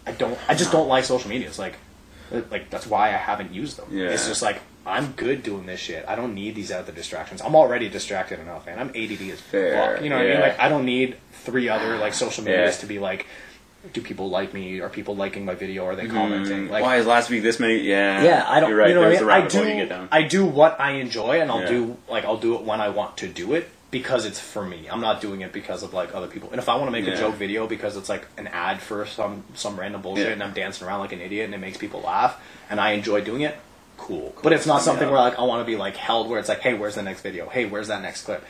I 0.05 0.11
don't 0.11 0.37
I 0.49 0.53
just 0.53 0.71
don't 0.71 0.87
like 0.89 1.05
social 1.05 1.29
media. 1.29 1.47
It's 1.47 1.59
like 1.59 1.77
Uh, 2.33 2.41
like 2.49 2.69
that's 2.69 2.87
why 2.87 3.09
I 3.09 3.17
haven't 3.17 3.53
used 3.53 3.77
them. 3.77 3.87
Yeah. 3.91 4.09
It's 4.09 4.27
just 4.27 4.41
like 4.41 4.61
I'm 4.85 5.11
good 5.11 5.43
doing 5.43 5.65
this 5.65 5.79
shit. 5.79 6.05
I 6.07 6.15
don't 6.15 6.33
need 6.33 6.55
these 6.55 6.71
other 6.71 6.91
distractions. 6.91 7.41
I'm 7.41 7.55
already 7.55 7.89
distracted 7.89 8.39
enough, 8.39 8.65
man. 8.65 8.79
I'm 8.79 8.89
ADD 8.89 9.21
as 9.29 9.39
Fair, 9.39 9.95
fuck. 9.95 10.03
You 10.03 10.09
know 10.09 10.17
what 10.17 10.25
I 10.25 10.29
mean? 10.29 10.39
Like 10.39 10.59
I 10.59 10.69
don't 10.69 10.85
need 10.85 11.17
three 11.31 11.69
other 11.69 11.97
like 11.97 12.13
social 12.13 12.43
medias 12.43 12.75
Yeah. 12.75 12.81
to 12.81 12.85
be 12.87 12.99
like, 12.99 13.27
do 13.93 14.01
people 14.01 14.29
like 14.29 14.53
me? 14.53 14.79
Are 14.79 14.89
people 14.89 15.15
liking 15.15 15.45
my 15.45 15.55
video? 15.55 15.85
Are 15.85 15.95
they 15.95 16.07
hmm. 16.07 16.13
commenting? 16.13 16.69
Like 16.69 16.83
Why 16.83 16.97
is 16.97 17.05
last 17.05 17.29
week 17.29 17.43
this 17.43 17.59
many? 17.59 17.77
Yeah, 17.79 18.23
yeah, 18.23 18.45
I 18.47 18.59
don't. 18.59 18.69
You're 18.69 18.79
right. 18.79 18.89
You 18.89 18.95
know 18.95 19.01
There's 19.01 19.21
what 19.21 19.31
I 19.31 19.37
mean? 19.39 19.45
I 19.45 19.49
do. 19.49 19.63
get 19.63 19.89
down. 19.89 20.07
I 20.11 20.21
do 20.23 20.45
what 20.45 20.79
I 20.79 20.91
enjoy, 20.93 21.41
and 21.41 21.51
I'll 21.51 21.61
Yeah. 21.61 21.67
do 21.67 21.97
like 22.09 22.25
I'll 22.25 22.37
do 22.37 22.55
it 22.55 22.61
when 22.61 22.81
I 22.81 22.89
want 22.89 23.17
to 23.17 23.27
do 23.27 23.53
it 23.53 23.69
because 23.91 24.25
it's 24.25 24.39
for 24.39 24.65
me. 24.65 24.87
I'm 24.89 25.01
not 25.01 25.19
doing 25.21 25.41
it 25.41 25.51
because 25.51 25.83
of 25.83 25.93
like 25.93 26.15
other 26.15 26.27
people. 26.27 26.49
And 26.51 26.59
if 26.59 26.69
I 26.69 26.75
want 26.75 26.87
to 26.87 26.91
make 26.91 27.05
Yeah. 27.05 27.13
a 27.13 27.17
joke 27.17 27.35
video 27.35 27.67
because 27.67 27.97
it's 27.97 28.07
like 28.09 28.25
an 28.37 28.47
ad 28.47 28.79
for 28.81 29.05
some 29.05 29.43
some 29.53 29.77
random 29.79 30.01
bullshit, 30.01 30.27
Yeah. 30.27 30.33
and 30.33 30.41
I'm 30.43 30.53
dancing 30.53 30.87
around 30.87 31.01
like 31.01 31.11
an 31.11 31.21
idiot, 31.21 31.45
and 31.45 31.53
it 31.53 31.59
makes 31.59 31.77
people 31.77 32.01
laugh, 32.01 32.39
and 32.69 32.79
I 32.79 32.91
enjoy 32.91 33.21
doing 33.21 33.41
it, 33.41 33.55
cool. 33.97 34.33
But 34.41 34.53
it's 34.53 34.65
not 34.65 34.81
something 34.81 35.07
Yeah. 35.07 35.13
where 35.13 35.21
like 35.21 35.37
I 35.37 35.43
want 35.43 35.61
to 35.61 35.65
be 35.65 35.75
like 35.77 35.97
held 35.97 36.29
where 36.29 36.39
it's 36.39 36.49
like, 36.49 36.61
hey, 36.61 36.73
where's 36.73 36.95
the 36.95 37.03
next 37.03 37.21
video? 37.21 37.49
Hey, 37.49 37.65
where's 37.65 37.89
that 37.89 38.01
next 38.01 38.23
clip? 38.23 38.43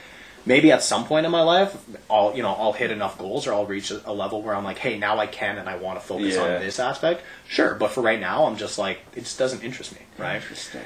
Maybe 0.44 0.72
at 0.72 0.82
some 0.82 1.06
point 1.06 1.28
in 1.28 1.32
my 1.32 1.42
life, 1.44 1.76
I'll 2.10 2.34
you 2.36 2.42
know 2.44 2.54
I'll 2.54 2.74
hit 2.74 2.90
enough 2.92 3.18
goals 3.18 3.46
or 3.48 3.54
I'll 3.54 3.66
reach 3.68 3.92
a, 3.92 4.02
a 4.10 4.14
level 4.14 4.42
where 4.44 4.56
I'm 4.56 4.64
like, 4.64 4.78
hey, 4.80 4.98
now 4.98 5.20
I 5.20 5.28
can 5.28 5.58
and 5.58 5.68
I 5.70 5.76
want 5.76 6.00
to 6.00 6.06
focus 6.06 6.38
on 6.38 6.48
this 6.62 6.80
aspect. 6.80 7.22
Sure, 7.48 7.76
but 7.76 7.92
for 7.92 8.02
right 8.02 8.20
now, 8.20 8.46
I'm 8.46 8.58
just 8.58 8.78
like 8.80 9.00
it 9.16 9.22
just 9.22 9.38
doesn't 9.40 9.64
interest 9.64 9.94
me, 9.94 10.02
right? 10.20 10.36
Interesting. 10.36 10.82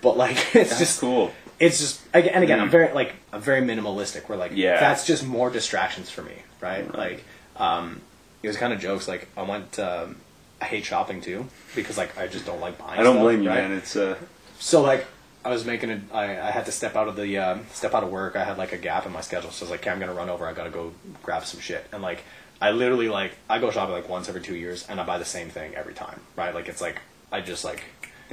But 0.00 0.16
like 0.16 0.36
it's 0.54 0.70
That's 0.70 0.78
just 0.78 1.00
cool. 1.00 1.32
It's 1.60 1.78
just 1.78 2.00
and 2.12 2.42
again 2.44 2.60
i'm 2.60 2.68
Mm. 2.68 2.72
very 2.72 2.92
like 2.94 3.12
i'm 3.32 3.40
very 3.40 3.60
minimalistic 3.62 4.28
where 4.28 4.36
like 4.38 4.52
Yeah. 4.54 4.80
that's 4.80 5.06
just 5.06 5.24
more 5.24 5.50
distractions 5.50 6.10
for 6.10 6.22
me 6.22 6.34
right 6.60 6.92
like 6.94 7.22
um 7.56 8.00
it 8.42 8.48
was 8.48 8.56
kind 8.56 8.72
of 8.72 8.80
jokes 8.80 9.06
like 9.08 9.28
i 9.36 9.42
went 9.42 9.78
um 9.78 10.16
i 10.60 10.64
hate 10.64 10.84
shopping 10.84 11.20
too 11.20 11.46
because 11.74 11.96
like 11.98 12.16
i 12.18 12.26
just 12.26 12.44
don't 12.46 12.60
like 12.60 12.76
buying 12.78 12.98
I 13.00 13.02
don't 13.02 13.14
stuff, 13.14 13.22
blame 13.24 13.42
you, 13.42 13.48
right? 13.48 13.68
man. 13.68 13.72
It's 13.78 13.94
uh, 13.96 14.16
so 14.58 14.82
like 14.82 15.06
i 15.44 15.50
was 15.50 15.64
making 15.64 15.90
a 15.90 16.00
I, 16.12 16.24
I 16.48 16.50
had 16.50 16.66
to 16.66 16.72
step 16.72 16.96
out 16.96 17.06
of 17.08 17.16
the 17.16 17.38
um, 17.38 17.66
step 17.72 17.94
out 17.94 18.02
of 18.02 18.10
work 18.10 18.34
i 18.36 18.44
had 18.44 18.58
like 18.58 18.72
a 18.72 18.78
gap 18.78 19.06
in 19.06 19.12
my 19.12 19.20
schedule 19.20 19.50
so 19.50 19.62
i 19.62 19.64
was 19.64 19.70
like 19.70 19.80
okay, 19.80 19.90
i'm 19.90 20.00
gonna 20.00 20.14
run 20.14 20.28
over 20.30 20.46
i 20.46 20.52
gotta 20.52 20.70
go 20.70 20.92
grab 21.22 21.44
some 21.44 21.60
shit 21.60 21.86
and 21.92 22.02
like 22.02 22.24
i 22.62 22.70
literally 22.70 23.08
like 23.08 23.32
i 23.50 23.58
go 23.58 23.70
shopping 23.70 23.94
like 23.94 24.08
once 24.08 24.28
every 24.28 24.40
two 24.40 24.56
years 24.56 24.86
and 24.88 25.00
i 25.00 25.04
buy 25.04 25.18
the 25.18 25.24
same 25.24 25.50
thing 25.50 25.74
every 25.74 25.92
time 25.94 26.20
right 26.36 26.54
like 26.54 26.68
it's 26.68 26.80
like 26.80 27.00
i 27.30 27.40
just 27.40 27.64
like 27.64 27.84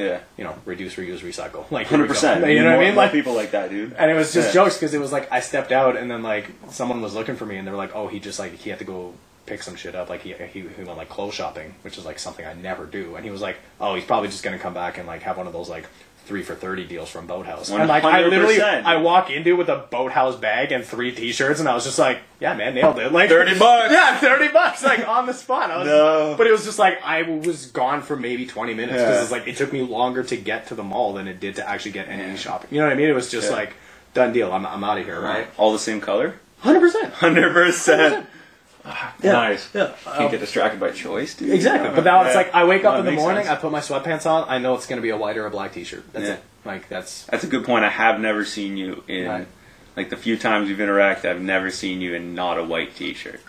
yeah, 0.06 0.20
you 0.38 0.44
know 0.44 0.56
reduce 0.66 0.96
reuse 0.96 1.20
recycle 1.20 1.70
like 1.78 1.88
100%. 1.88 2.54
you 2.54 2.64
know 2.64 2.72
what 2.76 2.80
i 2.80 2.86
mean 2.88 2.96
like 2.96 3.12
people 3.12 3.34
like 3.34 3.52
that, 3.52 3.70
dude. 3.70 3.94
and 3.94 4.10
it 4.12 4.16
was 4.16 4.34
just 4.34 4.48
Yeah. 4.50 4.64
jokes 4.64 4.76
because 4.78 4.94
it 4.94 5.00
was 5.00 5.12
like 5.12 5.32
I 5.32 5.40
stepped 5.40 5.72
out 5.72 5.96
and 5.98 6.10
then 6.10 6.24
like 6.24 6.52
someone 6.70 7.02
was 7.02 7.14
looking 7.14 7.36
for 7.36 7.46
me 7.46 7.58
and 7.58 7.68
they 7.68 7.72
were 7.72 7.78
like, 7.78 7.96
oh, 7.96 8.08
he 8.08 8.20
just 8.20 8.40
like 8.40 8.54
he 8.56 8.70
had 8.70 8.80
to 8.80 8.86
go 8.86 9.14
pick 9.46 9.64
some 9.64 9.76
shit 9.76 9.96
up. 9.96 10.10
Like 10.10 10.22
he 10.22 10.34
he, 10.34 10.62
he 10.62 10.84
went 10.84 10.98
like 10.98 11.10
clothes 11.10 11.34
shopping, 11.34 11.74
which 11.84 11.98
is 11.98 12.06
like 12.06 12.20
something 12.20 12.46
I 12.46 12.54
never 12.54 12.86
do. 12.86 13.16
And 13.16 13.24
he 13.26 13.32
was 13.32 13.42
like, 13.42 13.58
oh, 13.80 13.96
he's 13.96 14.06
probably 14.06 14.30
just 14.30 14.44
gonna 14.44 14.60
come 14.60 14.74
back 14.74 14.98
and 14.98 15.08
like 15.08 15.22
have 15.24 15.38
one 15.38 15.48
of 15.48 15.54
those 15.54 15.70
like 15.70 15.86
three 16.26 16.44
for 16.44 16.56
thirty 16.56 16.86
deals 16.86 17.10
from 17.10 17.28
Boathouse. 17.28 17.70
And 17.70 17.88
like 17.88 18.04
I 18.04 18.22
literally 18.26 18.62
I 18.62 18.98
walk 18.98 19.30
into 19.30 19.50
it 19.50 19.54
with 19.58 19.70
a 19.70 19.86
Boathouse 19.90 20.36
bag 20.36 20.72
and 20.72 20.84
three 20.86 21.12
T-shirts 21.14 21.60
and 21.60 21.68
I 21.68 21.74
was 21.74 21.84
just 21.84 22.00
like, 22.00 22.20
yeah, 22.40 22.54
man, 22.54 22.74
nailed 22.76 23.00
it. 23.00 23.12
Like 23.12 23.30
30 23.30 23.58
bucks. 23.60 23.92
Yeah, 23.92 24.18
thirty 24.18 24.48
bucks 24.50 24.84
like 24.84 25.08
on 25.08 25.26
the 25.26 25.34
spot. 25.34 25.72
I 25.72 25.78
was, 25.78 25.88
No. 25.88 26.36
but 26.38 26.48
it 26.48 26.52
was 26.52 26.64
just 26.64 26.80
like 26.80 27.02
I 27.04 27.24
was 27.24 27.66
gone 27.68 28.02
for 28.02 28.16
maybe 28.16 28.46
twenty 28.46 28.74
minutes 28.74 28.94
because 28.94 29.16
Yeah. 29.16 29.22
it's 29.24 29.32
like 29.32 29.48
it 29.48 29.58
took 29.58 29.74
me 29.74 29.82
longer 29.82 30.24
to 30.24 30.38
get 30.38 30.68
to 30.68 30.76
the 30.76 30.84
mall 30.84 31.14
than 31.14 31.28
it 31.28 31.40
did 31.40 31.56
to 31.56 31.68
actually 31.70 31.92
get 31.92 32.08
any 32.08 32.38
shopping. 32.38 32.70
You 32.72 32.80
know 32.80 32.86
what 32.88 32.94
I 32.94 32.96
mean? 32.96 33.10
It 33.10 33.14
was 33.16 33.30
just 33.30 33.50
Yeah. 33.50 33.56
like 33.58 33.74
done 34.14 34.32
deal. 34.34 34.52
I'm 34.54 34.66
I'm 34.66 34.84
out 34.84 34.98
of 35.00 35.06
here, 35.06 35.20
right? 35.20 35.48
All 35.58 35.74
the 35.74 35.80
same 35.80 36.00
color. 36.02 36.36
Hundred 36.60 36.82
percent. 36.82 37.14
Hundred 37.16 37.54
percent. 37.54 38.28
Ah, 38.86 39.16
yeah. 39.22 39.32
Nice. 39.34 39.70
Yeah. 39.74 39.94
Can't 40.04 40.20
um, 40.22 40.32
get 40.32 40.40
distracted 40.40 40.80
by 40.80 40.92
choice, 40.92 41.36
dude. 41.36 41.52
Exactly. 41.52 41.90
But 41.96 42.04
now 42.04 42.24
it's 42.24 42.36
like 42.36 42.54
I 42.54 42.64
wake 42.66 42.84
up 42.84 43.00
in 43.00 43.06
the 43.06 43.12
morning. 43.12 43.48
I 43.48 43.56
put 43.56 43.72
my 43.72 43.80
sweatpants 43.80 44.26
on, 44.26 44.48
I 44.50 44.58
know 44.58 44.74
it's 44.76 44.88
going 44.88 44.98
to 44.98 45.04
be 45.04 45.10
a 45.10 45.18
white 45.18 45.38
or 45.38 45.46
a 45.46 45.52
black 45.52 45.74
T-shirt. 45.74 46.12
That's 46.14 46.26
Yeah. 46.26 46.34
it. 46.34 46.44
Like 46.66 46.90
that's 46.90 47.26
That's 47.26 47.44
a 47.44 47.48
good 47.48 47.66
point. 47.66 47.86
I 47.86 47.90
have 47.90 48.20
never 48.20 48.46
seen 48.46 48.78
you 48.78 49.04
in 49.08 49.28
Right. 49.28 49.48
like 49.96 50.10
the 50.10 50.18
few 50.18 50.38
times 50.38 50.68
we've 50.68 50.78
interacted. 50.78 51.26
I've 51.26 51.42
never 51.42 51.70
seen 51.72 52.02
you 52.02 52.14
in 52.16 52.36
not 52.36 52.58
a 52.58 52.64
white 52.64 52.96
T-shirt. 52.96 53.42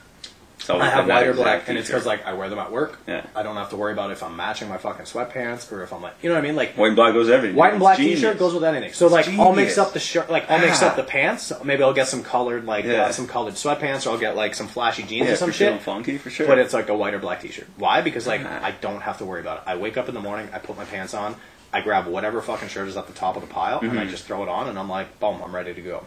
It's 0.62 0.70
I 0.70 0.88
have 0.88 1.08
white 1.08 1.26
or 1.26 1.34
black, 1.34 1.68
and 1.68 1.76
it's 1.76 1.88
because 1.88 2.06
like 2.06 2.24
I 2.24 2.32
wear 2.34 2.48
them 2.48 2.58
at 2.58 2.70
work. 2.70 2.98
Yeah. 3.06 3.26
I 3.34 3.42
don't 3.42 3.56
have 3.56 3.70
to 3.70 3.76
worry 3.76 3.92
about 3.92 4.10
if 4.12 4.22
I'm 4.22 4.36
matching 4.36 4.68
my 4.68 4.78
fucking 4.78 5.06
sweatpants 5.06 5.70
or 5.72 5.82
if 5.82 5.92
I'm 5.92 6.00
like, 6.02 6.14
you 6.22 6.28
know 6.28 6.36
what 6.36 6.44
I 6.44 6.46
mean? 6.46 6.54
Like 6.56 6.74
white 6.76 6.88
and 6.88 6.96
black 6.96 7.12
goes 7.14 7.28
everything. 7.28 7.56
white 7.56 7.72
and 7.72 7.80
black 7.80 7.98
It's 7.98 8.04
genius. 8.04 8.20
T-shirt 8.20 8.38
goes 8.38 8.54
with 8.54 8.64
anything. 8.64 8.92
So 8.92 9.08
like 9.08 9.26
I'll 9.28 9.52
mix 9.52 9.74
genius. 9.74 9.78
up 9.78 9.92
the 9.92 9.98
shirt, 10.00 10.30
like 10.30 10.50
I'll 10.50 10.58
mix 10.60 10.82
Ah. 10.82 10.88
up 10.90 10.96
the 10.96 11.02
pants. 11.02 11.52
Maybe 11.64 11.82
I'll 11.82 11.92
get 11.92 12.08
some 12.08 12.22
colored 12.22 12.64
like 12.64 12.84
Yeah. 12.84 13.04
uh, 13.06 13.12
some 13.12 13.26
colored 13.26 13.54
sweatpants, 13.54 14.06
or 14.06 14.10
I'll 14.10 14.18
get 14.18 14.36
like 14.36 14.54
some 14.54 14.68
flashy 14.68 15.02
jeans 15.02 15.26
Yeah, 15.26 15.32
or 15.32 15.36
some 15.36 15.48
you're 15.48 15.52
shit. 15.54 15.82
funky 15.82 16.18
for 16.18 16.30
sure. 16.30 16.46
But 16.46 16.58
it's 16.58 16.72
like 16.74 16.88
a 16.88 16.94
white 16.96 17.14
or 17.14 17.18
black 17.18 17.40
T-shirt. 17.40 17.66
Why? 17.76 18.00
Because 18.00 18.26
like 18.26 18.42
Ah. 18.44 18.60
I 18.64 18.70
don't 18.70 19.00
have 19.02 19.18
to 19.18 19.24
worry 19.24 19.40
about 19.40 19.58
it. 19.58 19.62
I 19.66 19.76
wake 19.76 19.96
up 19.96 20.08
in 20.08 20.14
the 20.14 20.20
morning, 20.20 20.48
I 20.52 20.58
put 20.58 20.76
my 20.76 20.84
pants 20.84 21.14
on, 21.14 21.34
I 21.72 21.80
grab 21.80 22.06
whatever 22.06 22.40
fucking 22.40 22.68
shirt 22.68 22.86
is 22.88 22.96
at 22.96 23.06
the 23.06 23.12
top 23.14 23.34
of 23.36 23.42
the 23.42 23.48
pile, 23.52 23.80
and 23.80 23.90
Mm-hmm. 23.90 23.98
I 24.00 24.04
just 24.04 24.24
throw 24.24 24.42
it 24.42 24.48
on, 24.48 24.68
and 24.68 24.78
I'm 24.78 24.88
like, 24.88 25.18
boom, 25.18 25.40
I'm 25.44 25.54
ready 25.54 25.74
to 25.74 25.80
go. 25.80 26.04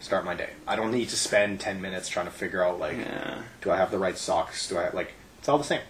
Start 0.00 0.24
my 0.24 0.34
day. 0.34 0.50
I 0.66 0.76
don't 0.76 0.92
need 0.92 1.10
to 1.10 1.16
spend 1.16 1.60
ten 1.60 1.80
minutes 1.80 2.08
trying 2.08 2.26
to 2.26 2.32
figure 2.32 2.64
out 2.64 2.78
like, 2.78 2.96
yeah, 2.96 3.42
do 3.60 3.70
I 3.70 3.76
have 3.76 3.90
the 3.90 3.98
right 3.98 4.16
socks? 4.16 4.68
Do 4.68 4.78
I 4.78 4.90
like? 4.90 5.12
It's 5.38 5.48
all 5.48 5.58
the 5.58 5.64
same. 5.64 5.82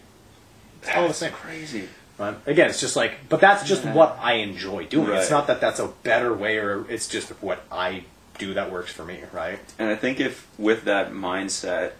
It's 0.81 0.91
all 0.95 1.07
the 1.07 1.13
same. 1.13 1.31
crazy. 1.31 1.87
Right? 2.17 2.35
Again, 2.45 2.69
it's 2.69 2.79
just 2.79 2.95
like, 2.95 3.29
but 3.29 3.39
that's 3.41 3.67
just 3.67 3.83
what 3.85 4.17
I 4.21 4.33
enjoy 4.33 4.85
doing. 4.85 5.11
It's 5.11 5.31
not 5.31 5.47
that 5.47 5.59
that's 5.61 5.79
a 5.79 5.87
better 6.03 6.33
way, 6.33 6.57
or 6.57 6.85
it's 6.89 7.07
just 7.07 7.29
what 7.41 7.63
I 7.71 8.03
do 8.37 8.53
that 8.53 8.71
works 8.71 8.91
for 8.91 9.05
me, 9.05 9.21
right? 9.31 9.59
And 9.79 9.89
I 9.89 9.95
think 9.95 10.19
if 10.19 10.47
with 10.59 10.83
that 10.85 11.11
mindset, 11.11 11.93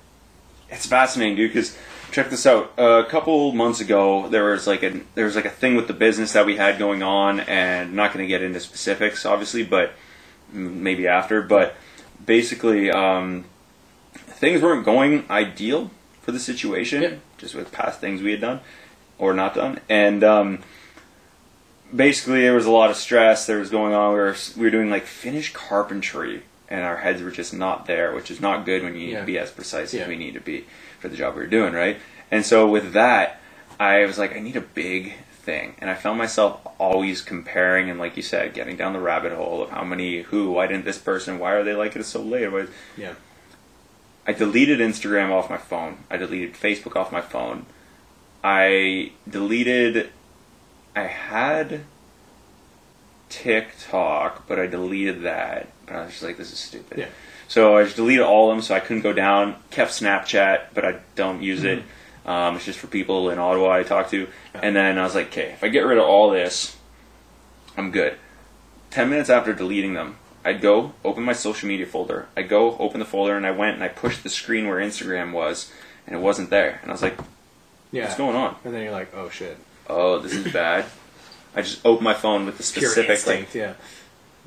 it's 0.70 0.86
fascinating, 0.86 1.38
dude. 1.38 1.52
Because 1.52 1.78
check 2.12 2.30
this 2.30 2.46
out. 2.46 2.74
a 2.78 3.06
couple 3.10 3.52
months 3.54 3.80
ago, 3.80 4.28
there 4.28 4.52
was 4.52 4.68
like 4.68 4.84
a 4.84 5.02
there 5.16 5.26
was 5.26 5.36
like 5.36 5.46
a 5.46 5.50
thing 5.50 5.76
with 5.76 5.88
the 5.88 5.94
business 5.94 6.34
that 6.34 6.46
we 6.46 6.58
had 6.58 6.78
going 6.78 7.04
on, 7.04 7.40
and 7.40 7.90
I'm 7.90 7.96
not 7.96 8.14
going 8.14 8.24
to 8.26 8.28
get 8.28 8.42
into 8.42 8.60
specifics, 8.60 9.26
obviously, 9.26 9.64
but 9.64 9.94
maybe 10.52 11.08
after. 11.08 11.42
But 11.42 11.76
basically, 12.36 12.90
um, 12.90 13.44
things 14.14 14.62
weren't 14.62 14.86
going 14.86 15.26
ideal 15.30 15.92
for 16.22 16.32
the 16.32 16.40
situation, 16.40 17.02
Yeah. 17.02 17.14
just 17.38 17.54
with 17.56 17.72
past 17.74 18.00
things 18.00 18.22
we 18.22 18.32
had 18.32 18.42
done 18.42 18.60
or 19.18 19.34
not 19.34 19.54
done, 19.56 19.80
and. 19.90 20.24
Um, 20.24 20.60
basically 21.94 22.42
there 22.44 22.54
was 22.56 22.66
a 22.66 22.72
lot 22.72 22.90
of 22.90 22.96
stress 22.96 23.46
that 23.48 23.60
was 23.60 23.70
going 23.70 23.94
on. 23.94 24.14
We 24.14 24.20
were 24.20 24.36
we 24.56 24.64
were 24.64 24.70
doing 24.78 24.90
like 24.90 25.06
finished 25.06 25.54
carpentry, 25.54 26.44
and 26.70 26.82
our 26.86 26.96
heads 26.96 27.22
were 27.22 27.32
just 27.32 27.54
not 27.54 27.86
there, 27.86 28.14
which 28.16 28.32
is 28.32 28.40
not 28.40 28.64
good 28.66 28.82
when 28.82 28.94
you 28.94 29.08
need 29.08 29.12
Yeah. 29.12 29.20
to 29.20 29.26
be 29.26 29.38
as 29.38 29.52
precise 29.52 29.94
Yeah. 29.94 30.04
as 30.04 30.08
we 30.08 30.16
need 30.16 30.34
to 30.36 30.40
be 30.40 30.64
for 31.02 31.10
the 31.10 31.18
job 31.18 31.36
we 31.36 31.42
were 31.42 31.48
doing, 31.48 31.74
right? 31.74 31.98
And 32.32 32.46
so 32.46 32.66
with 32.66 32.94
that, 32.94 33.42
I 33.78 34.06
was 34.06 34.18
like, 34.18 34.34
I 34.38 34.40
need 34.40 34.56
a 34.56 34.62
big 34.62 35.16
thing, 35.42 35.76
and 35.80 35.90
I 35.90 35.96
found 35.96 36.18
myself 36.18 36.62
always 36.78 37.22
comparing 37.22 37.90
and, 37.90 38.00
like 38.00 38.16
you 38.16 38.24
said, 38.24 38.54
getting 38.54 38.78
down 38.78 38.94
the 38.94 39.00
rabbit 39.00 39.32
hole 39.34 39.62
of 39.64 39.72
how 39.72 39.84
many, 39.84 40.22
who, 40.22 40.52
why 40.52 40.68
didn't 40.68 40.86
this 40.86 40.98
person, 40.98 41.40
why 41.40 41.52
are 41.54 41.64
they 41.64 41.74
like 41.74 41.96
it 41.96 42.04
so 42.06 42.22
late? 42.22 42.52
Why- 42.52 42.68
Yeah. 42.98 43.14
I 44.28 44.34
deleted 44.34 44.80
Instagram 44.80 45.32
off 45.32 45.50
my 45.50 45.58
phone. 45.58 45.98
I 46.10 46.18
deleted 46.18 46.54
Facebook 46.54 46.96
off 46.96 47.12
my 47.12 47.22
phone. 47.22 47.66
I 48.44 49.14
deleted. 49.28 50.12
I 50.96 51.04
had 51.04 51.82
TikTok, 53.30 54.48
but 54.48 54.60
I 54.60 54.68
deleted 54.68 55.24
that. 55.24 55.70
But 55.86 55.96
I 55.96 56.02
was 56.04 56.12
just 56.12 56.24
like, 56.24 56.38
this 56.38 56.52
is 56.52 56.60
stupid. 56.60 56.98
Yeah. 57.00 57.08
So 57.48 57.78
I 57.78 57.84
just 57.84 57.96
deleted 57.96 58.24
all 58.24 58.50
of 58.52 58.56
them, 58.58 58.62
so 58.62 58.76
I 58.76 58.80
couldn't 58.80 59.02
go 59.02 59.14
down. 59.14 59.56
Kept 59.72 59.92
Snapchat, 59.92 60.66
but 60.74 60.86
I 60.86 61.00
don't 61.16 61.42
use 61.42 61.64
it. 61.64 61.80
Mm-hmm. 61.80 61.88
Um, 62.26 62.56
it's 62.56 62.66
just 62.66 62.80
for 62.80 62.88
people 62.88 63.30
in 63.30 63.40
Ottawa 63.40 63.72
I 63.78 63.84
talk 63.84 64.10
to. 64.12 64.28
And 64.54 64.76
then 64.76 64.98
I 64.98 65.04
was 65.04 65.16
like, 65.16 65.28
okay, 65.28 65.52
if 65.54 65.64
I 65.64 65.70
get 65.70 65.82
rid 65.82 65.98
of 65.98 66.04
all 66.06 66.30
this, 66.30 66.78
I'm 67.78 67.92
good. 67.92 68.16
Ten 68.92 69.10
minutes 69.10 69.30
after 69.30 69.54
deleting 69.54 69.94
them, 69.94 70.18
I'd 70.46 70.62
go 70.62 70.94
open 71.04 71.24
my 71.24 71.34
social 71.34 71.68
media 71.68 71.86
folder. 71.86 72.28
I'd 72.36 72.50
go 72.50 72.78
open 72.78 73.00
the 73.00 73.06
folder, 73.06 73.36
and 73.38 73.46
I 73.46 73.52
went 73.52 73.76
and 73.76 73.84
I 73.84 73.88
pushed 73.88 74.24
the 74.24 74.30
screen 74.30 74.68
where 74.68 74.78
Instagram 74.78 75.32
was, 75.32 75.72
and 76.06 76.16
it 76.16 76.20
wasn't 76.20 76.50
there. 76.50 76.80
And 76.82 76.92
I 76.92 76.94
was 76.94 77.02
like, 77.02 77.18
Yeah. 77.92 78.04
what's 78.04 78.18
going 78.18 78.36
on? 78.36 78.56
And 78.64 78.74
then 78.74 78.84
you're 78.84 78.92
like, 78.92 79.14
oh 79.16 79.30
shit. 79.30 79.58
Oh, 79.90 80.20
this 80.20 80.34
is 80.34 80.52
bad. 80.54 80.86
I 81.56 81.62
just 81.64 81.86
opened 81.86 82.04
my 82.06 82.14
phone 82.14 82.46
with 82.46 82.58
the 82.58 82.64
specific, 82.64 83.26
like, 83.28 83.54
yeah. 83.54 83.74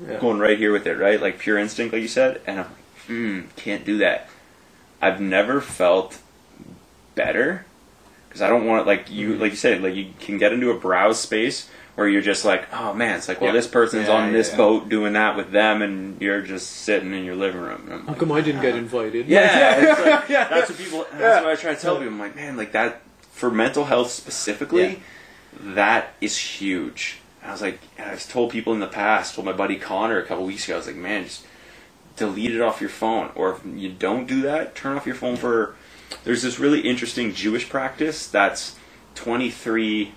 Yeah. 0.05 0.19
going 0.19 0.39
right 0.39 0.57
here 0.57 0.71
with 0.73 0.85
it, 0.87 0.95
right? 0.97 1.21
Like 1.21 1.39
pure 1.39 1.57
instinct, 1.57 1.93
like 1.93 2.01
you 2.01 2.07
said. 2.07 2.41
And 2.47 2.59
I'm 2.59 2.65
like, 2.65 3.05
hmm, 3.07 3.41
can't 3.55 3.85
do 3.85 3.97
that. 3.99 4.29
I've 5.01 5.21
never 5.21 5.61
felt 5.61 6.19
better 7.15 7.65
because 8.27 8.41
I 8.41 8.49
don't 8.49 8.65
want 8.65 8.85
like 8.85 9.09
you, 9.09 9.31
mm-hmm. 9.31 9.41
like 9.41 9.51
you 9.51 9.57
said, 9.57 9.81
like 9.81 9.95
you 9.95 10.11
can 10.19 10.37
get 10.37 10.53
into 10.53 10.69
a 10.71 10.77
browse 10.77 11.19
space 11.19 11.69
where 11.95 12.07
you're 12.07 12.21
just 12.21 12.43
like, 12.43 12.67
oh 12.73 12.93
man, 12.93 13.17
it's 13.17 13.27
like, 13.27 13.39
well, 13.39 13.53
this 13.53 13.67
person's 13.67 14.07
Yeah, 14.07 14.15
on 14.15 14.33
this 14.33 14.51
yeah. 14.51 14.57
boat 14.57 14.89
doing 14.89 15.13
that 15.13 15.37
with 15.37 15.51
them, 15.51 15.81
and 15.81 16.21
you're 16.21 16.41
just 16.41 16.69
sitting 16.69 17.13
in 17.13 17.23
your 17.23 17.35
living 17.35 17.61
room. 17.61 17.83
And 17.85 17.93
I'm 17.93 18.05
like, 18.05 18.19
come 18.19 18.31
I 18.33 18.41
didn't 18.41 18.61
get 18.61 18.73
ah. 18.73 18.77
invited? 18.77 19.27
yeah, 19.27 19.95
like, 20.03 20.23
Yeah. 20.29 20.49
that's 20.49 20.69
what 20.69 20.77
people. 20.77 21.05
That's 21.13 21.43
what 21.43 21.53
I 21.53 21.55
try 21.55 21.73
to 21.73 21.81
tell 21.81 21.95
people. 21.95 22.11
I'm 22.11 22.19
like, 22.19 22.35
man, 22.35 22.57
like 22.57 22.73
that 22.73 23.01
for 23.31 23.49
mental 23.49 23.85
health 23.85 24.11
specifically. 24.11 25.01
That 25.57 26.13
is 26.19 26.37
huge. 26.37 27.19
I 27.41 27.51
was 27.51 27.61
like, 27.61 27.79
I've 27.97 28.27
told 28.27 28.51
people 28.51 28.73
in 28.73 28.79
the 28.81 28.87
past, 28.87 29.35
told 29.35 29.45
my 29.45 29.53
buddy 29.53 29.77
Connor 29.77 30.19
a 30.19 30.25
couple 30.25 30.45
weeks 30.45 30.65
ago, 30.65 30.73
I 30.73 30.77
was 30.77 30.87
like, 30.87 30.95
man, 30.97 31.23
just 31.23 31.45
delete 32.17 32.53
it 32.53 32.61
off 32.61 32.81
your 32.81 32.89
phone. 32.89 33.31
Or 33.35 33.53
if 33.53 33.61
you 33.65 33.89
don't 33.89 34.27
do 34.27 34.41
that, 34.41 34.75
turn 34.75 34.97
off 34.97 35.05
your 35.05 35.15
phone 35.15 35.37
for. 35.37 35.75
There's 36.23 36.41
this 36.41 36.59
really 36.59 36.81
interesting 36.81 37.33
Jewish 37.33 37.69
practice 37.69 38.27
that's 38.27 38.75
23, 39.15 40.11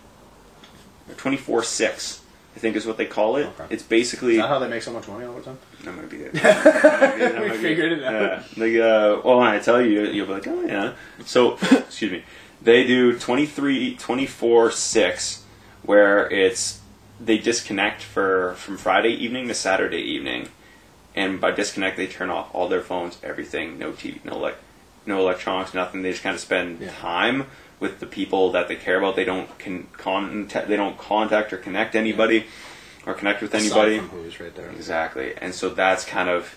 24 1.17 1.63
6, 1.63 2.21
I 2.57 2.59
think 2.59 2.77
is 2.77 2.87
what 2.87 2.97
they 2.97 3.07
call 3.07 3.37
it. 3.37 3.47
Okay. 3.47 3.67
It's 3.71 3.83
basically. 3.83 4.33
Is 4.37 4.43
that 4.43 4.49
how 4.49 4.59
they 4.59 4.69
make 4.69 4.83
so 4.83 4.93
much 4.93 5.07
money 5.09 5.25
all 5.27 5.35
the 5.35 5.43
time? 5.43 5.59
That 5.85 5.95
might 5.95 6.11
be 6.11 6.19
it. 6.19 6.35
Might 6.43 6.43
be- 6.43 6.43
that 6.43 7.41
We 7.43 7.49
might 7.49 7.53
be 7.57 7.59
figured 7.63 7.93
it 7.93 8.05
out. 8.05 8.13
Yeah. 8.13 8.43
Like, 8.57 8.75
uh, 8.75 9.21
well, 9.25 9.39
when 9.39 9.49
I 9.49 9.59
tell 9.59 9.81
you, 9.81 10.07
you'll 10.07 10.27
be 10.27 10.33
like, 10.33 10.47
oh, 10.49 10.63
yeah. 10.63 10.95
So, 11.25 11.55
excuse 11.71 12.11
me. 12.13 12.25
They 12.61 12.85
do 12.87 13.17
23, 13.17 13.97
24, 13.97 14.71
6, 14.73 15.45
where 15.83 16.29
it's, 16.33 16.81
they 17.21 17.39
disconnect 17.39 18.03
for, 18.03 18.55
from 18.55 18.77
Friday 18.77 19.11
evening 19.11 19.47
to 19.49 19.55
Saturday 19.55 20.01
evening. 20.01 20.49
And 21.15 21.41
by 21.41 21.53
disconnect, 21.53 21.97
they 21.97 22.09
turn 22.09 22.31
off 22.31 22.53
all 22.53 22.69
their 22.69 22.83
phones, 22.83 23.19
everything, 23.23 23.79
no 23.79 23.93
TV, 23.93 24.25
no, 24.25 24.37
like, 24.39 24.57
no 25.09 25.19
electronics, 25.21 25.75
nothing. 25.75 26.03
They 26.03 26.13
just 26.13 26.23
kind 26.23 26.35
of 26.35 26.41
spend 26.41 26.81
Yeah. 26.81 26.91
time 27.01 27.47
with 27.81 27.99
the 27.99 28.07
people 28.07 28.53
that 28.53 28.69
they 28.69 28.77
care 28.77 28.99
about. 28.99 29.17
They 29.17 29.25
don't 29.25 29.59
can 29.59 29.89
contact, 29.97 30.69
they 30.69 30.77
don't 30.77 30.99
contact 30.99 31.53
or 31.53 31.57
connect 31.57 31.97
anybody 31.97 32.47
or 33.07 33.15
connect 33.15 33.41
with 33.43 33.55
anybody. 33.55 33.99
Who's 33.99 34.39
right 34.39 34.55
there. 34.55 34.71
Exactly. 34.71 35.33
And 35.41 35.55
so 35.55 35.71
that's 35.71 36.05
kind 36.05 36.29
of 36.29 36.57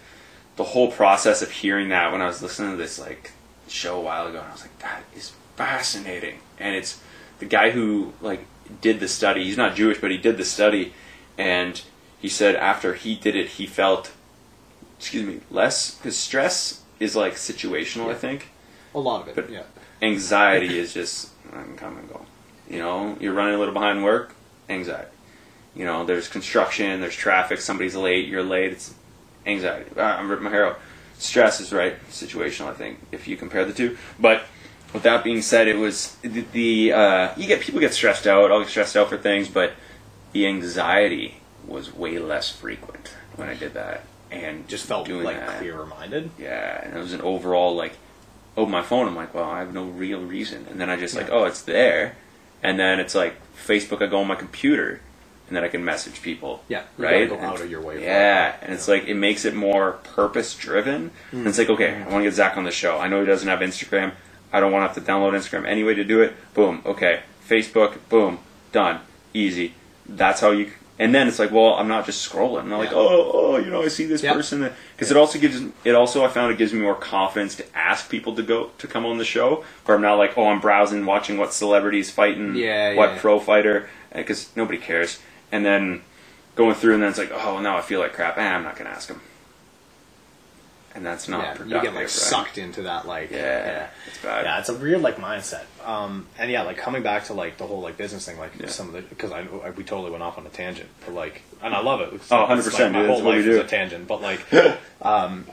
the 0.58 0.66
whole 0.66 0.92
process 0.92 1.42
of 1.42 1.50
hearing 1.50 1.90
that 1.90 2.12
when 2.12 2.22
I 2.22 2.28
was 2.28 2.44
listening 2.44 2.72
to 2.72 2.78
this 2.78 3.00
like 3.00 3.32
show 3.68 3.98
a 3.98 4.02
while 4.02 4.28
ago 4.28 4.40
and 4.40 4.48
I 4.48 4.52
was 4.52 4.62
like, 4.62 4.78
that 4.80 5.04
is 5.16 5.32
fascinating. 5.56 6.40
And 6.60 6.76
it's 6.76 7.00
the 7.40 7.46
guy 7.46 7.72
who 7.72 8.14
like 8.22 8.46
did 8.82 9.00
the 9.00 9.08
study, 9.08 9.46
he's 9.46 9.58
not 9.58 9.76
Jewish, 9.76 10.00
but 10.00 10.12
he 10.12 10.18
did 10.18 10.38
the 10.38 10.46
study 10.46 10.94
and 11.38 11.82
he 12.20 12.28
said 12.30 12.56
after 12.56 12.94
he 12.96 13.16
did 13.16 13.36
it 13.36 13.48
he 13.48 13.66
felt 13.66 14.12
excuse 15.00 15.26
me, 15.26 15.40
less 15.50 15.96
because 15.96 16.18
stress 16.18 16.81
is 17.02 17.16
like 17.16 17.34
situational, 17.34 18.10
I 18.10 18.14
think. 18.14 18.50
A 18.94 19.00
lot 19.00 19.22
of 19.24 19.28
it. 19.30 19.36
But- 19.36 19.50
yeah. 19.50 19.64
Anxiety 20.02 20.80
is 20.84 20.94
just 20.94 21.32
I 21.52 21.64
can 21.64 21.76
come 21.76 21.98
and 21.98 22.08
go. 22.08 22.26
You 22.70 22.80
know, 22.80 23.18
you're 23.20 23.34
running 23.34 23.56
a 23.56 23.58
little 23.58 23.74
behind 23.74 24.04
work, 24.04 24.34
anxiety. 24.70 25.10
You 25.76 25.86
know, 25.86 26.06
there's 26.06 26.28
construction, 26.30 27.02
there's 27.02 27.16
traffic, 27.16 27.60
somebody's 27.60 27.96
late, 27.96 28.28
you're 28.28 28.44
late, 28.44 28.72
it's 28.72 28.94
anxiety. 29.46 29.90
I'm 30.00 30.30
ripping 30.30 30.46
my 30.46 30.50
hair 30.50 30.68
out. 30.68 30.80
Stress 31.18 31.60
is 31.60 31.72
right, 31.74 31.96
situational, 32.10 32.68
I 32.68 32.74
think, 32.74 33.00
if 33.12 33.28
you 33.28 33.38
compare 33.38 33.66
the 33.66 33.74
two. 33.74 33.98
But 34.20 34.44
with 34.94 35.04
that 35.04 35.24
being 35.24 35.42
said, 35.42 35.68
it 35.68 35.78
was 35.78 36.16
the, 36.22 36.42
the 36.52 36.94
uh, 36.94 37.34
you 37.38 37.48
get 37.48 37.62
people 37.62 37.80
get 37.80 37.94
stressed 37.94 38.28
out. 38.28 38.52
I'll 38.52 38.60
get 38.60 38.70
stressed 38.70 38.98
out 38.98 39.10
for 39.10 39.18
things, 39.18 39.48
but 39.48 39.74
the 40.34 40.48
anxiety 40.48 41.42
was 41.68 41.94
way 41.94 42.18
less 42.20 42.50
frequent 42.50 43.14
when 43.36 43.48
I 43.50 43.54
did 43.56 43.74
that, 43.74 44.04
and 44.32 44.68
Just 44.68 44.86
felt 44.86 45.06
doing 45.06 45.24
like 45.26 45.38
that. 45.38 45.60
clearer 45.60 45.86
minded. 45.86 46.32
Yeah, 46.40 46.84
and 46.86 46.96
it 46.96 47.00
was 47.00 47.14
an 47.14 47.22
overall 47.22 47.76
like, 47.76 47.94
open 48.58 48.72
my 48.72 48.82
phone. 48.82 49.08
I'm 49.08 49.16
like, 49.16 49.34
well, 49.34 49.50
I 49.50 49.60
have 49.60 49.74
no 49.74 49.84
real 49.86 50.22
reason, 50.22 50.66
and 50.70 50.80
then 50.80 50.90
I 50.90 50.96
just 50.98 51.16
like, 51.16 51.28
Yeah. 51.28 51.34
oh, 51.34 51.44
it's 51.46 51.62
there, 51.62 52.16
and 52.64 52.80
then 52.80 53.00
it's 53.00 53.16
like 53.16 53.36
Facebook. 53.56 54.02
I 54.02 54.08
go 54.08 54.20
on 54.22 54.28
my 54.28 54.36
computer, 54.36 55.02
and 55.48 55.56
then 55.56 55.64
I 55.64 55.68
can 55.68 55.84
message 55.84 56.22
people. 56.22 56.64
Yeah, 56.70 56.84
you 56.98 57.04
right. 57.06 57.28
go 57.30 57.36
And- 57.36 57.46
out 57.46 57.62
of 57.62 57.70
your 57.70 57.82
way 57.82 57.96
for 57.98 58.02
Yeah, 58.04 58.56
and 58.62 58.74
it's 58.74 58.88
like 58.88 59.08
it 59.08 59.16
makes 59.16 59.46
it 59.46 59.54
more 59.54 59.94
purpose 60.04 60.56
driven. 60.56 61.12
Hmm. 61.32 61.38
And 61.40 61.48
it's 61.48 61.58
like, 61.58 61.70
okay, 61.70 61.96
I 61.96 62.10
want 62.10 62.20
to 62.20 62.24
get 62.24 62.34
Zach 62.34 62.58
on 62.58 62.64
the 62.64 62.72
show. 62.72 62.98
I 63.00 63.08
know 63.08 63.20
he 63.20 63.26
doesn't 63.26 63.48
have 63.48 63.60
Instagram. 63.60 64.14
I 64.54 64.60
don't 64.60 64.72
want 64.72 64.84
to 64.84 64.88
have 64.94 65.06
to 65.06 65.12
download 65.12 65.34
Instagram 65.34 65.66
anyway 65.66 65.94
to 65.96 66.04
do 66.04 66.22
it. 66.22 66.36
Boom. 66.54 66.82
Okay. 66.86 67.22
Facebook. 67.48 67.98
Boom. 68.10 68.40
Done. 68.74 69.00
Easy. 69.34 69.74
That's 70.08 70.42
how 70.42 70.52
you. 70.52 70.72
And 71.02 71.16
then 71.16 71.28
it's 71.28 71.40
like, 71.40 71.50
well, 71.50 71.74
I'm 71.74 71.88
not 71.88 72.06
just 72.06 72.30
scrolling. 72.30 72.60
I'm 72.62 72.70
not 72.70 72.78
like, 72.78 72.94
oh, 72.94 73.32
oh, 73.34 73.58
you 73.58 73.72
know, 73.72 73.82
I 73.82 73.88
see 73.88 74.06
this 74.06 74.22
Yeah. 74.22 74.34
person 74.34 74.70
because 74.96 75.10
it 75.10 75.18
also 75.18 75.40
gives 75.40 75.60
it 75.84 75.96
also 75.96 76.24
I 76.24 76.28
found 76.28 76.52
it 76.52 76.60
gives 76.60 76.74
me 76.74 76.80
more 76.80 76.94
confidence 76.94 77.56
to 77.56 77.66
ask 77.76 78.08
people 78.08 78.36
to 78.36 78.44
go 78.44 78.70
to 78.78 78.88
come 78.88 79.04
on 79.08 79.18
the 79.18 79.26
show. 79.26 79.66
Where 79.86 79.96
I'm 79.96 80.04
not 80.04 80.20
like, 80.20 80.38
oh, 80.38 80.46
I'm 80.48 80.60
browsing, 80.60 81.04
watching 81.08 81.38
what 81.38 81.54
celebrities 81.56 82.12
fighting, 82.12 82.56
Yeah, 82.56 82.94
what 82.94 83.14
yeah. 83.14 83.18
pro 83.20 83.40
fighter, 83.40 83.90
because 84.14 84.52
nobody 84.56 84.78
cares. 84.78 85.18
And 85.52 85.66
then 85.66 86.02
going 86.56 86.76
through, 86.76 86.94
and 86.94 87.02
then 87.02 87.10
it's 87.10 87.18
like, 87.18 87.32
oh, 87.34 87.60
now 87.60 87.78
I 87.78 87.82
feel 87.82 88.00
like 88.00 88.14
crap. 88.14 88.38
Eh, 88.38 88.42
I'm 88.48 88.62
not 88.64 88.76
gonna 88.76 88.92
ask 88.92 89.10
him. 89.10 89.22
And 90.94 91.06
that's 91.06 91.30
not 91.30 91.40
yeah, 91.42 91.54
productive. 91.54 91.68
you 91.78 91.82
get 91.84 91.94
like 91.94 92.02
right? 92.04 92.10
sucked 92.10 92.58
into 92.58 92.82
that 92.84 93.08
like 93.08 93.32
Yeah, 93.32 93.88
it's 94.08 94.18
bad. 94.22 94.44
Yeah, 94.46 94.60
it's 94.60 94.68
a 94.68 94.74
weird 94.76 95.02
like 95.02 95.16
mindset. 95.18 95.64
Um, 95.86 96.28
and 96.38 96.52
yeah, 96.52 96.64
like 96.64 96.78
coming 96.78 97.02
back 97.02 97.26
to 97.26 97.34
like 97.34 97.58
the 97.58 97.66
whole 97.66 97.80
like 97.82 97.96
business 97.98 98.26
thing, 98.26 98.38
like 98.38 98.52
Yeah. 98.60 98.68
some 98.68 98.88
of 98.88 98.94
the 98.94 99.02
because 99.02 99.32
I, 99.32 99.40
I 99.64 99.70
we 99.70 99.84
totally 99.86 100.12
went 100.12 100.22
off 100.22 100.38
on 100.38 100.46
a 100.46 100.50
tangent, 100.50 100.90
but 101.06 101.14
like, 101.14 101.44
and 101.62 101.74
I 101.74 101.80
love 101.82 102.02
it. 102.02 102.08
It's- 102.14 102.30
Oh, 102.32 102.46
100%, 102.46 102.48
like, 102.48 102.92
my 102.92 103.00
dude, 103.00 103.08
whole 103.10 103.16
that's 103.18 103.26
what 103.26 103.32
we 103.32 103.36
life 103.38 103.46
do. 103.46 103.52
is 103.52 103.58
a 103.58 103.64
tangent, 103.68 104.08
but 104.08 104.22
like, 104.22 104.42
um, 105.02 105.46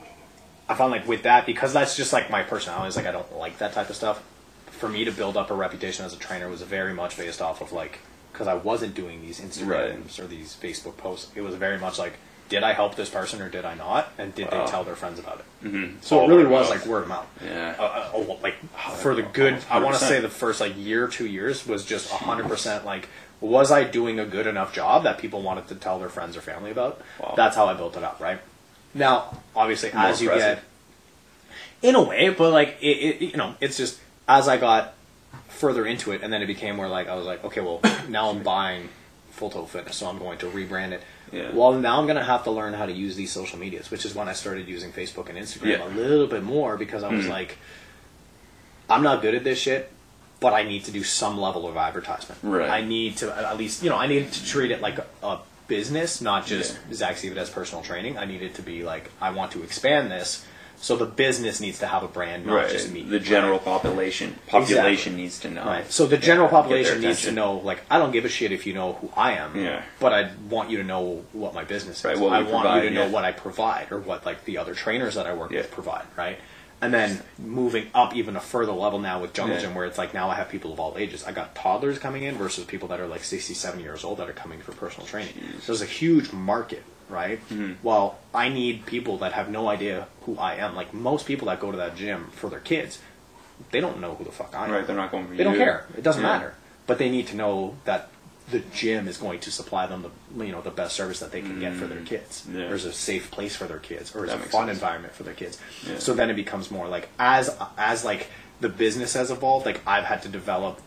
I 0.69 0.75
found 0.75 0.91
like 0.91 1.07
with 1.07 1.23
that 1.23 1.47
because 1.47 1.73
that's 1.73 1.97
just 1.97 2.13
like 2.13 2.31
my 2.31 2.43
personality. 2.43 2.89
Is 2.89 2.97
like 2.97 3.07
I 3.07 3.13
don't 3.13 3.37
like 3.39 3.59
that 3.59 3.73
type 3.73 3.91
of 3.91 3.97
stuff. 3.97 4.23
For 4.71 4.89
me 4.89 5.05
to 5.05 5.13
build 5.13 5.37
up 5.37 5.51
a 5.51 5.55
reputation 5.55 6.05
as 6.05 6.13
a 6.13 6.19
trainer 6.19 6.49
was 6.49 6.63
very 6.63 6.95
much 6.95 7.17
based 7.17 7.41
off 7.41 7.61
of 7.61 7.73
like 7.73 8.01
because 8.33 8.49
I 8.49 8.55
wasn't 8.55 8.95
doing 8.95 9.23
these 9.23 9.41
Instagrams 9.41 10.19
or 10.21 10.27
these 10.27 10.57
Facebook 10.61 10.97
posts. 10.97 11.31
It 11.37 11.43
was 11.43 11.55
very 11.55 11.79
much 11.79 11.99
like. 11.99 12.15
Did 12.49 12.63
I 12.63 12.73
help 12.73 12.95
this 12.95 13.11
person 13.11 13.43
or 13.43 13.49
did 13.49 13.65
I 13.65 13.75
not? 13.75 14.11
And 14.17 14.35
did 14.35 14.51
Wow. 14.51 14.65
they 14.65 14.71
tell 14.71 14.85
their 14.85 14.97
friends 14.97 15.19
about 15.19 15.41
it? 15.41 15.67
Mhm. 15.69 15.97
So 16.03 16.19
All 16.21 16.25
it 16.25 16.35
really 16.35 16.47
was 16.47 16.69
mouth. 16.71 16.79
like 16.79 16.87
word 16.87 17.03
of 17.03 17.09
mouth 17.09 17.27
Yeah. 17.45 17.75
uh, 17.79 17.83
uh, 17.83 18.11
oh, 18.15 18.39
like 18.43 18.55
for 18.97 19.15
the 19.15 19.23
good. 19.23 19.59
I 19.71 19.81
want 19.81 19.97
to 19.97 20.05
say 20.05 20.21
the 20.21 20.29
first 20.31 20.61
like 20.61 20.73
year, 20.77 21.09
two 21.09 21.27
years 21.27 21.67
was 21.67 21.85
just 21.85 22.11
hundred 22.11 22.49
percent 22.49 22.85
like. 22.87 23.09
Was 23.41 23.71
I 23.71 23.85
doing 23.85 24.19
a 24.19 24.25
good 24.25 24.49
enough 24.49 24.73
job 24.73 25.05
that 25.05 25.19
people 25.19 25.43
wanted 25.43 25.69
to 25.69 25.77
tell 25.77 26.01
their 26.01 26.09
friends 26.09 26.37
or 26.37 26.41
family 26.41 26.73
about? 26.73 27.01
Wow. 27.21 27.35
That's 27.37 27.55
how 27.55 27.67
I 27.67 27.75
built 27.75 27.97
it 27.97 28.03
up, 28.03 28.19
right? 28.19 28.41
Now, 28.95 29.39
obviously, 29.55 29.93
More 29.93 30.07
as 30.07 30.21
you 30.21 30.29
impressive. 30.33 30.65
get, 31.81 31.89
in 31.91 31.95
a 31.95 32.03
way, 32.03 32.31
but 32.31 32.51
like 32.53 32.79
it, 32.81 32.87
it, 32.87 33.21
you 33.23 33.37
know, 33.37 33.55
it's 33.61 33.77
just 33.77 34.01
as 34.27 34.49
I 34.49 34.57
got 34.57 34.95
further 35.49 35.87
into 35.87 36.11
it, 36.11 36.23
and 36.25 36.33
then 36.33 36.43
it 36.43 36.47
became 36.47 36.79
where 36.79 36.89
like 36.89 37.07
I 37.09 37.15
was 37.15 37.27
like, 37.27 37.45
okay, 37.45 37.61
well, 37.61 37.81
now 38.09 38.31
I'm 38.31 38.43
buying 38.43 38.89
Full 39.31 39.51
Total 39.51 39.67
Fitness, 39.69 39.95
so 39.97 40.09
I'm 40.09 40.19
going 40.19 40.39
to 40.39 40.47
rebrand 40.47 40.91
it. 40.91 41.03
Yeah. 41.33 41.51
Well, 41.53 41.73
now 41.75 41.99
I'm 41.99 42.07
going 42.07 42.17
to 42.17 42.25
have 42.25 42.45
to 42.45 42.51
learn 42.51 42.75
how 42.75 42.87
to 42.87 42.93
use 42.93 43.17
these 43.17 43.31
social 43.33 43.59
medias, 43.59 43.91
which 43.91 44.05
is 44.05 44.15
when 44.15 44.29
I 44.29 44.33
started 44.33 44.69
using 44.69 44.93
Facebook 44.93 45.29
and 45.29 45.39
Instagram 45.39 45.79
Yeah. 45.79 45.87
a 45.87 45.91
little 45.95 46.27
bit 46.27 46.43
more 46.43 46.77
because 46.77 47.03
I 47.03 47.13
was 47.13 47.27
Mhm. 47.27 47.31
like, 47.31 47.59
I'm 48.91 49.03
not 49.03 49.23
good 49.23 49.35
at 49.35 49.45
this 49.45 49.59
shit, 49.59 49.91
but 50.41 50.53
I 50.55 50.63
need 50.63 50.85
to 50.85 50.91
do 50.91 51.03
some 51.05 51.39
level 51.39 51.69
of 51.69 51.77
advertisement. 51.77 52.41
Right. 52.43 52.69
I 52.71 52.81
need 52.83 53.17
to 53.19 53.35
at 53.37 53.57
least, 53.59 53.83
you 53.83 53.91
know, 53.91 53.97
I 53.97 54.07
need 54.07 54.33
to 54.33 54.47
treat 54.47 54.71
it 54.71 54.81
like 54.81 54.99
a, 54.99 55.07
a 55.23 55.41
business, 55.67 56.21
not 56.21 56.47
just 56.47 56.79
Yeah. 56.89 56.95
Zach 56.95 57.17
Sievert 57.17 57.37
as 57.37 57.51
personal 57.51 57.85
training. 57.85 58.17
I 58.17 58.25
need 58.25 58.43
it 58.43 58.55
to 58.55 58.63
be 58.63 58.83
like, 58.85 59.11
I 59.21 59.31
want 59.31 59.53
to 59.53 59.63
expand 59.63 60.11
this, 60.11 60.45
so 60.81 60.97
the 60.97 61.07
business 61.07 61.61
needs 61.61 61.81
to 61.81 61.87
have 61.87 62.03
a 62.03 62.09
brand, 62.09 62.47
not 62.47 62.55
right. 62.55 62.71
just 62.71 62.93
me. 62.93 63.03
The 63.03 63.19
general 63.19 63.55
right? 63.59 63.65
population 63.65 64.37
population 64.47 65.13
Exactly. 65.13 65.13
needs 65.15 65.41
to 65.41 65.51
know. 65.51 65.65
Right. 65.65 65.91
So 65.91 66.07
the 66.07 66.17
general 66.17 66.47
Yeah, 66.47 66.51
population 66.53 67.01
needs 67.01 67.23
to 67.23 67.33
know, 67.33 67.55
like, 67.55 67.83
I 67.91 67.99
don't 67.99 68.13
give 68.13 68.25
a 68.25 68.29
shit 68.29 68.53
if 68.53 68.67
you 68.67 68.75
know 68.75 68.93
who 68.95 69.11
I 69.17 69.33
am. 69.33 69.57
Yeah. 69.57 69.83
But 69.99 70.13
I 70.13 70.31
want 70.49 70.71
you 70.71 70.79
to 70.79 70.85
know 70.85 71.25
what 71.33 71.53
my 71.55 71.65
business 71.65 71.99
is. 71.99 72.05
Right, 72.05 72.17
I 72.17 72.21
want 72.21 72.45
provide, 72.47 72.85
you 72.85 72.89
to 72.91 72.95
know 72.95 73.07
yeah. 73.07 73.11
what 73.11 73.25
I 73.25 73.33
provide 73.33 73.91
or 73.91 73.99
what 73.99 74.25
like 74.25 74.45
the 74.45 74.59
other 74.59 74.75
trainers 74.75 75.17
that 75.17 75.27
I 75.27 75.35
work 75.35 75.51
Yeah. 75.51 75.59
with 75.63 75.71
provide. 75.71 76.07
Right. 76.17 76.39
And 76.81 76.95
then 76.95 77.23
moving 77.41 77.89
up 77.93 78.15
even 78.15 78.37
a 78.37 78.41
further 78.41 78.71
level 78.71 79.01
now 79.01 79.21
with 79.21 79.33
Jungle. 79.33 79.59
Gym, 79.59 79.75
where 79.75 79.85
it's 79.85 79.99
like 79.99 80.15
now 80.15 80.31
I 80.31 80.37
have 80.37 80.49
people 80.49 80.73
of 80.73 80.79
all 80.79 80.95
ages. 80.97 81.25
I 81.25 81.33
got 81.33 81.57
toddlers 81.57 81.99
coming 81.99 82.23
in 82.23 82.37
versus 82.37 82.65
people 82.67 82.87
that 82.89 83.01
are 83.01 83.09
like 83.09 83.25
67 83.25 83.81
years 83.81 84.05
old 84.05 84.19
that 84.19 84.29
are 84.29 84.33
coming 84.33 84.61
for 84.61 84.71
personal 84.71 85.05
training. 85.05 85.35
Jeez. 85.35 85.67
There's 85.67 85.83
a 85.83 85.87
huge 85.87 86.33
market, 86.33 86.85
right? 87.09 87.41
Mhm. 87.49 87.77
Well, 87.83 88.19
I 88.35 88.49
need 88.49 88.87
people 88.87 89.19
that 89.19 89.33
have 89.33 89.49
no 89.51 89.69
idea 89.69 90.07
who 90.27 90.37
I 90.39 90.55
am. 90.57 90.75
Like 90.77 90.93
most 90.93 91.27
people 91.27 91.47
that 91.49 91.61
go 91.61 91.71
to 91.71 91.77
that 91.79 91.97
gym 91.97 92.31
for 92.35 92.49
their 92.51 92.61
kids, 92.61 92.99
they 93.71 93.81
don't 93.81 94.01
know 94.01 94.15
who 94.15 94.25
the 94.25 94.33
fuck 94.33 94.55
I 94.57 94.65
am. 94.67 94.71
Right. 94.71 94.87
They're 94.87 94.97
not 94.97 95.11
going 95.11 95.27
for 95.27 95.33
They 95.33 95.39
you. 95.39 95.45
don't 95.45 95.57
care. 95.57 95.87
It 95.97 96.03
doesn't 96.03 96.23
Yeah. 96.23 96.29
matter. 96.29 96.55
But 96.87 96.99
they 96.99 97.11
need 97.11 97.27
to 97.29 97.37
know 97.37 97.77
that 97.85 98.09
the 98.51 98.61
gym 98.73 99.09
is 99.09 99.19
going 99.19 99.41
to 99.41 99.51
supply 99.51 99.87
them 99.87 100.03
the 100.03 100.45
you 100.45 100.53
know 100.53 100.63
the 100.63 100.71
best 100.71 100.97
service 100.97 101.19
that 101.21 101.33
they 101.33 101.43
can 101.43 101.61
get 101.61 101.75
for 101.75 101.87
their 101.87 102.01
kids. 102.01 102.45
Mm. 102.49 102.59
Yeah. 102.61 102.71
Or 102.71 102.75
is 102.75 102.85
a 102.87 102.93
safe 102.93 103.31
place 103.31 103.55
for 103.57 103.67
their 103.67 103.79
kids, 103.79 104.15
or 104.17 104.25
is 104.25 104.33
a 104.33 104.39
fun 104.39 104.69
sense. 104.69 104.79
environment 104.79 105.15
for 105.15 105.23
their 105.23 105.35
kids. 105.35 105.59
Yeah. 105.87 105.99
So 105.99 106.15
then 106.15 106.31
it 106.31 106.35
becomes 106.37 106.71
more 106.71 106.89
like 106.89 107.09
as 107.19 107.55
as 107.77 108.05
like 108.07 108.29
the 108.61 108.69
business 108.71 109.13
has 109.15 109.31
evolved, 109.31 109.67
like 109.67 109.81
I've 109.87 110.05
had 110.05 110.23
to 110.23 110.29
develop 110.29 110.81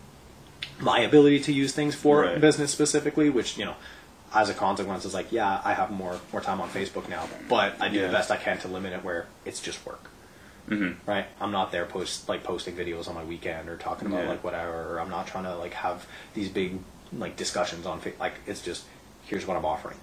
my 0.80 1.00
ability 1.00 1.40
to 1.40 1.52
use 1.52 1.72
things 1.72 1.94
for 1.94 2.22
Right. 2.22 2.40
business 2.40 2.70
specifically, 2.72 3.30
which 3.30 3.56
you 3.58 3.64
know. 3.64 3.76
As 4.34 4.48
a 4.48 4.54
consequence, 4.54 5.04
is 5.04 5.12
like, 5.14 5.30
yeah, 5.30 5.60
I 5.64 5.74
have 5.74 5.90
more 5.90 6.18
more 6.32 6.40
time 6.40 6.60
on 6.60 6.68
Facebook 6.70 7.08
now, 7.08 7.28
but 7.48 7.74
I 7.80 7.88
do 7.88 7.98
Yeah. 7.98 8.06
the 8.06 8.12
best 8.12 8.30
I 8.30 8.36
can 8.36 8.58
to 8.60 8.68
limit 8.68 8.92
it 8.94 9.04
where 9.04 9.26
it's 9.44 9.60
just 9.60 9.84
work 9.84 10.04
Mhm. 10.70 10.94
right? 11.06 11.26
I'm 11.40 11.50
not 11.50 11.72
there 11.72 11.84
post 11.86 12.28
like 12.28 12.44
posting 12.44 12.76
videos 12.76 13.08
on 13.08 13.14
my 13.14 13.24
weekend 13.24 13.68
or 13.68 13.76
talking 13.76 14.06
about 14.06 14.24
Yeah. 14.24 14.30
like 14.30 14.44
whatever. 14.44 14.94
Or 14.94 15.00
I'm 15.00 15.10
not 15.10 15.26
trying 15.26 15.44
to 15.44 15.56
like 15.56 15.74
have 15.74 16.06
these 16.34 16.48
big 16.48 16.78
like 17.12 17.36
discussions 17.36 17.84
on 17.84 18.00
fa- 18.00 18.12
like 18.20 18.34
it's 18.46 18.62
just 18.62 18.84
here's 19.26 19.44
what 19.46 19.56
I'm 19.56 19.64
offering. 19.66 19.98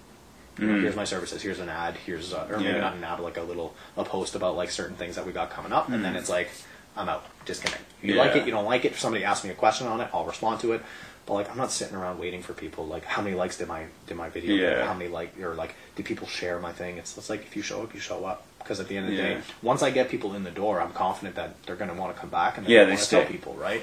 Mhm. 0.58 0.82
Here's 0.82 0.94
my 0.96 1.04
services. 1.04 1.40
Here's 1.42 1.58
an 1.60 1.68
ad. 1.70 1.96
Here's 2.06 2.32
uh, 2.34 2.46
or 2.50 2.58
maybe 2.58 2.74
Yeah. 2.74 2.80
not 2.80 2.92
an 2.94 3.02
ad, 3.02 3.20
like 3.20 3.36
a 3.38 3.42
little 3.42 3.74
a 3.96 4.04
post 4.04 4.34
about 4.34 4.54
like 4.54 4.70
certain 4.70 4.96
things 4.96 5.16
that 5.16 5.24
we 5.26 5.32
got 5.32 5.50
coming 5.50 5.72
up, 5.72 5.88
and 5.88 6.04
then 6.04 6.14
Mhm. 6.14 6.18
it's 6.18 6.28
like 6.28 6.50
I'm 6.96 7.08
out. 7.08 7.24
Disconnect. 7.46 7.82
You 8.02 8.14
Yeah. 8.14 8.22
like 8.22 8.36
it, 8.36 8.44
you 8.46 8.50
don't 8.52 8.64
like 8.66 8.84
it. 8.84 8.92
If 8.92 9.00
somebody 9.00 9.24
asks 9.24 9.44
me 9.44 9.50
a 9.50 9.54
question 9.54 9.86
on 9.86 10.00
it, 10.02 10.08
I'll 10.12 10.24
respond 10.26 10.60
to 10.60 10.72
it. 10.72 10.82
But 11.30 11.34
like, 11.36 11.50
I'm 11.52 11.58
not 11.58 11.70
sitting 11.70 11.94
around 11.94 12.18
waiting 12.18 12.42
for 12.42 12.54
people. 12.54 12.88
Like, 12.88 13.04
how 13.04 13.22
many 13.22 13.36
likes 13.36 13.56
did 13.56 13.68
my 13.68 13.84
did 14.08 14.16
my 14.16 14.30
video? 14.30 14.56
get? 14.56 14.78
Yeah. 14.78 14.84
How 14.84 14.94
many 14.94 15.08
like 15.08 15.40
or 15.40 15.54
like 15.54 15.76
did 15.94 16.04
people 16.04 16.26
share 16.26 16.58
my 16.58 16.72
thing? 16.72 16.98
It's 16.98 17.16
it's 17.16 17.30
like 17.30 17.42
if 17.42 17.54
you 17.54 17.62
show 17.62 17.84
up, 17.84 17.94
you 17.94 18.00
show 18.00 18.24
up. 18.24 18.44
Because 18.58 18.80
at 18.80 18.88
the 18.88 18.96
end 18.96 19.06
of 19.06 19.12
the 19.12 19.16
Yeah. 19.16 19.34
day, 19.34 19.40
once 19.62 19.80
I 19.80 19.92
get 19.92 20.08
people 20.08 20.34
in 20.34 20.42
the 20.42 20.50
door, 20.50 20.80
I'm 20.80 20.90
confident 20.92 21.36
that 21.36 21.62
they're 21.64 21.76
going 21.76 21.88
to 21.88 21.96
want 21.96 22.12
to 22.12 22.20
come 22.20 22.30
back 22.30 22.58
and 22.58 22.66
Yeah, 22.68 22.82
they're 22.84 22.96
they 22.96 23.02
tell 23.02 23.24
people, 23.24 23.54
right? 23.54 23.80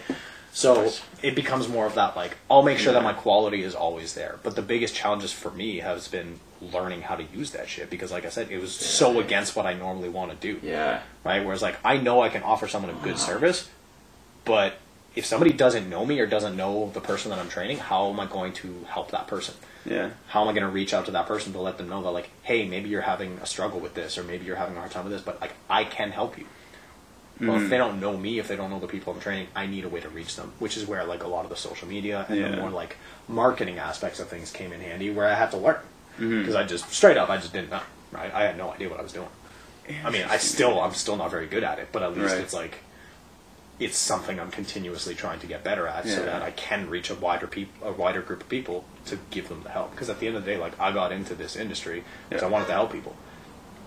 So 0.51 0.91
it 1.23 1.35
becomes 1.35 1.69
more 1.69 1.85
of 1.85 1.95
that 1.95 2.17
like 2.17 2.35
I'll 2.51 2.63
make 2.63 2.79
sure 2.79 2.91
that 2.91 3.03
my 3.03 3.13
quality 3.13 3.63
is 3.63 3.75
always 3.75 4.13
there. 4.13 4.39
But 4.43 4.57
the 4.57 4.61
biggest 4.61 4.93
challenges 4.93 5.31
for 5.31 5.49
me 5.49 5.77
has 5.77 6.09
been 6.09 6.41
learning 6.61 7.03
how 7.03 7.15
to 7.15 7.23
use 7.33 7.51
that 7.51 7.69
shit 7.69 7.89
because 7.89 8.11
like 8.11 8.25
I 8.25 8.29
said, 8.29 8.51
it 8.51 8.59
was 8.59 8.73
so 8.73 9.21
against 9.21 9.55
what 9.55 9.65
I 9.65 9.71
normally 9.73 10.09
want 10.09 10.31
to 10.31 10.35
do. 10.35 10.59
Yeah. 10.61 10.99
Right? 11.23 11.45
Whereas 11.45 11.61
like 11.61 11.77
I 11.85 11.95
know 11.95 12.19
I 12.21 12.27
can 12.27 12.43
offer 12.43 12.67
someone 12.67 12.91
a 12.91 13.03
good 13.05 13.17
service, 13.17 13.69
but 14.43 14.73
if 15.17 15.25
somebody 15.25 15.51
doesn't 15.51 15.89
know 15.89 16.05
me 16.05 16.19
or 16.19 16.27
doesn't 16.27 16.55
know 16.55 16.91
the 16.93 17.01
person 17.01 17.31
that 17.31 17.39
I'm 17.39 17.49
training, 17.49 17.77
how 17.79 18.09
am 18.09 18.19
I 18.19 18.25
going 18.27 18.53
to 18.53 18.85
help 18.87 19.11
that 19.11 19.27
person? 19.27 19.55
Yeah. 19.85 20.11
How 20.27 20.41
am 20.43 20.47
I 20.49 20.53
going 20.53 20.63
to 20.65 20.69
reach 20.71 20.93
out 20.93 21.05
to 21.05 21.11
that 21.11 21.27
person 21.27 21.53
to 21.53 21.59
let 21.59 21.77
them 21.77 21.89
know 21.89 22.03
that 22.03 22.11
like, 22.11 22.29
hey, 22.43 22.67
maybe 22.67 22.89
you're 22.89 23.01
having 23.01 23.39
a 23.41 23.45
struggle 23.45 23.79
with 23.79 23.93
this 23.95 24.17
or 24.17 24.23
maybe 24.23 24.45
you're 24.45 24.55
having 24.57 24.75
a 24.75 24.79
hard 24.79 24.91
time 24.91 25.05
with 25.05 25.13
this, 25.13 25.21
but 25.21 25.41
like 25.41 25.53
I 25.69 25.83
can 25.85 26.11
help 26.11 26.37
you. 26.37 26.45
Well, 27.39 27.49
Mm-hmm. 27.51 27.63
if 27.65 27.69
they 27.69 27.77
don't 27.77 27.99
know 27.99 28.17
me, 28.17 28.39
if 28.39 28.47
they 28.47 28.55
don't 28.55 28.69
know 28.71 28.79
the 28.79 28.87
people 28.87 29.13
I'm 29.13 29.19
training, 29.19 29.47
I 29.55 29.67
need 29.67 29.85
a 29.85 29.89
way 29.89 29.99
to 30.01 30.09
reach 30.09 30.35
them, 30.35 30.53
which 30.59 30.75
is 30.75 30.87
where 30.87 31.03
like 31.03 31.23
a 31.23 31.27
lot 31.27 31.43
of 31.43 31.49
the 31.51 31.55
social 31.55 31.87
media 31.87 32.25
and 32.29 32.37
Yeah. 32.39 32.49
the 32.51 32.57
more 32.57 32.69
like 32.71 32.97
marketing 33.27 33.77
aspects 33.77 34.19
of 34.19 34.27
things 34.27 34.51
came 34.51 34.71
in 34.73 34.81
handy, 34.81 35.11
where 35.11 35.25
I 35.27 35.33
had 35.35 35.51
to 35.51 35.57
learn 35.57 35.77
Mm-hmm. 36.19 36.39
because 36.39 36.55
I 36.55 36.63
just 36.63 36.89
straight 36.91 37.15
up 37.17 37.29
I 37.29 37.37
just 37.37 37.53
didn't 37.53 37.69
know. 37.69 37.81
Right? 38.11 38.33
I 38.33 38.43
had 38.43 38.57
no 38.57 38.71
idea 38.71 38.89
what 38.89 38.99
I 38.99 39.03
was 39.03 39.13
doing. 39.13 39.27
I 40.03 40.09
mean, 40.09 40.25
I 40.29 40.37
still 40.37 40.79
I'm 40.81 40.93
still 40.93 41.15
not 41.15 41.29
very 41.31 41.47
good 41.47 41.63
at 41.63 41.77
it, 41.79 41.89
but 41.91 42.01
at 42.03 42.17
least 42.17 42.33
Right. 42.33 42.41
it's 42.43 42.53
like 42.53 42.75
it's 43.79 43.97
something 43.97 44.39
I'm 44.39 44.49
continuously 44.51 45.13
trying 45.13 45.39
to 45.39 45.47
get 45.47 45.63
better 45.63 45.85
at, 45.87 46.07
so 46.07 46.25
that 46.25 46.41
I 46.41 46.51
can 46.51 46.89
reach 46.89 47.09
a 47.09 47.15
wider 47.15 47.45
peop- 47.47 47.73
a 47.83 47.91
wider 47.91 48.21
group 48.21 48.41
of 48.41 48.49
people 48.49 48.85
to 49.05 49.19
give 49.29 49.49
them 49.49 49.61
the 49.63 49.69
help. 49.69 49.91
Because 49.91 50.09
at 50.09 50.19
the 50.19 50.27
end 50.27 50.35
of 50.35 50.45
the 50.45 50.51
day, 50.51 50.57
like 50.57 50.79
I 50.79 50.91
got 50.91 51.11
into 51.11 51.35
this 51.35 51.55
industry 51.55 52.03
because 52.29 52.41
Yeah. 52.41 52.47
I 52.47 52.51
wanted 52.51 52.65
to 52.67 52.73
help 52.73 52.91
people. 52.91 53.15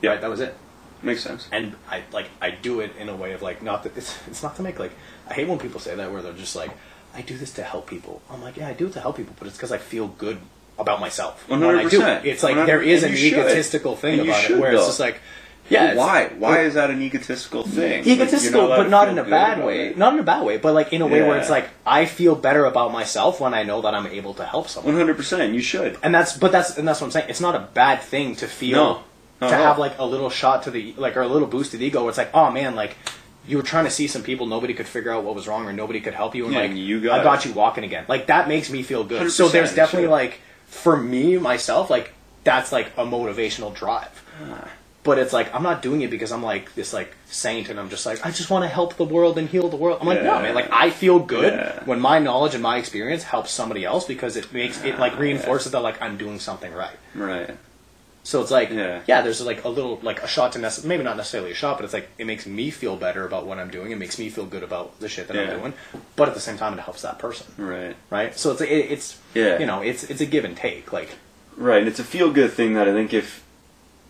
Yeah. 0.03 0.11
Right? 0.11 0.21
That 0.21 0.31
was 0.31 0.41
it 0.41 0.55
Makes 1.03 1.23
sense. 1.23 1.49
and 1.51 1.75
I 1.91 2.03
like 2.13 2.29
I 2.41 2.51
do 2.51 2.81
it 2.81 2.95
in 2.99 3.09
a 3.09 3.17
way 3.17 3.33
of 3.33 3.43
like 3.43 3.63
not 3.63 3.83
that 3.85 3.97
it's 3.97 4.17
it's 4.29 4.43
not 4.43 4.55
to 4.57 4.63
make 4.63 4.79
like 4.79 4.93
I 5.29 5.35
hate 5.35 5.49
when 5.49 5.59
people 5.59 5.81
say 5.81 5.95
that 5.95 6.13
where 6.13 6.21
they're 6.23 6.33
just 6.35 6.55
like 6.55 6.71
I 7.15 7.23
do 7.23 7.37
this 7.37 7.53
to 7.55 7.63
help 7.65 7.89
people. 7.89 8.21
I'm 8.31 8.43
like 8.43 8.57
yeah 8.57 8.69
I 8.69 8.75
do 8.75 8.87
it 8.87 8.93
to 8.93 9.01
help 9.01 9.17
people, 9.17 9.35
but 9.39 9.49
it's 9.49 9.57
because 9.57 9.73
I 9.73 9.79
feel 9.79 10.09
good 10.09 10.39
about 10.79 11.01
myself 11.01 11.47
when 11.49 11.63
I 11.65 11.89
do 11.89 12.01
100%. 12.01 12.21
it. 12.21 12.27
It's 12.27 12.43
like 12.43 12.55
there 12.67 12.81
is 12.83 13.03
an 13.03 13.15
should. 13.17 13.33
egotistical 13.33 13.97
thing 13.97 14.21
And 14.21 14.29
about 14.29 14.45
it 14.45 14.47
should, 14.47 14.61
where 14.61 14.73
it's 14.73 14.83
though. 14.83 14.87
just 14.89 15.01
like 15.01 15.21
yeah 15.71 15.95
why? 15.95 16.29
Why 16.39 16.61
is 16.63 16.75
that 16.75 16.91
an 16.91 17.01
egotistical 17.01 17.63
thing? 17.63 18.07
egotistical, 18.07 18.67
Like, 18.69 18.79
but 18.81 18.91
not 18.91 19.09
in 19.09 19.19
a 19.19 19.25
bad 19.25 19.65
way. 19.65 19.89
it. 19.89 19.97
Not 19.99 20.13
in 20.15 20.19
a 20.21 20.23
bad 20.25 20.45
way, 20.45 20.57
but 20.59 20.75
like 20.75 20.93
in 20.93 21.01
a 21.01 21.07
way 21.07 21.23
where 21.23 21.39
it's 21.39 21.49
like 21.51 21.69
I 21.87 22.05
feel 22.05 22.35
better 22.35 22.65
about 22.65 22.93
myself 22.93 23.41
when 23.41 23.55
I 23.55 23.63
know 23.63 23.81
that 23.83 23.95
I'm 23.95 24.07
able 24.09 24.35
to 24.35 24.45
help 24.45 24.69
someone. 24.69 24.95
One 24.95 25.01
hundred 25.01 25.17
percent. 25.17 25.55
You 25.55 25.63
should. 25.63 25.97
And 26.03 26.15
that's 26.15 26.37
but 26.37 26.53
that's 26.53 26.77
and 26.77 26.87
that's 26.87 27.01
what 27.01 27.07
I'm 27.07 27.11
saying. 27.13 27.29
It's 27.31 27.41
not 27.41 27.55
a 27.55 27.61
bad 27.75 28.01
thing 28.03 28.37
to 28.37 28.47
feel 28.47 29.05
No, 29.41 29.49
to 29.49 29.55
have 29.55 29.79
like 29.79 29.99
a 29.99 30.05
little 30.05 30.29
shot 30.31 30.65
to 30.65 30.71
the 30.71 30.93
like 30.99 31.17
or 31.17 31.23
a 31.23 31.29
little 31.29 31.49
boost 31.49 31.71
to 31.73 31.77
the 31.79 31.87
ego. 31.87 32.01
Where 32.03 32.09
it's 32.11 32.19
like, 32.19 32.31
oh 32.35 32.51
man, 32.51 32.75
like 32.75 32.97
you 33.47 33.57
were 33.57 33.63
trying 33.63 33.85
to 33.87 33.91
see 33.91 34.07
some 34.07 34.23
people, 34.23 34.47
nobody 34.47 34.75
could 34.75 34.87
figure 34.87 35.11
out 35.13 35.25
what 35.25 35.35
was 35.35 35.49
wrong, 35.49 35.67
or 35.67 35.73
nobody 35.73 36.01
could 36.01 36.15
help 36.15 36.35
you, 36.35 36.45
and 36.45 36.53
Yeah, 36.55 36.61
like 36.61 36.75
you 36.77 37.01
got 37.01 37.21
I 37.21 37.25
got 37.25 37.45
it. 37.45 37.49
you 37.49 37.55
walking 37.55 37.85
again. 37.85 38.05
Like 38.09 38.27
that 38.27 38.49
makes 38.49 38.71
me 38.71 38.83
feel 38.83 39.03
good. 39.05 39.31
So 39.33 39.49
there's 39.49 39.75
definitely 39.75 40.09
like 40.09 40.41
for 40.67 40.97
me 40.97 41.39
myself, 41.39 41.91
like 41.91 42.13
that's 42.45 42.71
like 42.73 42.89
a 42.97 43.05
motivational 43.05 43.75
drive. 43.75 44.23
Ah. 44.43 44.69
But 45.03 45.17
it's 45.19 45.33
like 45.33 45.55
I'm 45.55 45.63
not 45.63 45.81
doing 45.81 46.03
it 46.03 46.11
because 46.11 46.31
I'm 46.31 46.43
like 46.43 46.75
this 46.75 46.93
like 46.93 47.15
saint 47.27 47.71
and 47.71 47.81
I'm 47.81 47.89
just 47.89 48.05
like 48.05 48.25
I 48.25 48.31
just 48.31 48.51
want 48.51 48.65
to 48.65 48.69
help 48.69 48.97
the 48.97 49.05
world 49.05 49.39
and 49.39 49.49
heal 49.49 49.69
the 49.71 49.77
world. 49.77 49.99
I'm 50.01 50.07
like 50.07 50.23
no 50.23 50.41
man, 50.43 50.55
like 50.55 50.71
I 50.71 50.91
feel 50.91 51.19
good 51.19 51.55
Yeah. 51.55 51.83
when 51.85 52.01
my 52.01 52.19
knowledge 52.19 52.53
and 52.55 52.63
my 52.63 52.77
experience 52.77 53.23
helps 53.23 53.51
somebody 53.51 53.85
else 53.85 54.05
because 54.07 54.37
it 54.37 54.53
makes 54.53 54.83
it 54.85 54.99
like 54.99 55.19
reinforces 55.19 55.73
that 55.73 55.81
like 55.81 56.01
I'm 56.03 56.19
doing 56.19 56.39
something 56.39 56.73
right. 56.75 56.97
Right. 57.15 57.57
So 58.25 58.43
it's 58.43 58.51
like 58.51 58.69
Yeah. 58.69 59.01
yeah, 59.07 59.23
there's 59.23 59.41
like 59.41 59.65
a 59.65 59.71
little 59.71 59.99
like 60.03 60.23
a 60.23 60.27
shot 60.29 60.53
to 60.53 60.59
nece- 60.59 60.85
maybe 60.85 61.03
not 61.03 61.17
necessarily 61.17 61.53
a 61.53 61.55
shot, 61.55 61.79
but 61.79 61.85
it's 61.85 61.95
like 61.95 62.11
it 62.19 62.27
makes 62.27 62.45
me 62.47 62.71
feel 62.71 62.95
better 62.97 63.25
about 63.25 63.47
what 63.47 63.59
I'm 63.59 63.71
doing. 63.71 63.93
It 63.93 63.97
makes 63.99 64.19
me 64.19 64.29
feel 64.29 64.45
good 64.45 64.63
about 64.63 65.01
the 65.01 65.09
shit 65.09 65.29
that 65.29 65.35
Yeah. 65.37 65.51
I'm 65.53 65.61
doing. 65.61 65.73
But 66.17 66.29
at 66.29 66.35
the 66.35 66.41
same 66.41 66.59
time, 66.59 66.75
it 66.75 66.81
helps 66.81 67.01
that 67.01 67.19
person, 67.19 67.47
Right. 67.57 67.97
right? 68.11 68.39
So 68.39 68.51
it's 68.53 68.61
it, 68.61 68.67
it's 68.69 69.19
Yeah. 69.33 69.59
you 69.59 69.65
know 69.65 69.81
it's 69.81 70.05
it's 70.05 70.21
a 70.21 70.27
give 70.27 70.45
and 70.45 70.55
take. 70.55 70.93
Like 70.93 71.09
Right, 71.57 71.79
and 71.79 71.89
it's 71.89 71.99
a 71.99 72.05
feel 72.05 72.31
good 72.31 72.53
thing 72.53 72.75
that 72.75 72.87
I 72.87 72.93
think 72.93 73.15
if 73.15 73.43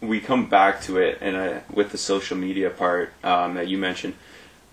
we 0.01 0.20
come 0.20 0.48
back 0.48 0.80
to 0.82 0.98
it, 0.98 1.18
and 1.20 1.36
I, 1.36 1.62
with 1.72 1.90
the 1.92 1.98
social 1.98 2.36
media 2.36 2.70
part 2.70 3.12
um, 3.22 3.55
that 3.55 3.68
you 3.68 3.78
mentioned, 3.78 4.14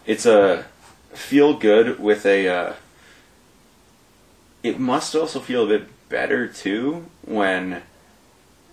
it's 0.05 0.25
a 0.25 0.65
feel 1.13 1.53
good 1.53 1.99
with 1.99 2.25
a. 2.25 2.47
Uh, 2.47 2.73
it 4.63 4.79
must 4.79 5.15
also 5.15 5.39
feel 5.39 5.63
a 5.65 5.67
bit 5.67 5.87
better 6.09 6.47
too 6.47 7.05
when 7.25 7.81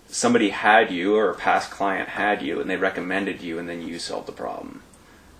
somebody 0.08 0.50
had 0.50 0.90
you 0.90 1.16
or 1.16 1.30
a 1.30 1.34
past 1.34 1.70
client 1.70 2.08
had 2.10 2.42
you 2.42 2.60
and 2.60 2.70
they 2.70 2.76
recommended 2.76 3.40
you 3.40 3.58
and 3.58 3.68
then 3.68 3.82
you 3.86 3.98
solved 3.98 4.26
the 4.26 4.32
problem 4.32 4.82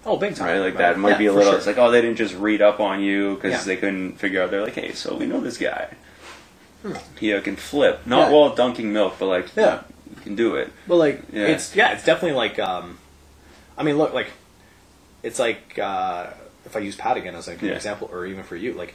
oh, 0.05 0.17
big 0.17 0.35
time, 0.35 0.47
right 0.49 0.59
like 0.59 0.77
that 0.77 0.99
might 0.99 1.11
Yeah, 1.11 1.19
be 1.19 1.27
a 1.27 1.33
little 1.33 1.53
sure. 1.53 1.59
it's 1.59 1.67
like 1.67 1.79
oh 1.79 1.91
they 1.91 2.01
didn't 2.01 2.17
just 2.17 2.35
read 2.35 2.61
up 2.61 2.81
on 2.81 3.01
you 3.01 3.37
because 3.37 3.53
Yeah. 3.53 3.63
they 3.63 3.77
couldn't 3.77 4.17
figure 4.19 4.43
out 4.43 4.51
they're 4.51 4.63
like 4.65 4.75
hey 4.75 4.93
so 4.93 5.15
we 5.17 5.27
know 5.27 5.41
this 5.41 5.57
guy 5.59 5.95
he 7.19 7.33
uh, 7.33 7.41
can 7.41 7.55
flip 7.57 8.05
not 8.07 8.27
Hmm. 8.29 8.33
Yeah. 8.35 8.39
while 8.41 8.55
dunking 8.55 8.93
milk 8.93 9.15
but 9.19 9.27
like 9.27 9.55
Yeah. 9.57 9.83
Can 10.25 10.35
do 10.35 10.57
it 10.57 10.73
But 10.89 10.97
like 10.97 11.23
Yeah. 11.33 11.47
it's 11.49 11.77
yeah, 11.77 11.93
it's 11.93 12.05
definitely 12.05 12.37
like 12.37 12.59
um 12.59 12.99
I 13.79 13.83
mean 13.85 13.97
look 13.99 14.13
like 14.13 14.29
it's 15.23 15.39
like 15.39 15.79
uh 15.79 16.31
if 16.67 16.75
I 16.77 16.81
use 16.81 16.97
Pat 16.97 17.17
again 17.17 17.35
as 17.35 17.47
like 17.47 17.61
an 17.63 17.69
Yeah. 17.69 17.75
example 17.75 18.09
or 18.13 18.27
even 18.27 18.43
for 18.43 18.57
you, 18.57 18.73
like 18.73 18.95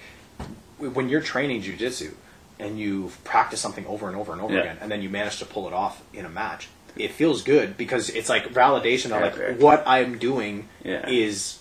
when 0.80 1.08
you're 1.10 1.22
training 1.22 1.62
jujitsu 1.62 2.14
and 2.60 2.80
you 2.80 3.12
practice 3.24 3.62
something 3.62 3.86
over 3.86 4.08
and 4.08 4.18
over 4.18 4.34
and 4.34 4.42
over 4.42 4.54
Yeah. 4.54 4.62
again 4.62 4.78
and 4.82 4.92
then 4.92 5.02
you 5.02 5.10
manage 5.10 5.38
to 5.40 5.46
pull 5.46 5.68
it 5.68 5.74
off 5.74 6.02
in 6.14 6.26
a 6.26 6.30
match, 6.30 6.68
it 6.98 7.12
feels 7.12 7.44
good 7.44 7.78
because 7.78 8.10
it's 8.10 8.28
like 8.30 8.46
validation 8.54 9.12
of 9.12 9.22
like 9.22 9.60
what 9.60 9.84
I'm 9.88 10.18
doing 10.18 10.68
is 10.84 11.59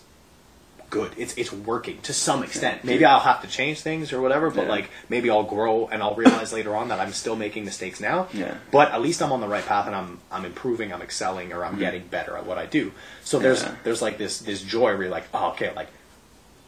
good. 0.90 1.12
It's 1.16 1.34
it's 1.36 1.52
working 1.52 2.00
to 2.02 2.12
some 2.12 2.42
extent. 2.42 2.84
Maybe 2.84 3.04
I'll 3.04 3.20
have 3.20 3.42
to 3.42 3.48
change 3.48 3.80
things 3.80 4.12
or 4.12 4.20
whatever, 4.20 4.50
but 4.50 4.64
Yeah. 4.64 4.70
like 4.70 4.90
maybe 5.08 5.28
I'll 5.30 5.42
grow 5.42 5.86
and 5.88 6.02
I'll 6.02 6.14
realize 6.14 6.52
later 6.52 6.74
on 6.74 6.88
that 6.88 6.98
I'm 7.00 7.12
still 7.12 7.36
making 7.36 7.64
mistakes 7.64 8.00
now. 8.00 8.28
Yeah. 8.32 8.54
But 8.70 8.92
at 8.92 9.00
least 9.02 9.22
I'm 9.22 9.32
on 9.32 9.40
the 9.40 9.48
right 9.48 9.64
path 9.64 9.86
and 9.86 9.94
I'm 9.94 10.18
I'm 10.32 10.44
improving, 10.44 10.92
I'm 10.92 11.02
excelling, 11.02 11.52
or 11.52 11.64
I'm 11.64 11.78
getting 11.78 12.06
better 12.06 12.36
at 12.36 12.46
what 12.46 12.58
I 12.58 12.66
do. 12.66 12.92
So 13.24 13.38
there's 13.38 13.62
Mm-hmm. 13.62 13.72
Yeah. 13.74 13.78
there's 13.84 14.02
like 14.02 14.18
this 14.18 14.38
this 14.38 14.62
joy 14.62 14.92
where 14.94 15.02
you're 15.02 15.10
like, 15.10 15.28
oh, 15.34 15.50
okay, 15.50 15.72
like 15.74 15.88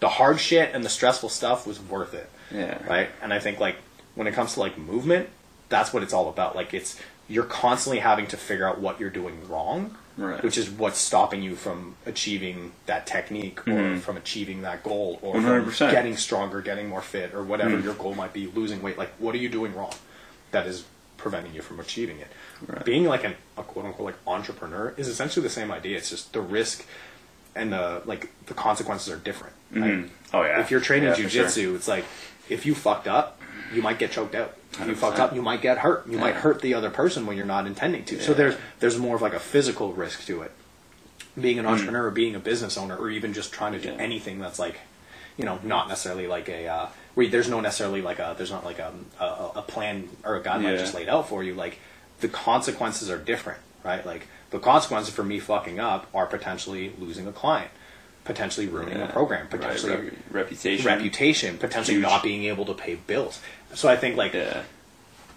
the 0.01 0.09
hard 0.09 0.41
shit 0.41 0.75
and 0.75 0.85
the 0.85 0.89
stressful 0.89 1.29
stuff 1.29 1.67
was 1.67 1.81
worth 1.81 2.15
it. 2.15 2.29
Yeah. 2.51 2.79
Right. 2.89 3.09
And 3.23 3.33
I 3.33 3.39
think 3.39 3.61
like 3.61 3.77
when 4.15 4.27
it 4.27 4.33
comes 4.35 4.55
to 4.55 4.61
like 4.61 4.77
movement, 4.79 5.29
that's 5.69 5.93
what 5.93 6.03
it's 6.03 6.13
all 6.13 6.29
about. 6.29 6.57
Like 6.57 6.75
it's 6.75 7.01
you're 7.29 7.45
constantly 7.45 8.01
having 8.01 8.27
to 8.27 8.37
figure 8.37 8.67
out 8.69 8.81
what 8.81 8.99
you're 8.99 9.09
doing 9.11 9.49
wrong. 9.49 9.97
Right. 10.21 10.43
Which 10.43 10.59
is 10.59 10.69
what's 10.69 10.99
stopping 10.99 11.43
you 11.43 11.57
from 11.57 11.97
achieving 12.05 12.73
that 12.87 13.07
technique 13.07 13.61
or 13.67 13.73
Mhm. 13.73 14.01
from 14.01 14.17
achieving 14.19 14.61
that 14.63 14.83
goal 14.83 15.19
or 15.23 15.35
100%. 15.37 15.77
from 15.79 15.91
getting 15.91 16.17
stronger, 16.17 16.61
getting 16.61 16.89
more 16.89 17.01
fit, 17.01 17.33
or 17.35 17.43
whatever 17.43 17.77
Mm. 17.79 17.85
your 17.85 17.95
goal 17.95 18.15
might 18.15 18.33
be, 18.35 18.47
losing 18.47 18.83
weight. 18.83 18.99
Like, 18.99 19.13
what 19.19 19.35
are 19.35 19.39
you 19.39 19.49
doing 19.49 19.75
wrong 19.75 19.95
that 20.51 20.67
is 20.67 20.85
preventing 21.17 21.55
you 21.55 21.63
from 21.63 21.81
achieving 21.81 22.19
it? 22.21 22.29
Right. 22.67 22.85
Being 22.85 23.05
like 23.05 23.25
an, 23.25 23.35
a 23.57 23.63
quote 23.63 23.87
unquote 23.87 24.07
like 24.07 24.17
entrepreneur 24.27 24.93
is 24.99 25.09
essentially 25.09 25.43
the 25.43 25.49
same 25.53 25.71
idea. 25.71 25.97
It's 25.97 26.11
just 26.11 26.35
the 26.35 26.43
risk 26.43 26.85
and 27.55 27.73
the 27.73 28.03
like 28.05 28.29
the 28.47 28.55
consequences 28.55 29.11
are 29.13 29.17
different. 29.17 29.55
right? 29.73 29.85
Mhm. 29.93 30.09
oh 30.35 30.43
yeah 30.43 30.61
If 30.61 30.71
you're 30.71 30.81
training 30.81 31.11
Yeah, 31.11 31.15
jujitsu, 31.15 31.63
sure. 31.63 31.77
it's 31.77 31.89
like 31.89 32.05
if 32.51 32.67
you 32.67 32.75
fucked 32.75 33.07
up, 33.09 33.41
you 33.73 33.81
might 33.81 33.99
get 33.99 34.11
choked 34.11 34.35
out. 34.35 34.55
If 34.73 34.79
you 34.87 34.95
100%. 34.95 34.97
fucked 34.97 35.19
up, 35.19 35.35
you 35.35 35.43
might 35.43 35.61
get 35.63 35.79
hurt. 35.79 36.07
You 36.07 36.17
might 36.19 36.37
hurt 36.37 36.61
the 36.61 36.75
other 36.75 36.91
person 36.91 37.27
when 37.27 37.37
you're 37.37 37.47
not 37.47 37.67
intending 37.67 38.05
to. 38.07 38.21
So 38.21 38.35
there's 38.35 38.55
there's 38.79 38.99
more 38.99 39.17
of 39.17 39.23
like 39.23 39.35
a 39.35 39.41
physical 39.41 39.93
risk 39.93 40.25
to 40.27 40.43
it. 40.43 40.53
Being 41.41 41.57
Hmm. 41.57 41.61
an 41.61 41.67
entrepreneur, 41.67 42.07
or 42.07 42.11
being 42.11 42.35
a 42.35 42.39
business 42.41 42.77
owner, 42.77 42.97
or 42.97 43.11
even 43.11 43.33
just 43.33 43.53
trying 43.53 43.73
to 43.73 43.79
do 43.81 43.89
Yeah. 43.89 43.95
anything 43.99 44.39
that's 44.39 44.59
like, 44.59 44.81
you 45.37 45.45
know, 45.45 45.59
not 45.63 45.89
necessarily 45.89 46.27
like 46.27 46.49
a 46.49 46.67
uh, 46.67 46.87
where 47.15 47.27
there's 47.29 47.49
no 47.49 47.61
necessarily 47.61 48.01
like 48.03 48.19
a 48.19 48.35
there's 48.37 48.51
not 48.51 48.65
like 48.65 48.79
a 48.79 48.93
a, 49.21 49.25
a 49.57 49.63
plan 49.63 50.09
or 50.25 50.37
a 50.37 50.41
guideline 50.41 50.63
Yeah. 50.73 50.77
just 50.77 50.95
laid 50.95 51.09
out 51.09 51.29
for 51.29 51.43
you. 51.43 51.55
Like 51.55 51.79
the 52.21 52.29
consequences 52.29 53.11
are 53.11 53.19
different, 53.19 53.61
right? 53.85 54.05
Like 54.07 54.29
the 54.51 54.59
consequences 54.61 55.13
for 55.15 55.23
me 55.25 55.39
fucking 55.41 55.81
up 55.81 56.07
are 56.15 56.27
potentially 56.27 56.93
losing 56.99 57.27
a 57.27 57.33
client, 57.33 57.71
potentially 58.25 58.67
ruining 58.67 58.99
Yeah. 58.99 59.05
a 59.09 59.13
program, 59.13 59.43
Right, 59.43 59.51
potentially 59.51 59.95
rep- 59.97 60.13
reputation 60.31 60.87
reputation, 60.87 61.59
potentially 61.59 61.97
Huge. 61.97 62.03
not 62.07 62.23
being 62.23 62.45
able 62.45 62.65
to 62.67 62.75
pay 62.75 62.95
bills. 62.97 63.41
So 63.75 63.89
I 63.89 63.97
think 63.97 64.17
like 64.17 64.35
yeah 64.35 64.63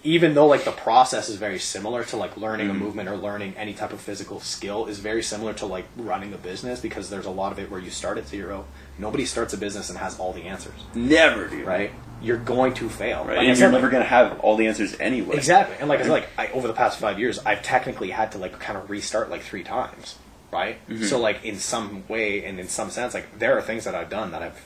even 0.05 0.33
though 0.33 0.47
like 0.47 0.65
the 0.65 0.71
process 0.71 1.29
is 1.29 1.37
very 1.37 1.57
similar 1.59 2.03
to 2.03 2.17
like 2.17 2.35
learning 2.35 2.67
Mm-hmm. 2.67 2.75
a 2.75 2.79
movement 2.85 3.07
or 3.09 3.15
learning 3.15 3.55
any 3.55 3.73
type 3.73 3.93
of 3.93 4.01
physical 4.01 4.41
skill 4.41 4.85
is 4.87 4.99
very 4.99 5.23
similar 5.23 5.53
to 5.53 5.65
like 5.65 5.85
running 5.95 6.33
a 6.33 6.37
business 6.37 6.81
because 6.81 7.09
there's 7.09 7.25
a 7.25 7.29
lot 7.31 7.53
of 7.53 7.59
it 7.59 7.71
where 7.71 7.79
you 7.79 7.89
start 7.89 8.17
at 8.17 8.27
zero. 8.27 8.65
Nobody 8.99 9.23
starts 9.25 9.53
a 9.53 9.57
business 9.57 9.89
and 9.89 9.97
has 9.97 10.19
all 10.19 10.33
the 10.33 10.43
answers, 10.43 10.73
never 10.93 11.47
dude 11.47 11.65
right? 11.65 11.91
You're 12.21 12.35
going 12.37 12.73
to 12.75 12.89
fail. 12.89 13.23
right 13.23 13.37
Like 13.37 13.47
and 13.47 13.57
said, 13.57 13.63
you're 13.63 13.71
like- 13.71 13.81
never 13.81 13.91
gonna 13.91 14.03
have 14.03 14.39
all 14.41 14.57
the 14.57 14.67
answers 14.67 14.93
anyway 14.99 15.37
Exactly, 15.37 15.77
and 15.79 15.87
like 15.87 15.99
I 16.01 16.03
said, 16.03 16.11
like 16.11 16.27
I, 16.37 16.47
over 16.49 16.67
the 16.67 16.73
past 16.73 16.99
five 16.99 17.17
years, 17.17 17.39
I've 17.45 17.63
technically 17.63 18.09
had 18.11 18.33
to 18.33 18.37
like 18.39 18.59
kind 18.59 18.77
of 18.77 18.89
restart 18.89 19.29
like 19.29 19.41
three 19.41 19.63
times 19.63 20.17
right? 20.51 20.85
Mm-hmm. 20.89 21.05
So 21.05 21.17
like 21.19 21.43
in 21.45 21.57
some 21.57 22.03
way 22.09 22.43
and 22.45 22.59
in 22.59 22.67
some 22.67 22.89
sense, 22.91 23.13
like 23.13 23.39
there 23.39 23.57
are 23.57 23.61
things 23.61 23.85
that 23.85 23.95
I've 23.95 24.09
done 24.09 24.31
that 24.31 24.41
I've 24.43 24.61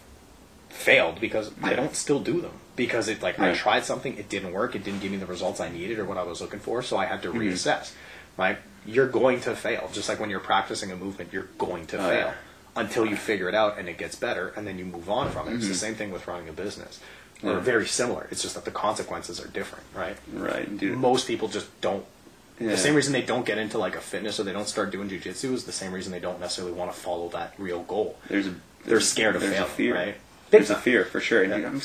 failed 0.69 1.21
because 1.21 1.51
I 1.63 1.73
don't 1.75 1.95
still 1.95 2.19
do 2.19 2.41
them 2.41 2.51
because 2.77 3.09
it 3.09 3.21
like 3.21 3.37
I 3.39 3.53
tried 3.53 3.83
something, 3.83 4.17
it 4.17 4.29
didn't 4.29 4.53
work, 4.53 4.73
it 4.75 4.85
didn't 4.85 5.01
give 5.01 5.11
me 5.11 5.17
the 5.17 5.25
results 5.25 5.59
I 5.59 5.67
needed 5.69 5.99
or 5.99 6.05
what 6.05 6.17
I 6.17 6.23
was 6.23 6.39
looking 6.39 6.59
for, 6.59 6.81
so 6.81 6.95
I 6.95 7.05
had 7.05 7.21
to 7.23 7.29
Mm-hmm. 7.29 7.39
reassess. 7.41 7.91
Right? 8.37 8.57
You're 8.85 9.07
going 9.09 9.41
to 9.41 9.55
fail, 9.55 9.89
just 9.91 10.07
like 10.07 10.19
when 10.21 10.29
you're 10.29 10.39
practicing 10.39 10.91
a 10.91 10.95
movement, 10.95 11.33
you're 11.33 11.49
going 11.57 11.87
to 11.87 11.97
Oh, 11.97 12.07
fail 12.09 12.27
yeah. 12.27 12.33
until 12.77 13.05
you 13.05 13.17
figure 13.17 13.49
it 13.49 13.55
out 13.55 13.77
and 13.79 13.89
it 13.89 13.97
gets 13.97 14.15
better, 14.15 14.53
and 14.55 14.65
then 14.65 14.77
you 14.79 14.85
move 14.85 15.09
on 15.09 15.29
from 15.31 15.49
it. 15.49 15.55
It's 15.55 15.67
the 15.67 15.73
same 15.73 15.95
thing 15.95 16.11
with 16.11 16.27
running 16.27 16.47
a 16.47 16.53
business. 16.53 16.99
They're 17.41 17.53
Yeah. 17.53 17.59
very 17.59 17.87
similar. 17.87 18.27
It's 18.31 18.41
just 18.43 18.55
that 18.55 18.63
the 18.65 18.71
consequences 18.71 19.41
are 19.43 19.47
different, 19.47 19.83
right? 19.95 20.17
Right, 20.31 20.77
dude. 20.77 20.97
Most 20.97 21.27
people 21.27 21.47
just 21.49 21.67
don't. 21.81 22.05
Yeah. 22.59 22.69
The 22.69 22.77
same 22.77 22.95
reason 22.95 23.11
they 23.13 23.21
don't 23.21 23.45
get 23.45 23.57
into 23.59 23.77
like 23.79 23.95
a 23.95 24.01
fitness 24.01 24.39
or 24.39 24.43
they 24.43 24.53
don't 24.53 24.67
start 24.67 24.89
doing 24.91 25.09
jujitsu 25.09 25.53
is 25.53 25.65
the 25.65 25.71
same 25.71 25.91
reason 25.91 26.11
they 26.11 26.19
don't 26.19 26.39
necessarily 26.39 26.73
want 26.73 26.91
to 26.91 26.97
follow 26.99 27.29
that 27.29 27.53
real 27.59 27.81
goal. 27.83 28.17
There's 28.29 28.47
a 28.47 28.55
They're 28.85 28.99
scared 28.99 29.35
of 29.35 29.41
there's 29.41 29.53
failing, 29.53 29.67
a 29.69 29.73
fear. 29.73 29.93
right? 29.95 30.15
Big 30.49 30.61
There's 30.61 30.69
a 30.71 30.75
fear 30.75 31.05
for 31.05 31.19
sure. 31.19 31.43
Yeah. 31.43 31.57
dude, 31.57 31.81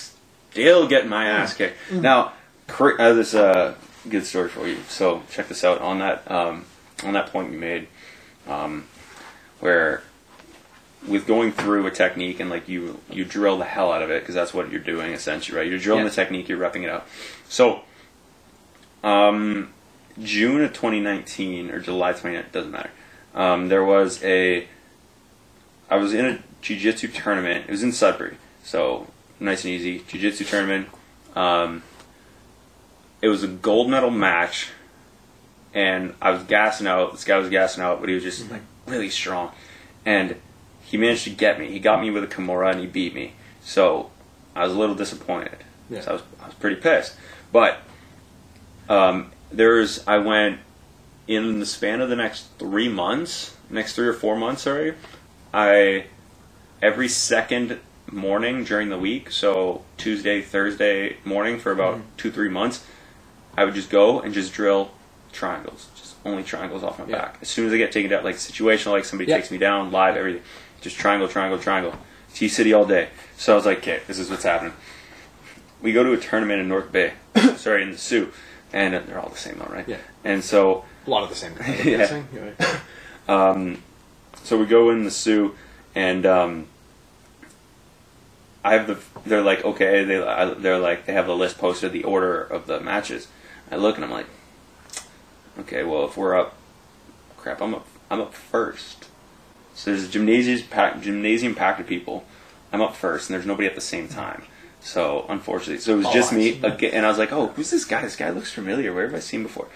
still 0.52 0.86
getting 0.86 1.08
my 1.10 1.26
ass 1.26 1.54
kicked. 1.54 1.76
Now, 1.90 2.32
cra- 2.68 2.96
uh, 3.00 3.12
this 3.14 3.34
uh, 3.34 3.74
good 4.08 4.24
story 4.24 4.48
for 4.48 4.66
you. 4.66 4.78
So 4.88 5.22
check 5.30 5.48
this 5.48 5.64
out 5.64 5.80
on 5.80 5.98
that 5.98 6.30
um, 6.30 6.64
on 7.04 7.14
that 7.14 7.28
point 7.32 7.52
you 7.52 7.58
made, 7.58 7.88
um, 8.46 8.86
where 9.60 10.02
with 11.08 11.26
going 11.26 11.50
through 11.50 11.84
a 11.86 11.90
technique 11.90 12.38
and 12.38 12.48
like 12.48 12.68
you 12.68 13.00
you 13.10 13.24
drill 13.24 13.58
the 13.58 13.64
hell 13.64 13.90
out 13.90 14.02
of 14.02 14.10
it 14.10 14.22
because 14.22 14.34
that's 14.36 14.54
what 14.54 14.70
you're 14.70 14.80
doing 14.80 15.12
essentially, 15.12 15.58
right? 15.58 15.66
You're 15.68 15.78
drilling 15.78 16.04
Yeah. 16.04 16.10
the 16.10 16.14
technique, 16.14 16.48
you're 16.48 16.58
repping 16.58 16.84
it 16.84 16.90
out. 16.90 17.06
So, 17.48 17.80
um, 19.02 19.72
June 20.22 20.62
of 20.62 20.72
2019 20.72 21.70
or 21.70 21.80
July 21.80 22.10
2019 22.12 22.52
doesn't 22.52 22.70
matter. 22.70 22.90
Um, 23.34 23.68
there 23.68 23.84
was 23.84 24.22
a 24.22 24.68
I 25.90 25.96
was 25.96 26.14
in 26.14 26.24
a 26.24 26.38
jiu-jitsu 26.62 27.08
tournament. 27.08 27.64
It 27.68 27.70
was 27.70 27.82
in 27.82 27.92
Sudbury, 27.92 28.36
so 28.62 29.08
nice 29.42 29.64
and 29.64 29.72
easy 29.72 29.98
jiu-jitsu 30.08 30.44
tournament. 30.44 30.88
Um, 31.34 31.82
it 33.20 33.28
was 33.28 33.42
a 33.42 33.48
gold 33.48 33.90
medal 33.90 34.10
match, 34.10 34.70
and 35.74 36.14
I 36.20 36.30
was 36.30 36.42
gassing 36.44 36.86
out. 36.86 37.12
This 37.12 37.24
guy 37.24 37.38
was 37.38 37.48
gassing 37.48 37.82
out, 37.82 38.00
but 38.00 38.08
he 38.08 38.14
was 38.14 38.24
just 38.24 38.50
like 38.50 38.62
really 38.86 39.10
strong, 39.10 39.52
and 40.04 40.36
he 40.84 40.96
managed 40.96 41.24
to 41.24 41.30
get 41.30 41.58
me. 41.58 41.70
He 41.70 41.78
got 41.78 42.00
me 42.00 42.10
with 42.10 42.24
a 42.24 42.26
kimura, 42.26 42.72
and 42.72 42.80
he 42.80 42.86
beat 42.86 43.14
me. 43.14 43.34
So 43.62 44.10
I 44.54 44.64
was 44.64 44.74
a 44.74 44.78
little 44.78 44.94
disappointed. 44.94 45.58
Yeah. 45.88 46.00
So 46.00 46.10
I 46.10 46.12
was 46.14 46.22
I 46.42 46.46
was 46.46 46.54
pretty 46.54 46.76
pissed, 46.76 47.16
but 47.52 47.78
um, 48.88 49.32
there's 49.50 50.06
I 50.06 50.18
went 50.18 50.60
in 51.28 51.60
the 51.60 51.66
span 51.66 52.00
of 52.00 52.08
the 52.08 52.16
next 52.16 52.46
three 52.58 52.88
months, 52.88 53.56
next 53.70 53.94
three 53.94 54.08
or 54.08 54.12
four 54.12 54.36
months, 54.36 54.62
sorry, 54.62 54.94
I 55.54 56.06
every 56.80 57.08
second 57.08 57.78
morning 58.22 58.64
during 58.64 58.88
the 58.90 58.98
week, 58.98 59.30
so 59.30 59.82
Tuesday, 59.96 60.42
Thursday 60.42 61.16
morning 61.24 61.58
for 61.58 61.72
about 61.72 62.00
two, 62.16 62.30
three 62.30 62.48
months, 62.48 62.84
I 63.56 63.64
would 63.64 63.74
just 63.74 63.90
go 63.90 64.20
and 64.20 64.32
just 64.34 64.52
drill 64.52 64.90
triangles, 65.32 65.88
just 65.96 66.14
only 66.24 66.42
triangles 66.42 66.82
off 66.82 66.98
my 66.98 67.06
Yeah. 67.06 67.18
back. 67.18 67.38
As 67.42 67.48
soon 67.48 67.66
as 67.66 67.72
I 67.72 67.78
get 67.78 67.90
taken 67.92 68.10
down, 68.10 68.22
like 68.24 68.36
situational, 68.36 68.92
like 68.92 69.04
somebody 69.04 69.30
Yeah. 69.30 69.36
takes 69.36 69.50
me 69.50 69.58
down, 69.58 69.90
live, 69.90 70.16
everything, 70.16 70.42
just 70.80 70.96
triangle, 70.98 71.28
triangle, 71.28 71.58
triangle. 71.58 71.94
T 72.34 72.48
City 72.48 72.72
all 72.72 72.86
day. 72.86 73.08
So 73.36 73.52
I 73.52 73.56
was 73.56 73.66
like, 73.66 73.78
okay, 73.78 74.00
this 74.06 74.18
is 74.18 74.30
what's 74.30 74.44
happening. 74.44 74.72
We 75.82 75.92
go 75.92 76.02
to 76.02 76.12
a 76.12 76.16
tournament 76.16 76.60
in 76.60 76.68
North 76.68 76.90
Bay, 76.90 77.12
sorry, 77.56 77.82
in 77.82 77.90
the 77.92 77.98
Soo, 77.98 78.32
and 78.72 78.94
they're 78.94 79.18
all 79.20 79.28
the 79.28 79.36
same 79.36 79.58
though, 79.58 79.70
right? 79.72 79.86
Yeah. 79.86 79.98
And 80.24 80.42
so 80.42 80.84
A 81.06 81.10
lot 81.10 81.24
of 81.24 81.28
the 81.28 81.34
same 81.34 81.54
kind 81.54 81.78
of 81.78 81.84
Yeah. 81.86 81.96
dancing. 81.98 82.28
Yeah. 83.28 83.76
so 84.44 84.56
we 84.58 84.64
go 84.66 84.90
in 84.90 85.04
the 85.04 85.10
Soo, 85.10 85.54
and 85.94 86.24
um, 86.24 86.66
I 88.64 88.74
have 88.74 88.86
the. 88.86 88.98
They're 89.26 89.42
like, 89.42 89.64
okay, 89.64 90.04
they 90.04 90.22
I, 90.22 90.54
they're 90.54 90.78
like 90.78 91.06
they 91.06 91.12
have 91.12 91.26
the 91.26 91.36
list 91.36 91.58
posted, 91.58 91.92
the 91.92 92.04
order 92.04 92.42
of 92.42 92.66
the 92.66 92.80
matches. 92.80 93.28
I 93.70 93.76
look 93.76 93.96
and 93.96 94.04
I'm 94.04 94.10
like, 94.10 94.26
okay, 95.60 95.82
well 95.82 96.04
if 96.06 96.16
we're 96.16 96.38
up, 96.38 96.54
crap, 97.36 97.60
I'm 97.60 97.74
up. 97.74 97.86
I'm 98.10 98.20
up 98.20 98.34
first. 98.34 99.06
So 99.74 99.90
there's 99.90 100.04
a 100.04 100.08
gymnasium 100.08 100.68
pack, 100.68 101.00
gymnasium 101.00 101.54
packed 101.54 101.80
of 101.80 101.86
people. 101.86 102.24
I'm 102.72 102.82
up 102.82 102.94
first, 102.94 103.28
and 103.28 103.34
there's 103.34 103.46
nobody 103.46 103.66
at 103.66 103.74
the 103.74 103.80
same 103.80 104.08
time. 104.08 104.44
So 104.80 105.24
unfortunately, 105.28 105.78
so 105.78 105.94
it 105.94 105.98
was 105.98 106.06
Oh, 106.06 106.12
just 106.12 106.32
me 106.32 106.60
again, 106.62 106.92
and 106.94 107.06
I 107.06 107.08
was 107.08 107.18
like, 107.18 107.32
oh, 107.32 107.48
who's 107.48 107.70
this 107.70 107.84
guy? 107.84 108.02
This 108.02 108.16
guy 108.16 108.30
looks 108.30 108.52
familiar. 108.52 108.92
Where 108.92 109.06
have 109.06 109.14
I 109.14 109.20
seen 109.20 109.42
before? 109.42 109.68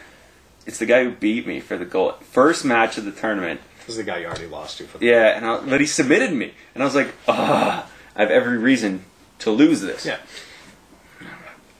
It's 0.66 0.78
the 0.78 0.86
guy 0.86 1.04
who 1.04 1.12
beat 1.12 1.46
me 1.46 1.60
for 1.60 1.76
the 1.76 1.84
goal. 1.84 2.12
First 2.22 2.64
match 2.64 2.98
of 2.98 3.04
the 3.04 3.12
tournament. 3.12 3.60
This 3.80 3.90
is 3.90 3.96
the 3.98 4.02
guy 4.02 4.18
you 4.18 4.26
already 4.26 4.46
lost 4.48 4.78
to 4.78 4.84
for 4.84 4.98
the 4.98 5.06
Yeah, 5.06 5.36
and 5.36 5.46
I, 5.46 5.60
but 5.60 5.80
he 5.80 5.86
submitted 5.86 6.32
me, 6.32 6.52
and 6.74 6.82
I 6.82 6.86
was 6.86 6.96
like, 6.96 7.14
ah, 7.28 7.88
I 8.16 8.20
have 8.22 8.30
every 8.30 8.58
reason 8.58 9.04
to 9.40 9.50
lose 9.50 9.80
this. 9.82 10.06
Yeah. 10.06 10.18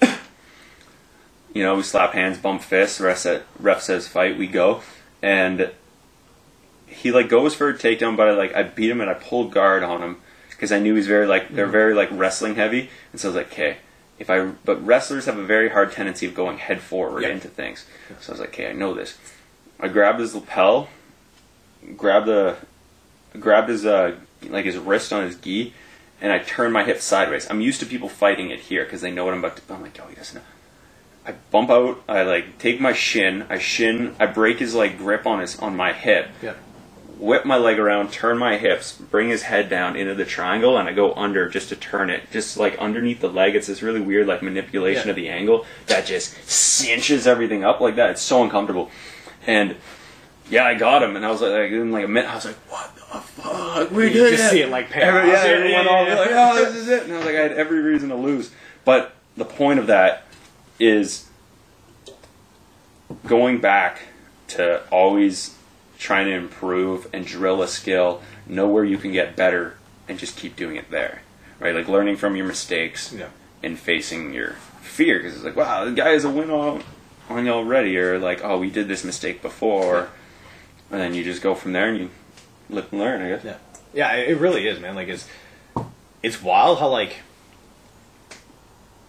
You 1.55 1.63
know, 1.63 1.77
we 1.77 1.83
slap 1.83 2.13
hands, 2.13 2.37
bump 2.37 2.61
fists. 2.61 3.01
Ref, 3.01 3.25
ref 3.59 3.81
says 3.81 4.07
fight, 4.07 4.37
we 4.37 4.47
go, 4.47 4.83
and 5.23 5.71
he 6.87 7.11
like 7.11 7.31
goes 7.31 7.55
for 7.55 7.71
a 7.71 7.75
takedown, 7.75 8.15
but 8.15 8.29
I 8.29 8.33
like 8.33 8.55
I 8.55 8.63
beat 8.63 8.91
him 8.91 9.01
and 9.01 9.09
I 9.09 9.15
pulled 9.15 9.53
guard 9.53 9.83
on 9.83 10.03
him 10.03 10.19
because 10.51 10.71
I 10.71 10.79
knew 10.81 10.95
he's 10.97 11.07
very 11.07 11.27
like 11.27 11.49
they're 11.55 11.67
very 11.67 11.95
like 11.95 12.11
wrestling 12.13 12.57
heavy, 12.57 12.91
and 13.11 13.19
so 13.21 13.29
I 13.29 13.31
was 13.31 13.37
like, 13.37 13.53
okay, 13.53 13.77
if 14.19 14.29
I 14.29 14.51
but 14.67 14.85
wrestlers 14.85 15.25
have 15.25 15.39
a 15.39 15.45
very 15.45 15.71
hard 15.71 15.93
tendency 15.93 16.27
of 16.27 16.35
going 16.35 16.59
head 16.59 16.83
forward 16.83 17.23
Yeah. 17.23 17.31
into 17.31 17.49
things, 17.49 17.87
so 18.21 18.31
I 18.31 18.35
was 18.35 18.41
like, 18.41 18.51
okay, 18.51 18.69
I 18.69 18.73
know 18.75 18.93
this. 18.93 19.17
I 19.81 19.89
grabbed 19.89 20.21
his 20.21 20.35
lapel, 20.35 20.91
grabbed 21.97 22.27
the, 22.27 22.57
grabbed 23.41 23.71
his 23.71 23.87
uh 23.87 24.17
like 24.51 24.67
his 24.67 24.77
wrist 24.77 25.11
on 25.11 25.23
his 25.23 25.37
gi, 25.37 25.73
and 26.21 26.33
I 26.33 26.39
turn 26.39 26.73
my 26.73 26.85
hip 26.85 27.01
sideways. 27.01 27.47
I'm 27.51 27.61
used 27.61 27.81
to 27.81 27.87
people 27.87 28.09
fighting 28.09 28.51
it 28.51 28.61
here 28.61 28.85
because 28.85 29.01
they 29.01 29.11
know 29.11 29.25
what 29.25 29.35
I'm 29.35 29.41
about 29.45 29.57
to. 29.57 29.75
I'm 29.75 29.83
like, 29.83 29.99
oh, 30.03 30.09
he 30.09 30.15
doesn't 30.17 30.37
know. 30.37 30.47
I 31.27 31.35
bump 31.51 31.71
out. 31.71 32.03
I 32.09 32.23
like 32.23 32.59
take 32.59 32.81
my 32.81 32.93
shin. 32.93 33.47
I 33.51 33.59
shin. 33.59 34.15
I 34.21 34.27
break 34.27 34.59
his 34.61 34.75
like 34.75 34.97
grip 34.99 35.27
on 35.27 35.41
his 35.41 35.59
on 35.59 35.77
my 35.77 35.93
hip. 35.93 36.29
Yeah. 36.43 36.55
Whip 37.19 37.47
my 37.47 37.57
leg 37.57 37.79
around, 37.79 38.13
turn 38.13 38.37
my 38.37 38.59
hips, 38.59 38.93
bring 38.93 39.31
his 39.31 39.45
head 39.45 39.71
down 39.71 39.97
into 39.97 40.15
the 40.15 40.27
triangle, 40.27 40.77
and 40.77 40.87
I 40.87 40.93
go 40.93 41.15
under 41.15 41.49
just 41.49 41.71
to 41.71 41.77
turn 41.77 42.11
it, 42.11 42.31
just 42.31 42.59
like 42.59 42.77
underneath 42.79 43.21
the 43.23 43.31
leg. 43.31 43.57
It's 43.57 43.69
this 43.69 43.83
really 43.83 44.03
weird 44.03 44.27
like 44.27 44.43
manipulation 44.43 45.05
Yeah. 45.07 45.11
of 45.11 45.17
the 45.17 45.31
angle 45.31 45.65
that 45.87 46.05
just 46.05 46.35
cinches 46.47 47.27
everything 47.27 47.65
up 47.65 47.81
like 47.81 47.97
that. 47.97 48.11
It's 48.11 48.21
so 48.23 48.43
uncomfortable, 48.43 48.91
and 49.47 49.77
yeah, 50.51 50.65
I 50.65 50.75
got 50.75 51.03
him, 51.03 51.17
and 51.17 51.25
I 51.25 51.31
was 51.31 51.41
like, 51.41 51.53
like 51.53 51.71
in 51.73 51.91
like 51.93 52.05
a 52.05 52.09
minute, 52.09 52.31
I 52.31 52.35
was 52.37 52.45
like, 52.45 52.57
what 52.71 52.95
the 52.95 53.03
fuck? 53.21 53.91
We 53.91 54.05
You 54.05 54.11
did 54.13 54.31
just 54.37 54.45
it. 54.45 54.51
see 54.57 54.63
it 54.63 54.69
like 54.71 54.91
pay 54.91 55.01
Every, 55.01 55.31
yeah, 55.31 55.43
everyone 55.45 55.85
yeah, 55.85 55.91
all 55.91 56.07
yeah. 56.07 56.15
like, 56.15 56.31
oh, 56.33 56.65
this 56.65 56.75
is 56.77 56.89
it. 56.89 57.05
And 57.05 57.13
I 57.13 57.17
was 57.19 57.27
like, 57.27 57.35
I 57.37 57.41
had 57.41 57.53
every 57.53 57.81
reason 57.81 58.09
to 58.11 58.15
lose. 58.17 58.51
But 58.85 59.15
the 59.37 59.45
point 59.45 59.79
of 59.81 59.87
that 59.89 60.25
is 60.79 61.29
going 63.27 63.61
back 63.61 64.03
to 64.49 64.83
always 64.91 65.57
trying 65.99 66.27
to 66.27 66.33
improve 66.33 67.09
and 67.13 67.27
drill 67.27 67.63
a 67.63 67.69
skill, 67.69 68.23
know 68.47 68.69
where 68.69 68.85
you 68.85 68.99
can 68.99 69.13
get 69.13 69.35
better, 69.37 69.77
and 70.09 70.19
just 70.19 70.37
keep 70.37 70.57
doing 70.57 70.77
it 70.77 70.91
there. 70.91 71.23
Right? 71.59 71.75
Like 71.75 71.89
learning 71.89 72.17
from 72.17 72.37
your 72.37 72.47
mistakes 72.47 73.13
Yeah. 73.13 73.29
and 73.63 73.79
facing 73.79 74.33
your 74.35 74.53
fear. 74.83 75.19
Because 75.19 75.35
it's 75.37 75.45
like, 75.45 75.57
wow, 75.57 75.85
the 75.85 75.93
guy 75.93 76.11
is 76.11 76.25
a 76.25 76.31
win 76.31 76.51
on, 76.51 76.83
on 77.31 77.47
you 77.47 77.53
already. 77.53 77.97
Or 77.99 78.19
like, 78.19 78.45
oh, 78.45 78.59
we 78.59 78.71
did 78.71 78.89
this 78.89 79.05
mistake 79.05 79.41
before. 79.43 80.11
And 80.91 81.01
then 81.01 81.15
you 81.15 81.25
just 81.25 81.43
go 81.43 81.55
from 81.55 81.73
there 81.73 81.89
and 81.89 81.99
you 81.99 82.11
live 82.71 82.87
and 82.93 83.01
learn, 83.01 83.23
I 83.23 83.29
guess. 83.31 83.45
Yeah, 83.45 83.57
yeah, 83.93 84.13
it 84.15 84.39
really 84.39 84.67
is, 84.69 84.79
man. 84.81 84.95
Like 84.95 85.09
it's 85.09 85.27
it's 86.23 86.41
wild 86.43 86.79
how 86.79 86.89
like 86.89 87.17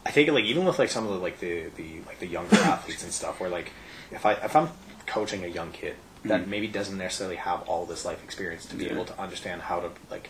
I 0.06 0.12
think 0.12 0.30
like 0.32 0.46
even 0.46 0.66
with 0.66 0.80
like 0.80 0.90
some 0.90 1.06
of 1.06 1.14
the 1.14 1.20
like 1.20 1.40
the 1.40 1.66
the 1.76 2.00
like 2.08 2.20
the 2.20 2.28
younger 2.28 2.56
athletes 2.58 3.04
and 3.04 3.12
stuff, 3.12 3.40
where 3.40 3.50
like 3.50 3.72
if 4.12 4.26
I 4.26 4.34
if 4.34 4.56
I'm 4.56 4.70
coaching 5.06 5.44
a 5.44 5.48
young 5.48 5.72
kid 5.72 5.96
that 6.26 6.48
maybe 6.48 6.68
doesn't 6.68 6.98
necessarily 6.98 7.36
have 7.38 7.62
all 7.70 7.86
this 7.86 8.04
life 8.04 8.24
experience 8.24 8.66
to 8.66 8.76
be 8.76 8.86
Mm-hmm. 8.86 8.96
Yeah. 8.96 9.02
able 9.02 9.06
to 9.14 9.20
understand 9.22 9.62
how 9.62 9.80
to 9.80 9.90
like 10.10 10.30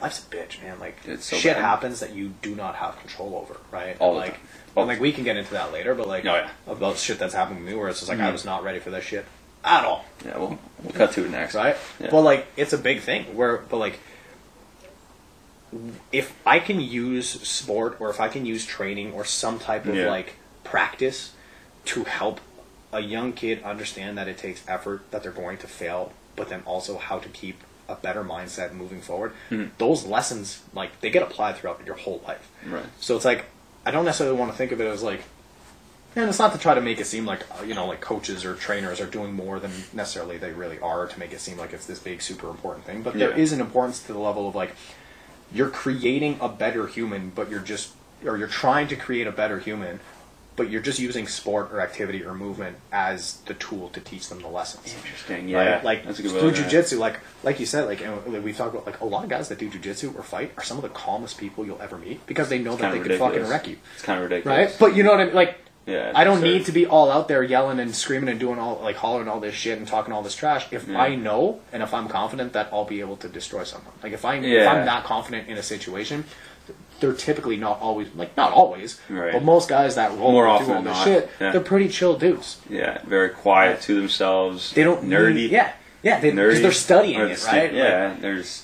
life's 0.00 0.20
a 0.26 0.30
bitch, 0.34 0.62
man. 0.62 0.78
Like 0.78 0.96
so 1.20 1.36
shit 1.36 1.54
bad. 1.54 1.62
happens 1.62 2.00
that 2.00 2.12
you 2.14 2.34
do 2.42 2.54
not 2.54 2.74
have 2.76 2.98
control 2.98 3.34
over, 3.36 3.58
right? 3.70 3.96
All 3.98 4.10
And, 4.10 4.16
the 4.16 4.20
like 4.20 4.32
time. 4.34 4.40
All 4.76 4.82
and, 4.82 4.88
like 4.88 5.00
we 5.00 5.12
can 5.12 5.24
get 5.24 5.36
into 5.36 5.52
that 5.52 5.72
later, 5.72 5.94
but 5.94 6.06
like 6.08 6.26
Oh, 6.26 6.34
yeah. 6.34 6.50
about 6.66 6.96
shit 6.98 7.18
that's 7.18 7.34
happened 7.34 7.58
to 7.58 7.62
me 7.64 7.74
where 7.74 7.88
it's 7.88 8.00
just 8.00 8.08
like 8.10 8.18
I 8.20 8.28
Mhm. 8.28 8.32
was 8.32 8.44
not 8.44 8.62
ready 8.64 8.78
for 8.80 8.90
that 8.90 9.02
shit 9.04 9.24
at 9.64 9.84
all 9.84 10.04
Yeah, 10.24 10.38
we'll, 10.38 10.58
we'll 10.82 10.92
cut 10.92 11.12
to 11.12 11.24
it 11.24 11.30
next. 11.30 11.54
right? 11.54 11.76
Yeah. 12.00 12.08
But 12.10 12.22
like, 12.22 12.46
it's 12.56 12.72
a 12.72 12.78
big 12.78 13.00
thing. 13.00 13.36
Where, 13.36 13.58
but 13.58 13.76
like, 13.78 13.98
if 16.10 16.34
I 16.46 16.58
can 16.58 16.80
use 16.80 17.28
sport 17.48 17.96
or 17.98 18.10
if 18.10 18.20
I 18.20 18.28
can 18.28 18.44
use 18.44 18.66
training 18.66 19.12
or 19.12 19.24
some 19.24 19.58
type 19.58 19.86
of 19.86 19.94
Yeah. 19.94 20.08
like 20.10 20.34
practice 20.64 21.32
to 21.86 22.04
help 22.04 22.40
a 22.92 23.00
young 23.00 23.32
kid 23.32 23.62
understand 23.62 24.18
that 24.18 24.28
it 24.28 24.36
takes 24.36 24.62
effort, 24.68 25.10
that 25.10 25.22
they're 25.22 25.32
going 25.32 25.56
to 25.58 25.66
fail, 25.66 26.12
but 26.36 26.48
then 26.50 26.62
also 26.66 26.98
how 26.98 27.18
to 27.18 27.28
keep 27.30 27.62
a 27.88 27.94
better 27.94 28.22
mindset 28.22 28.72
moving 28.72 29.00
forward. 29.00 29.32
Mhm. 29.50 29.70
Those 29.78 30.04
lessons, 30.04 30.60
like, 30.74 31.00
they 31.00 31.10
get 31.10 31.22
applied 31.22 31.56
throughout 31.56 31.80
your 31.86 31.96
whole 31.96 32.22
life. 32.26 32.48
Right. 32.66 32.84
So 33.00 33.16
it's 33.16 33.24
like 33.24 33.46
I 33.84 33.90
don't 33.90 34.04
necessarily 34.04 34.36
want 34.38 34.52
to 34.52 34.56
think 34.58 34.72
of 34.72 34.80
it 34.80 34.86
as 34.86 35.02
like 35.02 35.22
And 36.14 36.28
it's 36.28 36.38
not 36.38 36.52
to 36.52 36.58
try 36.58 36.74
to 36.74 36.80
make 36.80 37.00
it 37.00 37.06
seem 37.06 37.24
like 37.24 37.40
uh, 37.58 37.64
you 37.64 37.74
know, 37.74 37.86
like 37.86 38.00
coaches 38.00 38.44
or 38.44 38.54
trainers 38.54 39.00
are 39.00 39.06
doing 39.06 39.32
more 39.32 39.58
than 39.58 39.70
necessarily 39.92 40.36
they 40.38 40.52
really 40.52 40.78
are 40.80 41.06
to 41.06 41.18
make 41.18 41.32
it 41.32 41.40
seem 41.40 41.56
like 41.58 41.72
it's 41.72 41.86
this 41.86 41.98
big, 41.98 42.20
super 42.22 42.48
important 42.50 42.84
thing. 42.84 43.02
But 43.02 43.14
there 43.14 43.30
Yeah. 43.30 43.36
is 43.36 43.52
an 43.52 43.60
importance 43.60 44.02
to 44.04 44.12
the 44.12 44.18
level 44.18 44.46
of 44.48 44.54
like 44.54 44.74
you're 45.52 45.70
creating 45.70 46.38
a 46.40 46.48
better 46.48 46.86
human, 46.86 47.30
but 47.34 47.50
you're 47.50 47.60
just 47.60 47.92
or 48.26 48.36
you're 48.36 48.48
trying 48.48 48.88
to 48.88 48.96
create 48.96 49.26
a 49.26 49.32
better 49.32 49.58
human, 49.58 50.00
but 50.54 50.70
you're 50.70 50.82
just 50.82 50.98
using 50.98 51.26
sport 51.26 51.70
or 51.72 51.80
activity 51.80 52.22
or 52.22 52.34
movement 52.34 52.76
as 52.92 53.38
the 53.46 53.54
tool 53.54 53.88
to 53.88 54.00
teach 54.00 54.28
them 54.28 54.40
the 54.42 54.48
lessons. 54.48 54.94
Interesting. 54.94 55.48
Yeah. 55.48 55.76
Right? 55.76 55.84
Like 55.84 56.04
that's 56.04 56.18
a 56.18 56.22
good 56.22 56.30
through 56.32 56.52
jujitsu, 56.52 56.98
like 56.98 57.20
like 57.42 57.58
you 57.58 57.64
said, 57.66 57.86
like 57.86 58.02
and 58.02 58.44
we've 58.44 58.56
talked 58.56 58.74
about, 58.74 58.84
like 58.86 59.00
a 59.00 59.04
lot 59.06 59.24
of 59.24 59.30
guys 59.30 59.48
that 59.48 59.58
do 59.58 59.70
jujitsu 59.70 60.14
or 60.14 60.22
fight 60.22 60.52
are 60.58 60.62
some 60.62 60.76
of 60.76 60.82
the 60.82 60.90
calmest 60.90 61.38
people 61.38 61.64
you'll 61.64 61.80
ever 61.80 61.96
meet 61.96 62.26
because 62.26 62.50
they 62.50 62.58
know 62.58 62.76
that 62.76 62.92
they 62.92 63.00
could 63.00 63.18
fucking 63.18 63.48
wreck 63.48 63.66
you, 63.66 63.78
It's 63.94 64.04
kind 64.04 64.18
of 64.22 64.24
ridiculous. 64.30 64.70
right? 64.72 64.76
But 64.78 64.94
you 64.94 65.02
know 65.02 65.12
what 65.12 65.20
I 65.20 65.24
mean? 65.24 65.34
Like, 65.34 65.56
Yeah, 65.86 66.12
I 66.14 66.22
don't 66.24 66.38
so- 66.38 66.44
need 66.44 66.66
to 66.66 66.72
be 66.72 66.86
all 66.86 67.10
out 67.10 67.26
there 67.28 67.42
yelling 67.42 67.80
and 67.80 67.94
screaming 67.94 68.28
and 68.28 68.38
doing 68.38 68.58
all 68.58 68.78
like 68.82 68.96
hollering 68.96 69.28
all 69.28 69.40
this 69.40 69.54
shit 69.54 69.78
and 69.78 69.86
talking 69.88 70.12
all 70.12 70.22
this 70.22 70.36
trash. 70.36 70.66
If 70.70 70.86
Yeah. 70.88 71.00
I 71.00 71.16
know 71.16 71.60
and 71.72 71.82
if 71.82 71.92
I'm 71.92 72.08
confident 72.08 72.52
that 72.52 72.68
I'll 72.72 72.84
be 72.84 73.00
able 73.00 73.16
to 73.16 73.28
destroy 73.28 73.64
someone, 73.64 73.92
like 74.02 74.12
if 74.12 74.24
I 74.24 74.36
if 74.36 74.44
Yeah. 74.44 74.70
I'm 74.72 74.86
not 74.86 75.04
confident 75.04 75.48
in 75.48 75.56
a 75.58 75.62
situation. 75.62 76.24
They're 77.00 77.12
typically 77.12 77.56
not 77.56 77.80
always 77.80 78.06
like 78.14 78.36
not 78.36 78.52
always, 78.52 79.00
Right. 79.10 79.32
but 79.32 79.42
most 79.42 79.68
guys 79.68 79.96
that 79.96 80.16
roll 80.16 80.30
More 80.30 80.46
often 80.46 80.66
do 80.68 80.72
all 80.74 80.82
than 80.82 80.84
this 80.92 80.96
not, 80.98 81.04
shit, 81.04 81.30
yeah. 81.40 81.50
they're 81.50 81.60
pretty 81.60 81.88
chill 81.88 82.16
dudes. 82.16 82.58
Yeah, 82.70 82.98
very 83.04 83.30
quiet 83.30 83.80
to 83.82 83.96
themselves. 83.96 84.72
They 84.72 84.84
don't 84.84 85.02
nerdy. 85.10 85.34
need- 85.34 85.50
yeah, 85.50 85.72
yeah, 86.04 86.20
they, 86.20 86.30
nerdy. 86.30 86.46
because 86.50 86.62
they're 86.62 86.70
studying 86.70 87.18
it, 87.18 87.44
right? 87.44 87.64
Like, 87.64 87.72
Yeah, 87.72 88.14
there's 88.20 88.62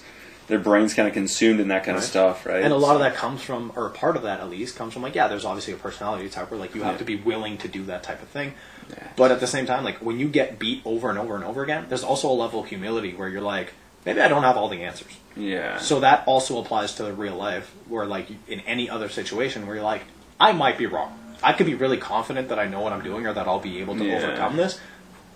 their 0.49 0.59
brains 0.59 0.95
kind 0.95 1.07
of 1.07 1.15
consumed 1.15 1.61
in 1.61 1.69
that 1.69 1.85
kind 1.85 1.97
of 1.97 2.03
stuff, 2.03 2.47
right? 2.47 2.63
And 2.65 2.73
a 2.73 2.77
lot 2.77 2.95
of 2.95 3.01
that 3.03 3.15
comes 3.15 3.43
from, 3.43 3.71
or 3.77 3.87
a 3.87 3.91
part 3.91 4.17
of 4.17 4.23
that 4.23 4.41
at 4.41 4.49
least, 4.51 4.77
comes 4.77 4.93
from 4.95 5.03
like, 5.03 5.15
yeah, 5.15 5.29
there's 5.29 5.45
obviously 5.45 5.75
a 5.75 5.77
personality 5.77 6.29
type 6.29 6.51
where 6.51 6.59
like 6.59 6.75
you 6.75 6.83
have 6.83 6.95
Yeah. 6.95 6.99
to 6.99 7.05
be 7.05 7.17
willing 7.17 7.59
to 7.59 7.69
do 7.69 7.85
that 7.85 8.03
type 8.03 8.23
of 8.23 8.29
thing. 8.29 8.55
Yeah. 8.91 9.07
But 9.17 9.31
at 9.31 9.41
the 9.41 9.47
same 9.47 9.67
time, 9.67 9.85
like 9.85 9.99
when 9.99 10.19
you 10.19 10.29
get 10.29 10.59
beat 10.59 10.81
over 10.85 11.11
and 11.11 11.19
over 11.19 11.35
and 11.37 11.45
over 11.45 11.63
again, 11.63 11.87
there's 11.89 12.03
also 12.05 12.31
a 12.31 12.33
level 12.33 12.61
of 12.61 12.67
humility 12.67 13.13
where 13.15 13.29
you're 13.29 13.43
like, 13.43 13.75
maybe 14.07 14.21
I 14.23 14.29
don't 14.29 14.43
have 14.43 14.57
all 14.57 14.69
the 14.71 14.83
answers. 14.85 15.13
yeah. 15.37 15.79
So 15.79 16.01
that 16.01 16.25
also 16.27 16.59
applies 16.61 16.95
to 16.95 17.03
the 17.03 17.13
real 17.13 17.37
life, 17.37 17.71
where 17.87 18.07
like 18.07 18.29
in 18.49 18.61
any 18.61 18.89
other 18.89 19.09
situation 19.11 19.67
where 19.67 19.77
you're 19.77 19.85
like, 19.85 20.03
I 20.41 20.53
might 20.53 20.79
be 20.79 20.87
wrong. 20.87 21.19
I 21.43 21.53
could 21.53 21.67
be 21.67 21.75
really 21.75 21.99
confident 21.99 22.49
that 22.49 22.59
I 22.59 22.67
know 22.67 22.81
what 22.81 22.93
I'm 22.93 23.03
doing 23.05 23.27
or 23.27 23.33
that 23.35 23.47
I'll 23.47 23.61
be 23.61 23.81
able 23.81 23.97
to 23.97 24.05
Yeah. 24.05 24.17
overcome 24.17 24.57
this. 24.57 24.81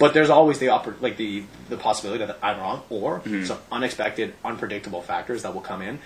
But 0.02 0.14
there's 0.14 0.30
always 0.30 0.58
the 0.58 0.66
oppor- 0.66 1.00
like 1.00 1.16
the 1.16 1.44
the 1.70 1.76
possibility 1.78 2.24
that 2.26 2.38
I'm 2.42 2.58
wrong 2.58 2.82
or 2.90 3.20
Mm-hmm. 3.20 3.44
some 3.44 3.58
unexpected, 3.70 4.34
unpredictable 4.44 5.00
factors 5.02 5.42
that 5.42 5.54
will 5.54 5.60
come 5.62 5.80
in 5.82 5.98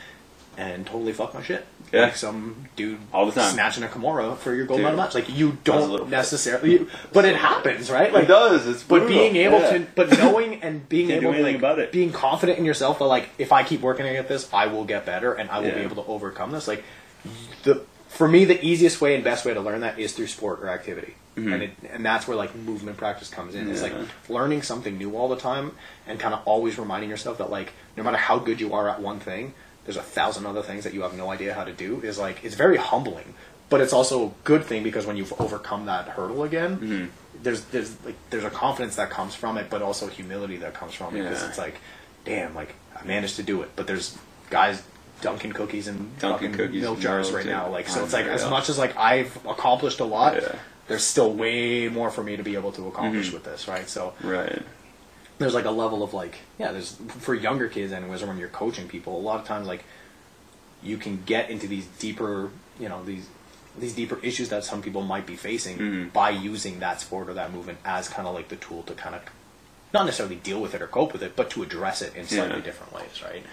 and 0.58 0.86
totally 0.86 1.12
fuck 1.12 1.34
my 1.34 1.42
shit. 1.42 1.66
Yeah. 1.92 2.04
Like 2.04 2.16
some 2.16 2.66
dude 2.76 2.98
All 3.12 3.26
the 3.26 3.32
time. 3.32 3.52
snatching 3.52 3.82
a 3.84 3.88
Kimura 3.88 4.36
for 4.38 4.54
your 4.54 4.64
gold 4.66 4.80
medal 4.80 4.96
match. 4.96 5.14
Like 5.14 5.28
you 5.28 5.58
don't 5.64 6.08
necessarily, 6.08 6.72
you, 6.72 6.88
but 7.12 7.24
it 7.26 7.36
happens, 7.36 7.90
right? 7.90 8.10
Like 8.12 8.26
does. 8.26 8.66
It's 8.66 8.82
brutal. 8.82 9.06
but 9.06 9.12
being 9.12 9.36
able 9.36 9.58
Yeah. 9.60 9.70
to, 9.78 9.86
but 9.94 10.10
knowing 10.18 10.62
and 10.62 10.88
being 10.94 11.10
able 11.10 11.22
to, 11.32 11.38
anything 11.38 11.44
like, 11.44 11.56
about 11.56 11.78
it. 11.78 11.92
being 11.92 12.10
confident 12.12 12.58
in 12.58 12.64
yourself 12.64 12.98
that, 13.00 13.04
like, 13.04 13.28
if 13.38 13.52
I 13.52 13.64
keep 13.64 13.82
working 13.82 14.06
at 14.06 14.28
this, 14.28 14.48
I 14.52 14.66
will 14.68 14.84
get 14.84 15.04
better 15.04 15.34
and 15.34 15.50
I 15.50 15.58
will 15.58 15.72
be 15.72 15.80
able 15.80 16.02
to 16.02 16.08
overcome 16.10 16.52
this. 16.52 16.66
Like, 16.66 16.84
the 17.64 17.82
for 18.08 18.26
me, 18.26 18.46
the 18.46 18.64
easiest 18.64 19.00
way 19.02 19.14
and 19.14 19.22
best 19.22 19.44
way 19.44 19.52
to 19.52 19.60
learn 19.60 19.80
that 19.82 19.98
is 19.98 20.14
through 20.14 20.28
sport 20.28 20.60
or 20.60 20.70
activity, 20.70 21.14
and 21.36 21.62
it, 21.62 21.70
and 21.90 22.04
that's 22.04 22.26
where 22.26 22.36
like 22.36 22.54
movement 22.54 22.96
practice 22.96 23.28
comes 23.28 23.54
in. 23.54 23.70
It's 23.70 23.82
like 23.82 23.92
Mm-hmm. 23.92 24.32
Learning 24.32 24.62
something 24.62 24.96
new 24.98 25.16
all 25.16 25.28
the 25.28 25.36
time 25.36 25.72
and 26.06 26.18
kind 26.18 26.32
of 26.34 26.40
always 26.46 26.78
reminding 26.78 27.10
yourself 27.10 27.38
that, 27.38 27.50
like, 27.50 27.72
no 27.96 28.02
matter 28.02 28.16
how 28.16 28.38
good 28.38 28.60
you 28.60 28.72
are 28.74 28.88
at 28.88 29.00
one 29.00 29.20
thing, 29.20 29.52
there's 29.84 29.96
a 29.98 30.02
thousand 30.02 30.46
other 30.46 30.62
things 30.62 30.84
that 30.84 30.94
you 30.94 31.02
have 31.02 31.14
no 31.16 31.30
idea 31.30 31.52
how 31.54 31.64
to 31.64 31.72
do. 31.72 32.00
Is 32.00 32.18
like 32.18 32.42
it's 32.44 32.54
very 32.54 32.76
humbling, 32.76 33.34
but 33.68 33.80
it's 33.80 33.92
also 33.92 34.26
a 34.28 34.30
good 34.44 34.64
thing 34.64 34.82
because 34.82 35.06
when 35.06 35.16
you've 35.16 35.32
overcome 35.40 35.86
that 35.86 36.08
hurdle 36.08 36.42
again, 36.42 36.76
Mm-hmm. 36.78 37.06
there's 37.42 37.64
there's 37.66 37.96
like 38.04 38.16
there's 38.30 38.44
a 38.44 38.50
confidence 38.50 38.96
that 38.96 39.10
comes 39.10 39.34
from 39.34 39.58
it, 39.58 39.68
but 39.70 39.82
also 39.82 40.08
humility 40.08 40.56
that 40.58 40.74
comes 40.74 40.94
from 40.94 41.14
it 41.16 41.22
because 41.22 41.42
Yeah. 41.42 41.48
it's 41.50 41.58
like, 41.58 41.76
damn, 42.24 42.54
like 42.54 42.74
I 42.98 43.04
managed 43.04 43.36
to 43.36 43.42
do 43.42 43.62
it. 43.62 43.70
But 43.76 43.86
there's 43.86 44.16
guys 44.50 44.82
dunking 45.22 45.52
cookies 45.52 45.86
in 45.88 46.10
Dunking 46.18 46.52
cookies 46.52 46.82
milk 46.82 46.98
jars 47.00 47.26
milk, 47.28 47.36
right 47.38 47.46
now. 47.46 47.68
Like 47.70 47.88
so, 47.88 48.04
it's 48.04 48.12
like 48.12 48.26
as 48.26 48.48
much 48.50 48.68
as 48.68 48.78
like 48.78 48.96
I've 48.96 49.36
accomplished 49.46 50.00
a 50.00 50.04
lot, 50.04 50.34
Yeah. 50.42 50.54
There's 50.88 51.04
still 51.04 51.32
way 51.32 51.88
more 51.88 52.10
for 52.10 52.22
me 52.22 52.36
to 52.36 52.42
be 52.42 52.54
able 52.54 52.72
to 52.72 52.86
accomplish 52.88 53.26
Mm-hmm. 53.26 53.34
with 53.34 53.44
this, 53.44 53.66
right? 53.68 53.88
So 53.88 54.14
Right. 54.22 54.62
there's 55.38 55.54
like 55.54 55.64
a 55.66 55.70
level 55.70 56.02
of 56.02 56.14
like 56.14 56.36
yeah 56.58 56.72
there's 56.72 56.96
for 57.20 57.34
younger 57.34 57.68
kids 57.68 57.92
anyways 57.92 58.22
or 58.22 58.26
when 58.26 58.38
you're 58.38 58.48
coaching 58.48 58.88
people 58.88 59.16
a 59.18 59.20
lot 59.20 59.38
of 59.40 59.46
times 59.46 59.66
like 59.66 59.84
you 60.82 60.96
can 60.96 61.22
get 61.26 61.50
into 61.50 61.66
these 61.66 61.86
deeper 61.98 62.50
you 62.80 62.88
know 62.88 63.04
these 63.04 63.26
these 63.78 63.92
deeper 63.94 64.18
issues 64.22 64.48
that 64.48 64.64
some 64.64 64.80
people 64.80 65.02
might 65.02 65.26
be 65.26 65.36
facing 65.36 65.76
Mhm. 65.78 66.12
by 66.14 66.30
using 66.30 66.78
that 66.80 67.00
sport 67.02 67.28
or 67.28 67.34
that 67.34 67.52
movement 67.52 67.78
as 67.84 68.08
kind 68.08 68.26
of 68.26 68.34
like 68.34 68.48
the 68.48 68.56
tool 68.56 68.82
to 68.84 68.94
kind 68.94 69.14
of 69.14 69.20
not 69.92 70.04
necessarily 70.06 70.36
deal 70.36 70.58
with 70.60 70.74
it 70.74 70.80
or 70.80 70.86
cope 70.86 71.12
with 71.12 71.22
it 71.22 71.36
but 71.36 71.50
to 71.50 71.62
address 71.62 72.00
it 72.00 72.14
in 72.16 72.26
slightly 72.26 72.56
Yeah. 72.56 72.62
different 72.62 72.94
ways 72.94 73.22
right 73.22 73.44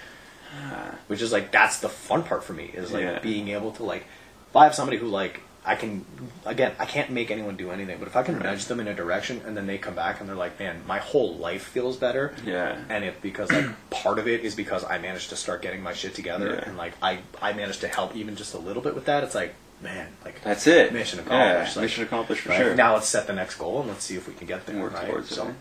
which 1.07 1.21
is 1.21 1.31
like 1.34 1.51
that's 1.51 1.79
the 1.79 1.89
fun 1.89 2.23
part 2.23 2.43
for 2.45 2.53
me 2.53 2.71
is 2.73 2.91
like 2.93 3.03
Yeah. 3.03 3.19
being 3.19 3.49
able 3.49 3.71
to 3.73 3.84
like 3.84 4.05
if 4.49 4.55
I 4.55 4.63
have 4.63 4.75
somebody 4.75 4.97
who 4.97 5.07
like 5.07 5.41
I 5.66 5.76
can 5.76 6.05
again 6.45 6.74
I 6.78 6.86
can't 6.86 7.09
make 7.11 7.32
anyone 7.32 7.55
do 7.55 7.72
anything 7.72 7.97
but 7.99 8.07
if 8.07 8.16
I 8.16 8.24
can 8.24 8.38
nudge 8.39 8.66
them 8.66 8.80
in 8.82 8.88
a 8.88 8.93
direction 8.93 9.41
and 9.45 9.55
then 9.55 9.66
they 9.66 9.78
come 9.78 9.95
back 9.95 10.20
and 10.20 10.28
they're 10.28 10.36
like 10.36 10.59
man 10.59 10.82
my 10.86 10.99
whole 10.99 11.36
life 11.38 11.64
feels 11.64 11.95
better 11.95 12.36
Yeah. 12.45 12.78
and 12.89 13.03
it 13.05 13.22
because 13.22 13.51
like 13.51 13.68
part 13.89 14.20
of 14.20 14.28
it 14.28 14.41
is 14.43 14.55
because 14.55 14.84
I 14.84 14.97
managed 14.97 15.30
to 15.30 15.36
start 15.38 15.61
getting 15.61 15.82
my 15.82 15.93
shit 15.93 16.16
together 16.16 16.55
Yeah. 16.55 16.68
and 16.70 16.78
like 16.78 16.93
I 17.01 17.20
I 17.41 17.53
managed 17.53 17.82
to 17.82 17.88
help 17.88 18.16
even 18.16 18.36
just 18.36 18.53
a 18.53 18.57
little 18.57 18.82
bit 18.84 18.93
with 18.93 19.05
that 19.05 19.24
it's 19.24 19.36
like 19.36 19.55
man 19.82 20.07
like 20.26 20.41
That's 20.43 20.68
it. 20.68 20.91
Mission 20.93 21.20
Yeah, 21.20 21.26
accomplished, 21.26 21.76
like- 21.78 21.84
mission 21.84 22.03
accomplished 22.03 22.41
for 22.43 22.49
right? 22.49 22.57
sure. 22.57 22.76
now 22.76 22.93
let's 22.95 23.07
set 23.07 23.28
the 23.28 23.34
next 23.34 23.55
goal 23.55 23.80
and 23.80 23.89
let's 23.89 24.03
see 24.03 24.16
if 24.16 24.28
we 24.28 24.34
can 24.34 24.47
get 24.47 24.66
there 24.66 24.82
work 24.82 24.93
right? 24.93 25.07
towards 25.09 25.30
so 25.30 25.47
it. 25.47 25.55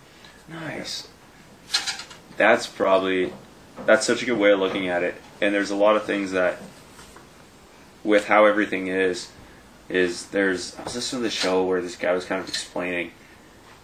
Nice. 0.48 1.08
That's 2.36 2.66
probably 2.66 3.32
that's 3.86 4.06
such 4.06 4.22
a 4.22 4.26
good 4.26 4.38
way 4.38 4.50
of 4.52 4.58
looking 4.58 4.88
at 4.88 5.02
it. 5.02 5.14
And 5.40 5.54
there's 5.54 5.70
a 5.70 5.76
lot 5.76 5.96
of 5.96 6.04
things 6.04 6.32
that 6.32 6.58
with 8.04 8.26
how 8.26 8.46
everything 8.46 8.88
is 8.88 9.30
is 9.92 10.26
there's 10.28 10.76
I 10.78 10.84
was 10.84 10.94
listening 10.94 11.20
to 11.20 11.24
the 11.24 11.30
show 11.30 11.64
where 11.64 11.82
this 11.82 11.96
guy 11.96 12.12
was 12.12 12.24
kind 12.24 12.40
of 12.40 12.48
explaining 12.48 13.12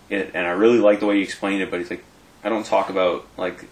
it 0.09 0.31
and 0.33 0.47
I 0.47 0.53
really 0.53 0.79
like 0.79 1.01
the 1.01 1.07
way 1.07 1.17
he 1.17 1.23
explained 1.23 1.63
it, 1.63 1.71
but 1.71 1.79
he's 1.79 1.91
like 1.91 2.03
I 2.43 2.49
don't 2.49 2.65
talk 2.65 2.89
about 2.89 3.27
like 3.37 3.67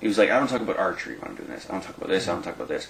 he 0.00 0.06
was 0.06 0.16
like 0.16 0.30
I 0.30 0.38
don't 0.38 0.48
talk 0.48 0.60
about 0.60 0.78
archery 0.78 1.16
when 1.18 1.30
I'm 1.30 1.36
doing 1.36 1.48
this. 1.48 1.68
I 1.68 1.72
don't 1.72 1.82
talk 1.82 1.96
about 1.96 2.08
this, 2.08 2.28
I 2.28 2.32
don't 2.32 2.42
talk 2.42 2.54
about 2.54 2.68
this. 2.68 2.88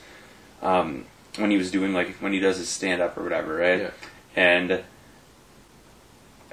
Um, 0.60 1.06
when 1.36 1.50
he 1.50 1.56
was 1.56 1.70
doing 1.70 1.94
like 1.94 2.16
when 2.16 2.34
he 2.34 2.38
does 2.38 2.58
his 2.58 2.68
stand 2.68 3.00
up 3.00 3.16
or 3.16 3.22
whatever, 3.22 3.56
right? 3.56 3.80
Yeah. 3.80 3.90
And 4.36 4.84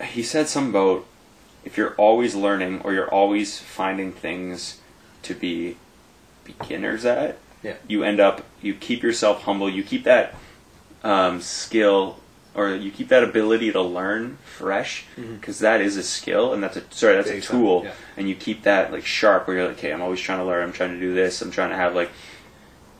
he 0.01 0.24
said 0.24 0.47
something 0.47 0.69
about 0.69 1.05
if 1.65 1.78
you're 1.78 1.93
always 1.95 2.36
learning 2.36 2.82
or 2.84 2.93
you're 2.93 3.09
always 3.09 3.59
finding 3.59 4.13
things 4.13 4.80
to 5.24 5.34
be 5.34 5.76
beginners 6.45 7.03
at, 7.03 7.38
yeah 7.61 7.76
you 7.88 8.03
end 8.03 8.21
up 8.21 8.45
you 8.61 8.74
keep 8.74 9.03
yourself 9.03 9.41
humble. 9.41 9.69
You 9.69 9.84
keep 9.84 10.05
that 10.05 10.36
um, 11.04 11.41
skill 11.41 12.18
or 12.56 12.70
you 12.76 12.91
keep 12.91 13.08
that 13.08 13.24
ability 13.24 13.72
to 13.72 13.82
learn 13.82 14.38
fresh 14.45 15.06
because 15.16 15.62
is 15.64 15.97
a 15.97 16.04
skill 16.04 16.54
and 16.54 16.62
that's 16.64 16.78
a 16.78 16.84
sorry 16.91 17.16
that's 17.16 17.30
a 17.30 17.34
Big 17.34 17.43
time, 17.43 17.60
tool 17.60 17.82
yeah. 17.84 17.91
and 18.16 18.30
you 18.30 18.36
keep 18.36 18.64
that 18.64 18.91
like 18.91 19.06
sharp 19.06 19.47
where 19.47 19.58
you're 19.58 19.68
like 19.68 19.78
okay 19.78 19.91
I'm 19.91 20.01
always 20.01 20.20
trying 20.20 20.38
to 20.39 20.45
learn 20.45 20.64
I'm 20.64 20.72
trying 20.74 20.91
to 20.91 20.99
do 20.99 21.14
this 21.16 21.41
I'm 21.41 21.49
trying 21.51 21.72
to 21.72 21.76
have 21.76 21.95
like 21.95 22.12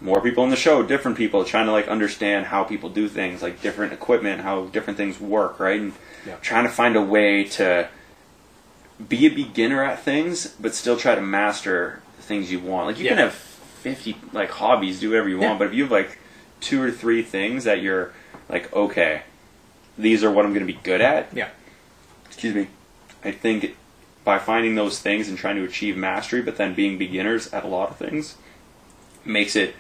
more 0.01 0.20
people 0.22 0.43
in 0.43 0.49
the 0.49 0.56
show 0.56 0.82
different 0.84 1.18
people 1.18 1.45
trying 1.45 1.68
to 1.68 1.72
like 1.72 1.88
understand 1.88 2.47
how 2.47 2.64
people 2.64 2.89
do 2.89 3.08
things 3.08 3.41
like 3.43 3.62
different 3.62 3.93
equipment 3.93 4.41
how 4.41 4.66
different 4.66 4.97
things 4.97 5.20
work 5.20 5.60
right 5.60 5.80
and 5.80 5.93
Yeah. 6.26 6.36
trying 6.41 6.64
to 6.66 6.72
find 6.72 6.95
a 6.95 7.01
way 7.01 7.43
to 7.60 7.88
be 9.08 9.26
a 9.28 9.30
beginner 9.30 9.84
at 9.84 9.99
things 10.01 10.56
but 10.60 10.74
still 10.74 10.97
try 10.97 11.14
to 11.16 11.22
master 11.22 12.01
the 12.18 12.24
things 12.24 12.51
you 12.51 12.60
want 12.60 12.88
like 12.88 12.97
you 12.99 13.08
can 13.08 13.18
have 13.18 13.34
50 13.34 14.18
like 14.32 14.49
hobbies 14.49 14.99
do 14.99 15.10
whatever 15.12 15.30
you 15.30 15.39
Yeah. 15.39 15.47
want 15.47 15.60
but 15.60 15.68
if 15.68 15.74
you 15.74 15.84
have 15.84 15.91
like 15.91 16.18
two 16.64 16.82
or 16.82 16.91
three 16.91 17.22
things 17.22 17.64
that 17.64 17.82
you're 17.82 18.14
like 18.49 18.72
okay 18.74 19.24
these 19.97 20.24
are 20.24 20.32
what 20.32 20.45
i'm 20.45 20.53
going 20.53 20.66
to 20.66 20.72
be 20.72 20.80
good 20.84 21.01
at 21.01 21.28
yeah 21.34 21.49
excuse 22.26 22.53
me 22.53 22.68
i 23.24 23.32
think 23.32 23.76
by 24.24 24.39
finding 24.39 24.76
those 24.76 24.99
things 24.99 25.28
and 25.28 25.38
trying 25.38 25.55
to 25.55 25.64
achieve 25.64 25.97
mastery 25.97 26.41
but 26.41 26.57
then 26.57 26.74
being 26.74 26.97
beginners 26.97 27.51
at 27.53 27.64
a 27.64 27.68
lot 27.68 27.89
of 27.89 27.97
things 27.97 28.36
makes 29.26 29.55
it 29.55 29.76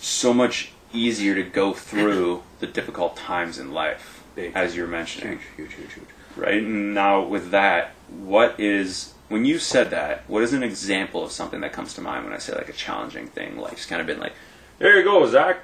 so 0.00 0.34
much 0.34 0.72
easier 0.92 1.34
to 1.34 1.42
go 1.42 1.72
through 1.72 2.42
the 2.60 2.66
difficult 2.66 3.16
times 3.16 3.58
in 3.58 3.72
life 3.72 4.22
Big. 4.34 4.52
as 4.54 4.74
you're 4.74 4.86
mentioning 4.86 5.38
huge 5.56 5.74
huge 5.74 5.74
huge 5.74 5.92
huge 5.94 6.08
right? 6.36 6.62
And 6.62 6.94
now 6.94 7.22
with 7.22 7.50
that, 7.50 7.92
what 8.08 8.58
is 8.58 9.14
when 9.28 9.44
you 9.44 9.58
said 9.58 9.90
that? 9.90 10.28
What 10.28 10.42
is 10.42 10.52
an 10.52 10.62
example 10.62 11.24
of 11.24 11.32
something 11.32 11.60
that 11.60 11.72
comes 11.72 11.94
to 11.94 12.00
mind 12.00 12.24
when 12.24 12.34
I 12.34 12.38
say 12.38 12.54
like 12.54 12.68
a 12.68 12.74
challenging 12.74 13.28
thing? 13.28 13.58
Like 13.58 13.76
just 13.76 13.88
kind 13.88 14.00
of 14.00 14.06
been 14.06 14.20
like, 14.20 14.34
there 14.78 14.96
you 14.96 15.04
go, 15.04 15.26
Zach. 15.26 15.58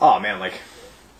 Oh 0.00 0.18
man 0.20 0.38
like 0.40 0.54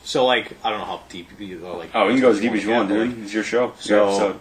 so 0.04 0.24
like 0.26 0.52
I 0.64 0.70
don't 0.70 0.78
know 0.78 0.84
how 0.86 1.02
deep 1.08 1.28
you 1.40 1.58
go 1.58 1.76
like 1.76 1.90
Oh, 1.94 2.04
you 2.08 2.14
can 2.14 2.20
go 2.22 2.30
as 2.30 2.40
deep 2.40 2.52
as 2.52 2.62
you 2.64 2.70
want, 2.70 2.88
dude. 2.88 3.22
It's 3.22 3.32
your 3.32 3.42
show. 3.44 3.70
It's 3.70 3.84
So- 3.86 4.08
episode. 4.08 4.40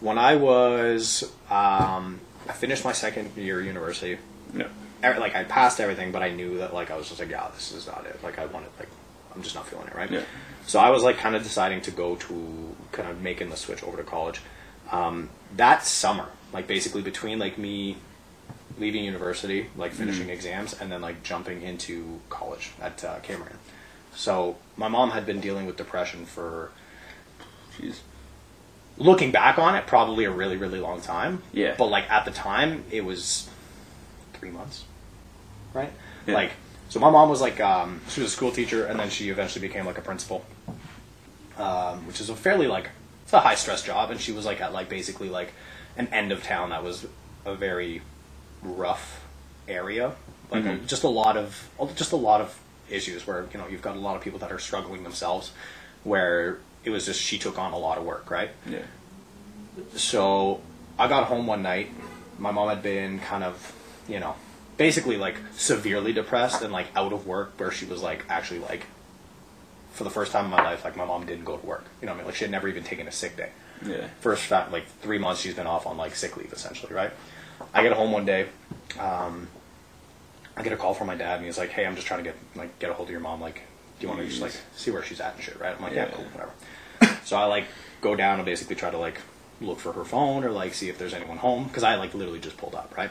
when 0.00 0.18
I 0.18 0.36
was 0.36 1.22
um, 1.50 2.20
I 2.48 2.52
finished 2.52 2.84
my 2.84 2.92
second 2.92 3.36
year 3.36 3.60
of 3.60 3.66
university 3.66 4.18
every- 5.02 5.20
like 5.20 5.34
I 5.34 5.42
passed 5.44 5.80
everything, 5.80 6.12
but 6.12 6.22
I 6.22 6.30
knew 6.30 6.58
that 6.58 6.72
like 6.74 6.90
I 6.90 6.96
was 6.96 7.08
just 7.08 7.18
like, 7.20 7.30
yeah, 7.30 7.48
this 7.54 7.72
is 7.72 7.86
not 7.86 8.06
it. 8.06 8.22
Like 8.22 8.38
I 8.38 8.46
wanted 8.46 8.70
like 8.78 8.88
I'm 9.34 9.42
just 9.42 9.54
not 9.54 9.66
feeling 9.66 9.86
it, 9.88 9.94
right? 9.94 10.10
Yeah. 10.10 10.22
So 10.66 10.78
I 10.78 10.90
was 10.90 11.02
like 11.02 11.18
kind 11.18 11.34
of 11.34 11.42
deciding 11.42 11.80
to 11.82 11.90
go 11.90 12.16
to 12.16 12.76
kind 12.92 13.08
of 13.08 13.20
making 13.20 13.50
the 13.50 13.56
switch 13.56 13.82
over 13.82 13.96
to 13.96 14.04
college. 14.04 14.40
Um, 14.92 15.30
that 15.56 15.84
summer, 15.84 16.26
like 16.52 16.66
basically 16.66 17.02
between 17.02 17.38
like 17.38 17.56
me 17.58 17.96
leaving 18.82 19.04
university, 19.04 19.68
like 19.76 19.92
finishing 19.92 20.28
exams, 20.28 20.74
and 20.74 20.90
then 20.90 21.00
like 21.00 21.22
jumping 21.22 21.62
into 21.62 22.20
college 22.28 22.72
at 22.80 23.02
uh, 23.04 23.20
Cambrian. 23.22 23.58
So 24.14 24.56
my 24.76 24.88
mom 24.88 25.12
had 25.12 25.24
been 25.24 25.40
dealing 25.40 25.66
with 25.66 25.76
depression 25.76 26.26
for, 26.26 26.72
Jeez. 27.78 28.00
looking 28.98 29.30
back 29.30 29.56
on 29.58 29.76
it, 29.76 29.86
probably 29.86 30.24
a 30.24 30.30
really 30.30 30.56
really 30.56 30.80
long 30.80 31.00
time. 31.00 31.42
Yeah. 31.52 31.76
But 31.78 31.86
like 31.86 32.10
at 32.10 32.24
the 32.24 32.32
time, 32.32 32.84
it 32.90 33.04
was 33.04 33.48
three 34.34 34.50
months, 34.50 34.84
right? 35.72 35.92
Yeah. 36.26 36.34
Like 36.34 36.50
so, 36.88 36.98
my 36.98 37.08
mom 37.08 37.30
was 37.30 37.40
like 37.40 37.60
um, 37.60 38.00
she 38.08 38.20
was 38.20 38.32
a 38.32 38.36
school 38.36 38.50
teacher, 38.50 38.84
and 38.84 38.98
then 38.98 39.08
she 39.10 39.30
eventually 39.30 39.66
became 39.66 39.86
like 39.86 39.96
a 39.96 40.02
principal, 40.02 40.44
um, 41.56 42.06
which 42.06 42.20
is 42.20 42.28
a 42.28 42.34
fairly 42.34 42.66
like 42.66 42.90
it's 43.22 43.32
a 43.32 43.40
high 43.40 43.54
stress 43.54 43.82
job, 43.84 44.10
and 44.10 44.20
she 44.20 44.32
was 44.32 44.44
like 44.44 44.60
at 44.60 44.72
like 44.72 44.88
basically 44.88 45.28
like 45.28 45.52
an 45.96 46.08
end 46.08 46.32
of 46.32 46.42
town 46.42 46.70
that 46.70 46.82
was 46.82 47.06
a 47.46 47.54
very 47.54 48.02
rough 48.62 49.20
area, 49.68 50.12
like 50.50 50.64
Mhm. 50.64 50.86
just 50.86 51.02
a 51.04 51.08
lot 51.08 51.36
of 51.36 51.68
just 51.96 52.12
a 52.12 52.16
lot 52.16 52.40
of 52.40 52.58
issues 52.90 53.26
where 53.26 53.46
you 53.52 53.58
know 53.58 53.66
you've 53.66 53.82
got 53.82 53.96
a 53.96 53.98
lot 54.00 54.16
of 54.16 54.22
people 54.22 54.38
that 54.40 54.52
are 54.52 54.58
struggling 54.58 55.02
themselves, 55.02 55.52
where 56.04 56.58
it 56.84 56.90
was 56.90 57.06
just 57.06 57.20
she 57.20 57.38
took 57.38 57.58
on 57.58 57.72
a 57.72 57.78
lot 57.78 57.96
of 57.98 58.04
work, 58.04 58.30
right? 58.30 58.50
Yeah. 58.68 58.80
so 59.96 60.60
I 60.98 61.08
got 61.08 61.24
home 61.24 61.46
one 61.46 61.62
night. 61.62 61.90
My 62.38 62.50
mom 62.50 62.68
had 62.68 62.82
been 62.82 63.20
kind 63.20 63.44
of, 63.44 63.74
you 64.08 64.20
know, 64.20 64.34
basically 64.76 65.16
like 65.16 65.36
severely 65.56 66.12
depressed 66.12 66.62
and 66.62 66.72
like 66.72 66.86
out 66.94 67.12
of 67.12 67.26
work, 67.26 67.52
where 67.58 67.70
she 67.70 67.86
was 67.86 68.02
like 68.02 68.24
actually 68.28 68.60
like, 68.60 68.86
for 69.92 70.04
the 70.04 70.10
first 70.10 70.32
time 70.32 70.44
in 70.46 70.50
my 70.50 70.62
life, 70.62 70.84
like 70.84 70.96
my 70.96 71.04
mom 71.04 71.24
didn't 71.26 71.44
go 71.44 71.56
to 71.56 71.66
work. 71.66 71.84
You 72.00 72.06
know, 72.06 72.12
what 72.12 72.16
I 72.16 72.18
mean, 72.18 72.26
like 72.26 72.34
she 72.36 72.44
had 72.44 72.50
never 72.50 72.68
even 72.68 72.84
taken 72.84 73.06
a 73.08 73.12
sick 73.12 73.36
day. 73.36 73.50
Yeah. 73.86 74.08
First 74.20 74.48
time, 74.48 74.70
like 74.72 74.86
three 75.00 75.18
months, 75.18 75.40
she's 75.40 75.54
been 75.54 75.66
off 75.66 75.86
on 75.86 75.96
like 75.96 76.14
sick 76.14 76.36
leave 76.36 76.52
essentially, 76.52 76.92
right? 76.92 77.10
I 77.74 77.82
get 77.82 77.92
home 77.92 78.12
one 78.12 78.24
day. 78.24 78.48
Um, 78.98 79.48
I 80.56 80.62
get 80.62 80.72
a 80.72 80.76
call 80.76 80.94
from 80.94 81.06
my 81.06 81.14
dad, 81.14 81.36
and 81.38 81.46
he's 81.46 81.58
like, 81.58 81.70
"Hey, 81.70 81.86
I'm 81.86 81.94
just 81.94 82.06
trying 82.06 82.22
to 82.22 82.30
get 82.30 82.38
like 82.54 82.78
get 82.78 82.90
a 82.90 82.94
hold 82.94 83.08
of 83.08 83.12
your 83.12 83.20
mom. 83.20 83.40
Like, 83.40 83.62
do 83.98 84.06
you 84.06 84.08
want 84.08 84.20
to 84.20 84.26
just 84.28 84.40
like 84.42 84.52
see 84.76 84.90
where 84.90 85.02
she's 85.02 85.20
at 85.20 85.34
and 85.34 85.42
shit, 85.42 85.58
right?" 85.60 85.74
I'm 85.76 85.82
like, 85.82 85.94
"Yeah, 85.94 86.06
Yeah. 86.06 86.10
cool, 86.14 86.24
whatever." 86.26 87.18
so 87.24 87.36
I 87.36 87.44
like 87.44 87.64
go 88.00 88.14
down 88.16 88.36
and 88.38 88.44
basically 88.46 88.76
try 88.76 88.90
to 88.90 88.98
like 88.98 89.20
look 89.60 89.78
for 89.78 89.92
her 89.92 90.04
phone 90.04 90.44
or 90.44 90.50
like 90.50 90.74
see 90.74 90.88
if 90.88 90.98
there's 90.98 91.14
anyone 91.14 91.38
home 91.38 91.64
because 91.68 91.82
I 91.84 91.94
like 91.94 92.14
literally 92.14 92.40
just 92.40 92.56
pulled 92.56 92.74
up, 92.74 92.94
right? 92.96 93.10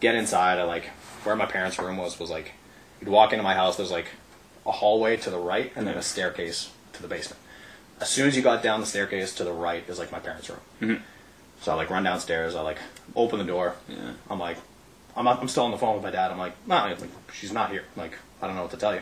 Get 0.00 0.14
inside. 0.14 0.58
I 0.58 0.64
like 0.64 0.86
where 1.24 1.36
my 1.36 1.46
parents' 1.46 1.78
room 1.78 1.96
was 1.96 2.18
was 2.18 2.30
like 2.30 2.52
you'd 3.00 3.08
walk 3.08 3.32
into 3.32 3.42
my 3.42 3.54
house. 3.54 3.76
There's 3.76 3.90
like 3.90 4.06
a 4.66 4.72
hallway 4.72 5.16
to 5.18 5.30
the 5.30 5.38
right 5.38 5.72
and 5.76 5.86
then 5.86 5.96
a 5.96 6.02
staircase 6.02 6.70
to 6.94 7.02
the 7.02 7.08
basement. 7.08 7.40
As 8.00 8.08
soon 8.10 8.26
as 8.28 8.36
you 8.36 8.42
got 8.42 8.62
down 8.62 8.80
the 8.80 8.86
staircase 8.86 9.34
to 9.36 9.44
the 9.44 9.52
right 9.52 9.88
is 9.88 9.98
like 9.98 10.10
my 10.12 10.18
parents' 10.18 10.50
room. 10.50 10.60
Mhm. 10.82 11.00
So 11.64 11.72
I 11.72 11.76
like 11.76 11.88
run 11.88 12.04
downstairs. 12.04 12.54
I 12.54 12.60
like 12.60 12.78
open 13.16 13.38
the 13.38 13.44
door. 13.46 13.74
Yeah. 13.88 14.12
I'm 14.28 14.38
like, 14.38 14.58
I'm, 15.16 15.26
I'm 15.26 15.48
still 15.48 15.64
on 15.64 15.70
the 15.70 15.78
phone 15.78 15.94
with 15.94 16.04
my 16.04 16.10
dad. 16.10 16.30
I'm 16.30 16.38
like, 16.38 16.52
no, 16.68 16.74
like, 16.76 16.98
she's 17.32 17.52
not 17.52 17.70
here. 17.70 17.84
Like, 17.96 18.18
I 18.42 18.46
don't 18.46 18.54
know 18.54 18.62
what 18.62 18.70
to 18.72 18.76
tell 18.76 18.94
you. 18.94 19.00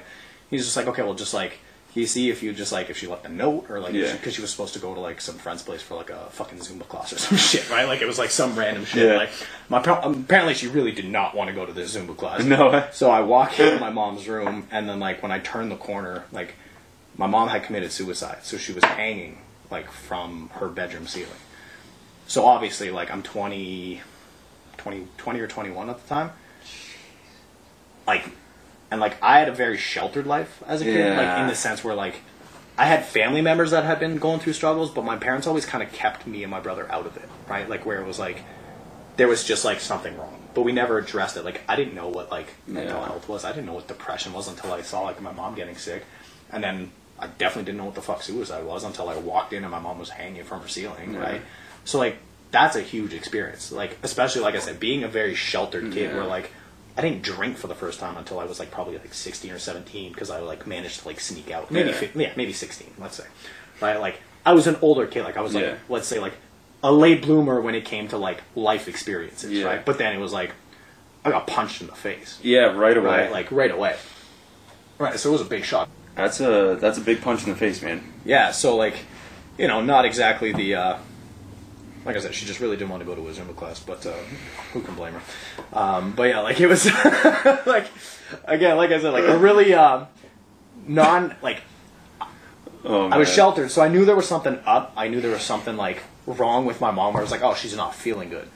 He's 0.48 0.64
just 0.64 0.76
like, 0.76 0.86
okay, 0.86 1.02
well, 1.02 1.14
just 1.14 1.34
like, 1.34 1.58
can 1.92 2.00
you 2.00 2.06
see 2.06 2.30
if 2.30 2.40
you 2.42 2.52
just 2.52 2.70
like 2.72 2.88
if 2.88 2.96
she 2.96 3.06
left 3.08 3.26
a 3.26 3.28
note 3.28 3.66
or 3.68 3.80
like 3.80 3.92
Yeah. 3.92 4.12
because 4.12 4.34
she, 4.34 4.40
was 4.40 4.50
supposed 4.50 4.74
to 4.74 4.78
go 4.80 4.94
to 4.94 5.00
like 5.00 5.20
some 5.20 5.34
friend's 5.34 5.62
place 5.62 5.82
for 5.82 5.94
like 5.96 6.08
a 6.08 6.26
fucking 6.30 6.58
Zumba 6.58 6.88
class 6.88 7.12
or 7.12 7.18
some 7.18 7.36
shit, 7.36 7.68
right? 7.68 7.84
Like 7.86 8.00
it 8.00 8.06
was 8.06 8.18
like 8.18 8.30
some 8.30 8.56
random 8.56 8.84
shit. 8.84 9.08
Yeah. 9.08 9.16
Like 9.16 9.30
my 9.68 9.78
um, 9.82 10.20
apparently 10.20 10.54
she 10.54 10.68
really 10.68 10.92
did 10.92 11.04
not 11.06 11.34
want 11.34 11.48
to 11.48 11.54
go 11.54 11.66
to 11.66 11.72
this 11.72 11.96
Zumba 11.96 12.16
class. 12.16 12.44
No. 12.44 12.88
So 12.92 13.10
I 13.10 13.20
walk 13.20 13.58
into 13.58 13.78
my 13.80 13.90
mom's 13.90 14.26
room, 14.28 14.68
and 14.70 14.88
then 14.88 15.00
like 15.00 15.20
when 15.22 15.32
I 15.32 15.40
turn 15.40 15.68
the 15.68 15.76
corner, 15.76 16.24
like 16.32 16.54
my 17.18 17.26
mom 17.26 17.48
had 17.48 17.64
committed 17.64 17.92
suicide, 17.92 18.38
so 18.42 18.56
she 18.56 18.72
was 18.72 18.84
hanging 18.84 19.38
like 19.70 19.90
from 19.90 20.48
her 20.54 20.68
bedroom 20.68 21.06
ceiling. 21.06 21.28
So 22.32 22.46
obviously, 22.46 22.90
like 22.90 23.10
I'm 23.10 23.22
20, 23.22 24.00
20, 24.78 25.06
20 25.18 25.40
or 25.40 25.46
21 25.46 25.90
at 25.90 26.02
the 26.02 26.08
time. 26.08 26.30
Like, 28.06 28.24
and 28.90 29.02
like 29.02 29.22
I 29.22 29.38
had 29.38 29.50
a 29.50 29.52
very 29.52 29.76
sheltered 29.76 30.26
life 30.26 30.62
as 30.66 30.80
a 30.80 30.84
kid, 30.84 31.14
like 31.14 31.40
in 31.40 31.46
the 31.48 31.54
sense 31.54 31.84
where 31.84 31.94
like 31.94 32.20
I 32.78 32.86
had 32.86 33.04
family 33.04 33.42
members 33.42 33.72
that 33.72 33.84
had 33.84 34.00
been 34.00 34.16
going 34.16 34.40
through 34.40 34.54
struggles, 34.54 34.90
but 34.90 35.04
my 35.04 35.16
parents 35.18 35.46
always 35.46 35.66
kind 35.66 35.84
of 35.84 35.92
kept 35.92 36.26
me 36.26 36.42
and 36.42 36.50
my 36.50 36.58
brother 36.58 36.90
out 36.90 37.04
of 37.04 37.18
it, 37.18 37.28
right? 37.50 37.68
Like 37.68 37.84
where 37.84 38.00
it 38.00 38.06
was 38.06 38.18
like 38.18 38.38
there 39.18 39.28
was 39.28 39.44
just 39.44 39.62
like 39.66 39.78
something 39.80 40.16
wrong, 40.16 40.42
but 40.54 40.62
we 40.62 40.72
never 40.72 40.96
addressed 40.96 41.36
it. 41.36 41.44
Like 41.44 41.60
I 41.68 41.76
didn't 41.76 41.94
know 41.94 42.08
what 42.08 42.30
like 42.30 42.48
mental 42.66 42.96
Yeah. 42.98 43.08
health 43.08 43.28
was. 43.28 43.44
I 43.44 43.50
didn't 43.52 43.66
know 43.66 43.74
what 43.74 43.88
depression 43.88 44.32
was 44.32 44.48
until 44.48 44.72
I 44.72 44.80
saw 44.80 45.02
like 45.02 45.20
my 45.20 45.32
mom 45.32 45.54
getting 45.54 45.76
sick, 45.76 46.02
and 46.50 46.64
then 46.64 46.92
I 47.18 47.26
definitely 47.26 47.64
didn't 47.64 47.76
know 47.76 47.84
what 47.84 47.94
the 47.94 48.00
fuck 48.00 48.22
suicide 48.22 48.64
was 48.64 48.84
until 48.84 49.10
I 49.10 49.18
walked 49.18 49.52
in 49.52 49.64
and 49.64 49.70
my 49.70 49.80
mom 49.80 49.98
was 49.98 50.08
hanging 50.08 50.44
from 50.44 50.62
her 50.62 50.68
ceiling, 50.68 51.12
Yeah. 51.12 51.20
right? 51.20 51.42
So 51.84 51.98
like 51.98 52.16
that's 52.50 52.76
a 52.76 52.82
huge 52.82 53.12
experience. 53.14 53.72
Like 53.72 53.96
especially 54.02 54.42
like 54.42 54.54
I 54.54 54.58
said, 54.60 54.78
being 54.80 55.04
a 55.04 55.08
very 55.08 55.34
sheltered 55.34 55.92
kid, 55.92 56.10
Yeah. 56.10 56.16
where 56.16 56.24
like 56.26 56.50
I 56.96 57.00
didn't 57.00 57.22
drink 57.22 57.56
for 57.56 57.66
the 57.68 57.74
first 57.74 57.98
time 58.00 58.16
until 58.16 58.38
I 58.38 58.44
was 58.44 58.58
like 58.58 58.70
probably 58.70 58.98
like 58.98 59.14
16 59.14 59.50
or 59.50 59.58
17 59.58 60.12
because 60.12 60.30
I 60.30 60.40
like 60.40 60.66
managed 60.66 61.00
to 61.00 61.08
like 61.08 61.20
sneak 61.20 61.50
out. 61.50 61.70
Maybe 61.70 61.90
Yeah. 61.90 62.08
yeah, 62.14 62.32
maybe 62.36 62.52
16, 62.52 62.92
let's 62.98 63.16
say. 63.16 63.24
Right? 63.80 63.98
Like 63.98 64.20
I 64.44 64.52
was 64.52 64.66
an 64.66 64.76
older 64.82 65.06
kid. 65.06 65.24
Like 65.24 65.36
I 65.36 65.40
was 65.40 65.54
like 65.54 65.64
Yeah. 65.64 65.74
let's 65.88 66.06
say 66.06 66.18
like 66.18 66.34
a 66.84 66.92
late 66.92 67.22
bloomer 67.22 67.60
when 67.60 67.74
it 67.74 67.84
came 67.84 68.08
to 68.08 68.18
like 68.18 68.42
life 68.54 68.88
experiences, 68.88 69.50
Yeah. 69.52 69.64
right? 69.66 69.84
But 69.84 69.98
then 69.98 70.14
it 70.14 70.18
was 70.18 70.32
like 70.32 70.52
I 71.24 71.30
got 71.30 71.46
punched 71.46 71.80
in 71.80 71.86
the 71.86 71.94
face, 71.94 72.38
Yeah. 72.42 72.72
Right 72.76 72.96
away. 72.96 73.06
right? 73.06 73.32
Like 73.32 73.50
right 73.52 73.70
away. 73.70 73.96
Right, 74.98 75.18
so 75.18 75.30
it 75.30 75.32
was 75.32 75.40
a 75.40 75.44
big 75.46 75.64
shock. 75.64 75.88
that's 76.14 76.40
a 76.40 76.76
that's 76.80 76.98
a 76.98 77.00
big 77.00 77.22
punch 77.22 77.44
in 77.44 77.50
the 77.50 77.56
face, 77.56 77.80
man. 77.82 78.02
Yeah, 78.24 78.50
so 78.52 78.76
like, 78.76 78.94
you 79.58 79.66
know, 79.66 79.80
not 79.80 80.04
exactly 80.04 80.52
the. 80.52 80.74
Uh, 80.74 80.98
like 82.04 82.16
I 82.16 82.20
said, 82.20 82.34
she 82.34 82.46
just 82.46 82.60
really 82.60 82.76
didn't 82.76 82.90
want 82.90 83.00
to 83.02 83.06
go 83.06 83.14
to 83.14 83.28
a 83.28 83.32
Zumba 83.32 83.54
class, 83.54 83.80
but 83.80 84.04
uh, 84.06 84.12
who 84.72 84.80
can 84.82 84.94
blame 84.94 85.14
her? 85.14 85.22
Um, 85.72 86.12
but 86.12 86.24
yeah, 86.24 86.40
like 86.40 86.60
it 86.60 86.66
was 86.66 86.86
like 87.66 87.86
again, 88.44 88.76
like 88.76 88.90
I 88.90 89.00
said, 89.00 89.12
like 89.12 89.24
a 89.24 89.36
really 89.38 89.72
uh, 89.74 90.06
non 90.86 91.34
like 91.42 91.62
Oh, 92.84 93.08
I 93.08 93.16
was 93.16 93.32
sheltered, 93.32 93.70
so 93.70 93.80
I 93.80 93.86
knew 93.88 94.04
there 94.04 94.16
was 94.16 94.26
something 94.26 94.58
up. 94.66 94.92
I 94.96 95.06
knew 95.06 95.20
there 95.20 95.30
was 95.30 95.42
something 95.42 95.76
like 95.76 96.02
wrong 96.26 96.66
with 96.66 96.80
my 96.80 96.90
mom. 96.90 97.14
Where 97.14 97.20
I 97.20 97.24
was 97.24 97.30
like, 97.30 97.42
oh, 97.42 97.54
she's 97.54 97.76
not 97.76 97.94
feeling 97.94 98.28
good. 98.28 98.48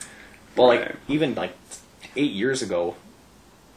But 0.55 0.65
like 0.65 0.79
Right. 0.81 0.95
even 1.07 1.33
like 1.35 1.53
eight 2.17 2.31
years 2.33 2.61
ago, 2.61 2.95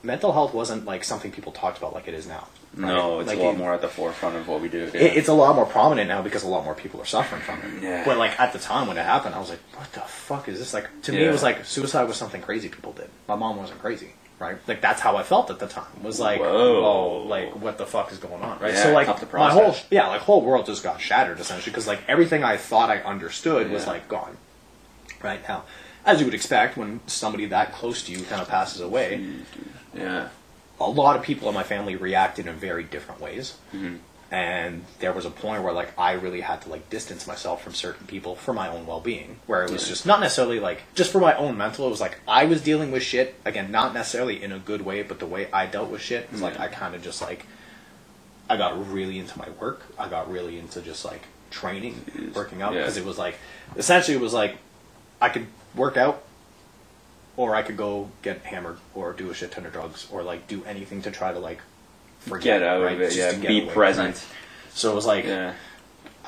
mental 0.03 0.33
health 0.33 0.53
wasn't 0.53 0.87
like 0.87 1.05
something 1.05 1.31
people 1.31 1.53
talked 1.53 1.79
about 1.79 1.93
like 1.95 2.09
it 2.09 2.15
is 2.15 2.27
now. 2.27 2.49
Right? 2.77 2.89
No, 2.89 3.21
it's 3.21 3.29
Like, 3.29 3.39
a 3.39 3.43
lot 3.43 3.55
it- 3.55 3.59
more 3.59 3.73
at 3.75 3.81
the 3.81 3.89
forefront 3.89 4.37
of 4.37 4.49
what 4.49 4.61
we 4.61 4.69
do. 4.69 4.91
Yeah. 4.93 5.01
it, 5.01 5.17
it's 5.17 5.29
a 5.29 5.33
lot 5.33 5.55
more 5.57 5.67
prominent 5.67 6.09
now 6.09 6.23
because 6.23 6.43
a 6.43 6.49
lot 6.49 6.65
more 6.65 6.75
people 6.75 7.01
are 7.01 7.05
suffering 7.07 7.43
from 7.43 7.61
it. 7.63 7.83
Yeah. 7.83 8.05
But 8.05 8.17
like 8.19 8.39
at 8.41 8.53
the 8.53 8.59
time 8.59 8.87
when 8.87 8.97
it 8.99 9.05
happened, 9.05 9.35
I 9.35 9.39
was 9.41 9.51
like, 9.51 9.61
"What 9.77 9.93
the 9.93 10.01
fuck 10.01 10.49
is 10.49 10.59
this?" 10.59 10.73
Like 10.75 10.89
to 11.03 11.13
me, 11.13 11.25
it 11.25 11.31
was 11.31 11.43
like 11.43 11.65
suicide 11.65 12.05
was 12.09 12.17
something 12.17 12.43
crazy 12.43 12.69
people 12.69 12.93
did. 12.93 13.09
My 13.29 13.35
mom 13.37 13.57
wasn't 13.57 13.81
crazy, 13.81 14.11
right? 14.39 14.57
Like 14.67 14.81
that's 14.81 15.01
how 15.01 15.17
I 15.17 15.23
felt 15.23 15.51
at 15.51 15.59
the 15.59 15.67
time. 15.67 15.87
Was 16.03 16.21
like, 16.21 16.41
Whoa. 16.41 16.85
"Oh, 16.85 17.27
like 17.27 17.55
what 17.57 17.79
the 17.79 17.87
fuck 17.87 18.13
is 18.13 18.19
going 18.19 18.43
on?" 18.43 18.59
Right? 18.61 18.73
Yeah, 18.75 18.83
so 18.85 18.93
like 18.93 19.33
my 19.33 19.51
whole 19.51 19.75
yeah, 19.91 20.07
like 20.09 20.21
whole 20.23 20.43
world 20.43 20.67
just 20.67 20.83
got 20.83 21.01
shattered 21.01 21.41
essentially 21.41 21.71
because 21.73 21.87
like 21.87 22.01
everything 22.09 22.45
I 22.45 22.57
thought 22.57 22.89
I 22.91 22.99
understood 22.99 23.71
was 23.71 23.87
like 23.87 24.09
gone. 24.09 24.37
Right 25.23 25.47
now, 25.47 25.65
as 26.07 26.19
you 26.21 26.25
would 26.25 26.35
expect, 26.35 26.79
when 26.79 27.01
somebody 27.07 27.45
that 27.47 27.73
close 27.75 28.03
to 28.05 28.13
you 28.13 28.23
kind 28.25 28.41
of 28.41 28.49
passes 28.49 28.81
away, 28.81 29.23
yeah. 29.95 30.29
A 30.81 30.89
lot 30.89 31.15
of 31.17 31.23
people 31.23 31.49
in 31.49 31.55
my 31.55 31.63
family 31.63 31.95
reacted 31.95 32.47
in 32.47 32.55
very 32.57 32.83
different 32.85 33.21
ways. 33.21 33.57
Mm-hmm. 33.75 33.97
And 34.33 34.85
there 35.01 35.13
was 35.13 35.25
a 35.27 35.31
point 35.31 35.65
where 35.65 35.73
like 35.73 35.93
I 35.99 36.13
really 36.13 36.41
had 36.41 36.63
to 36.63 36.69
like 36.69 36.89
distance 36.89 37.27
myself 37.27 37.63
from 37.65 37.75
certain 37.75 38.07
people 38.07 38.37
for 38.37 38.55
my 38.55 38.69
own 38.69 38.87
well 38.87 39.01
being. 39.01 39.41
Where 39.47 39.65
it 39.65 39.71
was 39.73 39.89
just 39.89 40.07
not 40.07 40.21
necessarily 40.21 40.61
like 40.61 40.83
just 40.95 41.11
for 41.11 41.21
my 41.21 41.35
own 41.37 41.57
mental, 41.57 41.87
it 41.87 41.91
was 41.91 42.01
like 42.01 42.21
I 42.29 42.45
was 42.45 42.63
dealing 42.63 42.93
with 42.93 43.03
shit 43.03 43.35
again, 43.45 43.73
not 43.73 43.93
necessarily 43.93 44.41
in 44.43 44.53
a 44.53 44.59
good 44.61 44.83
way, 44.83 45.03
but 45.03 45.19
the 45.19 45.27
way 45.27 45.51
I 45.53 45.67
dealt 45.67 45.91
with 45.91 46.01
shit 46.01 46.31
was 46.31 46.41
like 46.41 46.61
I 46.61 46.69
kind 46.69 46.95
of 46.95 47.03
just 47.03 47.21
like 47.21 47.45
I 48.49 48.57
got 48.57 48.93
really 48.93 49.19
into 49.19 49.37
my 49.37 49.49
work. 49.61 49.83
I 49.99 50.09
got 50.09 50.31
really 50.31 50.59
into 50.61 50.81
just 50.81 51.05
like 51.05 51.23
training, 51.51 52.33
working 52.35 52.63
out 52.63 52.73
Yeah. 52.73 52.81
because 52.81 52.97
it 52.97 53.05
was 53.05 53.19
like 53.19 53.37
essentially 53.77 54.17
it 54.17 54.21
was 54.21 54.33
like 54.33 54.57
I 55.21 55.29
could 55.29 55.49
work 55.75 55.97
out 55.97 56.23
or 57.41 57.55
I 57.55 57.63
could 57.63 57.79
go 57.79 58.11
get 58.21 58.43
hammered 58.43 58.77
or 58.95 59.15
do 59.15 59.31
a 59.31 59.35
shit 59.35 59.51
ton 59.53 59.65
of 59.65 59.73
drugs 59.73 60.07
or 60.13 60.23
like 60.23 60.47
do 60.47 60.63
anything 60.67 61.01
to 61.03 61.11
try 61.11 61.33
to 61.33 61.39
like 61.39 61.61
forget 62.19 62.61
Get 62.61 62.63
out 62.63 62.83
right? 62.83 62.93
of 62.97 63.01
it. 63.01 63.13
Just 63.13 63.17
Yeah. 63.19 63.31
to 63.33 63.39
Be 63.49 63.63
away, 63.63 63.73
present. 63.73 64.09
right? 64.17 64.27
So 64.75 64.93
it 64.93 64.95
was 64.95 65.07
like 65.07 65.25
Yeah. 65.25 65.55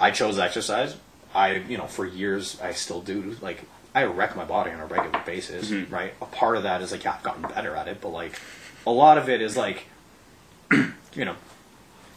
I 0.00 0.10
chose 0.10 0.38
exercise. 0.38 0.96
I 1.34 1.56
you 1.68 1.76
know 1.76 1.86
for 1.86 2.06
years 2.06 2.58
I 2.62 2.72
still 2.72 3.02
do 3.02 3.36
like 3.42 3.60
I 3.94 4.04
wreck 4.04 4.34
my 4.36 4.44
body 4.46 4.70
on 4.70 4.80
a 4.80 4.86
regular 4.86 5.20
basis, 5.26 5.68
Mhm. 5.70 5.92
right? 5.92 6.14
A 6.22 6.24
part 6.24 6.56
of 6.56 6.62
that 6.62 6.80
is 6.80 6.92
like 6.92 7.04
yeah, 7.04 7.12
I've 7.16 7.22
gotten 7.22 7.42
better 7.42 7.76
at 7.76 7.88
it, 7.88 8.00
but 8.00 8.08
like 8.08 8.40
a 8.86 8.90
lot 8.90 9.18
of 9.18 9.28
it 9.28 9.42
is 9.42 9.54
like 9.54 9.84
you 10.70 11.24
know 11.26 11.36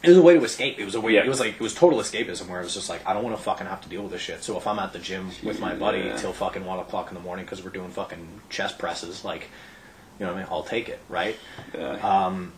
it 0.06 0.10
was 0.10 0.18
a 0.18 0.22
way 0.22 0.34
to 0.36 0.44
escape. 0.44 0.80
It 0.80 0.86
was 0.86 0.96
a 0.96 1.02
way. 1.02 1.14
Yeah. 1.14 1.24
It 1.24 1.28
was 1.30 1.40
like 1.40 1.54
it 1.56 1.60
was 1.62 1.74
total 1.74 2.00
escapism, 2.00 2.48
where 2.48 2.62
it 2.62 2.64
was 2.64 2.74
just 2.74 2.90
like 2.90 3.06
I 3.08 3.14
don't 3.14 3.24
want 3.24 3.36
to 3.36 3.42
fucking 3.44 3.68
have 3.68 3.82
to 3.82 3.90
deal 3.90 4.04
with 4.04 4.12
this 4.12 4.22
shit. 4.22 4.44
So 4.44 4.58
if 4.58 4.68
I'm 4.68 4.80
at 4.80 4.94
the 4.94 5.00
gym 5.00 5.32
with 5.44 5.60
my 5.60 5.74
buddy 5.76 6.00
Yeah. 6.00 6.18
till 6.18 6.34
fucking 6.34 6.66
one 6.66 6.80
o'clock 6.80 7.10
in 7.10 7.14
the 7.16 7.20
morning 7.22 7.46
because 7.46 7.64
we're 7.64 7.72
doing 7.72 7.90
fucking 7.92 8.42
chest 8.50 8.78
presses, 8.78 9.26
like 9.26 9.48
you 10.20 10.26
know 10.26 10.32
what 10.32 10.38
I 10.40 10.44
mean, 10.44 10.48
I'll 10.52 10.64
take 10.64 10.88
it, 10.90 11.00
right? 11.10 11.38
Yeah. 11.74 12.26
Um, 12.26 12.54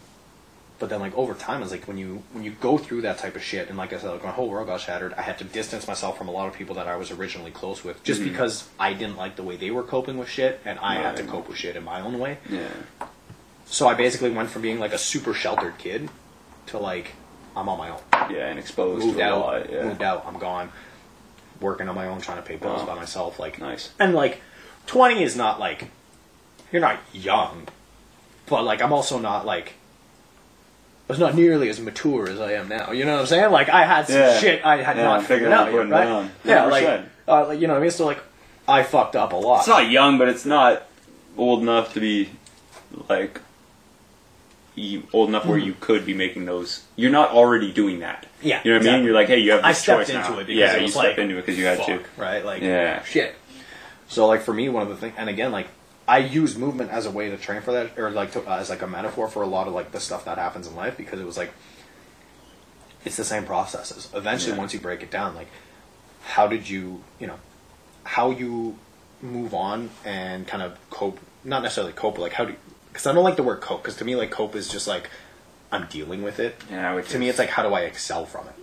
but 0.80 0.90
then 0.90 1.00
like 1.00 1.18
over 1.18 1.34
time, 1.34 1.64
it's 1.64 1.72
like 1.72 1.88
when 1.88 1.98
you 1.98 2.22
when 2.34 2.44
you 2.44 2.52
go 2.52 2.78
through 2.78 3.02
that 3.02 3.18
type 3.18 3.36
of 3.36 3.42
shit, 3.42 3.68
and 3.68 3.80
like 3.80 3.94
I 3.94 3.98
said, 3.98 4.12
like 4.12 4.24
my 4.24 4.30
whole 4.30 4.48
world 4.48 4.68
got 4.68 4.80
shattered. 4.80 5.12
I 5.16 5.24
had 5.24 5.40
to 5.40 5.44
distance 5.44 5.88
myself 5.88 6.20
from 6.20 6.28
a 6.28 6.32
lot 6.32 6.48
of 6.48 6.54
people 6.54 6.76
that 6.76 6.88
I 6.88 6.98
was 6.98 7.10
originally 7.10 7.50
close 7.50 7.84
with, 7.84 8.04
just 8.04 8.24
because 8.24 8.68
I 8.80 8.94
didn't 8.94 9.18
like 9.18 9.38
the 9.38 9.44
way 9.44 9.56
they 9.56 9.72
were 9.72 9.82
coping 9.82 10.20
with 10.20 10.30
shit, 10.30 10.60
and 10.66 10.78
I 10.78 10.96
had 10.96 11.18
to 11.18 11.24
cope 11.24 11.48
with 11.48 11.58
shit 11.58 11.76
in 11.76 11.84
my 11.84 12.02
own 12.02 12.20
way. 12.20 12.38
Yeah. 12.48 12.68
So 13.66 13.88
I 13.88 13.96
basically 13.96 14.30
went 14.30 14.50
from 14.52 14.62
being 14.62 14.80
like 14.80 14.94
a 14.94 14.98
super 15.00 15.34
sheltered 15.34 15.80
kid 15.80 16.10
to 16.68 16.78
like 16.78 17.14
I'm 17.58 17.68
on 17.70 17.78
my 17.78 17.90
own. 17.90 18.00
Yeah, 18.32 18.48
and 18.48 18.60
exposed 18.60 19.06
Moved 19.06 19.20
out, 19.20 19.40
lot. 19.42 19.72
Yeah. 19.72 19.84
moved 19.84 20.02
out. 20.02 20.26
I'm 20.28 20.38
gone. 20.38 20.70
Working 21.60 21.90
on 21.90 21.96
my 21.96 22.08
own, 22.08 22.22
trying 22.22 22.38
to 22.38 22.44
pay 22.44 22.56
bills 22.56 22.82
Wow. 22.82 22.88
by 22.88 22.96
myself. 22.96 23.40
Like 23.40 23.60
Nice. 23.60 23.90
and 24.00 24.14
like 24.14 24.42
20 24.86 25.24
is 25.24 25.36
not 25.36 25.60
like 25.60 25.90
you're 26.72 26.82
not 26.82 27.00
young, 27.14 27.68
but 28.48 28.64
like 28.64 28.82
I'm 28.82 28.94
also 28.94 29.18
not 29.20 29.46
like 29.46 29.74
I 31.10 31.14
was 31.14 31.20
not 31.20 31.36
nearly 31.36 31.70
as 31.70 31.80
mature 31.80 32.30
as 32.30 32.40
I 32.40 32.54
am 32.54 32.68
now. 32.68 32.92
You 32.92 33.06
know 33.06 33.14
what 33.14 33.22
I'm 33.22 33.26
saying? 33.28 33.52
Like 33.52 33.70
I 33.70 33.86
had 33.86 34.08
some 34.08 34.18
Yeah. 34.18 34.38
shit 34.38 34.66
I 34.66 34.82
had 34.84 34.98
Yeah, 34.98 35.04
not 35.04 35.24
figured 35.24 35.52
out 35.52 35.68
out 35.70 35.74
yet, 35.74 35.90
right? 35.90 36.04
down. 36.04 36.32
Yeah, 36.44 36.66
like, 36.66 36.86
uh, 37.28 37.48
like 37.48 37.60
you 37.60 37.68
know 37.68 37.74
what 37.74 37.80
I 37.80 37.82
mean. 37.82 37.92
So 37.92 38.06
like 38.06 38.22
I 38.68 38.84
fucked 38.84 39.16
up 39.16 39.32
a 39.34 39.36
lot. 39.38 39.60
It's 39.60 39.68
not 39.68 39.90
young, 39.90 40.18
but 40.18 40.28
it's 40.28 40.46
not 40.46 40.84
old 41.38 41.62
enough 41.62 41.94
to 41.94 42.00
be 42.02 42.30
like 43.10 43.40
you, 44.78 45.04
old 45.12 45.28
enough 45.30 45.46
where 45.46 45.58
you 45.58 45.76
could 45.80 46.06
be 46.06 46.14
making 46.14 46.46
those. 46.46 46.84
You're 46.96 47.12
not 47.12 47.32
already 47.32 47.74
doing 47.74 48.00
that. 48.00 48.26
Yeah, 48.42 48.62
you 48.64 48.72
know 48.72 48.78
what 48.80 48.88
I 48.88 48.92
mean. 48.98 49.04
You're 49.06 49.14
like, 49.14 49.28
hey, 49.28 49.40
you 49.40 49.52
have 49.52 49.62
this 49.62 49.66
I 49.66 49.72
stepped 49.74 50.08
choice 50.08 50.16
into 50.16 50.30
now. 50.30 50.40
it 50.40 50.48
because 50.48 50.60
yeah, 50.60 50.74
it 50.74 50.78
you 50.78 50.84
was 50.84 50.92
stepped 50.94 51.08
like, 51.08 51.18
into 51.18 51.38
it 51.38 51.42
because 51.42 51.58
you 51.58 51.66
had 51.66 51.84
to. 51.84 52.04
right? 52.16 52.46
Like 52.46 52.62
Yeah. 52.62 53.04
shit. 53.04 53.36
So 54.08 54.28
like 54.28 54.42
for 54.42 54.54
me, 54.54 54.70
one 54.70 54.84
of 54.84 54.90
the 54.90 54.96
things, 54.96 55.16
and 55.18 55.30
again, 55.30 55.52
like 55.52 55.68
I 56.08 56.20
use 56.20 56.56
movement 56.58 56.92
as 56.92 57.06
a 57.06 57.12
way 57.12 57.30
to 57.30 57.38
train 57.38 57.62
for 57.62 57.72
that, 57.74 57.98
or 57.98 58.12
like 58.12 58.32
to, 58.34 58.42
uh, 58.50 58.58
as 58.58 58.70
like 58.70 58.82
a 58.84 58.88
metaphor 58.88 59.28
for 59.28 59.42
a 59.42 59.48
lot 59.48 59.68
of 59.68 59.74
like 59.74 59.92
the 59.92 60.00
stuff 60.00 60.24
that 60.26 60.38
happens 60.38 60.68
in 60.68 60.76
life, 60.76 60.96
because 60.96 61.20
it 61.20 61.26
was 61.26 61.38
like 61.38 61.52
it's 63.04 63.18
the 63.18 63.24
same 63.24 63.46
processes. 63.46 64.10
Eventually, 64.14 64.54
Yeah. 64.54 64.60
once 64.60 64.74
you 64.74 64.80
break 64.80 65.02
it 65.02 65.12
down, 65.12 65.36
like 65.36 65.48
how 66.24 66.48
did 66.48 66.70
you, 66.70 67.04
you 67.20 67.28
know, 67.28 67.40
how 68.04 68.32
you 68.32 68.78
move 69.22 69.54
on 69.54 69.90
and 70.06 70.48
kind 70.48 70.62
of 70.62 70.78
cope, 70.90 71.20
not 71.44 71.64
necessarily 71.64 71.94
cope, 71.94 72.16
but 72.16 72.22
like 72.22 72.34
how 72.34 72.46
do, 72.46 72.56
because 72.98 73.08
I 73.08 73.14
don't 73.14 73.24
like 73.24 73.36
the 73.36 73.44
word 73.44 73.62
cope, 73.62 73.84
because 73.84 73.96
to 73.98 74.06
me, 74.06 74.16
like 74.16 74.32
cope 74.32 74.56
is 74.56 74.68
just 74.68 74.88
like 74.88 75.10
I'm 75.72 75.86
dealing 75.88 76.24
with 76.24 76.40
it. 76.40 76.56
Yeah, 76.72 76.96
which 76.96 77.10
To 77.10 77.20
me, 77.20 77.30
it's 77.30 77.38
like 77.40 77.50
how 77.50 77.62
do 77.62 77.74
I 77.74 77.82
excel 77.82 78.26
from 78.26 78.48
it, 78.48 78.54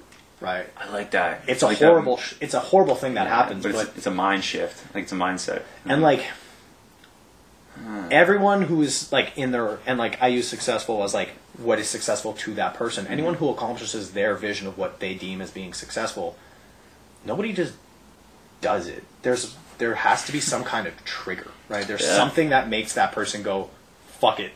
right? 0.40 0.66
I 0.76 0.90
like 0.90 1.12
that. 1.12 1.42
It's 1.46 1.62
a 1.62 1.66
Like 1.66 1.78
that- 1.78 1.86
horrible, 1.88 2.16
sh- 2.18 2.34
it's 2.40 2.54
a 2.54 2.60
horrible 2.60 2.96
thing 2.96 3.14
that 3.14 3.28
happens, 3.28 3.62
but 3.62 3.72
but, 3.72 3.86
it's, 3.88 3.96
it's 3.98 4.06
a 4.06 4.10
mind 4.10 4.42
shift. 4.44 4.94
Like 4.94 5.04
it's 5.04 5.12
a 5.12 5.16
mindset. 5.16 5.62
and 5.86 6.02
like 6.02 6.24
everyone 8.10 8.62
who's 8.62 9.10
like 9.12 9.32
in 9.36 9.50
their 9.52 9.78
and 9.86 9.98
like 9.98 10.20
I 10.22 10.28
use 10.28 10.46
successful 10.48 11.02
as 11.02 11.12
like 11.14 11.30
what 11.58 11.78
is 11.78 11.88
successful 11.88 12.32
to 12.34 12.54
that 12.54 12.74
person. 12.74 13.06
Anyone 13.06 13.34
who 13.34 13.48
accomplishes 13.50 14.12
their 14.12 14.34
vision 14.34 14.66
of 14.66 14.78
what 14.78 15.00
they 15.00 15.14
deem 15.14 15.40
as 15.40 15.50
being 15.50 15.72
successful, 15.74 16.36
nobody 17.24 17.52
just 17.52 17.74
does 18.60 18.86
it. 18.88 19.04
There's 19.22 19.56
there 19.78 19.94
has 19.96 20.24
to 20.26 20.32
be 20.32 20.38
some 20.40 20.62
kind 20.64 20.86
of 20.86 21.04
trigger, 21.04 21.50
right? 21.68 21.86
There's 21.86 22.02
Yeah. 22.02 22.16
something 22.16 22.50
that 22.50 22.68
makes 22.68 22.94
that 22.94 23.10
person 23.12 23.42
go, 23.42 23.70
"Fuck 24.20 24.40
it, 24.40 24.52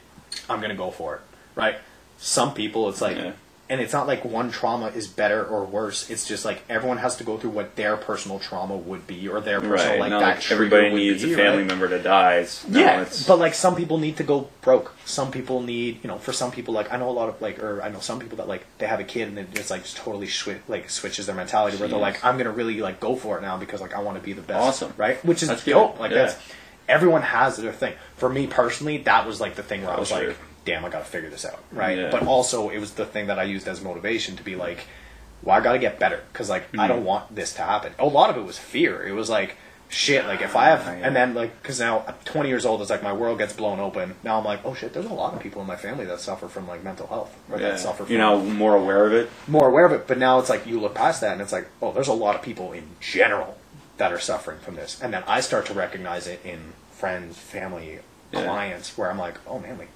I'm 0.48 0.60
gonna 0.60 0.74
go 0.74 0.90
for 0.90 1.16
it," 1.16 1.20
right? 1.54 1.76
Some 2.18 2.52
people, 2.54 2.88
it's 2.88 3.00
like, 3.00 3.16
Yeah. 3.16 3.32
and 3.70 3.80
it's 3.80 3.92
not 3.92 4.06
like 4.08 4.24
one 4.24 4.50
trauma 4.50 4.86
is 4.88 5.06
better 5.06 5.44
or 5.44 5.62
worse. 5.64 6.08
It's 6.10 6.26
just 6.26 6.44
like 6.44 6.62
everyone 6.68 6.98
has 6.98 7.14
to 7.16 7.24
go 7.24 7.36
through 7.36 7.50
what 7.50 7.76
their 7.76 7.96
personal 7.96 8.38
trauma 8.40 8.76
would 8.76 9.06
be, 9.06 9.28
or 9.28 9.40
their 9.40 9.60
personal 9.60 9.92
Right. 9.92 10.00
like 10.00 10.10
not 10.10 10.20
that. 10.20 10.36
like 10.38 10.50
everybody 10.50 10.90
needs 10.94 11.22
be, 11.22 11.34
a 11.34 11.36
family 11.36 11.58
right? 11.58 11.66
member 11.68 11.86
to 11.88 11.98
die. 12.00 12.44
No, 12.66 12.80
Yeah, 12.80 13.02
it's, 13.02 13.24
but 13.24 13.38
like 13.38 13.54
some 13.54 13.76
people 13.76 13.98
need 13.98 14.16
to 14.16 14.24
go 14.24 14.48
broke. 14.62 14.94
Some 15.04 15.30
people 15.30 15.60
need, 15.62 16.00
you 16.02 16.08
know, 16.08 16.18
for 16.18 16.32
some 16.32 16.50
people, 16.50 16.74
like 16.74 16.92
I 16.92 16.96
know 16.96 17.08
a 17.08 17.12
lot 17.12 17.28
of 17.28 17.40
like, 17.40 17.62
or 17.62 17.80
I 17.82 17.88
know 17.88 18.00
some 18.00 18.18
people 18.18 18.38
that 18.38 18.48
like 18.48 18.64
they 18.78 18.86
have 18.88 18.98
a 19.00 19.04
kid 19.04 19.28
and 19.28 19.38
it 19.38 19.54
just 19.54 19.70
like 19.70 19.82
just 19.84 19.96
totally 19.98 20.26
swi- 20.26 20.58
like 20.66 20.90
switches 20.90 21.26
their 21.26 21.36
mentality 21.36 21.76
where 21.76 21.88
they're 21.88 21.98
like, 22.00 22.24
I'm 22.24 22.36
gonna 22.38 22.50
really 22.50 22.80
like 22.80 22.98
go 22.98 23.14
for 23.14 23.38
it 23.38 23.42
now 23.42 23.58
because 23.58 23.80
like 23.80 23.94
I 23.94 24.00
want 24.00 24.16
to 24.18 24.22
be 24.24 24.32
the 24.32 24.42
best. 24.42 24.60
Awesome. 24.82 24.94
right? 24.96 25.24
Which 25.24 25.42
is 25.44 25.48
That's 25.50 25.62
good. 25.62 25.72
dope. 25.74 26.00
Like 26.00 26.10
Yeah. 26.10 26.18
that's 26.24 26.36
everyone 26.88 27.22
has 27.22 27.56
their 27.56 27.72
thing. 27.72 27.94
For 28.16 28.28
me 28.28 28.46
personally, 28.46 28.98
that 28.98 29.26
was 29.26 29.40
like 29.40 29.54
the 29.54 29.62
thing 29.62 29.82
where 29.82 29.90
I 29.92 29.96
Oh, 29.96 30.00
was 30.00 30.08
sure. 30.08 30.28
like, 30.28 30.36
damn, 30.64 30.84
I 30.84 30.88
gotta 30.88 31.04
figure 31.04 31.30
this 31.30 31.44
out, 31.44 31.62
right? 31.72 31.98
Yeah. 31.98 32.10
But 32.10 32.26
also 32.26 32.68
it 32.70 32.78
was 32.78 32.92
the 32.92 33.06
thing 33.06 33.26
that 33.28 33.38
I 33.38 33.44
used 33.44 33.66
as 33.68 33.80
motivation 33.82 34.36
to 34.36 34.42
be 34.42 34.56
like, 34.56 34.86
well, 35.42 35.56
I 35.56 35.60
gotta 35.60 35.78
get 35.78 35.98
better 35.98 36.22
because 36.32 36.48
like 36.50 36.64
I 36.74 36.76
Mm-hmm. 36.76 36.88
don't 36.88 37.04
want 37.04 37.34
this 37.34 37.54
to 37.54 37.62
happen. 37.62 37.92
A 37.98 38.06
lot 38.06 38.30
of 38.30 38.36
it 38.36 38.44
was 38.44 38.58
fear. 38.58 39.06
It 39.06 39.12
was 39.12 39.28
like. 39.30 39.56
Shit, 39.90 40.26
like 40.26 40.42
if 40.42 40.54
I 40.54 40.66
have, 40.66 40.82
Ah, 40.86 40.90
yeah. 40.92 41.06
and 41.06 41.16
then 41.16 41.32
like, 41.32 41.62
because 41.62 41.80
now 41.80 42.04
I'm 42.06 42.12
20 42.26 42.50
years 42.50 42.66
old, 42.66 42.82
it's 42.82 42.90
like 42.90 43.02
my 43.02 43.14
world 43.14 43.38
gets 43.38 43.54
blown 43.54 43.80
open. 43.80 44.16
Now 44.22 44.36
I'm 44.38 44.44
like, 44.44 44.60
oh 44.66 44.74
shit, 44.74 44.92
there's 44.92 45.06
a 45.06 45.14
lot 45.14 45.32
of 45.32 45.40
people 45.40 45.62
in 45.62 45.66
my 45.66 45.76
family 45.76 46.04
that 46.04 46.20
suffer 46.20 46.46
from 46.46 46.68
like 46.68 46.84
mental 46.84 47.06
health, 47.06 47.34
or 47.50 47.58
yeah. 47.58 47.70
that 47.70 47.80
suffer 47.80 48.04
from 48.04 48.12
You're 48.12 48.20
now 48.20 48.36
more 48.36 48.76
aware 48.76 49.06
of 49.06 49.14
it. 49.14 49.30
more 49.46 49.66
aware 49.66 49.86
of 49.86 49.92
it. 49.92 50.06
But 50.06 50.18
now 50.18 50.40
it's 50.40 50.50
like 50.50 50.66
you 50.66 50.78
look 50.78 50.94
past 50.94 51.22
that, 51.22 51.32
and 51.32 51.40
it's 51.40 51.52
like, 51.52 51.68
oh, 51.80 51.90
there's 51.92 52.08
a 52.08 52.12
lot 52.12 52.34
of 52.36 52.42
people 52.42 52.70
in 52.74 52.84
general 53.00 53.56
that 53.98 54.12
are 54.12 54.18
suffering 54.20 54.58
from 54.60 54.74
this, 54.76 55.00
and 55.02 55.12
then 55.12 55.22
I 55.26 55.40
start 55.40 55.66
to 55.66 55.74
recognize 55.74 56.26
it 56.26 56.40
in 56.44 56.72
friends, 56.92 57.36
family, 57.36 57.98
Yeah. 58.32 58.44
clients, 58.44 58.96
where 58.98 59.10
I'm 59.10 59.18
like, 59.18 59.38
oh 59.46 59.58
man, 59.58 59.78
like 59.78 59.88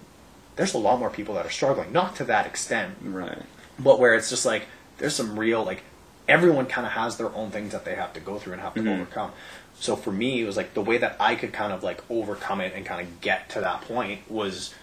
there's 0.57 0.75
a 0.75 0.79
lot 0.79 0.99
more 0.99 1.11
people 1.11 1.35
that 1.37 1.47
are 1.47 1.51
struggling, 1.51 1.93
not 1.93 2.15
to 2.17 2.25
that 2.25 2.47
extent, 2.47 2.97
Right. 3.03 3.39
but 3.79 3.99
where 3.99 4.15
it's 4.15 4.29
just 4.31 4.45
like 4.45 4.67
there's 4.99 5.15
some 5.15 5.39
real 5.39 5.65
like 5.65 5.83
everyone 6.29 6.67
kind 6.67 6.87
of 6.87 6.93
has 6.93 7.17
their 7.17 7.35
own 7.35 7.51
things 7.51 7.73
that 7.73 7.85
they 7.85 7.95
have 7.97 8.13
to 8.13 8.21
go 8.21 8.39
through 8.39 8.53
and 8.53 8.63
have 8.63 8.75
to 8.75 8.81
Mm-hmm. 8.81 8.89
overcome. 9.03 9.33
So 9.81 9.97
for 9.97 10.13
me, 10.13 10.43
it 10.43 10.47
was 10.47 10.57
like 10.57 10.75
the 10.75 10.83
way 10.83 10.99
that 10.99 11.17
I 11.19 11.35
could 11.35 11.53
kind 11.53 11.73
of 11.73 11.83
like 11.83 12.03
overcome 12.11 12.61
it 12.61 12.73
and 12.75 12.85
kind 12.87 13.01
of 13.07 13.21
get 13.21 13.49
to 13.51 13.61
that 13.63 13.81
point 13.83 14.21
was 14.31 14.75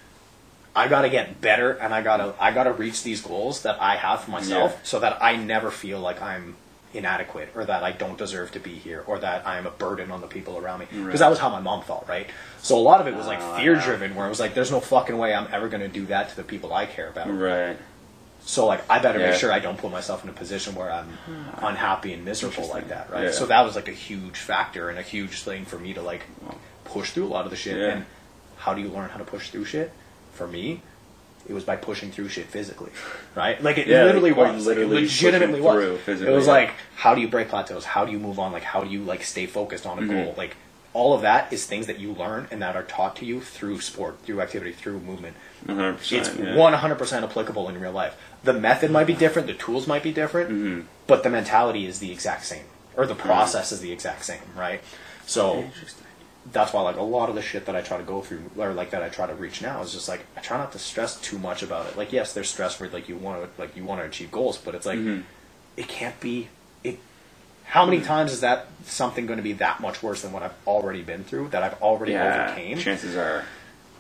I 0.76 0.88
got 0.88 1.04
to 1.04 1.10
get 1.10 1.40
better 1.42 1.72
and 1.72 1.94
I 1.94 2.02
got 2.02 2.18
to 2.18 2.34
I 2.40 2.52
got 2.52 2.64
to 2.66 2.74
reach 2.74 3.04
these 3.04 3.22
goals 3.22 3.62
that 3.64 3.82
I 3.82 3.96
have 3.96 4.22
for 4.22 4.32
myself 4.32 4.72
Yeah. 4.74 4.80
so 4.84 5.00
that 5.00 5.24
I 5.24 5.36
never 5.38 5.72
feel 5.72 6.00
like 6.00 6.22
I'm 6.22 6.56
inadequate 6.94 7.50
or 7.56 7.66
that 7.66 7.84
I 7.84 7.92
don't 7.92 8.18
deserve 8.18 8.52
to 8.54 8.60
be 8.60 8.74
here 8.74 9.04
or 9.06 9.20
that 9.20 9.46
I'm 9.48 9.68
a 9.68 9.72
burden 9.72 10.10
on 10.12 10.22
the 10.22 10.28
people 10.28 10.58
around 10.58 10.80
me 10.80 10.86
because 10.90 11.06
Right. 11.06 11.18
that 11.20 11.30
was 11.30 11.38
how 11.40 11.50
my 11.50 11.60
mom 11.60 11.84
felt, 11.84 12.06
right? 12.08 12.28
So 12.62 12.78
a 12.78 12.80
lot 12.82 13.00
of 13.00 13.08
it 13.08 13.16
was 13.16 13.28
like 13.28 13.40
Oh, 13.42 13.58
fear 13.58 13.76
driven, 13.76 14.16
where 14.16 14.26
it 14.26 14.30
was 14.30 14.40
like 14.40 14.54
there's 14.56 14.72
no 14.72 14.80
fucking 14.80 15.18
way 15.18 15.34
I'm 15.34 15.48
ever 15.52 15.68
going 15.70 15.82
to 15.82 15.88
do 15.88 16.06
that 16.08 16.30
to 16.32 16.36
the 16.36 16.44
people 16.44 16.74
I 16.74 16.86
care 16.88 17.08
about. 17.10 17.28
Right. 17.32 17.78
So 18.42 18.66
like 18.66 18.82
I 18.90 19.00
better 19.00 19.20
Yeah. 19.20 19.30
make 19.32 19.40
sure 19.40 19.52
I 19.52 19.60
don't 19.60 19.78
put 19.78 19.92
myself 19.92 20.24
in 20.24 20.30
a 20.30 20.34
position 20.34 20.74
where 20.74 20.92
I'm 20.92 21.18
unhappy 21.58 22.14
and 22.14 22.26
miserable 22.26 22.68
like 22.68 22.88
that, 22.90 23.12
right? 23.12 23.26
Yeah. 23.26 23.32
So 23.32 23.46
that 23.48 23.64
was 23.66 23.76
like 23.76 23.88
a 23.88 23.92
huge 23.94 24.38
factor 24.38 24.90
and 24.90 24.98
a 24.98 25.04
huge 25.04 25.44
thing 25.44 25.66
for 25.66 25.78
me 25.78 25.94
to 25.94 26.02
like 26.02 26.24
push 26.86 27.12
through 27.12 27.26
a 27.28 27.30
lot 27.30 27.46
of 27.46 27.52
the 27.52 27.58
shit. 27.58 27.78
Yeah. 27.78 27.88
And 27.90 28.06
how 28.58 28.74
do 28.74 28.82
you 28.82 28.90
learn 28.90 29.10
how 29.10 29.18
to 29.18 29.24
push 29.26 29.50
through 29.52 29.66
shit? 29.66 29.92
For 30.34 30.48
me, 30.48 30.82
it 31.50 31.54
was 31.54 31.64
by 31.64 31.76
pushing 31.76 32.12
through 32.12 32.30
shit 32.30 32.46
physically, 32.46 32.92
right? 33.36 33.62
Like 33.62 33.78
it 33.80 33.88
Yeah, 33.88 34.04
literally 34.04 34.32
like, 34.32 34.54
was, 34.54 34.66
literally 34.68 34.88
like, 34.96 35.00
it 35.00 35.06
legitimately 35.08 35.62
was. 35.62 35.84
it 36.08 36.30
was 36.30 36.46
yeah. 36.46 36.52
like 36.54 36.72
how 36.96 37.16
do 37.16 37.22
you 37.22 37.28
break 37.28 37.50
plateaus? 37.50 37.84
How 37.86 38.06
do 38.06 38.12
you 38.12 38.20
move 38.20 38.38
on? 38.40 38.52
Like 38.52 38.64
how 38.64 38.82
do 38.84 38.90
you 38.90 39.04
like 39.04 39.24
stay 39.24 39.46
focused 39.48 39.86
on 39.86 39.98
a 39.98 40.02
Mm-hmm. 40.04 40.12
goal? 40.12 40.36
Like 40.38 40.56
all 40.94 41.14
of 41.14 41.22
that 41.24 41.52
is 41.54 41.66
things 41.66 41.88
that 41.88 42.00
you 42.00 42.14
learn 42.14 42.48
and 42.52 42.62
that 42.62 42.76
are 42.76 42.84
taught 42.84 43.16
to 43.18 43.26
you 43.26 43.42
through 43.42 43.80
sport, 43.82 44.20
through 44.24 44.42
activity, 44.42 44.72
through 44.72 45.00
movement. 45.00 45.36
100%. 45.68 46.12
It's 46.12 46.30
one 46.58 46.74
hundred 46.74 46.96
percent 46.98 47.26
applicable 47.26 47.68
in 47.70 47.80
real 47.80 47.92
life. 47.92 48.16
The 48.44 48.54
method 48.54 48.90
might 48.92 49.08
be 49.08 49.14
different, 49.14 49.48
the 49.48 49.54
tools 49.54 49.88
might 49.88 50.04
be 50.04 50.12
different, 50.12 50.50
Mm-hmm. 50.50 50.82
but 51.08 51.24
the 51.24 51.30
mentality 51.30 51.86
is 51.86 52.00
the 52.00 52.12
exact 52.12 52.46
same, 52.46 52.66
or 52.96 53.06
the 53.06 53.16
process 53.16 53.72
is 53.72 53.82
the 53.82 53.92
exact 53.92 54.24
same, 54.26 54.42
right? 54.56 54.82
So. 55.26 55.66
That's 56.52 56.74
why 56.74 56.82
like 56.82 56.98
a 56.98 57.02
lot 57.02 57.30
of 57.30 57.36
the 57.36 57.42
shit 57.42 57.66
that 57.68 57.76
I 57.76 57.82
try 57.82 57.98
to 57.98 58.04
go 58.04 58.22
through, 58.22 58.42
or 58.58 58.74
like 58.74 58.92
that 58.92 59.04
I 59.04 59.10
try 59.10 59.28
to 59.28 59.34
reach 59.36 59.62
now, 59.62 59.82
is 59.82 59.92
just 59.94 60.08
like 60.10 60.26
I 60.36 60.42
try 60.42 60.58
not 60.58 60.72
to 60.74 60.80
stress 60.80 61.20
too 61.22 61.38
much 61.38 61.64
about 61.64 61.88
it. 61.88 61.98
Like 61.98 62.12
yes, 62.12 62.34
there's 62.34 62.50
stress 62.50 62.80
where 62.80 62.90
like 62.90 63.08
you 63.10 63.16
want 63.18 63.44
to 63.44 63.62
like 63.62 63.76
you 63.76 63.84
want 63.84 64.02
to 64.02 64.06
achieve 64.08 64.32
goals, 64.32 64.58
but 64.58 64.76
it's 64.76 64.86
like 64.86 65.00
Mm-hmm. 65.00 65.22
it 65.78 65.88
can't 65.88 66.20
be 66.20 66.48
it. 66.84 67.00
How 67.66 67.86
many 67.86 68.02
times 68.02 68.32
is 68.34 68.42
that 68.42 68.68
something 68.86 69.28
going 69.28 69.38
to 69.38 69.44
be 69.44 69.54
that 69.54 69.80
much 69.80 70.02
worse 70.02 70.22
than 70.24 70.32
what 70.32 70.42
I've 70.44 70.56
already 70.66 71.02
been 71.04 71.24
through 71.24 71.50
that 71.50 71.62
I've 71.64 71.80
already 71.82 72.14
Yeah. 72.14 72.46
overcame? 72.48 72.78
Chances 72.80 73.16
are. 73.16 73.46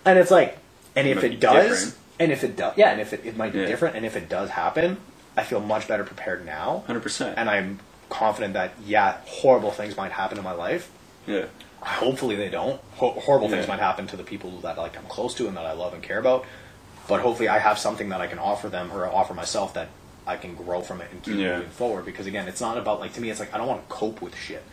And 0.05 0.17
it's 0.17 0.31
like, 0.31 0.57
and 0.95 1.07
if 1.07 1.23
it 1.23 1.39
does, 1.39 1.69
different. 1.69 1.97
and 2.19 2.31
if 2.31 2.43
it 2.43 2.55
does, 2.55 2.73
yeah, 2.77 2.89
and 2.89 2.99
if 3.01 3.13
it, 3.13 3.25
it 3.25 3.37
might 3.37 3.53
be 3.53 3.59
Yeah. 3.59 3.65
different, 3.67 3.95
and 3.95 4.05
if 4.05 4.15
it 4.15 4.27
does 4.27 4.49
happen, 4.49 4.97
I 5.37 5.43
feel 5.43 5.59
much 5.59 5.87
better 5.87 6.03
prepared 6.03 6.45
now. 6.45 6.83
100%. 6.87 7.35
And 7.37 7.47
I'm 7.49 7.79
confident 8.09 8.55
that, 8.55 8.71
yeah, 8.85 9.17
horrible 9.25 9.69
things 9.71 9.95
might 9.95 10.11
happen 10.13 10.37
in 10.39 10.43
my 10.43 10.53
life. 10.53 10.89
Yeah. 11.27 11.45
Hopefully 11.81 12.35
they 12.35 12.49
don't. 12.49 12.81
Ho- 12.95 13.19
horrible 13.19 13.49
things 13.49 13.67
might 13.67 13.79
happen 13.79 14.05
to 14.07 14.17
the 14.17 14.23
people 14.23 14.59
that 14.61 14.77
like 14.77 14.97
I'm 14.97 15.05
close 15.05 15.33
to 15.35 15.47
and 15.47 15.55
that 15.57 15.65
I 15.65 15.71
love 15.73 15.93
and 15.93 16.03
care 16.03 16.19
about. 16.19 16.45
But 17.07 17.21
hopefully 17.21 17.47
I 17.49 17.57
have 17.59 17.79
something 17.79 18.09
that 18.09 18.21
I 18.21 18.27
can 18.27 18.37
offer 18.39 18.69
them 18.69 18.91
or 18.91 19.05
offer 19.07 19.33
myself 19.33 19.73
that 19.75 19.87
I 20.27 20.35
can 20.37 20.55
grow 20.55 20.81
from 20.81 21.01
it 21.01 21.07
and 21.11 21.23
keep 21.23 21.35
Yeah. 21.37 21.55
moving 21.57 21.71
forward. 21.71 22.05
Because 22.05 22.27
again, 22.27 22.47
it's 22.47 22.61
not 22.61 22.77
about 22.77 22.99
like 22.99 23.13
to 23.13 23.21
me, 23.21 23.29
it's 23.29 23.39
like 23.39 23.53
I 23.53 23.57
don't 23.57 23.67
want 23.67 23.87
to 23.87 23.93
cope 23.93 24.21
with 24.21 24.35
shit. 24.35 24.63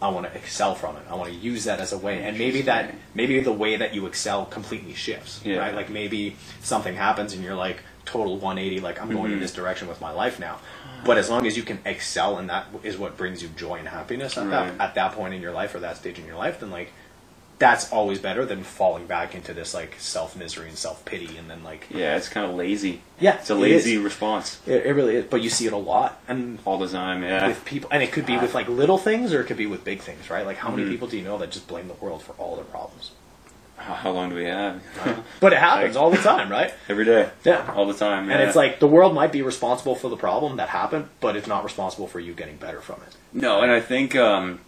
I 0.00 0.08
want 0.10 0.26
to 0.32 0.38
excel 0.38 0.76
from 0.76 0.94
it. 0.96 1.02
I 1.10 1.16
want 1.16 1.28
to 1.30 1.34
use 1.36 1.64
that 1.64 1.80
as 1.80 1.92
a 1.92 1.98
way, 1.98 2.22
and 2.22 2.38
maybe 2.38 2.62
that 2.62 2.94
maybe 3.14 3.40
the 3.40 3.50
way 3.52 3.74
that 3.76 3.94
you 3.96 4.06
excel 4.06 4.44
completely 4.46 4.94
shifts, 4.94 5.40
Yeah. 5.44 5.56
right? 5.58 5.74
Like 5.74 5.90
maybe 5.90 6.36
something 6.62 6.94
happens 6.94 7.32
and 7.32 7.42
you're 7.42 7.56
like 7.56 7.82
total 8.08 8.36
180, 8.38 8.80
like 8.80 9.00
I'm 9.00 9.10
going 9.10 9.24
Mm-hmm. 9.24 9.34
in 9.34 9.40
this 9.40 9.52
direction 9.52 9.86
with 9.88 10.00
my 10.00 10.10
life 10.10 10.40
now. 10.40 10.58
But 11.04 11.18
as 11.18 11.28
long 11.30 11.46
as 11.46 11.56
you 11.56 11.62
can 11.62 11.78
excel, 11.84 12.38
and 12.38 12.48
that 12.50 12.66
is 12.82 12.96
what 12.98 13.16
brings 13.16 13.42
you 13.42 13.48
joy 13.56 13.76
and 13.76 13.86
happiness 13.88 14.36
at 14.36 14.46
Right. 14.48 14.50
that 14.78 14.80
at 14.88 14.94
that 14.96 15.12
point 15.12 15.34
in 15.34 15.40
your 15.42 15.52
life 15.52 15.74
or 15.74 15.80
that 15.80 15.96
stage 15.98 16.18
in 16.18 16.26
your 16.26 16.36
life, 16.36 16.58
then 16.60 16.70
like 16.70 16.92
that's 17.58 17.92
always 17.92 18.20
better 18.20 18.44
than 18.44 18.62
falling 18.62 19.06
back 19.06 19.34
into 19.34 19.52
this 19.52 19.74
like 19.74 19.96
self 19.98 20.36
misery 20.36 20.68
and 20.68 20.78
self 20.78 21.04
pity, 21.04 21.36
and 21.36 21.50
then 21.50 21.62
like 21.64 21.86
Yeah, 21.90 22.16
it's 22.16 22.28
kind 22.28 22.48
of 22.48 22.54
lazy. 22.56 23.00
yeah, 23.20 23.34
It's 23.40 23.50
a 23.50 23.54
lazy 23.54 23.94
is. 23.94 24.00
response 24.02 24.60
It, 24.66 24.86
it 24.86 24.92
really 24.94 25.16
is, 25.16 25.24
but 25.24 25.42
you 25.42 25.50
see 25.50 25.66
it 25.66 25.72
a 25.72 25.76
lot, 25.76 26.20
and 26.28 26.58
all 26.64 26.78
the 26.78 26.88
time. 26.88 27.22
Yeah. 27.22 27.46
with 27.48 27.64
people, 27.64 27.90
and 27.92 28.02
it 28.02 28.12
could 28.12 28.26
be 28.26 28.36
with 28.38 28.54
like 28.54 28.68
little 28.68 28.98
things 28.98 29.32
or 29.34 29.40
it 29.42 29.46
could 29.46 29.56
be 29.56 29.66
with 29.66 29.82
big 29.84 30.00
things, 30.00 30.30
right? 30.30 30.46
Like 30.46 30.56
how 30.58 30.68
Mm-hmm. 30.68 30.76
many 30.78 30.90
people 30.90 31.08
do 31.08 31.16
you 31.18 31.24
know 31.24 31.36
that 31.38 31.50
just 31.50 31.66
blame 31.68 31.88
the 31.88 31.94
world 31.94 32.22
for 32.22 32.32
all 32.38 32.54
their 32.56 32.64
problems? 32.64 33.10
How 33.78 34.10
long 34.10 34.30
do 34.30 34.36
we 34.36 34.44
have? 34.44 34.82
But 35.40 35.52
it 35.52 35.58
happens 35.60 35.94
Like- 35.94 36.02
all 36.02 36.10
the 36.10 36.18
time, 36.18 36.50
right? 36.50 36.74
Every 36.88 37.04
day. 37.04 37.30
Yeah. 37.44 37.72
All 37.74 37.86
the 37.86 37.94
time. 37.94 38.28
And 38.30 38.42
it's 38.42 38.56
like 38.56 38.80
the 38.80 38.86
world 38.88 39.14
might 39.14 39.32
be 39.32 39.42
responsible 39.42 39.94
for 39.94 40.08
the 40.08 40.16
problem 40.16 40.56
that 40.56 40.68
happened, 40.68 41.08
but 41.20 41.36
it's 41.36 41.46
not 41.46 41.62
responsible 41.64 42.06
for 42.08 42.20
you 42.20 42.34
getting 42.34 42.56
better 42.56 42.80
from 42.80 43.00
it. 43.06 43.16
No, 43.32 43.60
and 43.62 43.70
I 43.70 43.80
think 43.80 44.16
um, 44.16 44.60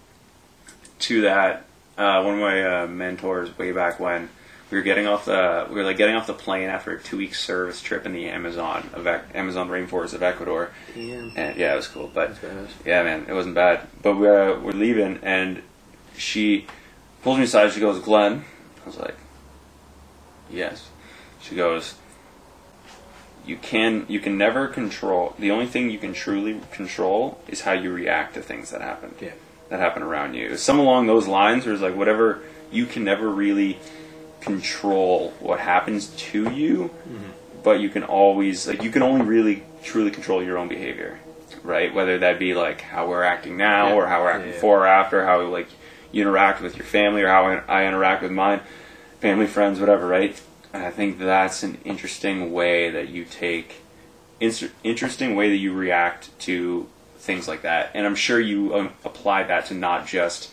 to 1.00 1.22
that, 1.22 1.64
uh, 1.98 2.22
one 2.22 2.34
of 2.34 2.40
my 2.40 2.82
uh, 2.82 2.86
mentors 2.86 3.56
way 3.58 3.72
back 3.72 3.98
when 4.00 4.28
we 4.70 4.78
were 4.78 4.84
getting 4.84 5.06
off 5.08 5.24
the 5.24 5.66
we 5.68 5.74
were 5.74 5.82
like 5.82 5.96
getting 5.96 6.14
off 6.14 6.26
the 6.28 6.32
plane 6.34 6.68
after 6.70 6.92
a 6.92 7.00
two 7.02 7.16
week 7.16 7.34
service 7.34 7.82
trip 7.82 8.06
in 8.06 8.12
the 8.12 8.28
Amazon 8.28 8.88
of 8.94 9.06
Amazon 9.34 9.68
rainforest 9.68 10.14
of 10.14 10.22
Ecuador, 10.22 10.70
Damn. 10.94 11.32
and 11.36 11.56
yeah, 11.56 11.72
it 11.72 11.76
was 11.76 11.88
cool. 11.88 12.08
But 12.14 12.36
yeah, 12.86 13.02
man, 13.02 13.26
it 13.28 13.32
wasn't 13.34 13.56
bad. 13.56 13.86
But 14.02 14.14
we 14.16 14.28
uh, 14.28 14.58
we're 14.61 14.72
leaving, 14.72 15.18
and 15.22 15.62
she 16.16 16.66
pulls 17.22 17.38
me 17.38 17.44
aside. 17.44 17.72
She 17.72 17.80
goes, 17.80 17.98
"Glenn," 17.98 18.44
was 18.91 18.99
like, 18.99 19.16
"Yes." 20.51 20.88
She 21.41 21.55
goes, 21.57 21.95
you 23.47 23.57
can 23.57 24.05
you 24.09 24.20
can 24.20 24.36
never 24.36 24.68
control 24.68 25.34
the 25.38 25.51
only 25.51 25.66
thing 25.66 25.91
you 25.91 25.99
can 25.99 26.12
truly 26.12 26.61
control 26.72 27.41
is 27.49 27.62
how 27.62 27.72
you 27.72 27.91
react 27.93 28.34
to 28.34 28.43
things 28.43 28.70
that 28.70 28.80
happen 28.80 29.14
Yeah. 29.20 29.30
that 29.70 29.80
happen 29.80 30.03
around 30.03 30.34
you 30.34 30.57
some 30.57 30.78
along 30.78 31.07
those 31.07 31.26
lines 31.26 31.64
there's 31.64 31.80
like 31.80 31.97
whatever 31.97 32.43
you 32.70 32.84
can 32.86 33.03
never 33.05 33.28
really 33.30 33.78
control 34.41 35.32
what 35.41 35.59
happens 35.61 36.09
to 36.09 36.51
you 36.53 36.91
mm-hmm. 37.09 37.30
but 37.62 37.80
you 37.80 37.88
can 37.88 38.05
always 38.05 38.68
like 38.68 38.82
you 38.82 38.91
can 38.91 39.03
only 39.03 39.22
really 39.24 39.62
truly 39.82 40.11
control 40.11 40.43
your 40.43 40.59
own 40.59 40.68
behavior 40.68 41.18
right 41.62 41.95
whether 41.95 42.18
that 42.18 42.38
be 42.38 42.53
like 42.55 42.82
how 42.82 43.09
we're 43.09 43.22
acting 43.22 43.57
now 43.57 43.88
Yeah. 43.88 43.95
or 43.95 44.07
how 44.07 44.22
we're 44.22 44.30
acting 44.30 44.49
Yeah, 44.49 44.55
before 44.57 44.80
or 44.80 44.86
after 44.86 45.24
how 45.24 45.41
like 45.47 45.68
you 46.12 46.20
interact 46.22 46.61
with 46.61 46.76
your 46.76 46.86
family 46.86 47.22
or 47.22 47.28
how 47.28 47.47
I, 47.47 47.82
I 47.82 47.86
interact 47.86 48.22
with 48.22 48.32
mine 48.32 48.61
family 49.20 49.46
friends 49.46 49.78
whatever 49.80 50.06
right 50.06 50.40
and 50.72 50.82
i 50.84 50.90
think 50.90 51.18
that's 51.18 51.62
an 51.62 51.78
interesting 51.84 52.52
way 52.52 52.90
that 52.90 53.08
you 53.08 53.24
take 53.24 53.82
inter- 54.40 54.70
interesting 54.84 55.36
way 55.36 55.50
that 55.50 55.56
you 55.56 55.72
react 55.72 56.36
to 56.38 56.88
things 57.18 57.46
like 57.46 57.62
that 57.62 57.90
and 57.94 58.06
i'm 58.06 58.14
sure 58.14 58.40
you 58.40 58.74
um, 58.74 58.92
apply 59.04 59.42
that 59.42 59.66
to 59.66 59.74
not 59.74 60.06
just 60.06 60.50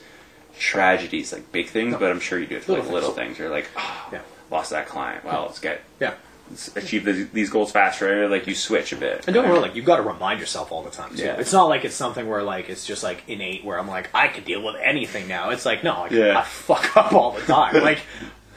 tragedies 0.60 1.32
like 1.32 1.52
big 1.52 1.68
things 1.68 1.96
but 1.98 2.10
i'm 2.12 2.20
sure 2.20 2.40
you 2.40 2.48
do 2.48 2.58
it 2.58 2.64
to 2.64 2.72
Little 2.72 2.86
like 2.86 2.94
little 2.94 3.12
things. 3.12 3.28
things 3.28 3.40
you're 3.40 3.50
like 3.50 3.70
oh, 3.78 4.10
Yeah. 4.12 4.22
lost 4.52 4.72
that 4.72 4.88
client 4.88 5.24
well 5.24 5.44
let's 5.46 5.60
get 5.60 5.82
Yeah. 6.00 6.16
let's 6.50 6.76
achieve 6.76 7.06
these, 7.06 7.30
these 7.30 7.50
goals 7.52 7.72
faster 7.72 8.28
like 8.28 8.48
you 8.48 8.56
switch 8.56 8.92
a 8.92 8.96
bit 8.96 9.26
And 9.28 9.34
don't 9.36 9.48
wrong, 9.48 9.62
like 9.62 9.76
you've 9.76 9.86
got 9.86 9.98
to 9.98 10.02
remind 10.02 10.40
yourself 10.40 10.72
all 10.72 10.82
the 10.82 10.90
time. 10.90 11.16
Too. 11.16 11.24
Yeah. 11.24 11.40
It's 11.40 11.54
not 11.54 11.66
like 11.66 11.86
it's 11.86 11.94
something 11.96 12.28
where 12.28 12.42
like 12.44 12.70
it's 12.70 12.86
just 12.88 13.04
like 13.04 13.24
innate 13.28 13.64
where 13.64 13.78
I'm 13.80 13.88
like 13.88 14.10
I 14.16 14.28
could 14.30 14.46
deal 14.46 14.64
with 14.64 14.76
anything 14.82 15.28
now. 15.28 15.52
It's 15.52 15.66
like 15.66 15.84
no, 15.84 16.02
like, 16.02 16.12
Yeah. 16.12 16.40
I 16.40 16.44
fuck 16.44 16.98
up 16.98 17.14
all 17.14 17.32
the 17.34 17.42
time, 17.42 17.76
like 17.84 18.00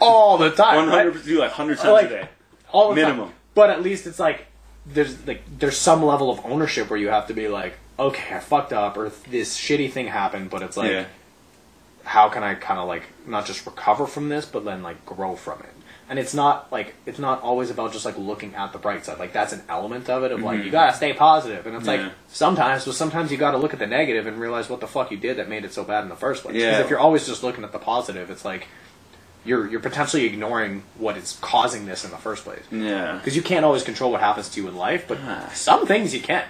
all 0.00 0.38
the 0.38 0.50
time. 0.50 0.88
right? 0.88 1.06
100 1.06 1.24
do 1.24 1.38
like 1.38 1.50
100 1.50 1.78
times 1.78 1.88
Like, 1.92 2.06
a 2.06 2.08
day 2.08 2.28
all 2.72 2.90
the 2.90 2.94
Minimum. 2.96 3.26
Time. 3.28 3.34
But 3.54 3.70
at 3.70 3.82
least 3.82 4.06
it's 4.06 4.18
like 4.18 4.46
there's 4.86 5.26
like 5.26 5.42
there's 5.58 5.76
some 5.76 6.02
level 6.04 6.30
of 6.30 6.44
ownership 6.44 6.88
where 6.90 6.98
you 6.98 7.08
have 7.08 7.26
to 7.28 7.34
be 7.34 7.48
like, 7.48 7.74
okay, 7.98 8.36
I 8.36 8.40
fucked 8.40 8.72
up, 8.72 8.96
or 8.96 9.10
this 9.28 9.58
shitty 9.58 9.90
thing 9.92 10.06
happened, 10.08 10.50
but 10.50 10.62
it's 10.62 10.76
like, 10.76 10.90
yeah 10.90 11.04
how 12.02 12.28
can 12.30 12.42
I 12.42 12.54
kind 12.54 12.80
of 12.80 12.88
like 12.88 13.02
not 13.26 13.44
just 13.46 13.64
recover 13.66 14.06
from 14.06 14.30
this, 14.30 14.46
but 14.46 14.64
then 14.64 14.82
like 14.82 15.04
grow 15.04 15.36
from 15.36 15.60
it. 15.60 15.68
And 16.08 16.18
it's 16.18 16.34
not 16.34 16.72
like 16.72 16.94
it's 17.06 17.18
not 17.20 17.42
always 17.42 17.70
about 17.70 17.92
just 17.92 18.04
like 18.04 18.16
looking 18.18 18.54
at 18.54 18.72
the 18.72 18.78
bright 18.78 19.04
side. 19.04 19.18
Like 19.18 19.32
that's 19.32 19.52
an 19.52 19.62
element 19.68 20.08
of 20.08 20.24
it 20.24 20.32
of 20.32 20.40
like 20.42 20.64
you 20.64 20.70
gotta 20.70 20.96
stay 20.96 21.12
positive. 21.12 21.66
and 21.66 21.76
it's 21.76 21.86
Mm-hmm. 21.86 22.00
Yeah. 22.00 22.06
like 22.06 22.14
sometimes, 22.28 22.84
but 22.86 22.94
sometimes 22.94 23.30
you 23.30 23.36
gotta 23.36 23.58
look 23.58 23.74
at 23.74 23.78
the 23.78 23.86
negative 23.86 24.26
and 24.26 24.40
realize 24.40 24.68
what 24.68 24.80
the 24.80 24.88
fuck 24.88 25.10
you 25.12 25.18
did 25.18 25.36
that 25.36 25.48
made 25.48 25.64
it 25.64 25.72
so 25.72 25.84
bad 25.84 26.02
in 26.02 26.08
the 26.08 26.16
first 26.16 26.42
place. 26.42 26.54
Because 26.54 26.78
Yeah. 26.78 26.80
if 26.80 26.90
you're 26.90 26.98
always 26.98 27.26
just 27.26 27.42
looking 27.44 27.62
at 27.64 27.70
the 27.70 27.78
positive, 27.78 28.30
it's 28.30 28.44
like 28.46 28.66
you're 29.44 29.66
you're 29.70 29.80
potentially 29.80 30.24
ignoring 30.26 30.82
what 30.98 31.16
is 31.16 31.38
causing 31.40 31.86
this 31.86 32.04
in 32.04 32.10
the 32.10 32.16
first 32.18 32.44
place 32.44 32.62
yeah 32.70 33.14
because 33.16 33.34
you 33.34 33.42
can't 33.42 33.64
always 33.64 33.82
control 33.82 34.10
what 34.12 34.20
happens 34.20 34.48
to 34.50 34.60
you 34.60 34.68
in 34.68 34.76
life, 34.76 35.04
but 35.08 35.18
Ah. 35.26 35.50
some 35.54 35.86
things 35.86 36.12
you 36.14 36.20
can. 36.20 36.44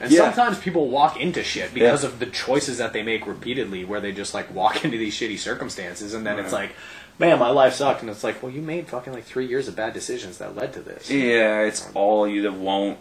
And 0.00 0.12
Yeah. 0.12 0.20
sometimes 0.32 0.58
people 0.60 0.88
walk 0.88 1.18
into 1.20 1.42
shit 1.42 1.74
because 1.74 2.04
Yeah. 2.04 2.10
of 2.10 2.20
the 2.20 2.26
choices 2.26 2.78
that 2.78 2.92
they 2.92 3.02
make 3.02 3.26
repeatedly, 3.26 3.84
where 3.84 4.00
they 4.00 4.12
just 4.12 4.32
like 4.34 4.54
walk 4.54 4.82
into 4.84 4.96
these 4.96 5.14
shitty 5.18 5.38
circumstances, 5.38 6.14
and 6.14 6.24
then 6.24 6.38
it's 6.38 6.52
like, 6.52 6.70
man, 7.18 7.40
my 7.40 7.50
life 7.50 7.74
sucked, 7.74 8.02
and 8.02 8.08
it's 8.10 8.22
like, 8.22 8.40
well, 8.40 8.52
you 8.52 8.62
made 8.62 8.86
fucking 8.86 9.12
like 9.12 9.24
three 9.24 9.46
years 9.46 9.66
of 9.66 9.74
bad 9.74 9.92
decisions 9.92 10.38
that 10.38 10.54
led 10.54 10.72
to 10.74 10.80
this. 10.80 11.10
Yeah, 11.10 11.62
it's 11.62 11.88
all 11.94 12.28
you 12.28 12.42
that 12.42 12.52
won't. 12.52 12.98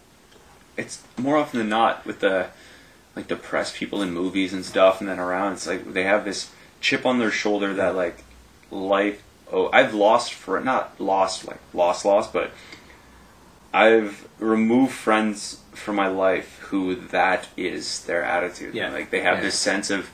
It's 0.76 1.02
more 1.18 1.38
often 1.38 1.60
than 1.60 1.70
not 1.70 2.04
with 2.08 2.20
the 2.22 2.48
like 3.16 3.28
depressed 3.28 3.76
people 3.76 4.02
in 4.02 4.12
movies 4.12 4.52
and 4.52 4.66
stuff, 4.66 5.00
and 5.00 5.08
then 5.08 5.20
around. 5.20 5.54
It's 5.54 5.68
like 5.68 5.94
they 5.94 6.04
have 6.04 6.26
this 6.26 6.50
chip 6.82 7.06
on 7.06 7.20
their 7.20 7.32
shoulder 7.32 7.76
that 7.76 7.96
like 7.96 8.24
life. 8.72 9.22
Oh, 9.52 9.70
I've 9.72 9.94
lost 9.94 10.34
for 10.34 10.60
not 10.60 11.00
lost 11.00 11.48
like 11.48 11.60
lost 11.74 12.04
lost, 12.06 12.34
but 12.34 12.52
I've 13.74 14.28
removed 14.40 14.94
friends 14.94 15.62
from 15.74 15.96
my 15.96 16.08
life 16.08 16.58
who 16.70 16.96
that 16.96 17.48
is 17.56 18.04
their 18.06 18.24
attitude. 18.24 18.74
Yeah. 18.76 18.90
like 18.92 19.10
they 19.10 19.22
have 19.22 19.38
Yeah. 19.38 19.44
this 19.44 19.56
sense 19.60 19.90
of 19.90 20.10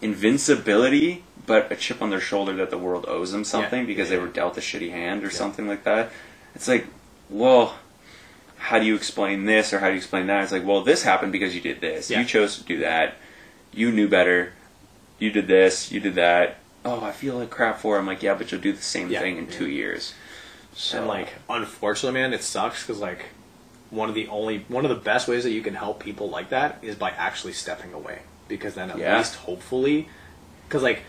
invincibility, 0.00 1.24
but 1.46 1.70
a 1.72 1.76
chip 1.76 2.00
on 2.02 2.10
their 2.10 2.20
shoulder 2.20 2.54
that 2.56 2.70
the 2.70 2.78
world 2.78 3.04
owes 3.08 3.32
them 3.32 3.44
something 3.44 3.80
Yeah. 3.80 3.86
because 3.86 4.08
they 4.10 4.18
were 4.18 4.26
dealt 4.28 4.56
a 4.56 4.60
shitty 4.60 4.90
hand 4.90 5.24
or 5.24 5.30
something 5.30 5.66
like 5.66 5.84
that. 5.84 6.10
It's 6.54 6.68
like, 6.68 6.86
well, 7.28 7.74
how 8.58 8.78
do 8.78 8.84
you 8.86 8.94
explain 8.94 9.44
this 9.46 9.72
or 9.72 9.78
how 9.80 9.86
do 9.86 9.92
you 9.92 9.98
explain 9.98 10.26
that? 10.28 10.42
It's 10.44 10.52
like, 10.52 10.64
well, 10.66 10.82
this 10.82 11.02
happened 11.02 11.32
because 11.32 11.54
you 11.54 11.60
did 11.60 11.80
this. 11.80 12.10
You 12.10 12.24
chose 12.24 12.58
to 12.58 12.64
do 12.64 12.78
that. 12.78 13.14
You 13.72 13.90
knew 13.92 14.08
better. 14.08 14.52
You 15.18 15.30
did 15.30 15.46
this. 15.46 15.90
You 15.92 16.00
did 16.00 16.14
that. 16.16 16.56
Oh, 16.84 17.04
I 17.04 17.12
feel 17.12 17.36
like 17.38 17.50
crap 17.50 17.78
for. 17.80 17.96
it. 17.96 18.00
I'm 18.00 18.06
like, 18.06 18.22
yeah, 18.22 18.34
but 18.34 18.50
you'll 18.50 18.60
do 18.60 18.72
the 18.72 18.80
same 18.82 19.10
Yeah. 19.10 19.20
thing 19.20 19.36
in 19.36 19.46
two 19.48 19.68
years. 19.68 20.14
So 20.74 20.98
And 20.98 21.06
like, 21.08 21.28
unfortunately, 21.50 22.20
man, 22.20 22.32
it 22.32 22.42
sucks 22.42 22.86
because 22.86 23.00
like 23.00 23.26
one 23.90 24.08
of 24.08 24.14
the 24.14 24.28
only 24.28 24.64
one 24.68 24.84
of 24.84 24.90
the 24.90 25.02
best 25.02 25.26
ways 25.28 25.44
that 25.44 25.50
you 25.50 25.62
can 25.62 25.74
help 25.74 25.98
people 26.02 26.28
like 26.28 26.50
that 26.50 26.78
is 26.82 26.94
by 26.94 27.10
actually 27.10 27.54
stepping 27.54 27.92
away 27.94 28.20
because 28.46 28.74
then 28.74 28.90
at 28.90 28.98
Yeah. 28.98 29.16
least 29.18 29.34
hopefully 29.36 30.08
because 30.68 30.82
like 30.82 31.02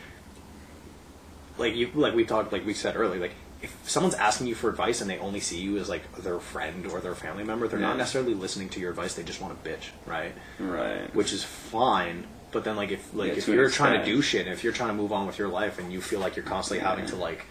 like 1.57 1.75
you 1.75 1.91
like 1.93 2.13
we 2.15 2.23
talked 2.25 2.51
like 2.53 2.65
we 2.65 2.73
said 2.73 2.95
earlier 2.95 3.19
like 3.19 3.33
if 3.61 3.75
someone's 3.83 4.15
asking 4.15 4.47
you 4.47 4.55
for 4.55 4.69
advice 4.69 5.01
and 5.01 5.09
they 5.09 5.17
only 5.19 5.41
see 5.41 5.59
you 5.59 5.77
as 5.77 5.89
like 5.89 6.09
their 6.23 6.39
friend 6.39 6.85
or 6.87 7.01
their 7.01 7.15
family 7.15 7.43
member 7.43 7.67
they're 7.67 7.79
Yeah. 7.79 7.87
not 7.87 7.97
necessarily 7.97 8.33
listening 8.33 8.69
to 8.69 8.79
your 8.79 8.91
advice 8.91 9.13
they 9.15 9.23
just 9.23 9.41
want 9.41 9.61
to 9.61 9.69
bitch 9.69 9.89
right 10.05 10.31
right. 10.57 11.13
which 11.13 11.33
is 11.33 11.43
fine 11.43 12.25
but 12.51 12.63
then 12.63 12.75
like 12.75 12.91
if 12.91 13.13
like 13.13 13.29
Yeah, 13.31 13.37
if 13.37 13.45
to 13.45 13.51
an 13.51 13.57
you're 13.57 13.69
trying 13.69 13.93
to 13.93 13.99
extent. 13.99 14.15
do 14.17 14.21
shit 14.21 14.45
and 14.45 14.53
if 14.53 14.63
you're 14.63 14.73
trying 14.73 14.89
to 14.89 14.95
move 14.95 15.11
on 15.11 15.27
with 15.27 15.37
your 15.37 15.47
life 15.49 15.79
and 15.79 15.91
you 15.91 16.01
feel 16.01 16.19
like 16.19 16.35
you're 16.35 16.45
constantly 16.45 16.85
having 16.85 17.05
to 17.07 17.15
like 17.15 17.45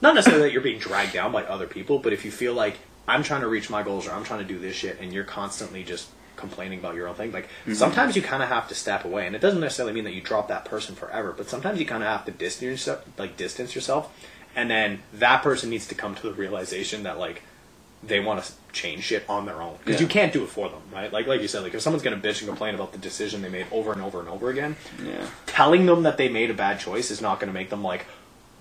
not 0.00 0.14
necessarily 0.14 0.44
that 0.48 0.52
you're 0.52 0.62
being 0.62 0.78
dragged 0.78 1.12
down 1.12 1.32
by 1.32 1.44
other 1.44 1.66
people 1.66 1.98
but 1.98 2.12
if 2.12 2.24
you 2.24 2.30
feel 2.30 2.54
like 2.54 2.78
i'm 3.08 3.22
trying 3.22 3.40
to 3.42 3.48
reach 3.48 3.70
my 3.70 3.82
goals 3.82 4.06
or 4.06 4.12
i'm 4.12 4.24
trying 4.24 4.40
to 4.40 4.46
do 4.54 4.58
this 4.58 4.74
shit 4.76 4.98
and 5.00 5.12
you're 5.12 5.24
constantly 5.24 5.82
just 5.84 6.08
complaining 6.36 6.78
about 6.80 6.94
your 6.96 7.06
own 7.08 7.14
thing 7.14 7.30
like 7.32 7.44
Mm-hmm. 7.62 7.74
sometimes 7.74 8.16
you 8.16 8.22
kind 8.22 8.42
of 8.42 8.48
have 8.48 8.68
to 8.68 8.74
step 8.74 9.04
away 9.04 9.26
and 9.26 9.36
it 9.36 9.40
doesn't 9.40 9.60
necessarily 9.60 9.92
mean 9.92 10.04
that 10.04 10.14
you 10.14 10.20
drop 10.20 10.48
that 10.48 10.64
person 10.64 10.94
forever 10.96 11.32
but 11.36 11.48
sometimes 11.48 11.78
you 11.78 11.86
kind 11.86 12.02
of 12.02 12.08
have 12.08 12.24
to 12.24 12.32
distance 12.32 12.62
yourself 12.70 13.04
like 13.18 13.36
distance 13.36 13.74
yourself 13.74 14.12
and 14.56 14.68
then 14.70 15.00
that 15.14 15.42
person 15.42 15.70
needs 15.70 15.86
to 15.86 15.94
come 15.94 16.14
to 16.16 16.22
the 16.22 16.32
realization 16.32 17.04
that 17.04 17.18
like 17.18 17.42
they 18.02 18.18
want 18.18 18.42
to 18.42 18.52
change 18.72 19.04
shit 19.04 19.24
on 19.28 19.44
their 19.46 19.60
own 19.60 19.76
because 19.84 20.00
Yeah. 20.00 20.06
you 20.06 20.08
can't 20.08 20.32
do 20.32 20.42
it 20.44 20.48
for 20.48 20.68
them, 20.68 20.80
right? 20.92 21.12
Like 21.12 21.26
like 21.26 21.40
you 21.42 21.48
said, 21.48 21.62
like 21.62 21.74
if 21.74 21.80
someone's 21.82 22.02
gonna 22.02 22.16
bitch 22.16 22.40
and 22.40 22.48
complain 22.48 22.74
about 22.74 22.92
the 22.92 22.98
decision 22.98 23.42
they 23.42 23.48
made 23.48 23.66
over 23.70 23.92
and 23.92 24.00
over 24.02 24.20
and 24.20 24.28
over 24.28 24.48
again, 24.50 24.76
Yeah. 25.04 25.26
telling 25.46 25.86
them 25.86 26.02
that 26.04 26.16
they 26.16 26.28
made 26.28 26.50
a 26.50 26.54
bad 26.54 26.80
choice 26.80 27.10
is 27.10 27.20
not 27.20 27.38
gonna 27.40 27.52
make 27.52 27.68
them 27.70 27.82
like, 27.84 28.06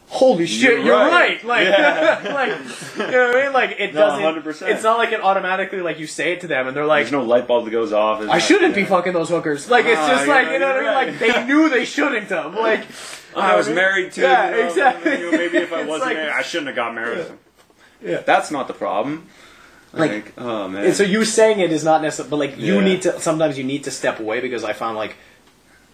holy 0.09 0.45
shit, 0.45 0.61
You're 0.73 0.79
you're 0.79 0.97
right." 0.97 1.41
right. 1.41 1.45
Like, 1.45 2.23
like 2.25 2.49
you 2.97 3.11
know 3.11 3.27
what 3.27 3.37
I 3.37 3.43
mean? 3.43 3.53
Like 3.53 3.75
it 3.79 3.93
No, 3.93 4.01
doesn't. 4.01 4.43
100%. 4.43 4.67
It's 4.69 4.83
not 4.83 4.97
like 4.97 5.13
it 5.13 5.21
automatically 5.21 5.79
like 5.81 5.97
you 5.99 6.07
say 6.07 6.33
it 6.33 6.41
to 6.41 6.47
them 6.47 6.67
and 6.67 6.75
they're 6.75 6.85
like. 6.85 7.03
There's 7.03 7.13
no 7.13 7.23
light 7.23 7.47
bulb 7.47 7.63
that 7.65 7.71
goes 7.71 7.93
off. 7.93 8.21
I 8.21 8.25
not- 8.25 8.41
shouldn't 8.41 8.75
be 8.75 8.83
fucking 8.83 9.13
those 9.13 9.29
hookers. 9.29 9.69
Like 9.69 9.85
it's 9.85 9.97
Ah, 9.99 10.09
just 10.09 10.27
like 10.27 10.49
you're 10.49 10.59
know 10.59 10.67
what 10.67 10.85
I 10.85 11.05
mean. 11.05 11.19
Like 11.19 11.19
they 11.19 11.45
knew 11.45 11.69
they 11.69 11.85
shouldn't 11.85 12.27
have. 12.29 12.53
Like 12.53 12.85
I 13.35 13.55
was 13.55 13.69
married 13.69 14.11
to. 14.13 14.21
Yeah, 14.23 14.49
you 14.49 14.61
know, 14.63 14.67
exactly. 14.67 15.19
you 15.19 15.31
maybe 15.31 15.57
if 15.59 15.71
I 15.71 15.83
wasn't 15.85 16.09
like- 16.09 16.17
married, 16.17 16.33
I 16.33 16.41
shouldn't 16.41 16.67
have 16.67 16.75
got 16.75 16.93
married. 16.93 17.27
Yeah. 18.03 18.17
That's 18.25 18.49
not 18.51 18.67
the 18.67 18.73
problem. 18.73 19.27
Like- 19.93 20.11
Like, 20.11 20.33
oh 20.37 20.67
man. 20.69 20.85
And 20.85 20.95
so 20.95 21.03
you 21.03 21.25
saying 21.25 21.59
it 21.59 21.71
is 21.71 21.83
not 21.83 22.01
necessary, 22.01 22.29
but 22.29 22.37
like 22.37 22.57
you 22.57 22.75
Yeah. 22.75 22.85
need 22.85 23.01
to 23.03 23.19
sometimes 23.19 23.57
you 23.57 23.63
need 23.63 23.83
to 23.85 23.91
step 23.91 24.19
away 24.19 24.39
because 24.39 24.63
I 24.63 24.73
found 24.73 24.97
like 24.97 25.15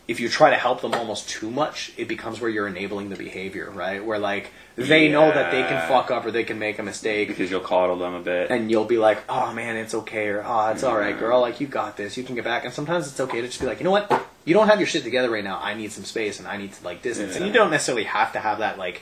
if 0.07 0.21
you 0.21 0.29
try 0.29 0.49
to 0.49 0.55
help 0.55 0.81
them 0.81 0.93
almost 0.93 1.27
too 1.29 1.49
much, 1.51 1.91
it 1.97 2.07
becomes 2.07 2.39
where 2.39 2.49
you're 2.49 2.67
enabling 2.67 3.09
the 3.09 3.17
behavior, 3.17 3.69
right? 3.69 4.03
Where 4.05 4.19
like 4.19 4.51
they 4.77 5.09
know 5.09 5.29
that 5.31 5.51
they 5.51 5.63
can 5.63 5.85
fuck 5.89 6.11
up 6.11 6.25
or 6.25 6.31
they 6.31 6.43
can 6.45 6.59
make 6.59 6.77
a 6.79 6.83
mistake, 6.83 7.27
because 7.27 7.49
you'll 7.51 7.59
coddle 7.59 7.97
them 7.97 8.13
a 8.13 8.19
bit. 8.21 8.49
and 8.51 8.69
you'll 8.71 8.85
be 8.85 8.97
like, 8.99 9.17
"Oh 9.27 9.51
man, 9.51 9.75
it's 9.75 9.93
okay," 9.95 10.27
or 10.29 10.43
"Oh, 10.47 10.69
it's 10.69 10.83
all 10.83 10.95
right, 10.97 11.17
girl. 11.17 11.41
Like 11.41 11.59
you 11.59 11.67
got 11.67 11.97
this. 11.97 12.15
You 12.15 12.23
can 12.23 12.35
get 12.35 12.43
back." 12.45 12.63
And 12.63 12.73
sometimes 12.73 13.07
it's 13.07 13.19
okay 13.19 13.41
to 13.41 13.47
just 13.47 13.59
be 13.59 13.65
like, 13.65 13.79
"You 13.79 13.83
know 13.85 13.91
what? 13.91 14.09
You 14.45 14.53
don't 14.53 14.67
have 14.69 14.79
your 14.79 14.87
shit 14.87 15.03
together 15.03 15.29
right 15.29 15.43
now. 15.43 15.59
I 15.61 15.73
need 15.73 15.91
some 15.91 16.05
space, 16.05 16.39
and 16.39 16.47
I 16.47 16.55
need 16.55 16.71
to 16.73 16.85
like 16.85 17.01
distance." 17.01 17.35
And 17.35 17.45
you 17.47 17.51
don't 17.51 17.71
necessarily 17.71 18.03
have 18.05 18.31
to 18.33 18.39
have 18.39 18.59
that 18.59 18.77
like 18.77 19.01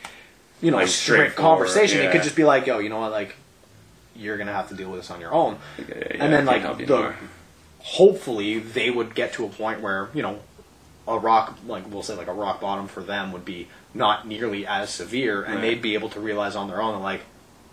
you 0.62 0.72
know 0.72 0.78
Like, 0.78 0.88
straightforward, 0.88 1.36
conversation. 1.36 2.02
It 2.02 2.12
could 2.14 2.24
just 2.24 2.38
be 2.38 2.46
like, 2.46 2.66
yo, 2.66 2.80
you 2.80 2.90
know 2.90 3.02
what, 3.02 3.12
like 3.12 3.36
you're 4.16 4.38
gonna 4.38 4.54
have 4.54 4.70
to 4.70 4.76
deal 4.76 4.90
with 4.90 5.02
this 5.02 5.12
on 5.12 5.20
your 5.22 5.34
own. 5.34 5.58
Yeah, 5.78 5.86
yeah, 5.90 6.24
and 6.24 6.34
then 6.34 6.46
like 6.46 6.62
can't 6.62 6.66
help 6.66 6.80
you 6.80 6.86
the, 6.86 7.14
hopefully 7.80 8.60
they 8.60 8.90
would 8.90 9.14
get 9.16 9.34
to 9.34 9.46
a 9.46 9.50
point 9.50 9.82
where 9.82 10.10
you 10.14 10.22
know 10.22 10.40
a 11.08 11.20
rock 11.20 11.58
like 11.68 11.90
we'll 11.92 12.02
say 12.04 12.16
like 12.16 12.28
a 12.28 12.34
rock 12.34 12.60
bottom 12.60 12.88
for 12.88 13.04
them 13.04 13.32
would 13.32 13.46
be 13.46 13.68
not 13.94 14.28
nearly 14.28 14.66
as 14.66 14.90
severe 14.90 15.44
and 15.44 15.56
Right. 15.56 15.62
they'd 15.62 15.82
be 15.82 15.94
able 15.94 16.10
to 16.10 16.20
realize 16.20 16.56
on 16.56 16.68
their 16.68 16.82
own 16.82 17.02
like 17.04 17.22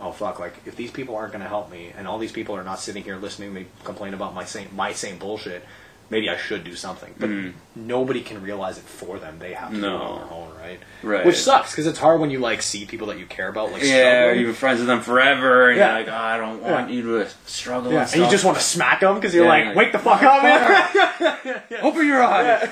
oh 0.01 0.13
fuck 0.13 0.39
like 0.39 0.55
if 0.67 0.77
these 0.77 0.91
people 0.91 1.17
aren't 1.17 1.33
going 1.33 1.43
to 1.43 1.49
help 1.49 1.71
me 1.71 1.93
and 1.97 2.07
all 2.07 2.19
these 2.19 2.33
people 2.33 2.55
are 2.55 2.65
not 2.65 2.79
sitting 2.79 3.03
here 3.03 3.17
listening 3.17 3.55
to 3.55 3.61
me 3.61 3.67
complain 3.85 4.13
about 4.13 4.35
my 4.35 4.45
same 4.45 4.69
my 4.77 4.93
same 4.93 5.17
bullshit 5.19 5.65
maybe 6.13 6.29
I 6.31 6.37
should 6.37 6.63
do 6.63 6.77
something 6.77 7.13
but 7.19 7.29
nobody 7.75 8.21
can 8.21 8.41
realize 8.43 8.77
it 8.79 8.85
for 8.85 9.19
them 9.19 9.39
they 9.41 9.55
have 9.55 9.71
to 9.71 9.77
do 9.77 9.83
it 9.85 9.89
Mm. 9.89 9.99
No. 9.99 10.03
on 10.05 10.19
their 10.21 10.33
own 10.39 10.51
right 10.61 10.81
Right. 11.03 11.27
which 11.27 11.39
sucks 11.41 11.73
because 11.73 11.87
it's 11.89 11.99
hard 11.99 12.21
when 12.21 12.31
you 12.31 12.39
like 12.39 12.63
see 12.63 12.85
people 12.85 13.09
that 13.09 13.19
you 13.19 13.27
care 13.27 13.49
about 13.49 13.73
like 13.73 13.83
Yeah, 13.83 13.89
struggling. 14.27 14.39
you've 14.39 14.47
been 14.49 14.55
friends 14.55 14.79
with 14.79 14.87
them 14.89 15.01
forever, 15.01 15.69
and 15.71 15.79
Yeah. 15.79 15.89
you're 15.99 16.07
like, 16.07 16.15
oh, 16.15 16.17
I 16.17 16.37
don't 16.37 16.63
want 16.63 16.89
Yeah. 16.91 16.95
you 16.97 17.03
to 17.19 17.29
struggle. 17.47 17.91
yeah, 17.93 18.03
and, 18.05 18.13
and 18.15 18.23
you 18.25 18.31
just 18.31 18.45
want 18.45 18.57
to 18.59 18.63
smack 18.63 19.01
them 19.01 19.15
because 19.17 19.35
you're 19.35 19.45
Yeah, 19.45 19.51
like, 19.51 19.67
like, 19.67 19.77
wake 19.77 19.93
the 19.93 19.99
fuck 19.99 20.23
up, 20.23 20.43
man. 20.45 21.63
open 21.83 22.07
your 22.07 22.23
eyes. 22.23 22.69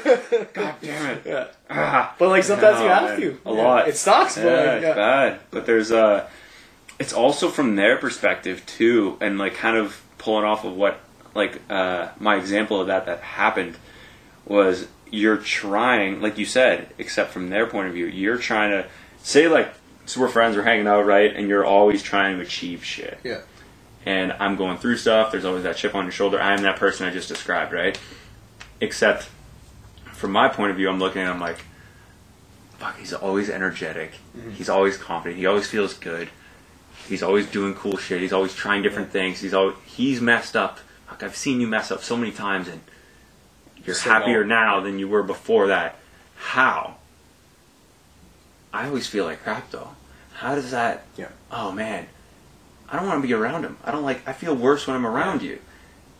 God 0.52 0.74
damn 0.80 1.06
it. 1.10 1.22
yeah. 1.26 1.46
Ah. 1.68 2.14
But 2.18 2.28
like 2.28 2.44
sometimes 2.44 2.80
you 2.80 2.88
have 2.88 3.02
man. 3.10 3.20
to. 3.20 3.38
A 3.46 3.52
lot. 3.52 3.88
It 3.88 3.96
sucks, 3.96 4.36
but 4.36 4.44
like, 4.44 4.82
it's 4.82 4.94
bad. 4.96 5.40
But 5.50 5.66
there's 5.66 5.90
uh 5.90 6.28
it's 6.98 7.12
also 7.14 7.48
from 7.48 7.76
their 7.76 7.96
perspective 7.96 8.64
too, 8.66 9.16
and 9.20 9.38
like 9.38 9.54
kind 9.54 9.76
of 9.76 10.00
pulling 10.18 10.44
off 10.44 10.64
of 10.64 10.74
what 10.76 11.00
like 11.34 11.60
uh 11.70 12.08
my 12.18 12.36
example 12.36 12.80
of 12.80 12.86
that 12.88 13.06
that 13.06 13.20
happened 13.20 13.76
was 14.46 14.88
you're 15.12 15.36
trying, 15.38 16.20
like 16.20 16.38
you 16.38 16.46
said, 16.46 16.88
except 16.98 17.30
from 17.32 17.48
their 17.50 17.66
point 17.66 17.88
of 17.88 17.94
view, 17.94 18.06
you're 18.06 18.38
trying 18.38 18.70
to 18.70 18.88
say 19.22 19.48
like 19.48 19.72
so 20.06 20.20
we're 20.20 20.28
friends, 20.28 20.56
we're 20.56 20.62
hanging 20.62 20.86
out, 20.88 21.06
right? 21.06 21.34
And 21.34 21.48
you're 21.48 21.64
always 21.64 22.02
trying 22.02 22.36
to 22.36 22.42
achieve 22.42 22.84
shit. 22.84 23.18
Yeah. 23.24 23.42
and 24.06 24.32
I'm 24.40 24.56
going 24.56 24.78
through 24.78 24.96
stuff. 24.96 25.30
There's 25.30 25.44
always 25.44 25.62
that 25.64 25.76
chip 25.76 25.94
on 25.94 26.04
your 26.04 26.12
shoulder. 26.12 26.40
I 26.40 26.54
am 26.54 26.62
that 26.62 26.76
person 26.76 27.06
I 27.06 27.10
just 27.12 27.28
described, 27.28 27.72
right? 27.72 27.98
Except 28.80 29.28
from 30.12 30.32
my 30.32 30.48
point 30.48 30.70
of 30.70 30.76
view, 30.76 30.88
I'm 30.88 30.98
looking 30.98 31.20
and 31.22 31.30
I'm 31.30 31.38
like, 31.40 31.58
fuck, 32.78 32.98
he's 32.98 33.12
always 33.12 33.50
energetic. 33.50 34.12
He's 34.54 34.68
always 34.68 34.96
confident. 34.96 35.38
He 35.38 35.46
always 35.46 35.66
feels 35.68 35.94
good. 35.94 36.28
He's 37.08 37.22
always 37.22 37.46
doing 37.46 37.74
cool 37.74 37.96
shit. 37.96 38.20
He's 38.20 38.32
always 38.32 38.54
trying 38.54 38.82
different 38.82 39.10
things. 39.10 39.40
He's 39.40 39.54
always 39.54 39.76
he's 39.84 40.20
messed 40.20 40.56
up. 40.56 40.78
Fuck, 41.10 41.22
I've 41.22 41.36
seen 41.36 41.60
you 41.60 41.66
mess 41.66 41.90
up 41.90 42.02
so 42.02 42.16
many 42.16 42.32
times, 42.32 42.68
and 42.68 42.80
you're 43.84 43.94
Still 43.94 44.12
happier 44.12 44.38
won't. 44.38 44.48
now 44.48 44.80
than 44.80 44.98
you 44.98 45.08
were 45.08 45.22
before 45.22 45.66
that. 45.66 45.96
How? 46.36 46.96
I 48.72 48.86
always 48.86 49.06
feel 49.06 49.24
like 49.24 49.42
crap 49.42 49.70
though. 49.70 49.90
How 50.34 50.54
does 50.54 50.70
that? 50.70 51.04
Yeah. 51.16 51.28
Oh 51.50 51.72
man, 51.72 52.06
I 52.88 52.96
don't 52.96 53.06
want 53.06 53.20
to 53.20 53.26
be 53.26 53.34
around 53.34 53.64
him. 53.64 53.76
I 53.84 53.90
don't 53.90 54.04
like. 54.04 54.26
I 54.28 54.32
feel 54.32 54.54
worse 54.54 54.86
when 54.86 54.96
I'm 54.96 55.06
around 55.06 55.42
you. 55.42 55.58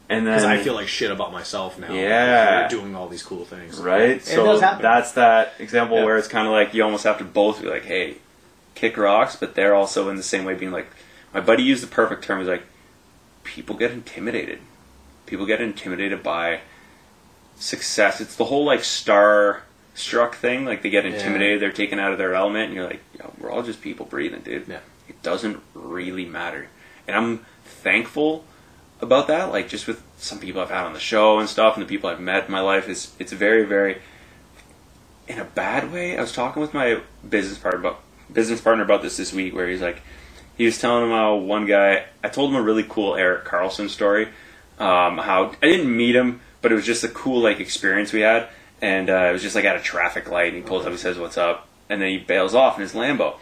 And 0.08 0.26
then 0.26 0.38
Because 0.38 0.44
I 0.44 0.58
feel 0.64 0.74
like 0.74 0.88
shit 0.88 1.12
about 1.12 1.30
myself 1.32 1.78
now. 1.78 1.92
Yeah. 1.92 2.60
You're 2.60 2.68
doing 2.68 2.96
all 2.96 3.06
these 3.08 3.22
cool 3.22 3.44
things. 3.44 3.78
right. 3.78 4.10
It 4.10 4.24
so 4.24 4.44
does 4.44 4.60
that's 4.60 5.12
that 5.12 5.54
example 5.60 5.98
Yeah. 5.98 6.04
where 6.04 6.16
it's 6.18 6.26
kind 6.26 6.48
of 6.48 6.52
like 6.52 6.74
you 6.74 6.82
almost 6.82 7.04
have 7.04 7.18
to 7.18 7.24
both 7.24 7.62
be 7.62 7.68
like, 7.68 7.84
hey, 7.84 8.16
kick 8.74 8.96
rocks, 8.96 9.36
but 9.36 9.54
they're 9.54 9.72
also 9.76 10.08
in 10.08 10.16
the 10.16 10.24
same 10.24 10.44
way 10.44 10.54
being 10.54 10.72
like, 10.72 10.88
my 11.32 11.38
buddy 11.38 11.62
used 11.62 11.80
the 11.84 11.86
perfect 11.86 12.24
term. 12.24 12.40
He's 12.40 12.48
like, 12.48 12.64
people 13.44 13.76
get 13.76 13.92
intimidated. 13.92 14.58
People 15.30 15.46
get 15.46 15.60
intimidated 15.60 16.24
by 16.24 16.60
success. 17.54 18.20
It's 18.20 18.34
the 18.34 18.46
whole 18.46 18.64
like 18.64 18.82
star 18.82 19.62
struck 19.94 20.34
thing. 20.34 20.64
Like 20.64 20.82
they 20.82 20.90
get 20.90 21.04
Yeah. 21.04 21.12
intimidated. 21.12 21.60
They're 21.62 21.70
taken 21.72 22.00
out 22.00 22.10
of 22.10 22.18
their 22.18 22.34
element, 22.34 22.66
and 22.66 22.74
you're 22.74 22.86
like, 22.86 23.00
Yo, 23.16 23.32
we're 23.38 23.50
all 23.50 23.62
just 23.62 23.80
people 23.80 24.06
breathing, 24.06 24.40
dude. 24.40 24.66
Yeah. 24.66 24.80
It 25.08 25.22
doesn't 25.22 25.60
really 25.72 26.24
matter. 26.24 26.68
And 27.06 27.16
I'm 27.16 27.46
thankful 27.64 28.44
about 29.00 29.28
that. 29.28 29.52
Like 29.52 29.68
just 29.68 29.86
with 29.86 30.02
some 30.18 30.40
people 30.40 30.60
I've 30.60 30.70
had 30.70 30.84
on 30.84 30.94
the 30.94 31.00
show 31.00 31.38
and 31.38 31.48
stuff, 31.48 31.76
and 31.76 31.84
the 31.84 31.88
people 31.88 32.10
I've 32.10 32.20
met 32.20 32.46
in 32.46 32.52
my 32.52 32.60
life 32.60 32.88
is 32.88 33.12
it's 33.20 33.32
very, 33.32 33.64
very 33.64 33.98
in 35.28 35.38
a 35.38 35.44
bad 35.44 35.92
way. 35.92 36.18
I 36.18 36.20
was 36.20 36.32
talking 36.32 36.60
with 36.60 36.74
my 36.74 37.00
business 37.28 37.56
partner 37.56 37.78
about 37.78 38.00
business 38.32 38.60
partner 38.60 38.82
about 38.82 39.02
this 39.02 39.16
this 39.16 39.32
week, 39.32 39.54
where 39.54 39.68
he's 39.68 39.80
like, 39.80 40.02
he 40.56 40.64
was 40.64 40.78
telling 40.78 41.04
him 41.04 41.10
how 41.10 41.36
one 41.36 41.66
guy. 41.66 42.04
I 42.24 42.28
told 42.28 42.50
him 42.50 42.56
a 42.56 42.62
really 42.62 42.84
cool 42.88 43.14
Eric 43.14 43.44
Carlson 43.44 43.88
story. 43.88 44.28
Um, 44.80 45.18
how 45.18 45.54
I 45.62 45.66
didn't 45.66 45.94
meet 45.94 46.16
him, 46.16 46.40
but 46.62 46.72
it 46.72 46.74
was 46.74 46.86
just 46.86 47.04
a 47.04 47.08
cool 47.08 47.40
like 47.40 47.60
experience 47.60 48.12
we 48.12 48.20
had, 48.20 48.48
and 48.80 49.08
uh, 49.08 49.28
it 49.28 49.32
was 49.32 49.42
just 49.42 49.54
like 49.54 49.64
at 49.66 49.76
a 49.76 49.80
traffic 49.80 50.28
light, 50.28 50.48
and 50.48 50.56
he 50.56 50.62
pulls 50.62 50.86
up, 50.86 50.92
he 50.92 50.98
says, 50.98 51.18
"What's 51.18 51.38
up?" 51.38 51.68
and 51.90 52.00
then 52.00 52.08
he 52.08 52.18
bails 52.18 52.54
off 52.54 52.76
in 52.76 52.82
his 52.82 52.92
Lambo. 52.94 53.34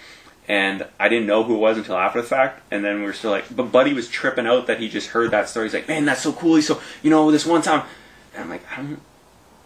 And 0.48 0.86
I 0.98 1.10
didn't 1.10 1.26
know 1.26 1.44
who 1.44 1.54
it 1.56 1.58
was 1.58 1.76
until 1.76 1.96
after 1.96 2.22
the 2.22 2.26
fact. 2.26 2.62
And 2.70 2.82
then 2.82 3.00
we 3.00 3.02
were 3.02 3.12
still 3.12 3.30
like, 3.30 3.54
but 3.54 3.70
Buddy 3.70 3.92
was 3.92 4.08
tripping 4.08 4.46
out 4.46 4.66
that 4.66 4.80
he 4.80 4.88
just 4.88 5.10
heard 5.10 5.30
that 5.32 5.50
story. 5.50 5.66
He's 5.66 5.74
like, 5.74 5.86
man, 5.86 6.06
that's 6.06 6.22
so 6.22 6.32
cool. 6.32 6.56
He's 6.56 6.66
so, 6.66 6.80
you 7.02 7.10
know, 7.10 7.30
this 7.30 7.44
one 7.44 7.60
time. 7.60 7.86
And 8.34 8.44
I'm 8.44 8.48
like, 8.48 8.62
I 8.72 8.76
don't, 8.76 9.02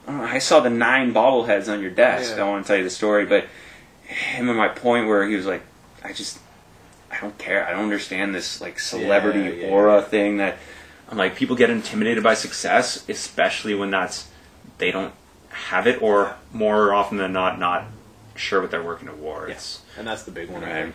I 0.08 0.10
don't 0.10 0.18
know. 0.18 0.24
I 0.24 0.38
saw 0.38 0.58
the 0.58 0.70
nine 0.70 1.14
bobbleheads 1.14 1.72
on 1.72 1.80
your 1.80 1.92
desk. 1.92 2.34
Yeah. 2.36 2.44
I 2.44 2.48
want 2.48 2.64
to 2.64 2.68
tell 2.68 2.76
you 2.76 2.82
the 2.82 2.90
story. 2.90 3.24
But 3.24 3.46
him 4.02 4.48
and 4.48 4.58
my 4.58 4.68
point 4.68 5.06
where 5.06 5.26
he 5.28 5.36
was 5.36 5.46
like, 5.46 5.62
I 6.02 6.12
just, 6.12 6.40
I 7.12 7.20
don't 7.20 7.38
care. 7.38 7.64
I 7.64 7.70
don't 7.70 7.84
understand 7.84 8.34
this 8.34 8.60
like 8.60 8.80
celebrity 8.80 9.38
Yeah, 9.38 9.66
yeah, 9.66 9.72
aura 9.72 10.02
thing 10.02 10.38
that 10.38 10.58
I'm 11.12 11.18
like, 11.18 11.36
people 11.36 11.54
get 11.54 11.70
intimidated 11.70 12.24
by 12.24 12.34
success, 12.34 13.08
especially 13.08 13.74
when 13.74 13.90
that's, 13.90 14.28
they 14.78 14.90
don't 14.90 15.12
have 15.50 15.86
it 15.86 16.02
or 16.02 16.34
more 16.52 16.92
often 16.94 17.18
than 17.18 17.32
not, 17.32 17.58
not 17.60 17.84
sure 18.34 18.60
what 18.62 18.70
they're 18.70 18.82
working 18.82 19.08
towards. 19.08 19.50
Yes. 19.50 19.82
And 19.98 20.06
that's 20.06 20.22
the 20.24 20.30
big 20.30 20.48
one, 20.48 20.64
I 20.64 20.72
think. 20.72 20.94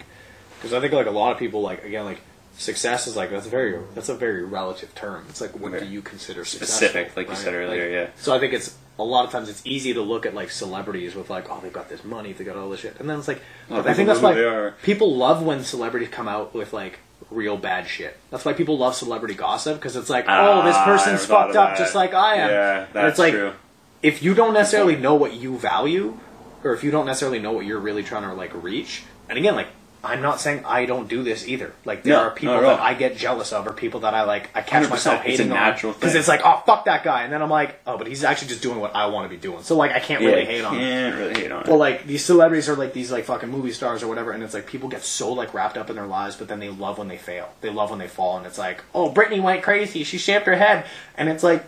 Because 0.55 0.73
I 0.73 0.79
think 0.81 0.91
like 0.91 1.05
a 1.05 1.11
lot 1.11 1.31
of 1.33 1.37
people 1.37 1.61
like 1.61 1.83
again 1.85 2.03
like 2.05 2.19
success 2.57 3.05
is 3.05 3.15
like 3.15 3.29
that's 3.29 3.45
very 3.45 3.79
that's 3.93 4.09
a 4.09 4.15
very 4.15 4.43
relative 4.43 4.95
term. 4.95 5.23
It's 5.29 5.39
like 5.39 5.55
what 5.55 5.71
Okay. 5.75 5.85
do 5.85 5.91
you 5.91 6.01
consider 6.01 6.43
Specific, 6.45 7.15
like 7.15 7.29
you 7.29 7.35
said 7.35 7.53
earlier, 7.53 7.87
yeah. 7.87 8.07
So 8.17 8.33
I 8.35 8.39
think 8.39 8.53
it's 8.53 8.75
a 8.97 9.03
lot 9.03 9.23
of 9.25 9.31
times 9.31 9.49
it's 9.49 9.61
easy 9.63 9.93
to 9.93 10.01
look 10.01 10.25
at 10.25 10.33
like 10.33 10.49
celebrities 10.49 11.13
with 11.13 11.29
like 11.29 11.45
oh 11.51 11.59
they've 11.61 11.71
got 11.71 11.89
this 11.89 12.03
money 12.03 12.33
they 12.33 12.43
got 12.43 12.55
all 12.55 12.71
this 12.71 12.79
shit 12.79 12.99
and 12.99 13.07
then 13.07 13.19
it's 13.19 13.27
like 13.27 13.39
Oh, 13.69 13.81
I 13.81 13.93
think 13.93 14.07
that's 14.07 14.19
why 14.19 14.33
who 14.33 14.39
they 14.39 14.45
are. 14.47 14.71
people 14.81 15.15
love 15.15 15.43
when 15.43 15.63
celebrities 15.63 16.09
come 16.09 16.27
out 16.27 16.55
with 16.55 16.73
like 16.73 16.97
real 17.29 17.57
bad 17.57 17.87
shit. 17.87 18.17
That's 18.31 18.45
why 18.45 18.53
people 18.53 18.77
love 18.77 18.95
celebrity 18.95 19.33
gossip 19.35 19.75
because 19.77 19.95
it's 19.95 20.09
like 20.09 20.25
oh 20.27 20.63
this 20.65 20.75
Ah, 20.75 20.85
person's 20.85 21.27
never 21.29 21.43
fucked 21.43 21.55
up 21.55 21.77
just 21.77 21.93
like 21.95 22.13
I 22.13 22.35
am. 22.35 22.49
Yeah, 22.49 22.79
and 22.85 22.93
that's 22.93 23.09
it's 23.11 23.19
like 23.19 23.33
true. 23.33 23.53
if 24.01 24.23
you 24.23 24.33
don't 24.33 24.53
necessarily 24.53 24.95
know 24.95 25.15
what 25.15 25.33
you 25.33 25.57
value 25.57 26.17
or 26.63 26.73
if 26.73 26.83
you 26.83 26.91
don't 26.91 27.05
necessarily 27.05 27.39
know 27.39 27.51
what 27.51 27.65
you're 27.65 27.79
really 27.79 28.03
trying 28.03 28.23
to 28.23 28.33
like 28.33 28.51
reach 28.63 29.03
and 29.29 29.37
again 29.37 29.55
like 29.55 29.67
i'm 30.03 30.21
not 30.21 30.39
saying 30.39 30.63
i 30.65 30.85
don't 30.85 31.07
do 31.09 31.23
this 31.23 31.47
either 31.47 31.73
like 31.85 32.03
there 32.03 32.13
No, 32.13 32.23
are 32.23 32.31
people 32.31 32.53
not 32.55 32.63
at 32.63 32.69
all. 32.69 32.77
that 32.77 32.83
i 32.83 32.93
get 32.93 33.17
jealous 33.17 33.51
of 33.51 33.65
or 33.67 33.73
people 33.73 34.01
that 34.01 34.13
i 34.13 34.23
like 34.23 34.49
i 34.55 34.61
catch 34.61 34.83
100%. 34.85 34.89
myself 34.89 35.15
It's 35.25 35.25
a 35.39 35.43
hating 35.43 35.49
natural 35.49 35.93
because 35.93 36.11
thing. 36.13 36.19
it's 36.19 36.27
like 36.27 36.41
oh 36.45 36.61
fuck 36.65 36.85
that 36.85 37.03
guy 37.03 37.23
and 37.23 37.33
then 37.33 37.41
i'm 37.41 37.49
like 37.49 37.79
oh 37.87 37.97
but 37.97 38.07
he's 38.07 38.23
actually 38.23 38.49
just 38.49 38.61
doing 38.61 38.79
what 38.79 38.95
i 38.95 39.07
want 39.07 39.25
to 39.25 39.29
be 39.35 39.41
doing 39.41 39.63
so 39.63 39.75
like 39.75 39.91
i 39.91 39.99
can't 39.99 40.21
really 40.23 40.45
hate 40.45 40.63
on 40.63 40.75
him 40.75 40.79
can't 40.81 41.15
really 41.15 41.33
hate 41.41 41.51
on 41.51 41.61
it. 41.61 41.67
well, 41.67 41.77
like 41.77 42.05
these 42.05 42.23
celebrities 42.23 42.69
are 42.69 42.75
like 42.75 42.93
these 42.93 43.11
like 43.11 43.25
fucking 43.25 43.49
movie 43.49 43.71
stars 43.71 44.03
or 44.03 44.07
whatever, 44.07 44.31
and 44.31 44.43
it's 44.43 44.53
like 44.53 44.67
people 44.67 44.87
get 44.89 45.03
so 45.03 45.33
like 45.33 45.53
wrapped 45.53 45.77
up 45.77 45.89
in 45.89 45.95
their 45.95 46.05
lives, 46.05 46.35
but 46.35 46.47
then 46.47 46.59
they 46.59 46.69
love 46.69 46.97
when 46.97 47.07
they 47.07 47.17
fail. 47.17 47.49
They 47.61 47.69
love 47.69 47.89
when 47.89 47.99
they 47.99 48.07
fall, 48.07 48.37
and 48.37 48.45
it's 48.45 48.57
like, 48.57 48.83
oh, 48.93 49.09
Britney 49.11 49.41
went 49.41 49.63
crazy. 49.63 50.03
She 50.03 50.17
shaved 50.17 50.45
her 50.45 50.55
head, 50.55 50.85
and 51.15 51.27
it's 51.29 51.43
like, 51.43 51.63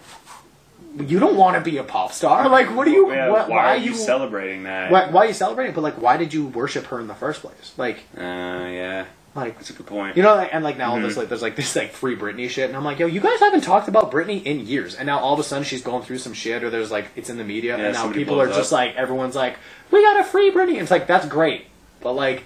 you 0.97 1.19
don't 1.19 1.35
want 1.37 1.55
to 1.55 1.61
be 1.71 1.77
a 1.77 1.83
pop 1.83 2.11
star. 2.11 2.49
Like, 2.49 2.75
what 2.75 2.85
do 2.85 2.91
you? 2.91 3.11
Yeah, 3.11 3.29
what, 3.29 3.49
why, 3.49 3.75
are 3.75 3.77
you 3.77 3.93
celebrating 3.93 4.63
that? 4.63 4.91
Why, 4.91 5.09
why 5.09 5.25
are 5.25 5.27
you 5.27 5.33
celebrating? 5.33 5.73
But 5.75 5.81
like, 5.81 6.01
why 6.01 6.17
did 6.17 6.33
you 6.33 6.47
worship 6.47 6.85
her 6.87 6.99
in 6.99 7.07
the 7.07 7.13
first 7.15 7.41
place? 7.41 7.73
Like, 7.77 7.97
Uh, 8.17 8.21
yeah, 8.21 9.05
like 9.35 9.55
that's 9.55 9.69
a 9.69 9.73
good 9.73 9.85
point. 9.85 10.17
you 10.17 10.23
know, 10.23 10.35
like, 10.35 10.49
and 10.53 10.63
like 10.63 10.77
now 10.77 10.89
all 10.91 10.97
Mm-hmm. 10.97 11.07
this 11.07 11.15
like 11.17 11.29
there's 11.29 11.41
like 11.43 11.55
this 11.55 11.75
like 11.75 11.91
free 11.91 12.15
Britney 12.17 12.49
shit, 12.49 12.67
and 12.69 12.75
I'm 12.77 12.83
like, 12.83 12.99
yo, 12.99 13.05
you 13.05 13.19
guys 13.21 13.39
haven't 13.39 13.61
talked 13.61 13.87
about 13.87 14.11
Britney 14.11 14.43
in 14.43 14.59
years, 14.65 14.95
and 14.95 15.05
now 15.05 15.19
all 15.19 15.33
of 15.33 15.39
a 15.39 15.43
sudden 15.43 15.63
she's 15.63 15.83
going 15.83 16.03
through 16.03 16.17
some 16.17 16.33
shit, 16.33 16.63
or 16.63 16.69
there's 16.69 16.91
like 16.91 17.05
it's 17.15 17.29
in 17.29 17.37
the 17.37 17.43
media, 17.43 17.77
Yeah, 17.77 17.85
and 17.85 17.93
now 17.93 18.11
people 18.11 18.41
are 18.41 18.45
blows 18.47 18.57
just 18.57 18.71
like 18.71 18.95
everyone's 18.95 19.35
like, 19.35 19.57
we 19.91 20.01
got 20.03 20.19
a 20.19 20.23
free 20.23 20.51
Britney. 20.51 20.71
And 20.73 20.79
it's 20.81 20.91
like 20.91 21.05
that's 21.07 21.27
great, 21.27 21.67
but 22.01 22.13
like 22.13 22.43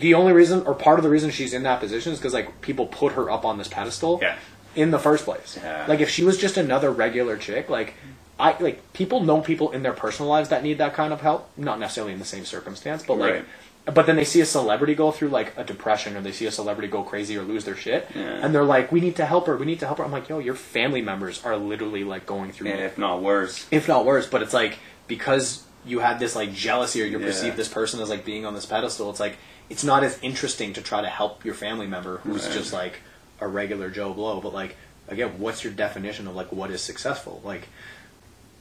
the 0.00 0.14
only 0.14 0.32
reason 0.32 0.62
or 0.66 0.74
part 0.74 0.98
of 0.98 1.02
the 1.02 1.10
reason 1.10 1.30
she's 1.30 1.52
in 1.52 1.62
that 1.64 1.78
position 1.80 2.12
is 2.12 2.18
because 2.18 2.32
like 2.34 2.60
people 2.60 2.86
put 2.86 3.12
her 3.12 3.30
up 3.30 3.44
on 3.44 3.58
this 3.58 3.68
pedestal 3.68 4.18
Yeah. 4.22 4.36
In 4.78 4.90
the 4.90 4.98
first 4.98 5.24
place. 5.24 5.58
Yeah. 5.62 5.84
Like 5.88 6.00
if 6.00 6.08
she 6.10 6.24
was 6.24 6.38
just 6.38 6.56
another 6.56 6.90
regular 6.90 7.36
chick, 7.36 7.68
like. 7.68 7.94
I 8.40 8.56
like 8.62 8.92
people 8.92 9.18
know 9.24 9.40
people 9.40 9.72
in 9.72 9.82
their 9.82 9.92
personal 9.92 10.30
lives 10.30 10.50
that 10.50 10.62
need 10.62 10.78
that 10.78 10.94
kind 10.94 11.12
of 11.12 11.20
help, 11.20 11.50
not 11.56 11.80
necessarily 11.80 12.12
in 12.12 12.20
the 12.20 12.24
same 12.24 12.44
circumstance, 12.44 13.02
but 13.02 13.18
like 13.18 13.34
Right. 13.34 13.44
but 13.92 14.06
then 14.06 14.14
they 14.14 14.22
see 14.24 14.40
a 14.40 14.46
celebrity 14.46 14.94
go 14.94 15.10
through 15.10 15.30
like 15.30 15.52
a 15.56 15.64
depression 15.64 16.16
or 16.16 16.20
they 16.20 16.30
see 16.30 16.46
a 16.46 16.52
celebrity 16.52 16.86
go 16.86 17.02
crazy 17.02 17.36
or 17.36 17.42
lose 17.42 17.64
their 17.64 17.74
shit 17.74 18.06
Yeah. 18.14 18.20
and 18.44 18.54
they're 18.54 18.62
like 18.62 18.92
we 18.92 19.00
need 19.00 19.16
to 19.16 19.26
help 19.26 19.48
her 19.48 19.56
we 19.56 19.66
need 19.66 19.80
to 19.80 19.86
help 19.86 19.98
her 19.98 20.04
i'm 20.04 20.12
like 20.12 20.28
yo 20.28 20.38
your 20.38 20.54
family 20.54 21.02
members 21.02 21.44
are 21.44 21.56
literally 21.56 22.04
like 22.04 22.26
going 22.26 22.52
through 22.52 22.68
and 22.70 22.80
if 22.80 22.96
not 22.96 23.22
worse. 23.22 23.66
if 23.72 23.88
not 23.88 24.04
worse 24.04 24.28
but 24.28 24.40
it's 24.40 24.54
like 24.54 24.78
because 25.08 25.64
you 25.84 25.98
had 25.98 26.20
this 26.20 26.36
like 26.36 26.52
jealousy 26.54 27.02
or 27.02 27.06
you 27.06 27.18
Yeah. 27.18 27.26
perceive 27.26 27.56
this 27.56 27.68
person 27.68 27.98
as 28.00 28.08
like 28.08 28.24
being 28.24 28.46
on 28.46 28.54
this 28.54 28.66
pedestal 28.66 29.10
it's 29.10 29.18
like 29.18 29.36
it's 29.68 29.82
not 29.82 30.04
as 30.04 30.16
interesting 30.22 30.72
to 30.74 30.80
try 30.80 31.00
to 31.02 31.08
help 31.08 31.44
your 31.44 31.54
family 31.54 31.88
member 31.88 32.18
who's 32.18 32.44
Right. 32.46 32.54
just 32.54 32.72
like 32.72 33.00
a 33.40 33.46
regular 33.48 33.90
joe 33.90 34.12
blow 34.12 34.40
but 34.40 34.52
like 34.52 34.76
again 35.08 35.38
what's 35.38 35.64
your 35.64 35.72
definition 35.72 36.26
of 36.26 36.34
like 36.34 36.52
what 36.52 36.70
is 36.70 36.82
successful 36.82 37.40
like 37.44 37.68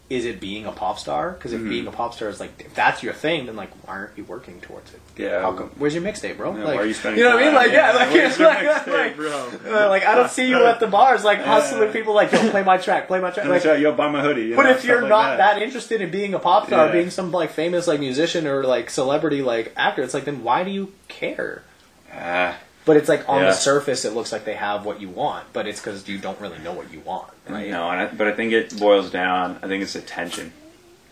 is 0.09 0.23
it 0.23 0.39
being 0.39 0.65
a 0.65 0.71
pop 0.71 0.97
star? 0.97 1.31
Because 1.31 1.51
if 1.51 1.61
being 1.61 1.85
a 1.85 1.91
pop 1.91 2.13
star 2.13 2.29
is 2.29 2.39
like 2.39 2.51
if 2.61 2.73
that's 2.73 3.03
your 3.03 3.11
thing, 3.13 3.45
then 3.45 3.57
like 3.57 3.69
why 3.85 3.95
aren't 3.95 4.17
you 4.17 4.23
working 4.23 4.61
towards 4.61 4.93
it? 4.93 5.01
Yeah. 5.17 5.41
How 5.41 5.51
come? 5.51 5.69
Where's 5.77 5.93
your 5.93 6.03
mixtape, 6.03 6.37
bro? 6.37 6.55
Yeah, 6.55 6.63
like, 6.63 6.75
why 6.75 6.81
are 6.83 6.85
you 6.85 6.93
spending 6.93 7.19
You 7.19 7.25
know 7.25 7.35
what 7.35 7.43
I 7.43 7.45
mean? 7.45 7.55
Like 7.55 7.71
yeah, 7.73 7.91
like, 7.91 8.13
your 8.13 8.29
like, 8.47 8.87
like, 8.87 9.15
bro? 9.17 9.51
uh, 9.65 9.89
like 9.89 10.05
I 10.05 10.15
don't 10.15 10.29
see 10.31 10.47
you 10.47 10.63
at 10.65 10.79
the 10.79 10.87
bars 10.87 11.25
like 11.25 11.39
hustling 11.41 11.91
people 11.91 12.13
like 12.13 12.31
yo 12.31 12.49
play 12.51 12.63
my 12.63 12.77
track, 12.77 13.07
play 13.07 13.19
my 13.19 13.31
track. 13.31 13.47
Like, 13.47 13.65
Like, 13.65 13.81
yo, 13.81 13.91
buy 13.91 14.09
my 14.09 14.21
hoodie. 14.21 14.43
you 14.43 14.55
but 14.55 14.63
know, 14.63 14.69
if 14.71 14.85
you're 14.85 15.01
like 15.01 15.09
not 15.09 15.37
that. 15.39 15.61
interested 15.61 15.99
in 16.01 16.09
being 16.09 16.33
a 16.33 16.39
pop 16.39 16.67
star, 16.67 16.85
Yeah. 16.85 16.93
being 16.93 17.09
some 17.09 17.29
like 17.33 17.51
famous 17.51 17.85
like 17.85 17.99
musician 17.99 18.47
or 18.47 18.63
like 18.63 18.89
celebrity 18.89 19.41
like 19.41 19.73
actor, 19.75 20.03
it's 20.03 20.13
like 20.13 20.23
then 20.23 20.41
why 20.41 20.63
do 20.63 20.71
you 20.71 20.93
care? 21.09 21.63
Ah, 22.13 22.57
But 22.87 22.97
it's 22.97 23.07
like 23.09 23.27
on 23.29 23.41
Yeah. 23.41 23.49
the 23.49 23.53
surface, 23.53 24.05
it 24.05 24.13
looks 24.13 24.31
like 24.31 24.45
they 24.45 24.55
have 24.55 24.85
what 24.85 24.99
you 25.01 25.09
want, 25.09 25.45
but 25.53 25.67
it's 25.67 25.79
because 25.79 26.07
you 26.07 26.17
don't 26.17 26.39
really 26.41 26.57
know 26.59 26.71
what 26.71 26.91
you 26.91 27.01
want, 27.01 27.27
right? 27.47 27.69
No, 27.69 27.89
and 27.91 28.01
I, 28.01 28.05
but 28.07 28.27
I 28.27 28.31
think 28.31 28.53
it 28.53 28.79
boils 28.79 29.11
down. 29.11 29.59
I 29.61 29.67
think 29.67 29.83
it's 29.83 29.93
attention. 29.93 30.53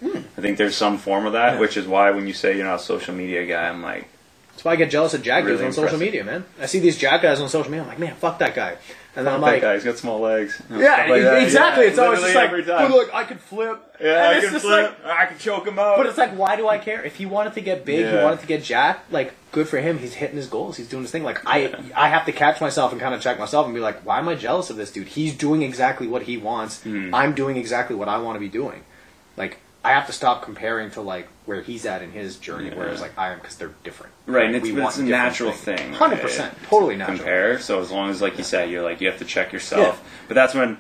Hmm. 0.01 0.19
I 0.37 0.41
think 0.41 0.57
there's 0.57 0.75
some 0.75 0.97
form 0.97 1.25
of 1.27 1.33
that. 1.33 1.53
Yeah. 1.55 1.59
which 1.59 1.77
is 1.77 1.85
why 1.85 2.09
when 2.11 2.25
you 2.27 2.33
say 2.33 2.55
you're 2.55 2.65
not 2.65 2.79
a 2.79 2.83
social 2.83 3.13
media 3.13 3.45
guy, 3.45 3.67
I'm 3.69 3.81
like, 3.83 4.07
That's 4.53 4.63
why 4.63 4.71
I 4.71 4.75
get 4.77 4.89
jealous 4.89 5.13
of 5.13 5.21
dudes 5.21 5.45
Really 5.45 5.65
on 5.65 5.73
social 5.73 5.97
media, 5.99 6.23
man. 6.23 6.45
I 6.61 6.65
see 6.65 6.79
these 6.79 6.97
jack 6.97 7.21
guys 7.21 7.41
on 7.41 7.49
social 7.49 7.69
media. 7.69 7.83
I'm 7.83 7.89
like, 7.89 7.99
man, 7.99 8.15
fuck 8.15 8.39
that 8.39 8.55
guy. 8.55 8.77
And 9.17 9.25
then 9.27 9.33
I'm 9.33 9.41
that 9.41 9.45
like, 9.47 9.61
guy, 9.61 9.73
he's 9.75 9.83
got 9.85 9.97
small 9.97 10.19
legs. 10.19 10.61
Yeah, 10.69 11.07
like 11.09 11.43
exactly. 11.43 11.85
Yeah, 11.85 11.89
it's 11.91 11.99
always 11.99 12.19
just 12.21 12.35
like, 12.35 12.51
literally 12.51 12.71
every 12.71 12.93
"Oh, 12.95 12.97
look, 12.97 13.13
I 13.13 13.23
could 13.25 13.39
flip. 13.39 13.81
Yeah, 14.01 14.29
And 14.31 14.37
I 14.37 14.41
can 14.41 14.59
flip. 14.59 14.63
like- 15.03 15.05
I 15.05 15.25
can 15.25 15.37
choke 15.37 15.67
him 15.67 15.77
out. 15.79 15.97
but 15.97 16.05
it's 16.05 16.17
like, 16.17 16.31
why 16.37 16.55
do 16.57 16.67
I 16.67 16.77
care? 16.77 17.01
If 17.03 17.15
he 17.17 17.25
wanted 17.25 17.53
to 17.53 17.61
get 17.61 17.83
big, 17.85 18.05
he 18.09 18.15
wanted 18.17 18.39
to 18.41 18.47
get 18.47 18.63
jacked. 18.63 19.11
Like, 19.13 19.33
good 19.55 19.67
for 19.69 19.79
him. 19.79 19.97
He's 19.97 20.13
hitting 20.13 20.35
his 20.35 20.47
goals. 20.47 20.77
He's 20.77 20.87
doing 20.89 21.03
his 21.03 21.11
thing. 21.11 21.23
Like, 21.23 21.41
I, 21.47 21.73
I 21.95 22.09
have 22.09 22.25
to 22.25 22.31
catch 22.31 22.59
myself 22.61 22.91
and 22.91 22.99
kind 23.01 23.15
of 23.15 23.21
check 23.21 23.39
myself 23.39 23.65
and 23.65 23.73
be 23.73 23.81
like, 23.81 24.05
why 24.05 24.19
am 24.19 24.27
I 24.27 24.35
jealous 24.35 24.69
of 24.69 24.75
this 24.75 24.91
dude? 24.91 25.07
He's 25.07 25.33
doing 25.35 25.61
exactly 25.63 26.05
what 26.07 26.23
he 26.23 26.37
wants. 26.37 26.83
Hmm. 26.83 27.15
I'm 27.15 27.33
doing 27.33 27.55
exactly 27.57 27.95
what 27.95 28.07
I 28.09 28.17
want 28.19 28.35
to 28.35 28.39
be 28.41 28.49
doing. 28.49 28.83
Like, 29.37 29.57
I 29.83 29.89
have 29.91 30.07
to 30.07 30.13
stop 30.13 30.43
comparing 30.43 30.91
to 30.91 31.01
like 31.01 31.27
where 31.45 31.61
he's 31.61 31.85
at 31.85 32.01
in 32.01 32.11
his 32.11 32.37
journey, 32.37 32.69
Yeah. 32.69 32.75
whereas 32.75 33.01
like 33.01 33.17
I 33.17 33.31
am 33.31 33.37
because 33.39 33.55
they're 33.55 33.71
different. 33.83 34.13
Right, 34.25 34.45
and 34.47 34.55
it's- 34.55 34.71
we 34.73 34.81
it's 34.81 34.97
a 34.97 35.03
natural 35.03 35.51
things. 35.51 35.79
thing, 35.81 35.93
Hundred 35.93 36.15
right? 36.15 36.21
percent, 36.23 36.53
totally 36.69 36.95
natural. 36.95 37.17
compare. 37.19 37.59
So 37.59 37.79
as 37.81 37.91
long 37.91 38.09
as, 38.09 38.21
like 38.21 38.37
you 38.37 38.43
said, 38.43 38.69
you're 38.71 38.81
like 38.83 38.99
you 38.99 39.07
have 39.09 39.19
to 39.19 39.25
check 39.25 39.53
yourself. 39.53 40.01
Yeah. 40.01 40.09
But 40.27 40.33
that's 40.35 40.53
when 40.55 40.77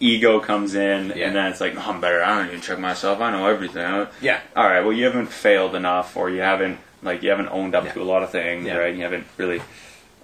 ego 0.00 0.40
comes 0.40 0.74
in, 0.74 1.12
Yeah. 1.14 1.26
and 1.28 1.36
then 1.36 1.46
it's 1.46 1.60
like, 1.60 1.74
no, 1.74 1.80
I'm 1.80 2.00
better. 2.00 2.22
I 2.24 2.38
don't 2.38 2.48
even 2.48 2.60
check 2.60 2.78
myself. 2.78 3.20
I 3.20 3.30
know 3.30 3.46
everything. 3.46 4.08
Yeah. 4.20 4.40
All 4.56 4.64
right. 4.66 4.80
Well, 4.80 4.92
you 4.92 5.04
haven't 5.04 5.28
failed 5.28 5.74
enough, 5.74 6.16
or 6.16 6.28
you 6.28 6.40
haven't 6.40 6.78
like 7.04 7.22
you 7.22 7.30
haven't 7.30 7.48
owned 7.50 7.74
up 7.74 7.84
Yeah. 7.84 7.92
to 7.92 8.02
a 8.02 8.04
lot 8.04 8.22
of 8.22 8.30
things, 8.30 8.66
Yeah. 8.66 8.76
right? 8.78 8.94
You 8.94 9.02
haven't 9.02 9.26
really 9.36 9.62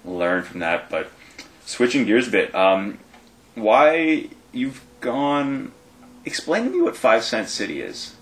learned 0.03 0.47
from 0.47 0.59
that. 0.59 0.89
But 0.89 1.09
switching 1.65 2.05
gears 2.05 2.27
a 2.27 2.31
bit, 2.31 2.53
um, 2.53 2.97
why 3.55 4.27
you've 4.51 4.81
gone? 4.99 5.71
Explain 6.25 6.65
to 6.65 6.69
me 6.71 6.81
what 6.81 6.95
Five 6.97 7.23
Cent 7.23 7.47
City 7.49 7.81
is. 7.81 8.15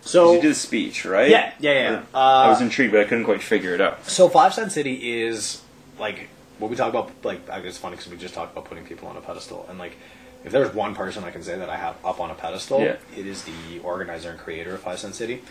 So 0.00 0.32
you 0.34 0.40
did 0.40 0.52
a 0.52 0.54
speech, 0.54 1.04
right? 1.04 1.28
Yeah, 1.30 1.52
yeah, 1.58 1.72
yeah. 1.72 2.02
Uh, 2.14 2.18
I 2.18 2.48
was 2.48 2.60
intrigued, 2.60 2.92
but 2.92 3.00
I 3.00 3.04
couldn't 3.04 3.24
quite 3.24 3.42
figure 3.42 3.74
it 3.74 3.80
out. 3.80 4.08
So 4.08 4.28
Five 4.28 4.54
Cent 4.54 4.72
City 4.72 5.20
is 5.22 5.60
like 5.98 6.28
what 6.58 6.70
we 6.70 6.76
talk 6.76 6.88
about. 6.88 7.10
Like 7.24 7.48
I- 7.50 7.58
it's 7.58 7.78
funny 7.78 7.96
because 7.96 8.10
we 8.10 8.16
just 8.16 8.34
talked 8.34 8.52
about 8.52 8.64
putting 8.64 8.84
people 8.84 9.08
on 9.08 9.16
a 9.16 9.20
pedestal, 9.20 9.66
and 9.68 9.78
like 9.78 9.96
if 10.44 10.52
there's 10.52 10.72
one 10.72 10.94
person 10.94 11.24
I 11.24 11.30
can 11.30 11.42
say 11.42 11.58
that 11.58 11.68
I 11.68 11.76
have 11.76 11.96
up 12.04 12.20
on 12.20 12.30
a 12.30 12.34
pedestal, 12.34 12.80
Yeah. 12.80 12.96
it 13.16 13.26
is 13.26 13.42
the 13.42 13.80
organizer 13.82 14.30
and 14.30 14.38
creator 14.38 14.74
of 14.74 14.80
Five 14.82 14.98
Cent 15.00 15.14
City. 15.14 15.42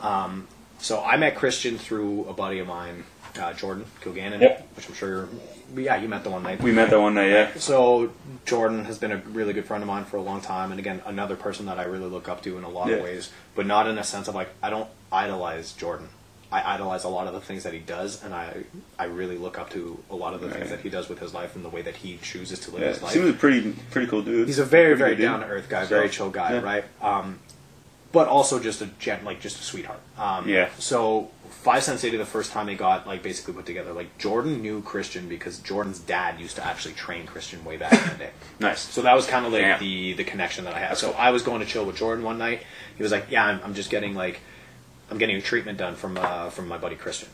Um, 0.00 0.48
so 0.82 1.02
I 1.02 1.16
met 1.16 1.34
Christian 1.36 1.78
through 1.78 2.26
a 2.28 2.32
buddy 2.34 2.58
of 2.58 2.66
mine, 2.66 3.04
uh, 3.40 3.52
Jordan 3.54 3.86
Kilgannon, 4.02 4.40
Yep. 4.40 4.68
which 4.76 4.88
I'm 4.88 4.94
sure 4.94 5.08
you're. 5.08 5.28
Yeah, 5.74 5.96
you 5.96 6.06
met 6.06 6.22
the 6.22 6.28
one 6.28 6.42
night. 6.42 6.60
We 6.60 6.70
met 6.70 6.90
that 6.90 7.00
one 7.00 7.14
night, 7.14 7.30
yeah. 7.30 7.50
So 7.56 8.12
Jordan 8.44 8.84
has 8.84 8.98
been 8.98 9.10
a 9.12 9.16
really 9.16 9.54
good 9.54 9.64
friend 9.64 9.82
of 9.82 9.88
mine 9.88 10.04
for 10.04 10.18
a 10.18 10.22
long 10.22 10.42
time, 10.42 10.70
and 10.70 10.78
again, 10.78 11.00
another 11.06 11.34
person 11.34 11.64
that 11.66 11.78
I 11.78 11.84
really 11.84 12.08
look 12.10 12.28
up 12.28 12.42
to 12.42 12.58
in 12.58 12.64
a 12.64 12.68
lot 12.68 12.88
Yeah. 12.88 12.96
of 12.96 13.04
ways, 13.04 13.30
but 13.54 13.64
not 13.66 13.86
in 13.88 13.96
a 13.96 14.04
sense 14.04 14.28
of 14.28 14.34
like 14.34 14.50
I 14.62 14.68
don't 14.68 14.88
idolize 15.10 15.72
Jordan. 15.72 16.08
I 16.50 16.74
idolize 16.74 17.04
a 17.04 17.08
lot 17.08 17.26
of 17.26 17.32
the 17.32 17.40
things 17.40 17.62
that 17.62 17.72
he 17.72 17.78
does, 17.78 18.22
and 18.22 18.34
I 18.34 18.64
I 18.98 19.04
really 19.04 19.38
look 19.38 19.58
up 19.58 19.70
to 19.70 19.98
a 20.10 20.14
lot 20.14 20.34
of 20.34 20.42
the 20.42 20.50
things 20.50 20.68
that 20.68 20.80
he 20.80 20.90
does 20.90 21.08
with 21.08 21.18
his 21.20 21.32
life 21.32 21.56
and 21.56 21.64
the 21.64 21.70
way 21.70 21.80
that 21.80 21.96
he 21.96 22.18
chooses 22.20 22.58
to 22.60 22.70
live 22.72 22.82
Yeah, 22.82 22.88
his 22.88 23.00
life. 23.02 23.12
seems 23.12 23.30
a 23.30 23.32
pretty 23.32 23.72
pretty 23.90 24.08
cool 24.08 24.20
dude. 24.20 24.46
He's 24.48 24.58
a 24.58 24.64
very 24.66 24.94
Pretty 24.94 25.14
very 25.14 25.16
down 25.16 25.40
to 25.40 25.46
earth 25.46 25.70
guy, 25.70 25.84
So, 25.84 25.88
very 25.88 26.10
chill 26.10 26.28
guy, 26.28 26.52
yeah. 26.52 26.60
right? 26.60 26.84
Um, 27.00 27.38
but 28.12 28.28
also 28.28 28.58
just 28.60 28.82
a 28.82 28.86
gent, 28.98 29.24
like 29.24 29.40
just 29.40 29.58
a 29.58 29.62
sweetheart. 29.62 30.00
Um, 30.18 30.48
Yeah. 30.48 30.68
So 30.78 31.30
Five 31.62 31.84
City, 31.84 32.16
the 32.16 32.24
first 32.26 32.50
time 32.50 32.66
they 32.66 32.74
got 32.74 33.06
like 33.06 33.22
basically 33.22 33.54
put 33.54 33.66
together, 33.66 33.92
like 33.92 34.18
Jordan 34.18 34.62
knew 34.62 34.82
Christian 34.82 35.28
because 35.28 35.58
Jordan's 35.60 36.00
dad 36.00 36.40
used 36.40 36.56
to 36.56 36.66
actually 36.66 36.94
train 36.94 37.24
Christian 37.24 37.64
way 37.64 37.76
back 37.76 37.92
in 37.92 38.08
the 38.12 38.24
day. 38.24 38.30
Nice. 38.60 38.80
So 38.80 39.02
that 39.02 39.14
was 39.14 39.26
kind 39.26 39.44
of 39.46 39.52
like 39.52 39.62
Damn. 39.62 39.80
the 39.80 40.12
the 40.14 40.24
connection 40.24 40.64
that 40.64 40.74
I 40.74 40.78
had. 40.78 40.96
So 40.96 41.12
I 41.12 41.30
was 41.30 41.42
going 41.42 41.60
to 41.60 41.66
chill 41.66 41.84
with 41.84 41.96
Jordan 41.96 42.24
one 42.24 42.38
night. 42.38 42.62
He 42.96 43.02
was 43.02 43.10
like, 43.12 43.26
"Yeah, 43.30 43.44
I'm, 43.44 43.60
I'm 43.64 43.74
just 43.74 43.90
getting 43.90 44.14
like, 44.14 44.40
I'm 45.10 45.18
getting 45.18 45.36
a 45.36 45.40
treatment 45.40 45.78
done 45.78 45.94
from 45.96 46.16
uh, 46.16 46.50
from 46.50 46.68
my 46.68 46.78
buddy 46.78 46.96
Christian." 46.96 47.28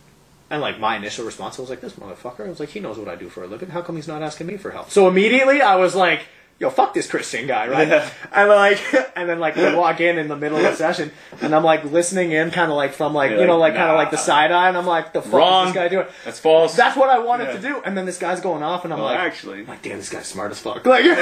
And 0.50 0.62
like 0.62 0.78
my 0.78 0.96
initial 0.96 1.26
response 1.26 1.59
was 1.59 1.68
like, 1.70 1.80
"This 1.80 1.94
motherfucker." 1.94 2.46
I 2.46 2.48
was 2.48 2.60
like, 2.60 2.70
"He 2.70 2.80
knows 2.80 2.98
what 2.98 3.09
I 3.09 3.16
do 3.16 3.28
for 3.28 3.44
a 3.44 3.46
living. 3.46 3.70
How 3.70 3.82
come 3.82 3.96
he's 3.96 4.09
not 4.09 4.22
asking 4.22 4.46
me 4.46 4.56
for 4.56 4.70
help?" 4.70 4.90
So 4.90 5.06
immediately 5.09 5.60
I 5.60 5.76
was 5.76 5.94
like, 5.94 6.26
"Yo, 6.59 6.70
fuck 6.70 6.93
this 6.94 7.09
Christian 7.09 7.47
guy, 7.47 7.68
right?" 7.68 7.86
Yeah. 7.89 8.09
And 8.32 8.48
like, 8.48 8.80
and 9.16 9.28
then 9.28 9.39
like 9.39 9.56
we 9.56 9.74
walk 9.74 10.01
in 10.01 10.18
in 10.18 10.28
the 10.28 10.36
middle 10.36 10.59
of 10.59 10.64
the 10.64 10.74
session, 10.74 11.10
and 11.40 11.55
I'm 11.55 11.62
like 11.64 11.85
listening 11.85 12.32
in, 12.32 12.51
kind 12.51 12.70
of 12.70 12.76
like 12.76 12.93
from 12.93 13.14
like 13.14 13.30
You're 13.30 13.40
you 13.40 13.47
know 13.47 13.59
like, 13.59 13.74
like 13.74 13.78
kind 13.80 13.90
of 13.90 13.94
nah. 13.94 14.01
like 14.01 14.10
the 14.10 14.16
side 14.16 14.51
eye, 14.52 14.68
and 14.68 14.76
I'm 14.76 14.86
like, 14.86 15.12
"The 15.12 15.22
fuck 15.22 15.32
Wrong. 15.32 15.66
is 15.68 15.72
this 15.74 15.82
guy 15.82 15.89
doing?" 15.89 16.06
That's 16.24 16.40
false. 16.40 16.74
That's 16.76 16.97
what 16.97 17.10
I 17.10 17.18
wanted 17.20 17.44
Yeah. 17.48 17.52
to 17.52 17.60
do. 17.60 17.82
And 17.85 17.97
then 17.97 18.06
this 18.06 18.18
guy's 18.18 18.40
going 18.40 18.62
off, 18.62 18.85
and 18.85 18.93
I'm 18.93 18.98
Well, 18.98 19.09
like, 19.09 19.18
actually. 19.20 19.60
I'm 19.60 19.66
like, 19.66 19.82
damn, 19.82 19.98
this 19.98 20.09
guy's 20.10 20.26
smart 20.26 20.51
as 20.51 20.59
fuck. 20.60 20.85
Like, 20.86 21.05
you 21.05 21.12
Oh, 21.12 21.16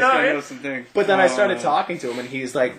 know, 0.00 0.36
this 0.36 0.50
I 0.52 0.54
mean? 0.56 0.86
But 0.94 1.06
then 1.06 1.20
I 1.20 1.26
started 1.28 1.58
Uh, 1.58 1.62
talking 1.62 1.98
to 1.98 2.10
him, 2.10 2.18
and 2.18 2.28
he's 2.28 2.54
like, 2.54 2.74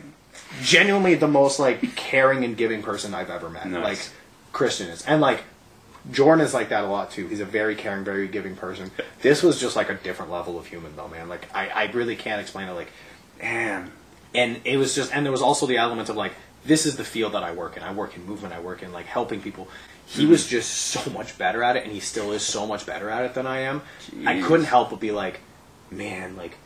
genuinely 0.61 1.15
the 1.15 1.27
most 1.27 1.59
like 1.59 1.95
caring 1.95 2.43
and 2.43 2.55
giving 2.57 2.81
person 2.83 3.13
I've 3.13 3.29
ever 3.29 3.49
met. 3.49 3.67
Nice. 3.67 3.83
Like 3.83 3.99
Christian 4.53 4.87
is, 4.89 5.03
and 5.05 5.21
like 5.21 5.43
Jordan 6.11 6.45
is 6.45 6.53
like 6.53 6.69
that 6.69 6.83
a 6.83 6.87
lot 6.87 7.11
too. 7.11 7.27
He's 7.27 7.39
a 7.39 7.45
very 7.45 7.75
caring, 7.75 8.03
very 8.03 8.27
giving 8.27 8.55
person. 8.55 8.91
This 9.21 9.41
was 9.41 9.59
just 9.59 9.75
like 9.75 9.89
a 9.89 9.95
different 9.95 10.31
level 10.31 10.59
of 10.59 10.67
human, 10.67 10.95
though, 10.95 11.07
man. 11.07 11.29
Like 11.29 11.47
I, 11.53 11.69
I 11.69 11.91
really 11.91 12.15
can't 12.15 12.39
explain 12.39 12.67
it. 12.67 12.73
Like, 12.73 12.89
Man, 13.41 13.91
and 14.33 14.61
it 14.65 14.77
was 14.77 14.95
just, 14.95 15.13
and 15.13 15.25
there 15.25 15.31
was 15.31 15.41
also 15.41 15.65
the 15.65 15.77
element 15.77 16.09
of 16.09 16.15
like, 16.15 16.33
this 16.65 16.85
is 16.85 16.95
the 16.95 17.03
field 17.03 17.33
that 17.33 17.43
I 17.43 17.51
work 17.51 17.77
in. 17.77 17.83
I 17.83 17.93
work 17.93 18.15
in 18.15 18.25
movement. 18.25 18.53
I 18.53 18.59
work 18.59 18.81
in 18.81 18.91
like 18.91 19.05
helping 19.05 19.41
people. 19.41 19.67
He 20.07 20.25
was 20.25 20.41
mm-hmm. 20.41 20.51
just 20.51 20.71
so 20.71 21.09
much 21.11 21.37
better 21.37 21.63
at 21.63 21.75
it, 21.75 21.83
and 21.83 21.91
he 21.91 21.99
still 21.99 22.31
is 22.31 22.43
so 22.43 22.65
much 22.65 22.85
better 22.85 23.09
at 23.09 23.25
it 23.25 23.33
than 23.33 23.47
I 23.47 23.61
am. 23.61 23.81
I 24.25 24.41
couldn't 24.41 24.65
help 24.65 24.91
but 24.91 24.99
be 24.99 25.11
like, 25.11 25.39
man, 25.91 26.35
like, 26.35 26.57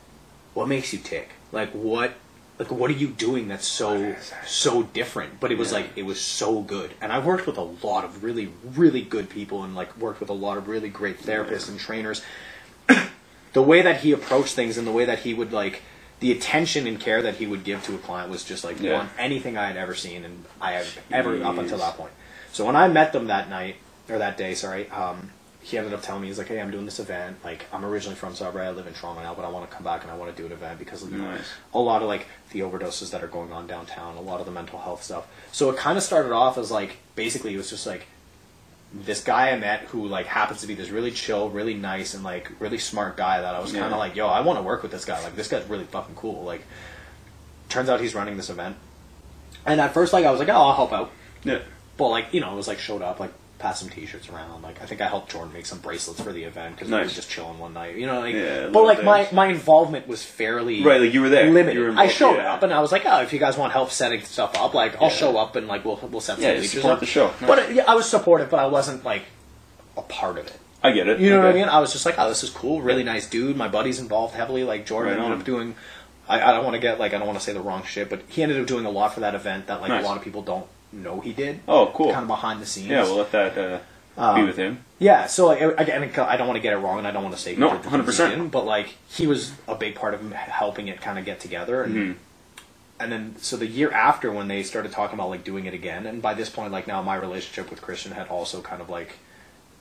what 0.53 0.67
makes 0.67 0.93
you 0.93 0.99
tick? 0.99 1.29
Like, 1.51 1.71
what, 1.71 2.13
like, 2.59 2.69
what 2.71 2.91
are 2.91 2.93
you 2.93 3.07
doing 3.07 3.47
that's 3.47 3.65
so 3.65 4.15
so 4.45 4.83
different? 4.83 5.39
But 5.39 5.51
it 5.51 5.57
was 5.57 5.71
Yeah. 5.71 5.77
like, 5.79 5.91
it 5.95 6.05
was 6.05 6.19
so 6.21 6.61
good, 6.61 6.91
and 7.01 7.11
i've 7.11 7.25
worked 7.25 7.47
with 7.47 7.57
a 7.57 7.61
lot 7.87 8.03
of 8.03 8.23
really 8.23 8.49
really 8.75 9.01
good 9.01 9.29
people, 9.29 9.63
and 9.63 9.75
like 9.75 9.97
worked 9.97 10.19
with 10.19 10.29
a 10.29 10.33
lot 10.33 10.57
of 10.57 10.67
really 10.67 10.89
great 10.89 11.21
therapists 11.21 11.69
and 11.69 11.79
trainers. 11.79 12.21
the 13.53 13.61
way 13.61 13.81
that 13.81 14.01
he 14.01 14.11
approached 14.11 14.53
things 14.55 14.77
and 14.77 14.85
the 14.85 14.91
way 14.91 15.05
that 15.05 15.19
he 15.19 15.33
would 15.33 15.51
like 15.53 15.81
the 16.19 16.31
attention 16.33 16.85
and 16.85 16.99
care 16.99 17.21
that 17.21 17.35
he 17.35 17.47
would 17.47 17.63
give 17.63 17.81
to 17.83 17.95
a 17.95 17.97
client 17.97 18.29
was 18.29 18.43
just 18.43 18.63
like 18.65 18.75
Yeah. 18.77 18.89
beyond 18.89 19.09
anything 19.17 19.57
I 19.57 19.67
had 19.67 19.77
ever 19.77 19.95
seen 19.95 20.25
and 20.25 20.43
I 20.59 20.73
have 20.73 20.99
ever 21.11 21.41
up 21.43 21.57
until 21.57 21.77
that 21.77 21.95
point. 21.95 22.11
So 22.51 22.65
when 22.65 22.75
I 22.75 22.87
met 22.89 23.13
them 23.13 23.27
that 23.27 23.49
night 23.49 23.77
or 24.09 24.17
that 24.17 24.35
day, 24.37 24.53
sorry, 24.53 24.89
um, 24.89 25.31
he 25.61 25.77
ended 25.77 25.93
up 25.93 26.01
telling 26.01 26.21
me 26.21 26.27
he's 26.29 26.37
like, 26.37 26.47
"Hey, 26.47 26.59
I'm 26.61 26.71
doing 26.71 26.85
this 26.85 26.99
event. 26.99 27.37
Like, 27.43 27.65
I'm 27.73 27.83
originally 27.85 28.15
from 28.15 28.33
Sudbury. 28.33 28.65
I 28.65 28.71
live 28.71 28.87
in 28.87 28.93
Toronto 28.93 29.21
now, 29.21 29.33
but 29.35 29.43
I 29.45 29.49
want 29.49 29.69
to 29.69 29.75
come 29.75 29.83
back 29.83 30.03
and 30.03 30.11
I 30.11 30.15
want 30.15 30.33
to 30.35 30.41
do 30.41 30.45
an 30.45 30.51
event 30.53 30.79
because 30.79 31.03
know, 31.05 31.17
Nice. 31.17 31.41
a 31.73 31.79
lot 31.79 32.01
of 32.01 32.07
like 32.07 32.27
the 32.51 32.61
overdoses 32.61 33.11
that 33.11 33.23
are 33.23 33.27
going 33.27 33.51
on 33.51 33.67
downtown, 33.67 34.15
a 34.15 34.21
lot 34.21 34.39
of 34.39 34.45
the 34.45 34.51
mental 34.53 34.79
health 34.79 35.03
stuff. 35.03 35.27
So 35.51 35.69
it 35.69 35.77
kind 35.77 35.97
of 35.97 36.03
started 36.03 36.31
off 36.31 36.57
as 36.57 36.71
like 36.71 36.97
basically 37.15 37.53
it 37.53 37.57
was 37.57 37.69
just 37.69 37.85
like 37.85 38.07
this 38.93 39.21
guy 39.23 39.51
I 39.51 39.57
met 39.59 39.81
who 39.81 40.07
like 40.07 40.25
happens 40.25 40.61
to 40.61 40.67
be 40.67 40.73
this 40.75 40.89
really 40.89 41.11
chill, 41.11 41.49
really 41.49 41.73
nice, 41.75 42.13
and 42.13 42.23
like 42.23 42.49
really 42.59 42.79
smart 42.79 43.17
guy 43.17 43.41
that 43.41 43.53
I 43.53 43.59
was 43.59 43.71
kind 43.71 43.83
of 43.85 43.91
Yeah. 43.91 43.97
like, 43.97 44.15
yo, 44.15 44.27
I 44.27 44.39
want 44.41 44.57
to 44.59 44.63
work 44.63 44.81
with 44.81 44.91
this 44.91 45.05
guy. 45.05 45.21
Like 45.21 45.35
this 45.35 45.47
guy's 45.49 45.65
really 45.65 45.83
fucking 45.83 46.15
cool. 46.15 46.43
Like, 46.43 46.63
turns 47.67 47.89
out 47.89 47.99
he's 48.01 48.15
running 48.15 48.37
this 48.37 48.49
event, 48.49 48.77
and 49.65 49.79
at 49.81 49.93
first 49.93 50.13
like 50.13 50.25
I 50.25 50.31
was 50.31 50.39
like, 50.39 50.49
oh, 50.49 50.53
I'll 50.53 50.73
help 50.75 50.91
out, 50.93 51.11
yeah. 51.43 51.59
but 51.97 52.07
like 52.09 52.33
you 52.33 52.39
know 52.41 52.51
it 52.53 52.55
was 52.55 52.67
like 52.67 52.79
showed 52.79 53.01
up 53.01 53.19
like 53.19 53.31
passed 53.59 53.81
some 53.81 53.89
t-shirts 53.89 54.29
around. 54.29 54.61
Like 54.63 54.81
I 54.81 54.85
think 54.85 55.01
I 55.01 55.07
helped 55.07 55.31
Jordan 55.31 55.51
make 55.53 55.65
some 55.65 55.79
bracelets 55.79 56.21
for 56.21 56.31
the 56.31 56.43
event 56.45 56.75
because 56.75 56.89
we 56.89 56.97
were 56.97 57.05
just 57.05 57.29
chilling 57.29 57.59
one 57.59 57.73
night. 57.73 57.95
You 57.97 58.07
know, 58.07 58.21
like, 58.21 58.33
Yeah, 58.33 58.69
but 58.71 58.83
like 58.83 59.03
my 59.03 59.23
things. 59.23 59.33
my 59.35 59.47
involvement 59.47 60.07
was 60.07 60.23
fairly 60.23 60.81
Right, 60.83 60.99
like 61.01 61.13
you 61.13 61.21
were 61.21 61.29
there. 61.29 61.49
limited. 61.51 61.77
Were 61.79 61.99
I 61.99 62.07
showed 62.07 62.37
yeah. 62.37 62.53
up 62.53 62.63
and 62.63 62.73
I 62.73 62.79
was 62.79 62.91
like, 62.91 63.03
oh, 63.05 63.21
if 63.21 63.33
you 63.33 63.39
guys 63.39 63.57
want 63.57 63.73
help 63.73 63.91
setting 63.91 64.21
stuff 64.21 64.55
up, 64.57 64.73
like 64.73 64.95
I'll 65.01 65.09
Yeah. 65.09 65.15
show 65.15 65.37
up 65.37 65.55
and 65.57 65.67
like 65.67 65.83
we'll 65.85 65.97
we'll 66.09 66.21
set 66.21 66.39
Yeah, 66.39 66.49
some 66.51 66.57
bleachers 66.59 66.71
support 66.71 66.93
up. 66.93 66.99
the 67.01 67.05
show. 67.05 67.33
But 67.41 67.55
Nice. 67.57 67.69
uh, 67.69 67.71
yeah, 67.73 67.83
I 67.87 67.95
was 67.95 68.09
supportive, 68.09 68.49
but 68.49 68.59
I 68.59 68.67
wasn't 68.67 69.03
like 69.03 69.23
a 69.97 70.01
part 70.03 70.37
of 70.37 70.47
it. 70.47 70.57
I 70.81 70.91
get 70.93 71.09
it. 71.09 71.19
You 71.19 71.31
know 71.31 71.39
what 71.39 71.47
I 71.47 71.53
mean? 71.53 71.67
I 71.67 71.79
was 71.79 71.91
just 71.91 72.05
like, 72.05 72.15
oh, 72.17 72.29
this 72.29 72.41
is 72.41 72.49
cool, 72.49 72.81
really 72.81 73.03
nice 73.03 73.29
dude. 73.29 73.57
My 73.57 73.67
buddy's 73.67 73.99
involved 73.99 74.33
heavily. 74.35 74.63
Like 74.63 74.85
Jordan 74.85 75.15
Right 75.17 75.21
ended 75.23 75.39
up 75.39 75.45
doing. 75.45 75.75
I, 76.29 76.41
I 76.41 76.53
don't 76.53 76.63
want 76.63 76.75
to 76.75 76.79
get 76.79 76.99
like 76.99 77.13
I 77.13 77.17
don't 77.17 77.27
want 77.27 77.37
to 77.39 77.43
say 77.43 77.51
the 77.51 77.59
wrong 77.59 77.83
shit, 77.83 78.09
but 78.09 78.21
he 78.29 78.41
ended 78.41 78.61
up 78.61 78.67
doing 78.67 78.85
a 78.85 78.89
lot 78.89 79.13
for 79.13 79.19
that 79.19 79.35
event 79.35 79.67
that 79.67 79.81
like 79.81 79.89
Nice. 79.89 80.03
a 80.05 80.07
lot 80.07 80.15
of 80.15 80.23
people 80.23 80.41
don't 80.41 80.65
know 80.91 81.19
he 81.21 81.33
did. 81.33 81.59
Oh, 81.67 81.91
cool. 81.93 82.11
Kind 82.11 82.23
of 82.23 82.27
behind 82.27 82.61
the 82.61 82.65
scenes. 82.65 82.87
Yeah, 82.87 83.03
we'll 83.03 83.17
let 83.17 83.31
that 83.31 83.57
uh, 83.57 83.79
Um, 84.21 84.35
be 84.41 84.47
with 84.47 84.57
him. 84.57 84.83
Yeah, 84.99 85.27
so 85.27 85.47
like 85.47 85.61
again, 85.61 86.03
I 86.17 86.35
don't 86.37 86.47
want 86.47 86.57
to 86.57 86.61
get 86.61 86.73
it 86.73 86.77
wrong, 86.77 86.97
and 86.97 87.07
I 87.07 87.11
don't 87.11 87.23
want 87.23 87.35
to 87.35 87.41
say 87.41 87.55
No, 87.55 87.71
did 87.73 87.83
the 87.83 87.89
things 87.89 88.17
he 88.17 88.23
100%. 88.23 88.29
didn't, 88.31 88.49
but 88.49 88.65
like 88.65 88.95
he 89.09 89.27
was 89.27 89.53
a 89.67 89.75
big 89.75 89.95
part 89.95 90.13
of 90.13 90.31
helping 90.33 90.87
it 90.89 90.99
kind 91.01 91.17
of 91.19 91.25
get 91.25 91.39
together. 91.39 91.83
And 91.83 91.95
Mm-hmm. 91.95 92.19
and 93.01 93.11
then 93.11 93.35
so 93.37 93.55
the 93.55 93.65
year 93.67 93.91
after 93.91 94.29
when 94.31 94.47
they 94.49 94.61
started 94.63 94.91
talking 94.91 95.13
about 95.17 95.29
like 95.29 95.43
doing 95.45 95.65
it 95.65 95.73
again, 95.73 96.05
and 96.05 96.21
by 96.21 96.33
this 96.33 96.49
point, 96.49 96.71
like 96.73 96.85
now 96.87 97.01
my 97.01 97.15
relationship 97.15 97.69
with 97.69 97.81
Christian 97.81 98.11
had 98.11 98.27
also 98.27 98.61
kind 98.61 98.81
of 98.81 98.89
like 98.89 99.13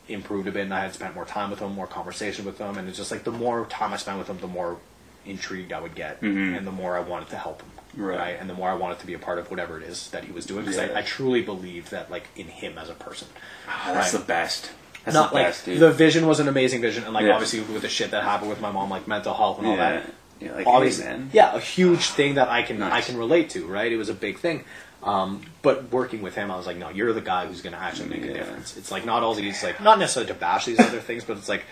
improved 0.07 0.47
a 0.47 0.51
bit, 0.51 0.63
and 0.63 0.73
I 0.73 0.79
had 0.81 0.93
spent 0.93 1.13
more 1.15 1.25
time 1.25 1.49
with 1.49 1.59
him, 1.59 1.73
more 1.73 1.85
conversation 1.87 2.45
with 2.45 2.57
him, 2.57 2.77
and 2.77 2.87
it's 2.87 2.97
just 2.97 3.11
like 3.11 3.23
the 3.25 3.31
more 3.31 3.65
time 3.65 3.93
I 3.93 3.97
spent 3.97 4.17
with 4.19 4.27
him, 4.27 4.39
the 4.39 4.47
more 4.47 4.77
intrigued 5.25 5.73
I 5.73 5.81
would 5.81 5.95
get, 5.95 6.21
and 6.21 6.65
the 6.65 6.71
more 6.71 6.95
I 6.97 7.01
wanted 7.01 7.29
to 7.29 7.35
help 7.37 7.61
him, 7.61 7.71
Right. 7.99 8.37
and 8.39 8.49
the 8.49 8.53
more 8.53 8.69
I 8.69 8.73
wanted 8.75 8.99
to 8.99 9.05
be 9.05 9.13
a 9.13 9.19
part 9.19 9.37
of 9.39 9.49
whatever 9.51 9.77
it 9.77 9.83
is 9.83 10.09
that 10.11 10.23
he 10.23 10.31
was 10.31 10.45
doing, 10.45 10.65
because 10.65 10.77
Yeah. 10.77 10.93
I, 10.95 10.99
I 10.99 11.01
truly 11.01 11.41
believed 11.41 11.91
that 11.91 12.09
like 12.09 12.27
in 12.35 12.47
him 12.47 12.77
as 12.77 12.89
a 12.89 12.93
person. 12.93 13.27
Ah, 13.67 13.91
that's 13.93 14.13
Right. 14.13 14.19
the 14.21 14.25
best. 14.25 14.71
That's 15.05 15.15
Not 15.15 15.29
the 15.31 15.35
like 15.35 15.45
best, 15.47 15.65
dude. 15.65 15.79
the 15.79 15.91
vision 15.91 16.27
was 16.27 16.39
an 16.39 16.47
amazing 16.47 16.81
vision, 16.81 17.03
and 17.03 17.13
like 17.13 17.25
Yeah. 17.25 17.33
obviously 17.33 17.61
with 17.61 17.81
the 17.81 17.89
shit 17.89 18.11
that 18.11 18.23
happened 18.23 18.49
with 18.49 18.61
my 18.61 18.71
mom, 18.71 18.89
like 18.89 19.07
mental 19.07 19.33
health 19.33 19.57
and 19.59 19.67
all 19.67 19.75
yeah. 19.75 19.91
that, 20.01 20.13
Yeah, 20.39 20.53
like, 20.55 20.67
obviously, 20.67 21.05
hey, 21.05 21.19
yeah, 21.33 21.53
a 21.55 21.59
huge 21.59 22.05
thing 22.11 22.35
that 22.35 22.47
I 22.49 22.61
can 22.63 22.81
I 22.81 23.01
can 23.01 23.17
relate 23.17 23.49
to, 23.51 23.65
right? 23.67 23.91
It 23.91 23.97
was 23.97 24.09
a 24.09 24.13
big 24.13 24.39
thing. 24.39 24.63
Um, 25.03 25.41
but 25.61 25.91
working 25.93 26.21
with 26.21 26.35
him, 26.35 26.51
I 26.51 26.57
was 26.57 26.65
like, 26.67 26.75
no, 26.77 26.89
you're 26.89 27.13
the 27.13 27.21
guy 27.21 27.45
who's 27.47 27.61
going 27.61 27.71
to 27.73 27.79
actually 27.79 28.09
make 28.09 28.23
a 28.23 28.33
difference. 28.33 28.75
It's 28.75 28.91
like 28.91 29.05
not 29.05 29.23
all 29.23 29.33
these 29.33 29.63
like 29.63 29.79
not 29.81 29.97
necessarily 29.99 30.27
to 30.33 30.37
bash 30.37 30.65
these 30.65 30.79
other 30.79 30.99
things, 30.99 31.23
but 31.23 31.37
it's 31.37 31.47
like 31.49 31.63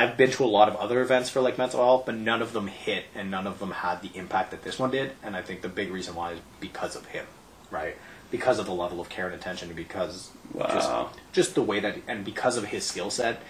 I've 0.00 0.16
been 0.16 0.30
to 0.32 0.44
a 0.44 0.46
lot 0.46 0.68
of 0.68 0.76
other 0.76 1.00
events 1.02 1.28
for 1.30 1.40
like 1.40 1.58
mental 1.58 1.80
health, 1.84 2.06
but 2.06 2.14
none 2.14 2.40
of 2.42 2.52
them 2.52 2.66
hit 2.68 3.04
and 3.14 3.30
none 3.30 3.46
of 3.46 3.58
them 3.58 3.70
had 3.70 4.00
the 4.02 4.10
impact 4.14 4.50
that 4.52 4.62
this 4.62 4.78
one 4.78 4.90
did. 4.90 5.12
And 5.22 5.36
I 5.36 5.42
think 5.42 5.60
the 5.62 5.68
big 5.68 5.90
reason 5.90 6.14
why 6.14 6.32
is 6.32 6.38
because 6.60 6.96
of 6.96 7.06
him, 7.06 7.26
right? 7.70 7.96
Because 8.30 8.58
of 8.58 8.66
the 8.66 8.72
level 8.72 9.00
of 9.00 9.08
care 9.08 9.26
and 9.26 9.34
attention, 9.34 9.68
and 9.68 9.76
because 9.76 10.30
just 10.58 10.88
Wow. 10.88 11.10
just 11.32 11.54
the 11.54 11.62
way 11.62 11.80
that 11.80 11.96
and 12.08 12.24
because 12.24 12.56
of 12.56 12.64
his 12.64 12.84
skill 12.84 13.10
set. 13.10 13.40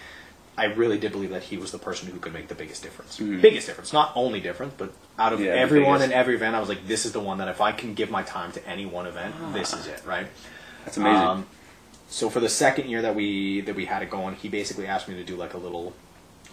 I 0.58 0.64
really 0.64 0.98
did 0.98 1.12
believe 1.12 1.30
that 1.30 1.44
he 1.44 1.56
was 1.56 1.70
the 1.70 1.78
person 1.78 2.10
who 2.10 2.18
could 2.18 2.34
make 2.34 2.48
the 2.48 2.54
biggest 2.54 2.82
difference. 2.82 3.16
Biggest 3.18 3.66
difference, 3.66 3.92
not 3.94 4.12
only 4.14 4.40
difference, 4.40 4.74
but 4.76 4.92
out 5.18 5.32
of. 5.32 5.40
Yeah, 5.40 5.52
everyone 5.52 6.02
in 6.02 6.12
every 6.12 6.34
event, 6.34 6.54
I 6.54 6.60
was 6.60 6.68
like, 6.68 6.86
this 6.86 7.06
is 7.06 7.12
the 7.12 7.20
one 7.20 7.38
that 7.38 7.48
if 7.48 7.60
I 7.62 7.72
can 7.72 7.94
give 7.94 8.10
my 8.10 8.22
time 8.24 8.52
to 8.52 8.68
any 8.68 8.84
one 8.84 9.06
event, 9.06 9.34
this 9.54 9.72
is 9.72 9.86
it, 9.86 10.02
right? 10.04 10.26
That's 10.84 10.98
amazing. 10.98 11.26
Um, 11.26 11.46
so 12.10 12.28
for 12.28 12.40
the 12.40 12.48
second 12.48 12.90
year 12.90 13.00
that 13.02 13.14
we 13.14 13.62
that 13.62 13.74
we 13.74 13.86
had 13.86 14.02
it 14.02 14.10
going, 14.10 14.34
he 14.34 14.48
basically 14.48 14.86
asked 14.86 15.08
me 15.08 15.14
to 15.14 15.24
do 15.24 15.36
like 15.36 15.54
a 15.54 15.58
little, 15.58 15.94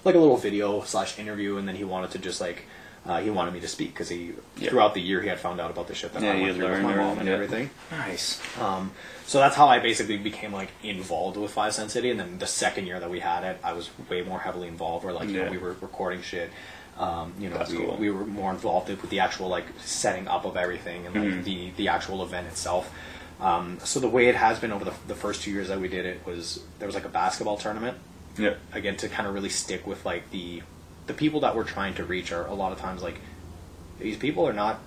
like 0.07 0.15
a 0.15 0.19
little 0.19 0.37
video 0.37 0.81
slash 0.81 1.19
interview, 1.19 1.57
and 1.57 1.67
then 1.67 1.75
he 1.75 1.83
wanted 1.83 2.11
to 2.11 2.17
just 2.19 2.41
like, 2.41 2.63
uh, 3.05 3.19
he 3.21 3.29
wanted 3.29 3.53
me 3.53 3.59
to 3.59 3.67
speak 3.67 3.93
because 3.93 4.09
he 4.09 4.33
Yeah. 4.57 4.69
throughout 4.69 4.93
the 4.93 5.01
year 5.01 5.21
he 5.21 5.27
had 5.29 5.39
found 5.39 5.61
out 5.61 5.69
about 5.69 5.87
the 5.87 5.93
shit 5.95 6.11
that 6.13 6.21
Yeah, 6.23 6.31
I 6.31 6.41
went 6.41 6.55
through 6.55 6.63
with 6.65 6.73
learned 6.73 6.83
my 6.87 6.95
mom 6.95 7.19
and 7.19 7.27
yeah. 7.27 7.33
everything. 7.35 7.69
nice. 7.91 8.41
Um, 8.59 8.91
so 9.25 9.39
that's 9.39 9.55
how 9.55 9.67
I 9.67 9.79
basically 9.79 10.17
became 10.17 10.51
like 10.53 10.69
involved 10.83 11.37
with 11.37 11.51
Five 11.51 11.73
Cent 11.73 11.91
City, 11.91 12.09
and 12.09 12.19
then 12.19 12.39
the 12.39 12.47
second 12.47 12.87
year 12.87 12.99
that 12.99 13.09
we 13.11 13.19
had 13.19 13.43
it, 13.43 13.59
I 13.63 13.73
was 13.73 13.89
way 14.09 14.21
more 14.23 14.39
heavily 14.39 14.67
involved. 14.67 15.05
Where 15.05 15.13
like 15.13 15.29
you 15.29 15.43
know 15.43 15.51
we 15.51 15.57
were 15.57 15.75
recording 15.81 16.21
shit. 16.21 16.49
Um, 16.97 17.33
you 17.39 17.49
know, 17.51 17.63
we, 17.69 17.77
cool. 17.77 17.95
we 17.97 18.09
were 18.09 18.25
more 18.25 18.49
involved 18.49 18.89
with 18.89 19.09
the 19.11 19.19
actual 19.19 19.49
like 19.49 19.65
setting 19.83 20.27
up 20.27 20.45
of 20.45 20.57
everything 20.57 21.05
and 21.05 21.13
like 21.13 21.23
Mm-hmm. 21.25 21.43
the 21.43 21.69
the 21.77 21.87
actual 21.89 22.23
event 22.23 22.47
itself. 22.47 22.91
Um, 23.39 23.77
so 23.83 23.99
the 23.99 24.07
way 24.09 24.27
it 24.29 24.35
has 24.35 24.57
been 24.59 24.71
over 24.71 24.83
the, 24.83 24.93
the 25.07 25.13
first 25.13 25.43
two 25.43 25.51
years 25.51 25.67
that 25.67 25.79
we 25.79 25.87
did 25.89 26.05
it 26.07 26.25
was 26.25 26.63
there 26.79 26.87
was 26.87 26.95
like 26.95 27.05
a 27.05 27.09
basketball 27.09 27.55
tournament 27.57 27.97
Yeah. 28.37 28.55
again 28.73 28.97
to 28.97 29.09
kind 29.09 29.27
of 29.27 29.33
really 29.33 29.49
stick 29.49 29.85
with 29.87 30.05
like 30.05 30.29
the 30.31 30.61
the 31.07 31.13
people 31.13 31.39
that 31.41 31.55
we're 31.55 31.63
trying 31.63 31.93
to 31.95 32.03
reach 32.03 32.31
are 32.31 32.45
a 32.45 32.53
lot 32.53 32.71
of 32.71 32.79
times 32.79 33.01
like 33.01 33.19
these 33.99 34.17
people 34.17 34.47
are 34.47 34.53
not 34.53 34.79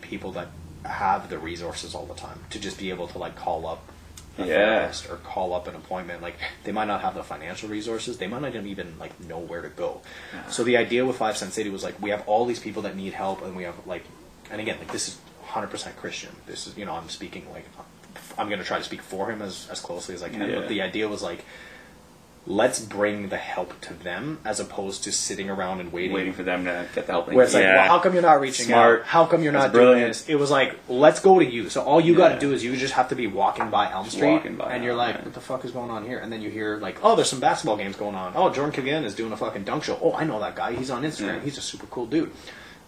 people 0.00 0.32
that 0.32 0.48
have 0.84 1.28
the 1.30 1.38
resources 1.38 1.94
all 1.94 2.06
the 2.06 2.14
time 2.14 2.38
to 2.50 2.58
just 2.58 2.78
be 2.78 2.90
able 2.90 3.08
to 3.08 3.18
like 3.18 3.36
call 3.36 3.66
up 3.66 3.82
a 4.38 4.46
Yeah. 4.46 4.92
or 5.10 5.16
call 5.16 5.54
up 5.54 5.66
an 5.66 5.74
appointment 5.74 6.20
like 6.22 6.36
they 6.64 6.72
might 6.72 6.86
not 6.86 7.00
have 7.00 7.14
the 7.14 7.22
financial 7.22 7.68
resources 7.68 8.18
they 8.18 8.26
might 8.26 8.42
not 8.42 8.54
even 8.54 8.98
like 8.98 9.18
know 9.20 9.38
where 9.38 9.62
to 9.62 9.68
go 9.68 10.00
so 10.48 10.62
the 10.64 10.76
idea 10.76 11.04
with 11.04 11.16
five 11.16 11.36
cent 11.36 11.52
city 11.52 11.70
was 11.70 11.82
like 11.82 12.00
we 12.02 12.10
have 12.10 12.22
all 12.28 12.44
these 12.46 12.60
people 12.60 12.82
that 12.82 12.94
need 12.96 13.12
help 13.12 13.42
and 13.42 13.56
we 13.56 13.62
have 13.64 13.74
like 13.86 14.04
and 14.50 14.60
again 14.60 14.76
like 14.78 14.92
this 14.92 15.08
is 15.08 15.18
100% 15.48 15.96
christian 15.96 16.30
this 16.46 16.66
is 16.66 16.76
you 16.76 16.84
know 16.84 16.92
i'm 16.92 17.08
speaking 17.08 17.46
like 17.52 17.64
i'm 18.38 18.48
going 18.48 18.58
to 18.60 18.64
try 18.66 18.78
to 18.78 18.84
speak 18.84 19.00
for 19.02 19.30
him 19.30 19.40
as, 19.42 19.68
as 19.70 19.80
closely 19.80 20.14
as 20.14 20.22
i 20.22 20.28
can 20.28 20.40
Yeah. 20.48 20.56
but 20.60 20.68
the 20.68 20.82
idea 20.82 21.08
was 21.08 21.22
like 21.22 21.44
let's 22.48 22.78
bring 22.78 23.28
the 23.28 23.36
help 23.36 23.80
to 23.80 23.92
them 23.92 24.38
as 24.44 24.60
opposed 24.60 25.02
to 25.02 25.10
sitting 25.10 25.50
around 25.50 25.80
and 25.80 25.92
waiting. 25.92 26.12
Waiting 26.12 26.32
for 26.32 26.44
them 26.44 26.64
to 26.64 26.86
get 26.94 27.06
the 27.06 27.12
help. 27.12 27.28
where 27.28 27.44
it's 27.44 27.54
like, 27.54 27.64
well, 27.64 27.88
how 27.88 27.98
come 27.98 28.12
you're 28.12 28.22
not 28.22 28.40
reaching 28.40 28.66
Smart. 28.66 29.00
out? 29.00 29.06
How 29.06 29.26
come 29.26 29.42
you're 29.42 29.52
That's 29.52 29.66
not 29.66 29.72
doing 29.72 29.84
brilliant. 29.86 30.08
this? 30.10 30.28
It 30.28 30.36
was 30.36 30.50
like, 30.50 30.78
let's 30.88 31.18
go 31.18 31.40
to 31.40 31.44
you. 31.44 31.68
So 31.68 31.82
all 31.82 32.00
you 32.00 32.14
got 32.14 32.28
to 32.34 32.38
do 32.38 32.52
is 32.52 32.62
you 32.62 32.76
just 32.76 32.94
have 32.94 33.08
to 33.08 33.16
be 33.16 33.26
walking 33.26 33.68
by 33.68 33.90
Elm 33.90 34.08
Street, 34.08 34.56
by 34.56 34.72
and 34.72 34.84
you're 34.84 34.92
Elm, 34.92 34.98
like, 34.98 35.16
yeah. 35.16 35.24
what 35.24 35.34
the 35.34 35.40
fuck 35.40 35.64
is 35.64 35.72
going 35.72 35.90
on 35.90 36.06
here? 36.06 36.18
And 36.18 36.32
then 36.32 36.40
you 36.40 36.50
hear 36.50 36.76
like, 36.76 37.04
oh, 37.04 37.16
there's 37.16 37.28
some 37.28 37.40
basketball 37.40 37.76
games 37.76 37.96
going 37.96 38.14
on. 38.14 38.32
Oh, 38.36 38.50
Jordan 38.52 38.72
Kagan 38.84 39.04
is 39.04 39.14
doing 39.16 39.32
a 39.32 39.36
fucking 39.36 39.64
dunk 39.64 39.82
show. 39.82 39.98
Oh, 40.00 40.14
I 40.14 40.24
know 40.24 40.38
that 40.38 40.54
guy. 40.54 40.72
He's 40.72 40.90
on 40.90 41.02
Instagram. 41.02 41.38
Yeah. 41.38 41.40
He's 41.40 41.58
a 41.58 41.62
super 41.62 41.86
cool 41.86 42.06
dude, 42.06 42.30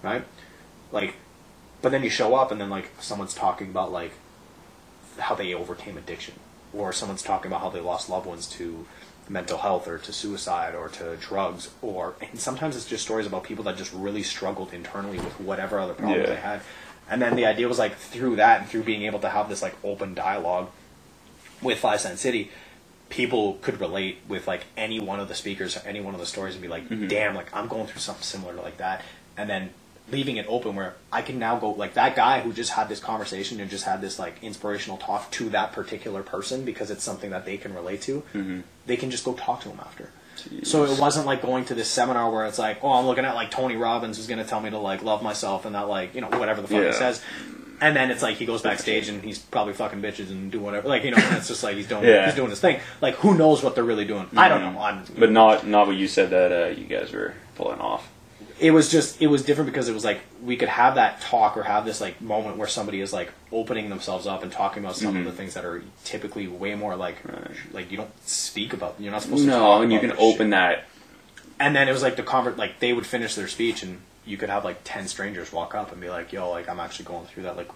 right? 0.03 0.25
Like, 0.93 1.15
but 1.83 1.91
then 1.91 2.05
you 2.05 2.11
show 2.11 2.37
up 2.37 2.53
and 2.53 2.61
then 2.61 2.71
like 2.71 2.91
someone's 3.01 3.35
talking 3.35 3.71
about 3.71 3.91
like 3.91 4.13
how 5.19 5.35
they 5.35 5.53
overcame 5.53 5.99
addiction, 5.99 6.35
or 6.73 6.93
someone's 6.93 7.23
talking 7.23 7.51
about 7.51 7.61
how 7.61 7.71
they 7.71 7.81
lost 7.81 8.09
loved 8.09 8.27
ones 8.27 8.47
to 8.47 8.87
mental 9.29 9.59
health 9.59 9.87
or 9.87 9.99
to 9.99 10.13
suicide 10.13 10.75
or 10.75 10.89
to 10.89 11.17
drugs 11.17 11.71
or 11.83 12.15
and 12.21 12.39
sometimes 12.39 12.77
it's 12.77 12.87
just 12.87 13.05
stories 13.05 13.27
about 13.27 13.45
people 13.45 13.65
that 13.65 13.77
just 13.77 13.93
really 13.93 14.23
struggled 14.23 14.73
internally 14.73 15.19
with 15.19 15.39
whatever 15.41 15.79
other 15.79 15.95
problems 15.95 16.29
Yeah. 16.29 16.35
they 16.35 16.41
had. 16.41 16.61
And 17.11 17.23
then 17.23 17.37
the 17.37 17.47
idea 17.47 17.69
was 17.69 17.79
like 17.79 17.97
through 17.97 18.37
that 18.37 18.61
and 18.61 18.71
through 18.71 18.83
being 18.83 19.03
able 19.03 19.19
to 19.21 19.29
have 19.29 19.49
this 19.49 19.63
like 19.63 19.75
open 19.85 20.15
dialogue 20.15 20.71
with 21.63 21.79
five 21.79 22.01
cent 22.01 22.19
city 22.19 22.51
people 23.09 23.55
could 23.63 23.81
relate 23.81 24.19
with 24.29 24.47
like 24.47 24.65
any 24.77 25.01
one 25.01 25.19
of 25.19 25.29
the 25.29 25.35
speakers 25.35 25.77
or 25.77 25.81
any 25.87 26.01
one 26.01 26.15
of 26.15 26.21
the 26.21 26.27
stories 26.27 26.55
and 26.55 26.63
be 26.63 26.69
like 26.69 26.87
mm-hmm. 26.89 27.09
damn 27.09 27.35
like 27.35 27.55
i'm 27.55 27.67
going 27.67 27.87
through 27.87 28.01
something 28.01 28.23
similar 28.23 28.55
to 28.55 28.61
like 28.61 28.79
that. 28.79 29.03
And 29.37 29.49
then 29.49 29.71
leaving 30.11 30.37
it 30.37 30.47
open 30.49 30.75
where 30.75 30.95
i 31.13 31.21
can 31.23 31.39
now 31.39 31.59
go 31.59 31.71
like 31.71 31.95
that 31.95 32.17
guy 32.17 32.41
who 32.41 32.53
just 32.53 32.73
had 32.73 32.89
this 32.89 33.01
conversation 33.01 33.61
and 33.61 33.71
just 33.71 33.85
had 33.85 34.01
this 34.01 34.19
like 34.19 34.35
inspirational 34.43 34.97
talk 34.97 35.31
to 35.31 35.49
that 35.51 35.73
particular 35.73 36.23
person 36.23 36.65
because 36.65 36.91
it's 36.91 37.03
something 37.05 37.31
that 37.31 37.45
they 37.45 37.57
can 37.57 37.75
relate 37.75 38.01
to 38.03 38.23
they 38.87 38.97
can 38.97 39.11
just 39.11 39.25
go 39.25 39.33
talk 39.35 39.61
to 39.61 39.69
him 39.69 39.79
after 39.81 40.11
so 40.63 40.85
it 40.85 41.01
wasn't 41.01 41.27
like 41.27 41.43
going 41.43 41.65
to 41.65 41.75
this 41.75 41.89
seminar 41.89 42.31
where 42.31 42.47
it's 42.47 42.61
like, 42.61 42.79
oh, 42.85 42.93
I'm 42.93 43.07
looking 43.07 43.25
at 43.25 43.35
like 43.35 43.51
Tony 43.51 43.75
Robbins 43.75 44.19
who's 44.19 44.29
going 44.29 44.39
to 44.39 44.49
tell 44.49 44.61
me 44.61 44.71
to 44.71 44.79
like 44.79 45.03
love 45.03 45.21
myself 45.21 45.67
and 45.67 45.75
that 45.75 45.89
like 45.89 46.15
you 46.15 46.21
know 46.21 46.29
whatever 46.29 46.63
the 46.63 46.69
fuck 46.69 46.81
Yeah. 46.81 46.87
he 46.87 46.93
says, 46.93 47.21
and 47.81 47.97
then 47.97 48.13
it's 48.13 48.23
like 48.23 48.37
he 48.37 48.47
goes 48.47 48.63
backstage 48.63 49.09
and 49.09 49.21
he's 49.21 49.41
probably 49.41 49.73
fucking 49.75 50.01
bitches 50.01 50.31
and 50.31 50.53
do 50.53 50.61
whatever 50.61 50.87
like 50.89 51.03
you 51.03 51.11
know 51.11 51.17
it's 51.33 51.49
just 51.49 51.65
like 51.65 51.75
he's 51.77 51.89
doing 51.89 52.05
Yeah. 52.05 52.27
he's 52.27 52.37
doing 52.37 52.51
his 52.51 52.61
thing. 52.61 52.79
Like 53.01 53.17
who 53.17 53.37
knows 53.37 53.65
what 53.65 53.75
they're 53.75 53.83
really 53.83 54.05
doing? 54.05 54.29
I 54.37 54.49
don't 54.49 54.61
know. 54.61 54.81
I'm, 54.81 55.03
But 55.19 55.33
not 55.33 55.67
not 55.67 55.89
what 55.89 55.97
you 55.97 56.07
said 56.07 56.31
that 56.31 56.53
uh, 56.53 56.67
you 56.69 56.85
guys 56.87 57.13
were 57.13 57.35
pulling 57.57 57.81
off. 57.81 58.09
It 58.61 58.71
was 58.73 58.91
just 58.91 59.21
it 59.23 59.27
was 59.29 59.43
different 59.45 59.71
because 59.71 59.89
it 59.89 59.93
was 59.95 60.05
like 60.05 60.21
we 60.43 60.57
could 60.57 60.69
have 60.69 60.97
that 60.97 61.21
talk 61.21 61.57
or 61.57 61.63
have 61.63 61.85
this 61.85 62.01
like 62.01 62.21
moment 62.21 62.57
where 62.57 62.69
somebody 62.69 63.01
is 63.01 63.13
like 63.13 63.31
opening 63.53 63.89
themselves 63.89 64.27
up 64.27 64.43
and 64.43 64.51
talking 64.53 64.83
about 64.85 64.97
some 64.97 65.17
of 65.17 65.25
the 65.25 65.33
things 65.33 65.55
that 65.55 65.65
are 65.65 65.83
typically 66.05 66.47
way 66.49 66.75
more 66.75 66.97
like 66.97 67.23
Mm-hmm. 67.23 67.37
Right. 67.37 67.75
like 67.75 67.91
you 67.91 67.97
don't 67.97 68.11
speak 68.29 68.73
about 68.73 68.97
you're 68.99 69.13
not 69.13 69.23
supposed 69.23 69.45
to 69.45 69.49
No, 69.51 69.81
and 69.83 69.93
you 69.93 70.01
can 70.01 70.11
this 70.11 70.19
shit. 70.19 70.35
open 70.35 70.51
that. 70.51 70.85
and 71.61 71.75
then 71.75 71.89
it 71.89 71.93
was 71.93 72.03
like 72.03 72.17
the 72.17 72.23
convert 72.23 72.57
like 72.57 72.79
they 72.81 72.93
would 72.93 73.07
finish 73.07 73.35
their 73.35 73.49
speech 73.49 73.83
and 73.83 74.01
you 74.27 74.37
could 74.37 74.51
have 74.51 74.65
like 74.65 74.81
10 74.85 75.09
strangers 75.09 75.53
walk 75.53 75.75
up 75.75 75.91
and 75.93 76.01
be 76.01 76.09
like 76.11 76.33
yo 76.33 76.51
like 76.51 76.69
i'm 76.69 76.81
actually 76.81 77.05
going 77.07 77.27
through 77.27 77.45
that 77.45 77.57
like 77.57 77.69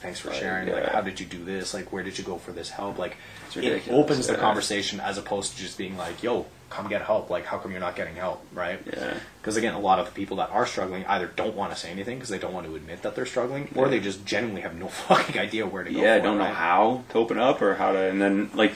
thanks 0.00 0.20
for 0.20 0.28
Right, 0.30 0.38
sharing 0.38 0.68
like 0.72 0.86
how 0.86 1.00
did 1.00 1.18
you 1.20 1.26
do 1.26 1.44
this 1.44 1.74
like 1.74 1.92
where 1.92 2.02
did 2.04 2.16
you 2.18 2.24
go 2.24 2.38
for 2.38 2.52
this 2.52 2.70
help 2.70 2.96
like 2.98 3.16
it 3.56 3.82
opens 3.90 4.26
the 4.28 4.34
yeah. 4.34 4.38
conversation 4.40 5.00
as 5.00 5.18
opposed 5.18 5.52
to 5.52 5.58
just 5.58 5.76
being 5.76 5.96
like 5.98 6.22
yo 6.22 6.46
come 6.70 6.88
get 6.88 7.02
help 7.02 7.30
like 7.30 7.46
how 7.46 7.56
come 7.58 7.70
you're 7.70 7.80
not 7.80 7.96
getting 7.96 8.14
help 8.14 8.44
right 8.52 8.78
Yeah. 8.86 9.14
because 9.40 9.56
again 9.56 9.74
a 9.74 9.78
lot 9.80 9.98
of 9.98 10.06
the 10.06 10.12
people 10.12 10.36
that 10.36 10.50
are 10.50 10.66
struggling 10.66 11.04
either 11.06 11.26
don't 11.26 11.54
want 11.56 11.72
to 11.72 11.78
say 11.78 11.90
anything 11.90 12.16
because 12.16 12.28
they 12.28 12.38
don't 12.38 12.52
want 12.52 12.66
to 12.66 12.74
admit 12.76 13.02
that 13.02 13.14
they're 13.14 13.24
struggling 13.26 13.70
or 13.74 13.88
they 13.88 14.00
just 14.00 14.24
genuinely 14.26 14.60
have 14.62 14.74
no 14.76 14.88
fucking 15.08 15.38
idea 15.38 15.66
where 15.66 15.82
to 15.84 15.90
go 15.92 15.98
Yeah, 16.00 16.18
don't 16.18 16.34
it, 16.36 16.38
know 16.40 16.44
right? 16.44 16.54
how 16.54 17.04
to 17.10 17.18
open 17.18 17.38
up 17.38 17.62
or 17.62 17.74
how 17.76 17.92
to. 17.92 17.98
And 17.98 18.20
then 18.20 18.50
like, 18.54 18.74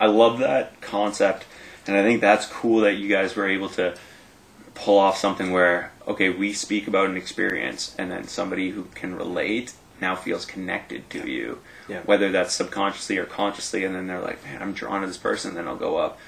I 0.00 0.06
love 0.06 0.40
that 0.40 0.80
concept, 0.80 1.44
and 1.86 1.96
I 1.96 2.02
think 2.02 2.20
that's 2.20 2.46
cool 2.46 2.80
that 2.80 2.94
you 2.94 3.08
guys 3.08 3.36
were 3.36 3.48
able 3.48 3.68
to 3.70 3.94
pull 4.74 4.98
off 4.98 5.16
something 5.18 5.52
where 5.52 5.92
okay, 6.06 6.30
we 6.30 6.52
speak 6.54 6.88
about 6.88 7.08
an 7.10 7.16
experience, 7.18 7.94
and 7.98 8.10
then 8.10 8.26
somebody 8.26 8.70
who 8.70 8.84
can 8.94 9.14
relate 9.14 9.74
now 10.00 10.14
feels 10.16 10.46
connected 10.46 11.10
to 11.10 11.28
you, 11.30 11.58
Yeah. 11.88 12.00
whether 12.06 12.30
that's 12.32 12.54
subconsciously 12.54 13.18
or 13.18 13.24
consciously, 13.26 13.84
and 13.84 13.94
then 13.94 14.06
they're 14.06 14.20
like, 14.20 14.42
man, 14.44 14.62
I'm 14.62 14.72
drawn 14.72 15.02
to 15.02 15.06
this 15.06 15.16
person. 15.18 15.54
Then 15.54 15.68
I'll 15.68 15.76
go 15.76 15.98
up, 15.98 16.18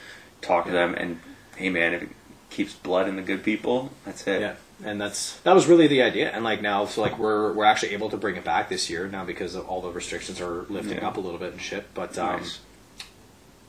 talk 0.42 0.66
to 0.66 0.72
them, 0.72 0.94
and 0.94 1.20
hey, 1.56 1.68
man, 1.70 1.94
if 1.94 2.02
it 2.02 2.08
keeps 2.50 2.74
blood 2.74 3.08
in 3.08 3.16
the 3.16 3.22
good 3.22 3.42
people, 3.44 3.90
that's 4.04 4.26
it. 4.26 4.40
Yeah, 4.40 4.54
and 4.84 5.00
that's 5.00 5.38
that 5.40 5.54
was 5.54 5.66
really 5.66 5.86
the 5.86 6.02
idea. 6.02 6.30
And 6.30 6.42
like 6.44 6.60
now, 6.62 6.86
so 6.86 7.02
like 7.02 7.18
we're 7.18 7.52
we're 7.52 7.64
actually 7.64 7.92
able 7.92 8.10
to 8.10 8.16
bring 8.16 8.36
it 8.36 8.44
back 8.44 8.68
this 8.68 8.88
year 8.90 9.06
now 9.08 9.24
because 9.24 9.54
of 9.54 9.66
all 9.68 9.80
the 9.80 9.90
restrictions 9.90 10.40
are 10.40 10.62
lifting 10.68 10.98
Yeah. 10.98 11.08
up 11.08 11.16
a 11.16 11.20
little 11.20 11.38
bit 11.38 11.52
and 11.52 11.60
shit. 11.60 11.92
But 11.94 12.16
um, 12.18 12.40
Nice. 12.40 12.60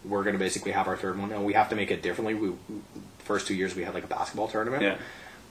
we're 0.04 0.24
gonna 0.24 0.38
basically 0.38 0.72
have 0.72 0.88
our 0.88 0.98
third 0.98 1.20
one, 1.20 1.32
and 1.32 1.46
we 1.46 1.54
have 1.54 1.70
to 1.70 1.76
make 1.76 1.92
it 1.92 2.02
differently. 2.02 2.34
We 2.34 2.54
first 3.20 3.48
two 3.48 3.54
years 3.56 3.76
we 3.76 3.84
had 3.84 3.94
like 3.94 4.04
a 4.04 4.08
basketball 4.08 4.48
tournament. 4.48 4.84
Yeah. 4.84 4.98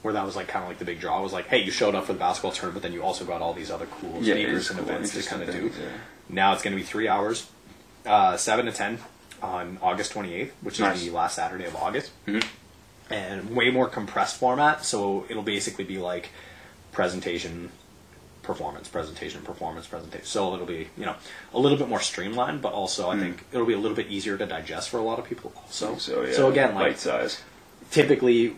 Where 0.02 0.14
that 0.14 0.24
was 0.24 0.34
like 0.34 0.48
kind 0.48 0.62
of 0.62 0.70
like 0.70 0.78
the 0.78 0.86
big 0.86 0.98
draw 0.98 1.20
was 1.22 1.34
like, 1.34 1.48
hey, 1.48 1.58
you 1.58 1.70
showed 1.70 1.94
up 1.94 2.06
for 2.06 2.14
the 2.14 2.18
basketball 2.18 2.52
tournament, 2.52 2.76
but 2.76 2.82
then 2.88 2.94
you 2.94 3.02
also 3.02 3.26
got 3.26 3.42
all 3.42 3.52
these 3.52 3.70
other 3.70 3.84
cool 3.84 4.14
Yeah, 4.22 4.32
speakers 4.32 4.56
it's 4.62 4.70
and 4.70 4.78
cool, 4.78 4.88
events 4.88 5.10
to 5.10 5.18
interesting 5.18 5.38
kind 5.46 5.50
of 5.50 5.54
do. 5.54 5.68
things, 5.68 5.78
yeah. 5.78 5.96
Now 6.30 6.52
it's 6.54 6.62
going 6.62 6.72
to 6.74 6.78
be 6.82 6.86
three 6.86 7.06
hours, 7.06 7.46
uh, 8.06 8.38
seven 8.38 8.64
to 8.64 8.72
ten 8.72 8.98
on 9.42 9.78
August 9.82 10.12
28th, 10.14 10.50
which 10.62 10.80
is 10.80 11.04
the 11.04 11.10
last 11.10 11.36
Saturday 11.36 11.64
of 11.64 11.74
August, 11.76 12.10
Mhm. 12.26 12.44
and 13.10 13.54
way 13.56 13.70
more 13.70 13.88
compressed 13.88 14.36
format. 14.36 14.84
So 14.84 15.26
it'll 15.28 15.42
basically 15.42 15.84
be 15.84 15.98
like 15.98 16.30
presentation, 16.92 17.70
performance 18.42 18.88
presentation 18.88 19.42
performance 19.42 19.86
presentation 19.86 20.24
so 20.26 20.54
it'll 20.54 20.66
be 20.66 20.88
you 20.96 21.04
know 21.04 21.14
a 21.52 21.58
little 21.58 21.76
bit 21.76 21.88
more 21.88 22.00
streamlined 22.00 22.60
but 22.62 22.72
also 22.72 23.08
i 23.10 23.16
think 23.16 23.44
it'll 23.52 23.66
be 23.66 23.74
a 23.74 23.78
little 23.78 23.94
bit 23.96 24.08
easier 24.08 24.36
to 24.38 24.46
digest 24.46 24.88
for 24.88 24.96
a 24.98 25.02
lot 25.02 25.18
of 25.18 25.24
people 25.26 25.52
also 25.62 25.94
So 25.98 26.24
yeah, 26.24 26.46
again 26.48 26.74
like 26.74 26.92
bite 26.94 26.98
size. 26.98 27.42
typically 27.90 28.54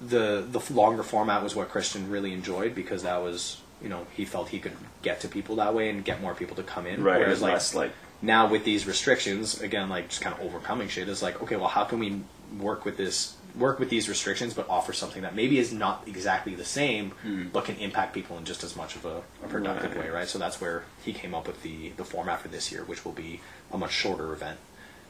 the 0.00 0.46
the 0.50 0.60
longer 0.72 1.02
format 1.02 1.42
was 1.42 1.54
what 1.54 1.68
Christian 1.68 2.08
really 2.10 2.32
enjoyed 2.32 2.74
because 2.76 3.02
that 3.02 3.20
was 3.20 3.58
you 3.82 3.88
know 3.88 4.06
he 4.16 4.24
felt 4.24 4.48
he 4.50 4.60
could 4.60 4.76
get 5.02 5.20
to 5.20 5.28
people 5.28 5.56
that 5.56 5.74
way 5.74 5.90
and 5.90 6.04
get 6.04 6.22
more 6.22 6.34
people 6.34 6.54
to 6.56 6.62
come 6.62 6.86
in. 6.86 7.02
Right, 7.02 7.18
Whereas 7.18 7.42
like 7.42 7.54
less 7.54 7.74
like 7.74 7.92
now 8.22 8.48
with 8.48 8.64
these 8.64 8.86
restrictions, 8.86 9.60
again 9.60 9.88
like 9.88 10.08
just 10.08 10.20
kind 10.20 10.34
of 10.34 10.40
overcoming 10.42 10.88
shit 10.88 11.08
is 11.08 11.22
like 11.22 11.42
okay, 11.42 11.56
well 11.56 11.68
how 11.68 11.84
can 11.84 11.98
we 11.98 12.20
work 12.58 12.84
with 12.84 12.96
this 12.96 13.36
work 13.56 13.78
with 13.78 13.88
these 13.88 14.08
restrictions 14.08 14.52
but 14.52 14.68
offer 14.68 14.92
something 14.92 15.22
that 15.22 15.32
maybe 15.34 15.58
is 15.60 15.72
not 15.72 16.02
exactly 16.08 16.56
the 16.56 16.64
same 16.64 17.12
but 17.52 17.64
can 17.64 17.76
impact 17.76 18.12
people 18.12 18.36
in 18.36 18.44
just 18.44 18.64
as 18.64 18.74
much 18.74 18.96
of 18.96 19.04
a, 19.04 19.22
a 19.44 19.48
productive. 19.48 19.94
Right. 19.94 20.06
way, 20.06 20.10
right? 20.10 20.28
So 20.28 20.38
that's 20.40 20.60
where 20.60 20.82
he 21.04 21.12
came 21.12 21.34
up 21.34 21.46
with 21.46 21.62
the 21.62 21.90
the 21.90 22.04
format 22.04 22.40
for 22.40 22.48
this 22.48 22.72
year, 22.72 22.82
which 22.84 23.04
will 23.04 23.12
be 23.12 23.40
a 23.72 23.78
much 23.78 23.92
shorter 23.92 24.32
event, 24.32 24.58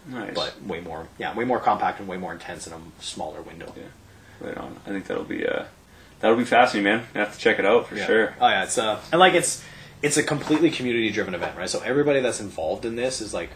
nice. 0.06 0.34
but 0.34 0.62
way 0.62 0.80
more 0.80 1.08
yeah, 1.18 1.34
way 1.34 1.44
more 1.44 1.60
compact 1.60 2.00
and 2.00 2.08
way 2.08 2.16
more 2.18 2.32
intense 2.32 2.66
in 2.66 2.72
a 2.72 2.80
smaller 3.00 3.40
window. 3.42 3.72
Yeah. 3.76 4.46
Right 4.46 4.56
on. 4.58 4.76
I 4.84 4.90
think 4.90 5.06
that'll 5.06 5.24
be 5.24 5.46
uh, 5.46 5.64
that'll 6.20 6.36
be 6.36 6.44
fascinating, 6.44 6.84
man. 6.84 7.06
I 7.14 7.18
have 7.20 7.32
to 7.32 7.38
check 7.38 7.58
it 7.58 7.64
out 7.64 7.86
for 7.88 7.96
Yeah. 7.96 8.06
sure. 8.06 8.34
Oh 8.40 8.48
yeah, 8.48 8.64
it's 8.64 8.76
uh, 8.76 9.00
and 9.12 9.18
like 9.20 9.34
it's 9.34 9.62
it's 10.04 10.16
a 10.18 10.22
completely 10.22 10.70
community 10.70 11.10
driven 11.10 11.34
event, 11.34 11.56
right? 11.56 11.68
So 11.70 11.80
everybody 11.80 12.20
that's 12.20 12.38
involved 12.40 12.84
in 12.84 12.94
this 12.94 13.20
is 13.22 13.32
like 13.32 13.50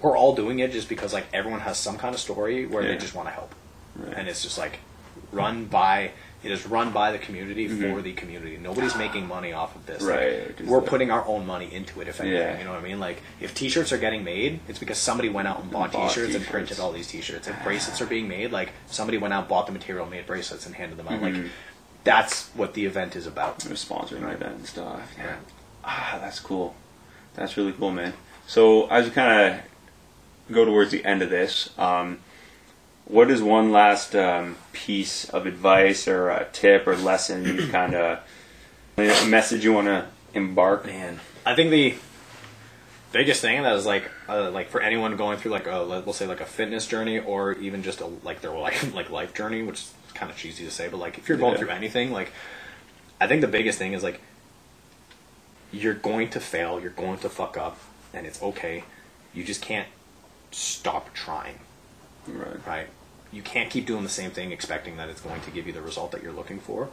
we're 0.00 0.16
all 0.16 0.34
doing 0.34 0.58
it 0.58 0.70
just 0.72 0.88
because 0.88 1.12
like 1.14 1.24
everyone 1.32 1.60
has 1.60 1.78
some 1.78 1.96
kind 1.96 2.14
of 2.14 2.20
story 2.20 2.66
where 2.66 2.82
they 2.84 2.96
just 2.98 3.14
want 3.14 3.28
to 3.28 3.32
help, 3.32 3.54
Right. 3.96 4.14
and 4.16 4.28
it's 4.28 4.42
just 4.42 4.58
like 4.58 4.78
run 5.32 5.64
by. 5.66 6.10
It 6.42 6.50
is 6.50 6.66
run 6.66 6.90
by 6.90 7.12
the 7.12 7.18
community 7.18 7.68
for 7.68 7.74
Mhm. 8.00 8.02
the 8.02 8.12
community. 8.14 8.58
Nobody's 8.60 8.96
making 8.96 9.28
money 9.28 9.52
off 9.52 9.76
of 9.76 9.86
this. 9.86 10.02
Right, 10.02 10.48
Like, 10.58 10.68
we're 10.68 10.80
putting 10.80 11.12
our 11.12 11.24
own 11.24 11.46
money 11.46 11.72
into 11.72 12.00
it. 12.00 12.08
If 12.08 12.20
anything, 12.20 12.36
Yeah. 12.40 12.58
you 12.58 12.64
know 12.64 12.72
what 12.72 12.80
I 12.80 12.82
mean. 12.82 12.98
Like 12.98 13.22
if 13.40 13.54
T-shirts 13.54 13.92
are 13.92 13.98
getting 13.98 14.24
made, 14.24 14.58
it's 14.68 14.80
because 14.80 14.98
somebody 14.98 15.28
went 15.28 15.46
out 15.46 15.60
and 15.62 15.70
bought, 15.70 15.92
Bought 15.92 16.08
T-shirts, 16.08 16.34
and 16.34 16.42
t-shirts. 16.44 16.50
printed 16.50 16.80
all 16.80 16.90
these 16.92 17.06
T-shirts. 17.06 17.46
If 17.46 17.62
bracelets 17.62 18.00
are 18.02 18.06
being 18.06 18.26
made, 18.28 18.50
like 18.50 18.70
somebody 18.88 19.18
went 19.18 19.32
out, 19.32 19.48
bought 19.48 19.66
the 19.66 19.72
material, 19.72 20.04
made 20.04 20.26
bracelets, 20.26 20.66
and 20.66 20.74
handed 20.74 20.98
them 20.98 21.06
out. 21.08 21.20
Mhm. 21.20 21.42
Like 21.44 21.50
that's 22.04 22.48
what 22.54 22.74
the 22.74 22.84
event 22.86 23.14
is 23.14 23.26
about. 23.28 23.60
They're 23.60 23.74
sponsoring 23.76 24.22
my 24.22 24.32
event 24.32 24.56
and 24.56 24.66
stuff. 24.66 25.00
Yeah. 25.16 25.36
Ah, 25.84 26.18
that's 26.20 26.40
cool. 26.40 26.74
That's 27.34 27.56
really 27.56 27.72
cool, 27.72 27.90
man. 27.90 28.12
So 28.46 28.86
as 28.88 29.06
we 29.06 29.10
kind 29.10 29.54
of 29.54 29.60
go 30.54 30.64
towards 30.64 30.90
the 30.90 31.04
end 31.04 31.22
of 31.22 31.30
this, 31.30 31.70
um, 31.78 32.18
what 33.06 33.30
is 33.30 33.42
one 33.42 33.72
last 33.72 34.14
um, 34.14 34.56
piece 34.72 35.28
of 35.30 35.46
advice 35.46 36.06
or 36.06 36.30
a 36.30 36.46
tip 36.52 36.86
or 36.86 36.96
lesson 36.96 37.44
you 37.44 37.66
kind 37.70 37.94
of 37.94 38.20
message 39.28 39.64
you 39.64 39.72
want 39.72 39.86
to 39.88 40.06
embark? 40.34 40.86
Man, 40.86 41.20
I 41.44 41.54
think 41.54 41.70
the 41.70 41.94
biggest 43.12 43.40
thing 43.40 43.62
that 43.62 43.74
is 43.76 43.84
like 43.86 44.10
uh, 44.28 44.50
like 44.50 44.68
for 44.70 44.80
anyone 44.80 45.16
going 45.16 45.38
through 45.38 45.50
like 45.50 45.66
a 45.66 45.78
let- 45.78 46.06
we'll 46.06 46.12
say 46.14 46.26
like 46.26 46.40
a 46.40 46.46
fitness 46.46 46.86
journey 46.86 47.18
or 47.18 47.52
even 47.54 47.82
just 47.82 48.00
a 48.00 48.06
like 48.06 48.40
their 48.40 48.50
like 48.56 48.94
like 48.94 49.10
life 49.10 49.34
journey, 49.34 49.62
which 49.62 49.78
is 49.80 49.94
kind 50.14 50.30
of 50.30 50.36
cheesy 50.36 50.64
to 50.64 50.70
say, 50.70 50.88
but 50.88 50.98
like 50.98 51.18
if 51.18 51.28
you're 51.28 51.38
going 51.38 51.52
Yeah. 51.54 51.58
through 51.58 51.70
anything, 51.70 52.12
like 52.12 52.32
I 53.20 53.26
think 53.26 53.40
the 53.40 53.48
biggest 53.48 53.78
thing 53.78 53.92
is 53.94 54.02
like 54.02 54.20
you're 55.72 55.94
going 55.94 56.28
to 56.30 56.40
fail, 56.40 56.80
you're 56.80 56.90
going 56.90 57.18
to 57.18 57.28
fuck 57.28 57.56
up, 57.56 57.78
and 58.12 58.26
it's 58.26 58.42
okay. 58.42 58.84
You 59.34 59.42
just 59.42 59.62
can't 59.62 59.88
stop 60.50 61.12
trying, 61.14 61.58
Right. 62.28 62.66
right? 62.66 62.86
You 63.32 63.40
can't 63.42 63.70
keep 63.70 63.86
doing 63.86 64.02
the 64.02 64.10
same 64.10 64.30
thing 64.30 64.52
expecting 64.52 64.98
that 64.98 65.08
it's 65.08 65.22
going 65.22 65.40
to 65.40 65.50
give 65.50 65.66
you 65.66 65.72
the 65.72 65.80
result 65.80 66.12
that 66.12 66.22
you're 66.22 66.32
looking 66.32 66.60
for. 66.60 66.90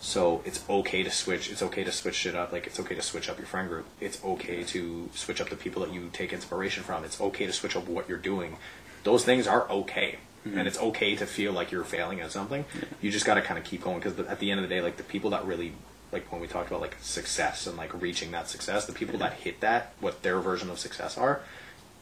So 0.00 0.42
it's 0.44 0.62
okay 0.68 1.02
to 1.02 1.10
switch. 1.10 1.50
It's 1.50 1.62
okay 1.62 1.82
to 1.82 1.90
switch 1.90 2.14
shit 2.14 2.34
up. 2.36 2.52
Like 2.52 2.66
it's 2.66 2.78
okay 2.78 2.94
to 2.94 3.02
switch 3.02 3.28
up 3.28 3.38
your 3.38 3.46
friend 3.46 3.68
group. 3.68 3.86
It's 4.00 4.22
okay 4.22 4.62
to 4.64 5.10
switch 5.14 5.40
up 5.40 5.48
the 5.48 5.56
people 5.56 5.82
that 5.84 5.92
you 5.92 6.10
take 6.12 6.32
inspiration 6.32 6.84
from. 6.84 7.04
It's 7.04 7.20
okay 7.20 7.46
to 7.46 7.52
switch 7.52 7.74
up 7.74 7.88
what 7.88 8.08
you're 8.08 8.18
doing. 8.18 8.58
Those 9.02 9.24
things 9.24 9.46
are 9.46 9.68
okay, 9.70 10.18
mm-hmm. 10.46 10.58
and 10.58 10.68
it's 10.68 10.78
okay 10.78 11.16
to 11.16 11.26
feel 11.26 11.52
like 11.52 11.72
you're 11.72 11.84
failing 11.84 12.20
at 12.20 12.30
something. 12.32 12.64
You 13.00 13.10
just 13.10 13.24
got 13.26 13.34
to 13.34 13.42
kind 13.42 13.58
of 13.58 13.64
keep 13.64 13.82
going 13.82 13.98
because 13.98 14.18
at 14.18 14.38
the 14.38 14.50
end 14.50 14.60
of 14.60 14.68
the 14.68 14.74
day, 14.74 14.80
like 14.80 14.96
the 14.98 15.02
people 15.02 15.30
that 15.30 15.44
really 15.44 15.72
like 16.14 16.32
when 16.32 16.40
we 16.40 16.46
talked 16.46 16.68
about 16.68 16.80
like 16.80 16.96
success 17.02 17.66
and 17.66 17.76
like 17.76 18.00
reaching 18.00 18.30
that 18.30 18.48
success, 18.48 18.86
the 18.86 18.92
people 18.92 19.18
that 19.18 19.34
hit 19.34 19.60
that, 19.60 19.92
what 20.00 20.22
their 20.22 20.40
version 20.40 20.70
of 20.70 20.78
success 20.78 21.18
are, 21.18 21.40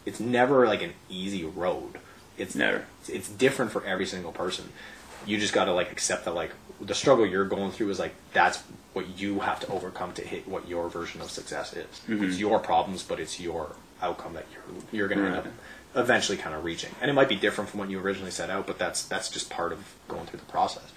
it's 0.06 0.20
never 0.20 0.66
like 0.66 0.82
an 0.82 0.92
easy 1.08 1.44
road. 1.44 1.98
It's 2.38 2.54
Never. 2.54 2.84
it's, 3.00 3.08
it's 3.08 3.28
different 3.28 3.72
for 3.72 3.84
every 3.84 4.06
single 4.06 4.30
person. 4.32 4.68
You 5.26 5.38
just 5.38 5.52
got 5.52 5.64
to 5.64 5.72
like 5.72 5.90
accept 5.90 6.26
that 6.26 6.34
like 6.34 6.52
the 6.80 6.94
struggle 6.94 7.26
you're 7.26 7.44
going 7.44 7.72
through 7.72 7.90
is 7.90 7.98
like 7.98 8.14
that's 8.32 8.62
what 8.92 9.18
you 9.18 9.40
have 9.40 9.58
to 9.60 9.68
overcome 9.68 10.12
to 10.12 10.22
hit 10.22 10.46
what 10.46 10.68
your 10.68 10.88
version 10.88 11.20
of 11.20 11.30
success 11.30 11.72
is. 11.72 11.86
Mm-hmm. 11.86 12.24
It's 12.24 12.38
your 12.38 12.58
problems, 12.58 13.02
but 13.02 13.18
it's 13.18 13.40
your 13.40 13.74
outcome 14.00 14.34
that 14.34 14.46
you're 14.52 14.82
you're 14.92 15.08
going 15.08 15.20
to 15.20 15.26
end 15.26 15.36
up 15.36 15.46
eventually 15.94 16.38
kind 16.38 16.54
of 16.54 16.64
reaching. 16.64 16.90
And 17.00 17.10
it 17.10 17.14
might 17.14 17.28
be 17.28 17.36
different 17.36 17.70
from 17.70 17.80
what 17.80 17.90
you 17.90 17.98
originally 18.00 18.30
set 18.30 18.50
out, 18.50 18.66
but 18.66 18.78
that's 18.78 19.04
that's 19.04 19.30
just 19.30 19.50
part 19.50 19.72
of 19.72 19.94
going 20.08 20.26
through 20.26 20.40
the 20.40 20.46
process. 20.46 20.92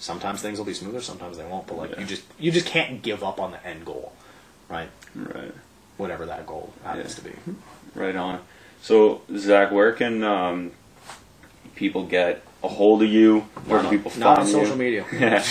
Sometimes 0.00 0.40
things 0.40 0.58
will 0.58 0.64
be 0.64 0.72
smoother, 0.74 1.00
sometimes 1.02 1.36
they 1.36 1.44
won't. 1.44 1.66
But 1.68 1.76
like 1.76 1.90
Yeah. 1.92 2.00
you 2.00 2.06
just 2.06 2.22
you 2.38 2.50
just 2.50 2.66
can't 2.66 3.02
give 3.02 3.22
up 3.22 3.38
on 3.38 3.52
the 3.52 3.64
end 3.64 3.84
goal, 3.84 4.12
right? 4.68 4.88
Right. 5.14 5.52
Whatever 5.98 6.24
that 6.26 6.46
goal 6.46 6.72
happens 6.82 7.20
Yeah. 7.24 7.30
to 7.32 7.36
be. 7.36 7.54
Right 7.94 8.16
on. 8.16 8.40
So 8.82 9.20
Zach, 9.36 9.70
where 9.70 9.92
can 9.92 10.24
um, 10.24 10.72
people 11.74 12.04
get 12.04 12.42
a 12.62 12.68
hold 12.68 13.02
of 13.02 13.08
you? 13.08 13.40
Where 13.66 13.82
Not 13.82 13.88
can 13.90 13.98
people 13.98 14.12
not 14.18 14.36
find 14.36 14.48
on 14.48 14.54
you? 14.54 14.60
social 14.64 14.76
media. 14.76 15.04
Yeah. 15.12 15.42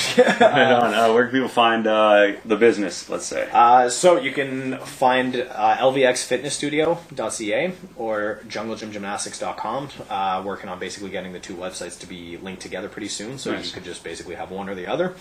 right 0.43 0.71
on. 0.73 0.93
Uh, 0.93 1.11
where 1.13 1.23
can 1.25 1.31
people 1.33 1.47
find 1.49 1.87
uh, 1.87 2.33
the 2.45 2.55
business? 2.55 3.09
Let's 3.09 3.25
say. 3.25 3.49
Uh, 3.51 3.89
so 3.89 4.17
you 4.19 4.31
can 4.31 4.77
find 4.79 5.35
uh, 5.35 5.77
lvxfitnessstudio.ca 5.77 7.71
or 7.95 8.39
junglegymgymnastics.com. 8.47 9.89
Uh, 10.09 10.43
working 10.45 10.69
on 10.69 10.79
basically 10.79 11.09
getting 11.09 11.33
the 11.33 11.39
two 11.39 11.55
websites 11.55 11.99
to 11.99 12.07
be 12.07 12.37
linked 12.37 12.61
together 12.61 12.89
pretty 12.89 13.07
soon, 13.07 13.37
so 13.37 13.51
Nice. 13.53 13.67
you 13.67 13.73
could 13.73 13.83
just 13.83 14.03
basically 14.03 14.35
have 14.35 14.51
one 14.51 14.69
or 14.69 14.75
the 14.75 14.87
other. 14.87 15.15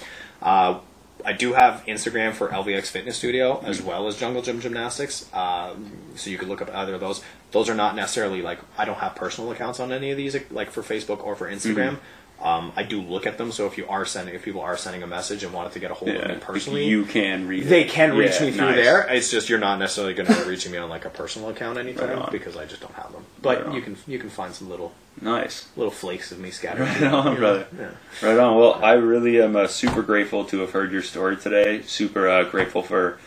I 1.25 1.33
do 1.33 1.53
have 1.53 1.85
Instagram 1.87 2.33
for 2.33 2.49
LVX 2.49 2.87
Fitness 2.87 3.17
Studio 3.17 3.61
as 3.65 3.83
well 3.83 4.07
as 4.07 4.17
Jungle 4.17 4.43
Gym 4.43 4.61
Gymnastics, 4.61 5.33
um, 5.35 5.91
so 6.15 6.31
you 6.31 6.39
could 6.39 6.49
look 6.49 6.63
up 6.63 6.71
either 6.75 6.95
of 6.95 7.01
those. 7.01 7.23
Those 7.51 7.69
are 7.69 7.75
not 7.75 7.97
necessarily 7.97 8.43
like 8.43 8.59
I 8.77 8.85
don't 8.85 8.99
have 8.99 9.15
personal 9.15 9.51
accounts 9.51 9.81
on 9.81 9.93
any 9.93 10.11
of 10.11 10.17
these, 10.17 10.37
like 10.51 10.71
for 10.71 10.83
Facebook 10.83 11.25
or 11.25 11.35
for 11.35 11.51
Instagram. 11.51 11.99
Um, 12.41 12.73
I 12.77 12.85
do 12.85 13.01
look 13.01 13.27
at 13.27 13.37
them, 13.37 13.51
so 13.51 13.67
if 13.67 13.77
you 13.77 13.89
are 13.89 14.05
sending, 14.07 14.33
if 14.35 14.45
people 14.45 14.61
are 14.61 14.77
sending 14.77 15.03
a 15.03 15.09
message 15.09 15.43
and 15.43 15.53
wanted 15.53 15.73
to 15.73 15.81
get 15.81 15.91
a 15.91 15.95
hold 15.95 16.13
of 16.13 16.29
me 16.29 16.37
personally, 16.37 16.87
you 16.87 17.05
can 17.05 17.49
read. 17.49 17.65
they 17.65 17.83
it. 17.83 17.91
can 17.91 18.17
reach 18.17 18.39
Yeah, 18.39 18.47
me 18.47 18.53
through 18.53 18.67
nice. 18.67 18.77
there. 18.77 19.07
It's 19.09 19.31
just 19.33 19.49
you're 19.49 19.59
not 19.59 19.81
necessarily 19.81 20.15
going 20.15 20.29
to 20.29 20.35
be 20.45 20.49
reaching 20.49 20.71
me 20.71 20.79
on 20.79 20.89
like 20.89 21.05
a 21.05 21.11
personal 21.11 21.49
account 21.49 21.79
anytime 21.79 22.17
Right 22.21 22.31
because 22.31 22.57
I 22.57 22.65
just 22.65 22.81
don't 22.81 22.95
have 22.95 23.11
them. 23.13 23.25
But 23.43 23.67
Right 23.67 23.75
you 23.75 23.83
can 23.83 23.97
you 24.07 24.21
can 24.21 24.31
find 24.31 24.55
some 24.55 24.69
little 24.71 24.93
Nice. 25.21 25.67
little 25.77 25.91
flakes 25.91 26.31
of 26.31 26.39
me 26.39 26.53
scattered. 26.53 26.83
Right 26.87 27.03
on, 27.03 27.25
you 27.27 27.33
know? 27.33 27.37
brother. 27.41 27.67
Yeah. 27.77 27.91
Right 28.29 28.39
on. 28.39 28.57
Well, 28.57 28.75
I 28.85 28.93
really 28.93 29.43
am 29.43 29.57
uh, 29.57 29.67
super 29.67 30.03
grateful 30.03 30.45
to 30.45 30.61
have 30.61 30.71
heard 30.71 30.93
your 30.93 31.03
story 31.03 31.37
today. 31.37 31.83
Super 31.83 32.29
uh, 32.29 32.45
grateful 32.45 32.85
for 32.85 33.19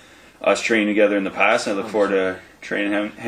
us 0.41 0.61
training 0.61 0.87
together 0.87 1.17
in 1.17 1.25
the 1.25 1.31
past. 1.31 1.67
And 1.67 1.77
I 1.77 1.81
look 1.83 1.91
forward 1.91 2.11
to 2.11 2.39
training 2.61 2.93
him. 2.93 3.11